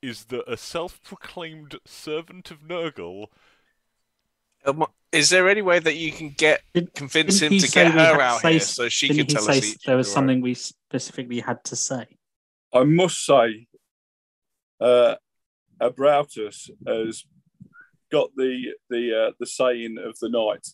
is 0.00 0.24
that 0.26 0.44
a 0.50 0.56
self-proclaimed 0.56 1.76
servant 1.84 2.50
of 2.50 2.60
Nurgle. 2.60 3.26
um, 4.64 4.86
is 5.12 5.28
there 5.30 5.48
any 5.48 5.60
way 5.62 5.78
that 5.80 5.96
you 5.96 6.12
can 6.12 6.30
get 6.30 6.62
Did- 6.72 6.94
convince 6.94 7.40
didn't 7.40 7.54
him 7.54 7.60
to 7.60 7.70
get 7.70 7.92
we 7.94 7.98
had 8.00 8.08
her 8.12 8.16
to 8.16 8.22
out 8.22 8.40
say 8.40 8.50
here 8.52 8.60
s- 8.60 8.74
so 8.74 8.88
she 8.88 9.08
can 9.08 9.16
he 9.18 9.24
tell 9.24 9.42
say 9.42 9.58
us 9.58 9.76
there 9.84 9.96
was 9.96 10.06
other? 10.08 10.14
something 10.14 10.40
we 10.40 10.54
specifically 10.54 11.40
had 11.40 11.62
to 11.64 11.76
say? 11.76 12.06
I 12.72 12.84
must 12.84 13.24
say, 13.24 13.66
uh, 14.80 15.16
Abrautus 15.80 16.70
has 16.86 17.24
got 18.10 18.30
the 18.36 18.74
the 18.88 19.26
uh, 19.28 19.32
the 19.38 19.46
saying 19.46 19.96
of 20.02 20.18
the 20.20 20.28
night. 20.28 20.66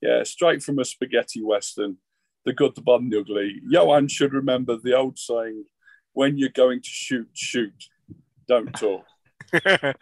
Yeah, 0.00 0.22
straight 0.24 0.62
from 0.62 0.78
a 0.78 0.84
spaghetti 0.84 1.42
western. 1.42 1.98
The 2.44 2.52
good, 2.52 2.74
the 2.74 2.82
bad, 2.82 3.00
and 3.00 3.12
the 3.12 3.20
ugly. 3.20 3.60
Johan 3.68 4.08
should 4.08 4.32
remember 4.32 4.76
the 4.76 4.96
old 4.96 5.18
saying: 5.18 5.64
"When 6.12 6.36
you're 6.38 6.48
going 6.50 6.82
to 6.82 6.88
shoot, 6.88 7.28
shoot. 7.32 7.84
Don't 8.48 8.72
talk." 8.74 9.04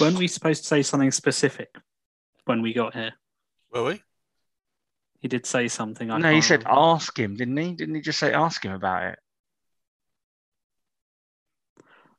Weren't 0.00 0.16
we 0.16 0.28
supposed 0.28 0.62
to 0.62 0.68
say 0.68 0.82
something 0.82 1.10
specific 1.10 1.74
when 2.44 2.62
we 2.62 2.72
got 2.72 2.94
here? 2.94 3.12
Were 3.72 3.84
we? 3.84 4.02
He 5.22 5.28
did 5.28 5.46
say 5.46 5.68
something. 5.68 6.10
I 6.10 6.18
No, 6.18 6.32
he 6.32 6.40
said 6.40 6.64
remember. 6.64 6.80
ask 6.80 7.16
him, 7.16 7.36
didn't 7.36 7.56
he? 7.56 7.72
Didn't 7.74 7.94
he 7.94 8.00
just 8.00 8.18
say 8.18 8.32
ask 8.34 8.62
him 8.64 8.72
about 8.72 9.04
it? 9.04 9.18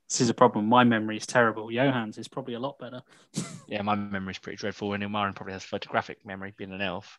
This 0.09 0.21
is 0.21 0.29
a 0.29 0.33
problem. 0.33 0.67
My 0.67 0.83
memory 0.85 1.17
is 1.17 1.27
terrible. 1.27 1.69
Johan's 1.69 2.17
is 2.17 2.27
probably 2.29 2.53
a 2.53 2.59
lot 2.59 2.79
better. 2.79 3.01
Yeah, 3.67 3.81
my 3.81 3.95
memory 3.95 4.31
is 4.31 4.37
pretty 4.39 4.57
dreadful, 4.57 4.93
and 4.93 5.01
Ilmarin 5.03 5.35
probably 5.35 5.53
has 5.53 5.63
photographic 5.63 6.23
memory, 6.25 6.53
being 6.55 6.71
an 6.73 6.81
elf. 6.81 7.17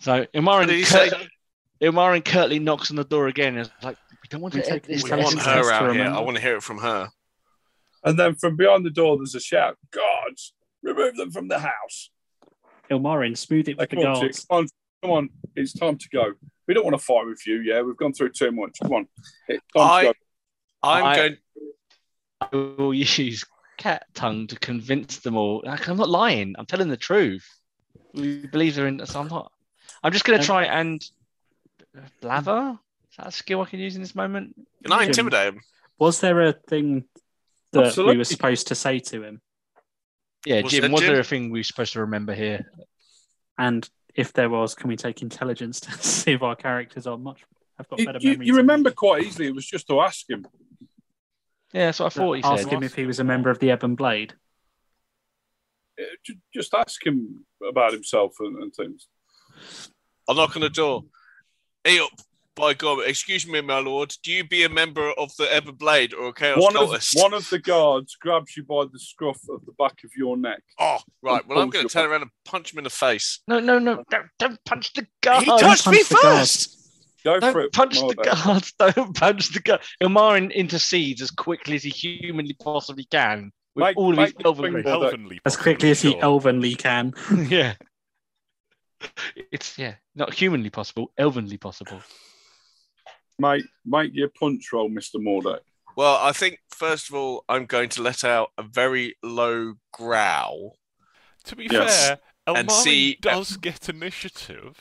So 0.00 0.24
Ilmarin, 0.34 0.44
What 0.44 0.66
did 0.68 0.76
he 0.76 0.84
say? 0.84 1.10
curt- 1.10 1.28
Ilmarin 1.82 2.24
curtly 2.24 2.58
knocks 2.60 2.90
on 2.90 2.96
the 2.96 3.04
door 3.04 3.26
again. 3.28 3.56
And 3.58 3.66
is 3.66 3.72
like, 3.82 3.98
we 4.22 4.28
don't 4.30 4.40
want 4.40 4.54
to 4.54 4.62
take- 4.62 4.84
take 4.84 4.86
this. 4.86 5.04
We 5.04 5.10
want 5.10 5.38
her 5.40 5.70
out 5.72 5.94
here. 5.94 6.06
I 6.06 6.20
want 6.20 6.36
to 6.36 6.42
hear 6.42 6.56
it 6.56 6.62
from 6.62 6.78
her. 6.78 7.10
And 8.04 8.18
then 8.18 8.34
from 8.36 8.56
behind 8.56 8.86
the 8.86 8.90
door, 8.90 9.16
there's 9.18 9.34
a 9.34 9.40
shout: 9.40 9.76
"Guards, 9.90 10.54
remove 10.82 11.16
them 11.16 11.30
from 11.30 11.48
the 11.48 11.58
house!" 11.58 12.10
Ilmarin, 12.90 13.36
smooth 13.36 13.68
it 13.68 13.78
Like, 13.78 13.90
with 13.90 14.00
the 14.00 14.04
come 14.04 14.14
on, 14.14 14.20
guards. 14.20 14.38
chick, 14.40 14.48
come 14.48 14.58
on, 14.58 14.68
come 15.02 15.10
on! 15.10 15.28
It's 15.56 15.72
time 15.72 15.96
to 15.98 16.08
go. 16.10 16.32
We 16.66 16.74
don't 16.74 16.84
want 16.84 16.98
to 16.98 17.04
fight 17.04 17.26
with 17.26 17.46
you. 17.46 17.60
Yeah, 17.60 17.82
we've 17.82 17.96
gone 17.96 18.12
through 18.12 18.30
too 18.30 18.50
much. 18.52 18.78
Come 18.82 18.92
on, 18.92 19.08
it's 19.48 19.62
time 19.76 19.90
I- 19.90 20.00
to 20.02 20.06
go. 20.08 20.12
I'm 20.82 21.04
I- 21.04 21.16
going. 21.16 21.36
I 22.40 22.48
will 22.78 22.94
use 22.94 23.44
cat 23.78 24.04
tongue 24.14 24.46
to 24.48 24.58
convince 24.58 25.18
them 25.20 25.36
all. 25.36 25.62
Like, 25.64 25.88
I'm 25.88 25.96
not 25.96 26.08
lying. 26.10 26.54
I'm 26.58 26.66
telling 26.66 26.88
the 26.88 26.96
truth. 26.96 27.46
We 28.12 28.46
believe 28.46 28.74
they're 28.76 28.86
in. 28.86 29.04
So 29.06 29.20
I'm 29.20 29.28
not. 29.28 29.50
I'm 30.02 30.12
just 30.12 30.24
going 30.24 30.38
to 30.38 30.44
try 30.44 30.64
and 30.64 31.02
blather. 32.20 32.78
Is 33.10 33.16
that 33.16 33.26
a 33.28 33.32
skill 33.32 33.62
I 33.62 33.66
can 33.66 33.78
use 33.80 33.94
in 33.96 34.02
this 34.02 34.14
moment? 34.14 34.54
Can 34.82 34.92
I 34.92 35.04
intimidate 35.04 35.54
him? 35.54 35.60
Was 35.98 36.20
there 36.20 36.40
a 36.42 36.52
thing 36.52 37.04
that 37.72 37.96
we 37.96 38.16
were 38.16 38.24
supposed 38.24 38.68
to 38.68 38.74
say 38.74 38.98
to 38.98 39.22
him? 39.22 39.40
Yeah, 40.46 40.62
Was 40.62 40.72
Jim. 40.72 40.82
there, 40.82 40.90
Was 40.90 41.00
Jim? 41.00 41.10
there 41.12 41.20
a 41.20 41.24
thing 41.24 41.50
we're 41.50 41.62
supposed 41.64 41.92
to 41.94 42.00
remember 42.00 42.34
here? 42.34 42.70
And 43.58 43.88
if 44.14 44.32
there 44.32 44.50
was, 44.50 44.74
can 44.74 44.88
we 44.88 44.96
take 44.96 45.22
intelligence 45.22 45.80
to 45.80 45.92
see 46.02 46.32
if 46.32 46.42
our 46.42 46.56
characters 46.56 47.06
are 47.06 47.16
much 47.18 47.40
have 47.78 47.88
got 47.88 47.98
better 47.98 48.18
you, 48.20 48.30
memories? 48.30 48.48
you 48.48 48.56
remember 48.56 48.90
we 48.90 48.94
quite 48.94 49.22
easily. 49.24 49.46
It 49.48 49.54
was 49.54 49.66
just 49.66 49.86
to 49.88 50.00
ask 50.00 50.28
him. 50.28 50.46
Yeah, 51.72 51.86
that's 51.86 51.98
what 52.00 52.06
I 52.06 52.08
do? 52.14 52.20
thought 52.20 52.32
he 52.34 52.42
Ask 52.44 52.62
said. 52.64 52.72
him 52.72 52.82
if 52.84 52.94
he 52.94 53.04
was 53.06 53.18
a 53.20 53.24
member 53.24 53.50
of 53.50 53.58
the 53.58 53.72
Ebon 53.72 53.94
Blade. 53.96 54.34
Ju- 56.24 56.34
Just 56.52 56.74
ask 56.74 57.04
him 57.04 57.44
about 57.68 57.92
himself 57.92 58.34
and, 58.40 58.62
and 58.62 58.72
things. 58.74 59.08
I'll 60.28 60.34
knock 60.36 60.54
on 60.56 60.62
the 60.62 60.68
door. 60.70 61.04
Hey 61.82 61.98
up, 61.98 62.10
by 62.56 62.74
God, 62.74 63.00
excuse 63.06 63.46
me, 63.46 63.60
my 63.60 63.78
lord. 63.78 64.14
Do 64.22 64.32
you 64.32 64.44
be 64.44 64.64
a 64.64 64.68
member 64.68 65.10
of 65.12 65.34
the 65.36 65.44
Everblade 65.44 66.12
or 66.14 66.28
a 66.28 66.32
Chaos 66.32 66.58
One 66.60 66.76
of, 66.76 66.90
one 67.14 67.34
of 67.34 67.48
the 67.50 67.58
guards 67.58 68.16
grabs 68.16 68.56
you 68.56 68.64
by 68.64 68.84
the 68.92 68.98
scruff 68.98 69.40
of 69.50 69.64
the 69.66 69.72
back 69.72 70.04
of 70.04 70.10
your 70.16 70.36
neck. 70.36 70.62
Oh, 70.78 70.98
right. 71.22 71.46
Well, 71.46 71.58
I'm 71.58 71.70
going 71.70 71.86
to 71.86 71.92
turn 71.92 72.08
around 72.10 72.22
and 72.22 72.30
punch 72.44 72.72
him 72.72 72.78
in 72.78 72.84
the 72.84 72.90
face. 72.90 73.40
No, 73.48 73.58
no, 73.60 73.78
no! 73.78 74.04
Don't, 74.10 74.26
don't 74.38 74.58
punch 74.64 74.92
the 74.92 75.06
guard. 75.20 75.44
he 75.44 75.50
touched 75.58 75.86
me 75.88 76.02
first. 76.02 76.80
Go 77.24 77.40
for 77.40 77.52
Don't 77.52 77.64
it. 77.64 77.72
punch 77.72 77.94
the 78.00 78.14
guard. 78.14 78.44
guards! 78.44 78.72
Don't 78.78 79.16
punch 79.16 79.48
the 79.54 79.60
guards! 79.60 79.88
Ilmarin 80.02 80.52
intercedes 80.52 81.22
as 81.22 81.30
quickly 81.30 81.76
as 81.76 81.82
he 81.82 81.88
humanly 81.90 82.52
possibly 82.62 83.04
can 83.10 83.50
with 83.74 83.82
Make- 83.84 83.96
all 83.96 84.12
of 84.12 84.18
his 84.18 84.34
the 84.34 84.44
elven 84.44 84.64
finger- 84.64 84.82
grace. 84.82 84.84
Well, 84.84 85.00
that- 85.00 85.14
Elvenly, 85.18 85.38
As 85.46 85.56
quickly 85.56 85.90
as 85.90 86.02
he 86.02 86.10
sure. 86.12 86.20
elvenly 86.20 86.76
can. 86.76 87.14
yeah. 87.48 87.74
It's 89.50 89.78
yeah, 89.78 89.94
not 90.14 90.32
humanly 90.34 90.70
possible, 90.70 91.12
elvenly 91.18 91.58
possible. 91.60 92.00
Make, 93.38 93.64
make 93.84 94.10
your 94.14 94.28
punch 94.28 94.72
roll, 94.72 94.88
Mr. 94.90 95.16
Mordek. 95.16 95.60
Well, 95.96 96.16
I 96.20 96.32
think, 96.32 96.58
first 96.70 97.08
of 97.08 97.14
all, 97.16 97.44
I'm 97.48 97.66
going 97.66 97.88
to 97.90 98.02
let 98.02 98.24
out 98.24 98.50
a 98.58 98.62
very 98.62 99.16
low 99.22 99.74
growl 99.92 100.76
To 101.44 101.56
be 101.56 101.68
Yes. 101.70 102.08
fair, 102.08 102.18
And 102.46 102.70
see- 102.70 103.16
does 103.20 103.56
get 103.58 103.88
initiative. 103.88 104.76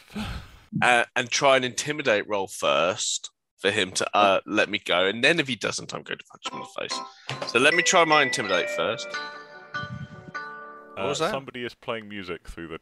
uh, 0.81 1.05
and 1.15 1.29
try 1.29 1.55
and 1.57 1.65
intimidate 1.65 2.27
roll 2.27 2.47
first 2.47 3.29
for 3.59 3.69
him 3.69 3.91
to 3.91 4.17
uh, 4.17 4.39
let 4.45 4.69
me 4.69 4.79
go. 4.79 5.05
And 5.05 5.23
then 5.23 5.39
if 5.39 5.47
he 5.47 5.55
doesn't, 5.55 5.93
I'm 5.93 6.03
going 6.03 6.17
to 6.19 6.25
punch 6.25 6.43
him 6.51 6.59
in 6.59 6.63
the 6.63 6.69
face. 6.81 7.51
So 7.51 7.59
let 7.59 7.73
me 7.73 7.83
try 7.83 8.05
my 8.05 8.21
intimidate 8.23 8.69
first. 8.71 9.07
Uh, 9.75 11.05
was 11.05 11.19
that? 11.19 11.31
Somebody 11.31 11.63
is 11.65 11.73
playing 11.75 12.07
music 12.09 12.47
through 12.47 12.67
the. 12.69 12.75
It 12.75 12.81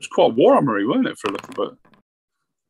was 0.00 0.06
quite 0.08 0.34
warmery, 0.34 0.86
wasn't 0.86 1.08
it, 1.08 1.18
for 1.18 1.28
a 1.28 1.32
little 1.32 1.54
bit? 1.70 1.78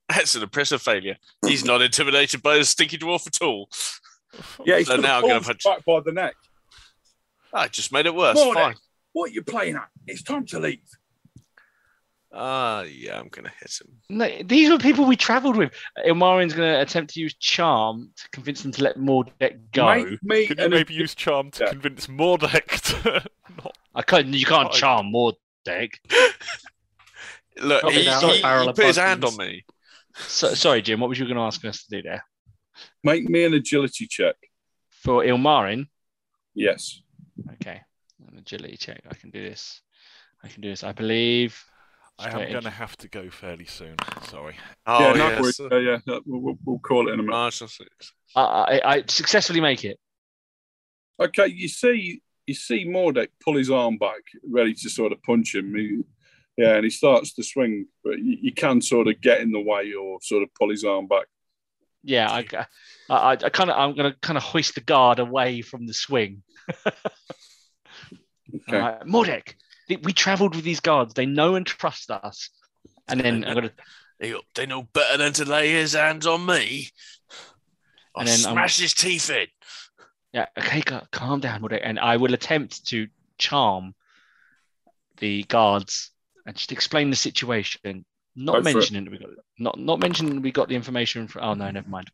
That's 0.09 0.35
an 0.35 0.43
impressive 0.43 0.81
failure. 0.83 1.17
He's 1.47 1.65
not 1.65 1.83
intimidated 1.83 2.43
by 2.43 2.59
the 2.59 2.65
stinky 2.65 2.97
dwarf 2.99 3.27
at 3.27 3.43
all. 3.43 3.69
Yeah, 4.65 4.79
he's 4.79 4.87
So 4.87 4.97
so 4.97 5.01
now 5.01 5.09
now 5.09 5.17
I'm 5.19 5.23
gonna 5.29 5.41
punch- 5.41 5.65
back 5.65 5.85
by 5.85 6.01
the 6.01 6.13
neck. 6.13 6.35
I 7.53 7.69
just 7.69 7.93
made 7.93 8.07
it 8.07 8.15
worse. 8.15 8.39
Mordek. 8.39 8.55
Fine. 8.55 8.75
What 9.13 9.31
are 9.31 9.33
you 9.33 9.43
playing 9.43 9.77
at? 9.77 9.89
It's 10.07 10.23
time 10.23 10.47
to 10.47 10.59
leave. 10.59 10.81
Ah, 12.31 12.83
yeah, 12.83 13.19
I'm 13.19 13.29
going 13.29 13.47
to 13.47 13.53
hit 13.59 13.81
him. 13.81 13.91
No, 14.11 14.29
these 14.45 14.71
were 14.71 14.77
people 14.79 15.07
we 15.07 15.17
travelled 15.17 15.57
with. 15.57 15.73
Ilmarin's 16.07 16.53
going 16.53 16.75
to 16.75 16.81
attempt 16.83 17.15
to 17.15 17.21
use 17.21 17.35
charm 17.35 18.11
to 18.17 18.29
convince 18.33 18.63
them 18.63 18.71
to 18.73 18.83
let 18.85 18.99
Mordek 18.99 19.59
go. 19.73 19.95
Make 19.95 20.23
me 20.23 20.47
Could 20.47 20.59
you 20.59 20.65
an 20.67 20.71
maybe 20.71 20.93
use 20.93 21.15
charm 21.15 21.51
to 21.53 21.65
Yeah. 21.65 21.71
convince 21.71 22.07
Mordek 22.07 22.81
to 23.03 23.25
not? 23.65 23.77
I 23.95 24.03
can't. 24.03 24.27
You 24.29 24.45
can't 24.45 24.71
charm 24.73 25.11
Mordek. 25.11 25.93
Look, 27.61 27.83
Not 27.83 27.93
he, 27.93 27.99
without 28.01 28.23
he- 28.25 28.37
he 28.37 28.43
of 28.45 28.77
put 28.77 28.85
his 28.85 28.97
hand 28.99 29.25
on 29.25 29.37
me. 29.39 29.65
So, 30.27 30.55
sorry, 30.55 30.82
Jim. 30.82 31.01
What 31.01 31.09
was 31.09 31.19
you 31.19 31.27
going 31.27 31.36
to 31.36 31.43
ask 31.43 31.65
us 31.65 31.85
to 31.85 31.97
do 31.97 32.03
there 32.03 32.24
make 33.03 33.28
me 33.28 33.45
an 33.45 33.55
agility 33.55 34.07
check. 34.07 34.36
for 34.90 35.23
Ilmarin? 35.23 35.86
Yes. 36.55 37.01
Okay, 37.55 37.81
an 38.31 38.39
agility 38.39 38.77
check. 38.77 39.03
I 39.09 39.15
can 39.15 39.31
do 39.31 39.43
this. 39.43 39.81
I 40.43 40.49
can 40.49 40.61
do 40.61 40.70
this. 40.70 40.85
I 40.85 40.93
believe. 40.93 41.62
I 42.20 42.31
am 42.31 42.51
going 42.51 42.65
to 42.65 42.70
have 42.70 42.97
to 42.97 43.09
go 43.09 43.31
fairly 43.31 43.65
soon. 43.65 43.95
Sorry. 44.24 44.57
Oh, 44.86 44.99
yeah, 44.99 45.12
no 45.12 45.28
yes. 45.28 45.40
worries. 45.40 45.61
Yeah, 45.70 45.78
yeah, 46.05 46.19
we'll, 46.27 46.40
we'll, 46.40 46.59
we'll 46.65 46.78
call 46.81 47.09
it 47.09 47.12
in 47.12 47.20
a 47.20 47.23
minute. 47.23 47.31
Marshall 47.31 47.69
six. 47.69 48.12
I, 48.35 48.43
I, 48.43 48.95
I 48.95 49.05
successfully 49.07 49.61
make 49.61 49.85
it. 49.85 50.01
Okay, 51.20 51.47
you 51.47 51.69
see, 51.69 52.20
you 52.45 52.55
see 52.55 52.85
Mordek 52.85 53.28
pull 53.43 53.57
his 53.57 53.70
arm 53.70 53.99
back, 53.99 54.23
ready 54.49 54.74
to 54.74 54.90
sort 54.90 55.12
of 55.12 55.23
punch 55.23 55.55
him. 55.55 55.73
He, 55.77 56.01
yeah, 56.59 56.75
and 56.75 56.85
he 56.85 56.91
starts 56.91 57.33
to 57.35 57.43
swing, 57.43 57.87
but 58.05 58.19
you, 58.19 58.37
you 58.43 58.53
can 58.53 58.83
sort 58.83 59.09
of 59.09 59.19
get 59.23 59.41
in 59.41 59.51
the 59.53 59.61
way 59.61 59.95
or 59.95 60.19
sort 60.21 60.43
of 60.43 60.53
pull 60.55 60.69
his 60.71 60.85
arm 60.85 61.07
back. 61.07 61.25
Yeah, 62.05 62.31
I, 62.31 62.45
I, 63.09 63.31
I 63.33 63.37
kind 63.37 63.71
of, 63.71 63.77
I'm 63.79 63.95
going 63.97 64.13
to 64.13 64.19
kind 64.21 64.37
of 64.37 64.43
hoist 64.43 64.75
the 64.75 64.81
guard 64.83 65.19
away 65.19 65.63
from 65.63 65.87
the 65.87 65.95
swing. 65.95 66.43
Okay. 68.69 68.79
Uh, 68.81 69.05
Mordek, 69.05 69.55
we 70.03 70.13
travelled 70.15 70.55
with 70.57 70.65
these 70.65 70.81
guards. 70.81 71.13
They 71.13 71.27
know 71.27 71.55
and 71.55 71.67
trust 71.67 72.11
us. 72.11 72.49
And 73.07 73.21
then 73.21 73.45
I'm 73.45 73.53
going 73.55 73.69
to, 73.69 73.73
They, 74.21 74.35
they 74.55 74.65
know 74.67 74.83
better 74.85 75.19
than 75.19 75.35
to 75.35 75.45
lay 75.45 75.71
his 75.73 75.93
hands 75.93 76.27
on 76.27 76.47
me. 76.47 76.89
I'll 78.17 78.21
And 78.21 78.29
then 78.29 78.47
I'm- 78.47 78.55
smash 78.55 78.79
his 78.79 78.95
teeth 78.95 79.29
in. 79.31 79.47
yeah, 80.33 80.47
okay, 80.59 80.81
cal- 80.81 81.07
calm 81.13 81.41
down, 81.41 81.61
Mordek. 81.61 81.81
And 81.83 81.99
I 81.99 82.17
will 82.17 82.33
attempt 82.33 82.87
to 82.87 83.09
charm 83.37 83.95
the 85.19 85.43
guards 85.45 86.11
and 86.49 86.57
just 86.57 86.73
explain 86.73 87.11
the 87.11 87.16
situation. 87.16 88.05
Not 88.35 88.62
for 88.62 88.69
it. 88.69 88.75
mentioning 88.75 89.05
that 89.05 89.11
we 89.11 89.19
got 89.19 89.31
not 89.59 89.79
not 89.79 89.99
mentioning 90.01 90.41
we 90.43 90.53
got 90.53 90.69
the 90.69 90.75
information 90.77 91.27
from. 91.29 91.43
Oh 91.43 91.55
no, 91.55 91.70
never 91.70 91.89
mind. 91.89 92.09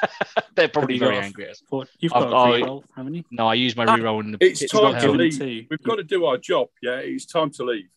They're 0.54 0.68
probably 0.68 0.98
very 0.98 1.16
got- 1.16 1.24
angry 1.24 1.44
at 1.46 1.50
us. 1.52 1.62
You've 1.98 2.12
I've- 2.12 2.26
got 2.26 2.32
a 2.32 2.36
I- 2.36 2.60
reroll, 2.60 2.84
haven't 2.96 3.14
you? 3.14 3.24
No, 3.30 3.48
I 3.48 3.54
used 3.54 3.76
my 3.76 3.84
Ah, 3.84 3.96
reroll 3.96 4.22
in 4.22 4.32
the. 4.32 4.38
It's 4.40 4.60
pits 4.60 4.72
time 4.72 5.00
to 5.00 5.10
leave. 5.10 5.38
two. 5.38 5.66
We've 5.70 5.82
got 5.82 5.96
to 5.96 6.04
do 6.04 6.24
our 6.26 6.38
job. 6.38 6.68
Yeah, 6.80 6.98
it's 6.98 7.26
time 7.26 7.50
to 7.52 7.64
leave. 7.64 7.88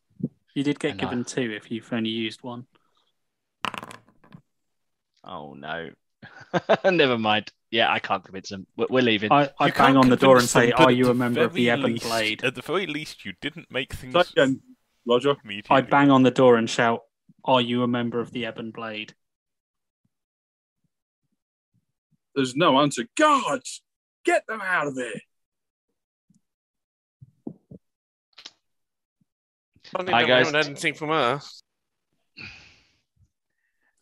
You 0.55 0.63
did 0.63 0.79
get 0.79 0.97
given 0.97 1.23
two 1.23 1.51
if 1.51 1.69
you've 1.71 1.91
only 1.93 2.09
used 2.09 2.41
one. 2.41 2.65
Oh 5.23 5.53
no. 5.53 5.89
Never 6.91 7.17
mind. 7.17 7.51
Yeah, 7.69 7.91
I 7.91 7.99
can't 7.99 8.23
convince 8.23 8.49
them. 8.49 8.65
We're, 8.77 8.87
we're 8.89 9.03
leaving. 9.03 9.31
I, 9.31 9.49
I 9.59 9.67
You 9.67 9.73
bang 9.73 9.97
on 9.97 10.09
the 10.09 10.15
door 10.15 10.37
and 10.37 10.49
convince 10.49 10.53
them, 10.53 10.77
say, 10.77 10.83
"Are 10.83 10.91
you 10.91 11.09
a 11.09 11.13
member 11.13 11.41
of 11.43 11.53
the 11.53 11.65
very 11.67 11.79
Ebon 11.79 11.95
Blade?" 11.97 12.43
At 12.43 12.55
the 12.55 12.61
very 12.61 12.87
least, 12.87 13.25
you 13.25 13.33
didn't 13.41 13.69
make 13.69 13.93
things 13.93 14.13
Say 14.13 14.21
again, 14.41 14.61
Roger. 15.07 15.35
immediately. 15.43 15.75
I 15.75 15.81
bang 15.81 16.11
on 16.11 16.23
the 16.23 16.31
door 16.31 16.57
and 16.57 16.69
shout, 16.69 17.01
"Are 17.45 17.61
you 17.61 17.83
a 17.83 17.87
member 17.87 18.19
of 18.19 18.31
the 18.31 18.45
Ebon 18.45 18.71
Blade?" 18.71 19.13
There's 22.35 22.55
no 22.55 22.79
answer. 22.81 23.07
Guards, 23.17 23.81
get 24.23 24.45
them 24.47 24.61
out 24.61 24.87
of 24.87 24.95
here. 24.95 25.21
Funny, 29.85 30.11
Hi, 30.11 30.19
never 30.21 30.27
guys. 30.27 30.51
heard 30.51 30.65
anything 30.67 30.93
from 30.93 31.09
her. 31.09 31.39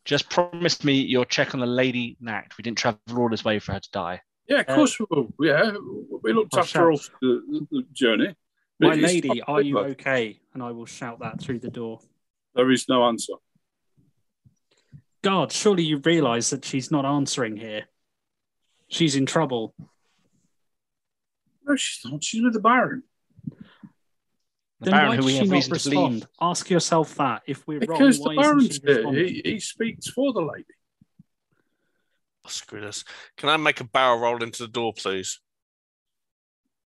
Just 0.04 0.28
promise 0.30 0.84
me 0.84 0.94
you'll 1.00 1.24
check 1.24 1.54
on 1.54 1.60
the 1.60 1.66
Lady 1.66 2.16
Nact. 2.20 2.58
We 2.58 2.62
didn't 2.62 2.78
travel 2.78 2.98
all 3.18 3.28
this 3.28 3.44
way 3.44 3.58
for 3.58 3.72
her 3.72 3.80
to 3.80 3.90
die. 3.90 4.20
Yeah, 4.48 4.60
of 4.60 4.68
Uh, 4.68 4.74
course 4.76 4.98
we 5.00 5.06
will. 5.10 5.32
Yeah, 5.40 5.72
we 6.22 6.32
looked 6.32 6.54
I'll 6.54 6.60
after 6.60 6.90
all 6.90 6.98
the, 7.20 7.42
the, 7.48 7.66
the 7.70 7.82
journey. 7.92 8.34
My 8.78 8.88
But 8.90 8.98
it's 8.98 9.06
lady, 9.12 9.42
are 9.42 9.62
you 9.62 9.78
over. 9.78 9.88
okay? 9.90 10.38
And 10.52 10.62
I 10.62 10.70
will 10.72 10.86
shout 10.86 11.20
that 11.20 11.40
through 11.40 11.60
the 11.60 11.70
door. 11.70 12.00
There 12.54 12.70
is 12.70 12.88
no 12.88 13.04
answer. 13.04 13.34
God, 15.22 15.50
surely 15.50 15.82
you 15.82 15.98
realise 15.98 16.50
that 16.50 16.64
she's 16.64 16.90
not 16.90 17.04
answering 17.04 17.56
here. 17.56 17.86
She's 18.88 19.16
in 19.16 19.26
trouble. 19.26 19.74
No, 21.64 21.74
she's 21.74 22.10
not. 22.10 22.22
She's 22.22 22.42
with 22.42 22.52
the 22.52 22.60
Baron. 22.60 23.02
The 24.80 24.90
then 24.90 24.92
Baron, 24.92 25.08
why 25.08 25.16
who 25.16 25.22
does 25.22 25.26
we 25.26 25.32
she 25.32 25.38
not 25.46 25.62
to 25.64 25.70
respond? 25.72 26.26
Ask 26.40 26.70
yourself 26.70 27.14
that. 27.16 27.42
If 27.46 27.66
we're 27.66 27.80
Because 27.80 28.18
wrong, 28.20 28.34
the 28.34 28.36
why 28.36 28.42
isn't 28.42 28.56
Baron's 28.58 28.74
she 28.76 28.80
here. 28.84 29.26
He, 29.26 29.42
he 29.52 29.60
speaks 29.60 30.08
for 30.10 30.32
the 30.32 30.42
lady. 30.42 30.64
Oh, 32.44 32.48
screw 32.48 32.80
this. 32.82 33.04
Can 33.36 33.48
I 33.48 33.56
make 33.56 33.80
a 33.80 33.84
barrel 33.84 34.18
roll 34.20 34.42
into 34.42 34.62
the 34.64 34.68
door, 34.68 34.92
please? 34.92 35.40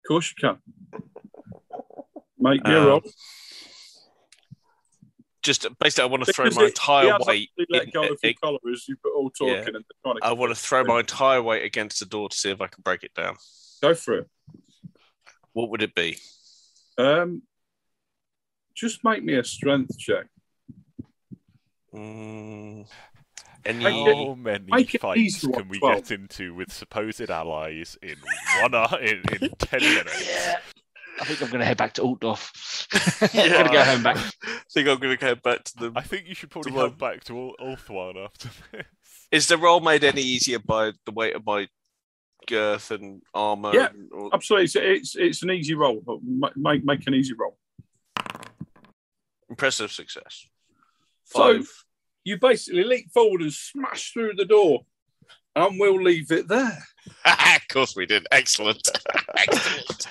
Of 0.03 0.07
course 0.09 0.33
you 0.37 0.49
can. 0.49 1.01
Make 2.49 2.63
me 2.65 2.73
a 2.73 2.79
Um, 2.79 2.85
roll. 2.87 3.01
Just 5.43 5.65
basically, 5.79 6.03
I 6.03 6.07
want 6.07 6.25
to 6.25 6.33
throw 6.33 6.49
my 6.49 6.63
it- 6.63 6.67
entire 6.69 7.17
weight. 7.25 7.49
actually 7.51 7.65
let 7.69 7.83
in- 7.83 8.11
of 8.11 8.19
your 8.23 8.33
collar 8.41 8.59
as 8.71 8.87
you've 8.87 8.97
all 9.15 9.29
talking 9.29 9.53
Yeah. 9.53 9.63
and 9.75 9.85
trying 10.03 10.17
I 10.21 10.33
want 10.33 10.53
to 10.53 10.59
throw 10.59 10.83
my 10.83 10.99
entire 10.99 11.41
weight 11.41 11.63
against 11.63 11.99
the 11.99 12.05
door 12.05 12.27
to 12.29 12.35
see 12.37 12.49
if 12.49 12.59
I 12.59 12.67
can 12.67 12.81
break 12.81 13.03
it 13.03 13.13
down. 13.13 13.37
Go 13.81 13.93
for 13.95 14.15
it. 14.19 14.29
What 15.53 15.69
would 15.69 15.81
it 15.81 15.95
be? 15.95 16.17
Um, 16.97 17.43
just 18.75 19.03
make 19.03 19.23
me 19.23 19.35
a 19.35 19.43
strength 19.43 19.97
check. 19.97 20.25
Mm, 21.93 22.87
any 23.65 23.83
How 23.83 24.35
many 24.35 24.65
it 24.83 24.99
fights 25.01 25.19
easy, 25.19 25.51
can 25.51 25.69
we 25.69 25.79
12. 25.79 25.95
get 25.95 26.11
into 26.11 26.53
with 26.53 26.71
supposed 26.73 27.29
allies 27.29 27.97
in 28.01 28.17
one 28.61 28.75
hour, 28.75 28.99
in, 28.99 29.23
in 29.41 29.49
ten 29.57 29.81
minutes? 29.81 30.27
Yeah. 30.27 30.59
I 31.19 31.25
think 31.25 31.41
I'm 31.41 31.47
going 31.47 31.59
to 31.59 31.65
head 31.65 31.77
back 31.77 31.93
to 31.93 32.01
Altdorf. 32.03 33.33
Yeah. 33.33 33.41
I'm 33.43 33.49
going 33.51 33.65
to 33.67 33.73
go 33.73 33.83
home 33.83 34.03
back. 34.03 34.17
I 34.17 34.29
think 34.73 34.87
I'm 34.87 34.99
going 34.99 35.17
to 35.17 35.25
go 35.25 35.35
back 35.35 35.63
to 35.63 35.73
the. 35.77 35.91
I 35.95 36.01
think 36.01 36.27
you 36.27 36.35
should 36.35 36.49
probably 36.51 36.71
Tomorrow. 36.71 36.89
head 36.89 36.97
back 36.99 37.23
to 37.25 37.37
Ul- 37.37 37.55
Ulthuan 37.59 38.23
after 38.23 38.49
this. 38.71 38.85
Is 39.31 39.47
the 39.47 39.57
roll 39.57 39.79
made 39.79 40.03
any 40.03 40.21
easier 40.21 40.59
by 40.59 40.91
the 41.05 41.11
weight 41.11 41.35
of 41.35 41.45
my 41.45 41.67
girth 42.47 42.91
and 42.91 43.21
armor? 43.33 43.71
Yeah. 43.73 43.87
and 43.89 44.11
all- 44.13 44.29
Absolutely, 44.33 44.65
it's 44.65 44.75
it's, 44.75 45.15
it's 45.15 45.43
an 45.43 45.51
easy 45.51 45.73
roll. 45.73 46.01
but 46.05 46.19
Make 46.55 46.83
make 46.85 47.07
an 47.07 47.13
easy 47.15 47.33
roll. 47.33 47.57
Impressive 49.49 49.91
success. 49.91 50.45
So- 51.25 51.63
You 52.23 52.37
basically 52.37 52.83
leap 52.83 53.11
forward 53.13 53.41
and 53.41 53.53
smash 53.53 54.11
through 54.11 54.33
the 54.35 54.45
door, 54.45 54.81
and 55.55 55.79
we'll 55.79 56.01
leave 56.01 56.29
it 56.31 56.47
there. 56.47 56.77
of 57.25 57.67
course 57.69 57.95
we 57.95 58.05
did. 58.05 58.27
Excellent. 58.31 58.87
Excellent. 59.37 60.07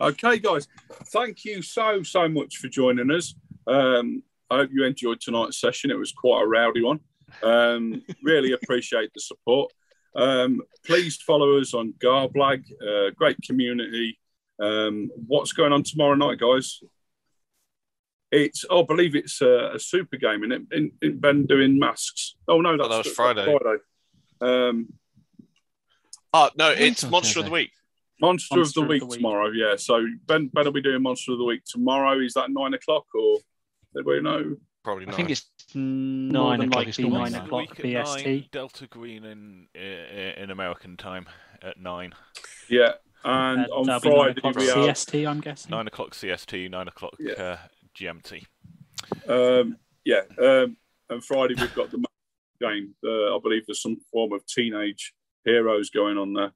Okay, 0.00 0.38
guys, 0.38 0.68
thank 1.06 1.44
you 1.44 1.62
so 1.62 2.02
so 2.02 2.28
much 2.28 2.58
for 2.58 2.68
joining 2.68 3.10
us. 3.10 3.34
Um, 3.66 4.22
I 4.50 4.58
hope 4.58 4.70
you 4.72 4.84
enjoyed 4.84 5.20
tonight's 5.20 5.60
session. 5.60 5.90
It 5.90 5.98
was 5.98 6.12
quite 6.12 6.42
a 6.42 6.46
rowdy 6.46 6.82
one. 6.82 7.00
Um, 7.42 8.02
really 8.22 8.52
appreciate 8.52 9.10
the 9.12 9.20
support. 9.20 9.72
Um, 10.14 10.62
please 10.84 11.16
follow 11.16 11.58
us 11.58 11.74
on 11.74 11.94
Garblag. 11.98 12.64
Uh, 12.80 13.10
great 13.14 13.36
community. 13.42 14.18
Um, 14.60 15.10
what's 15.26 15.52
going 15.52 15.72
on 15.72 15.82
tomorrow 15.82 16.14
night, 16.14 16.38
guys? 16.38 16.80
It's 18.30 18.64
oh, 18.70 18.82
I 18.82 18.86
believe 18.86 19.14
it's 19.14 19.40
a, 19.40 19.72
a 19.74 19.78
super 19.80 20.16
game, 20.16 20.42
and 20.42 20.52
it? 20.52 20.62
In, 20.72 20.92
in 21.02 21.18
Ben 21.18 21.46
doing 21.46 21.78
masks. 21.78 22.36
Oh 22.48 22.60
no, 22.60 22.76
that's 22.76 22.88
that 22.88 22.98
was 22.98 23.12
Friday. 23.12 23.44
Friday. 23.44 23.82
Um, 24.40 24.88
Oh 26.36 26.50
no, 26.58 26.70
it's 26.70 27.08
Monster 27.08 27.38
of 27.38 27.46
the 27.46 27.50
Week. 27.50 27.72
Monster, 28.20 28.56
Monster 28.56 28.80
of 28.80 28.88
the 28.88 28.92
Week 29.06 29.08
tomorrow. 29.10 29.50
Yeah, 29.50 29.76
so 29.76 30.04
Ben 30.26 30.48
Ben 30.52 30.64
will 30.64 30.72
be 30.72 30.82
doing 30.82 31.02
Monster 31.02 31.32
of 31.32 31.38
the 31.38 31.44
Week 31.44 31.62
tomorrow. 31.64 32.18
Is 32.20 32.34
that 32.34 32.50
nine 32.50 32.74
o'clock 32.74 33.04
or 33.14 33.38
anybody 33.96 34.22
know? 34.22 34.56
Probably 34.84 35.04
not. 35.06 35.14
I 35.14 35.16
think 35.16 35.30
it's 35.30 35.46
nine 35.74 36.60
o'clock. 36.62 36.86
It's 36.86 36.98
nine 36.98 37.10
nine. 37.10 37.34
o'clock 37.34 37.76
BST. 37.76 38.24
nine, 38.24 38.44
Delta 38.52 38.86
Green 38.86 39.24
in, 39.24 39.66
in 39.74 39.80
in 40.44 40.50
American 40.50 40.96
time 40.96 41.26
at 41.62 41.78
nine. 41.80 42.12
Yeah, 42.70 42.92
and 43.24 43.66
Uh, 43.66 43.74
on 43.74 43.86
that'll 43.86 44.00
be 44.00 44.16
nine 44.16 44.34
Friday 44.40 44.58
we 44.58 44.66
have 44.66 44.76
CST, 44.96 45.26
I'm 45.28 45.40
guessing. 45.40 45.70
Nine 45.70 45.86
o'clock 45.88 46.14
CST, 46.14 46.70
nine 46.70 46.88
o'clock 46.88 47.14
Yeah. 47.18 47.32
uh, 47.32 47.58
GMT. 47.98 48.44
um, 49.28 49.76
yeah, 50.04 50.22
um, 50.40 50.76
and 51.10 51.24
Friday 51.24 51.54
we've 51.58 51.74
got 51.74 51.90
the 51.90 52.04
game. 52.60 52.94
Uh, 53.04 53.36
I 53.36 53.38
believe 53.42 53.66
there's 53.66 53.82
some 53.82 53.96
form 54.12 54.32
of 54.32 54.46
teenage 54.46 55.12
heroes 55.44 55.90
going 55.90 56.16
on 56.16 56.32
there. 56.32 56.52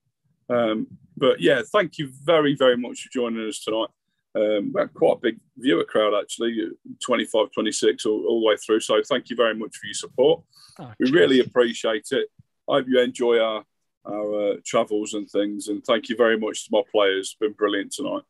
Um, 0.51 0.87
but 1.17 1.41
yeah, 1.41 1.63
thank 1.73 1.99
you 1.99 2.11
very 2.25 2.55
very 2.55 2.77
much 2.77 3.03
for 3.03 3.11
joining 3.13 3.47
us 3.47 3.63
tonight. 3.63 3.89
Um, 4.35 4.73
we 4.73 4.81
had 4.81 4.95
quite 4.95 5.17
a 5.17 5.21
big 5.21 5.41
viewer 5.57 5.85
crowd 5.85 6.15
actually, 6.15 6.57
25, 7.05 7.49
26 7.53 8.07
all, 8.07 8.25
all 8.27 8.41
the 8.41 8.47
way 8.47 8.57
through. 8.57 8.81
So 8.81 9.01
thank 9.09 9.29
you 9.29 9.37
very 9.37 9.55
much 9.55 9.77
for 9.77 9.87
your 9.87 9.95
support. 9.95 10.43
Oh, 10.79 10.93
we 11.01 11.11
really 11.11 11.41
appreciate 11.41 12.07
it. 12.13 12.29
I 12.69 12.75
hope 12.75 12.87
you 12.89 13.01
enjoy 13.01 13.39
our 13.39 13.65
our 14.07 14.53
uh, 14.53 14.57
travels 14.65 15.15
and 15.15 15.29
things, 15.29 15.69
and 15.69 15.85
thank 15.85 16.09
you 16.09 16.17
very 16.17 16.39
much 16.39 16.65
to 16.65 16.71
my 16.73 16.83
players. 16.91 17.29
It's 17.29 17.35
been 17.35 17.53
brilliant 17.53 17.93
tonight. 17.93 18.23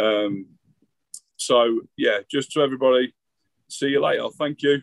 Um, 0.00 0.46
so 1.36 1.80
yeah, 1.96 2.18
just 2.30 2.52
to 2.52 2.62
everybody, 2.62 3.14
see 3.68 3.88
you 3.88 4.00
later. 4.00 4.28
Thank 4.36 4.62
you. 4.62 4.82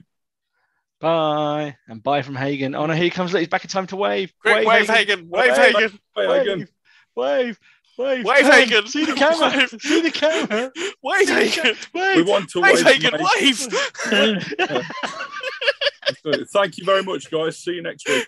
Bye. 1.00 1.78
And 1.88 2.04
bye 2.04 2.22
from 2.22 2.36
Hagen. 2.36 2.76
Oh 2.76 2.86
no, 2.86 2.94
here 2.94 3.06
he 3.06 3.10
comes. 3.10 3.32
He's 3.32 3.48
back 3.48 3.64
in 3.64 3.70
time 3.70 3.88
to 3.88 3.96
wave. 3.96 4.34
Quick, 4.42 4.68
wave 4.68 4.88
Hagen. 4.88 5.30
Wave 5.30 5.58
Wave. 5.58 5.58
Hagen. 5.58 6.00
Bye, 6.16 6.28
Wave. 6.28 6.48
Hagen. 6.48 6.68
Wave. 7.20 7.60
Wave. 7.98 8.24
Wave 8.26 8.42
Come, 8.44 8.52
Hagen. 8.52 8.88
See 8.88 9.06
the 9.06 9.14
camera. 9.14 9.50
Wave. 9.58 9.70
See 9.82 10.02
the 10.02 10.12
camera. 10.12 10.72
Wave 11.04 11.28
Hagen. 11.30 11.76
ca- 11.76 12.16
We 12.16 12.22
want 12.24 12.50
to 12.52 12.62
Wave 12.62 12.76
wave. 12.86 13.02
Hagen. 13.02 13.14
Wave. 13.20 14.86
Thank 16.54 16.78
you 16.78 16.86
very 16.86 17.04
much, 17.04 17.30
guys. 17.30 17.58
See 17.58 17.74
you 17.74 17.82
next 17.82 18.08
week. 18.08 18.28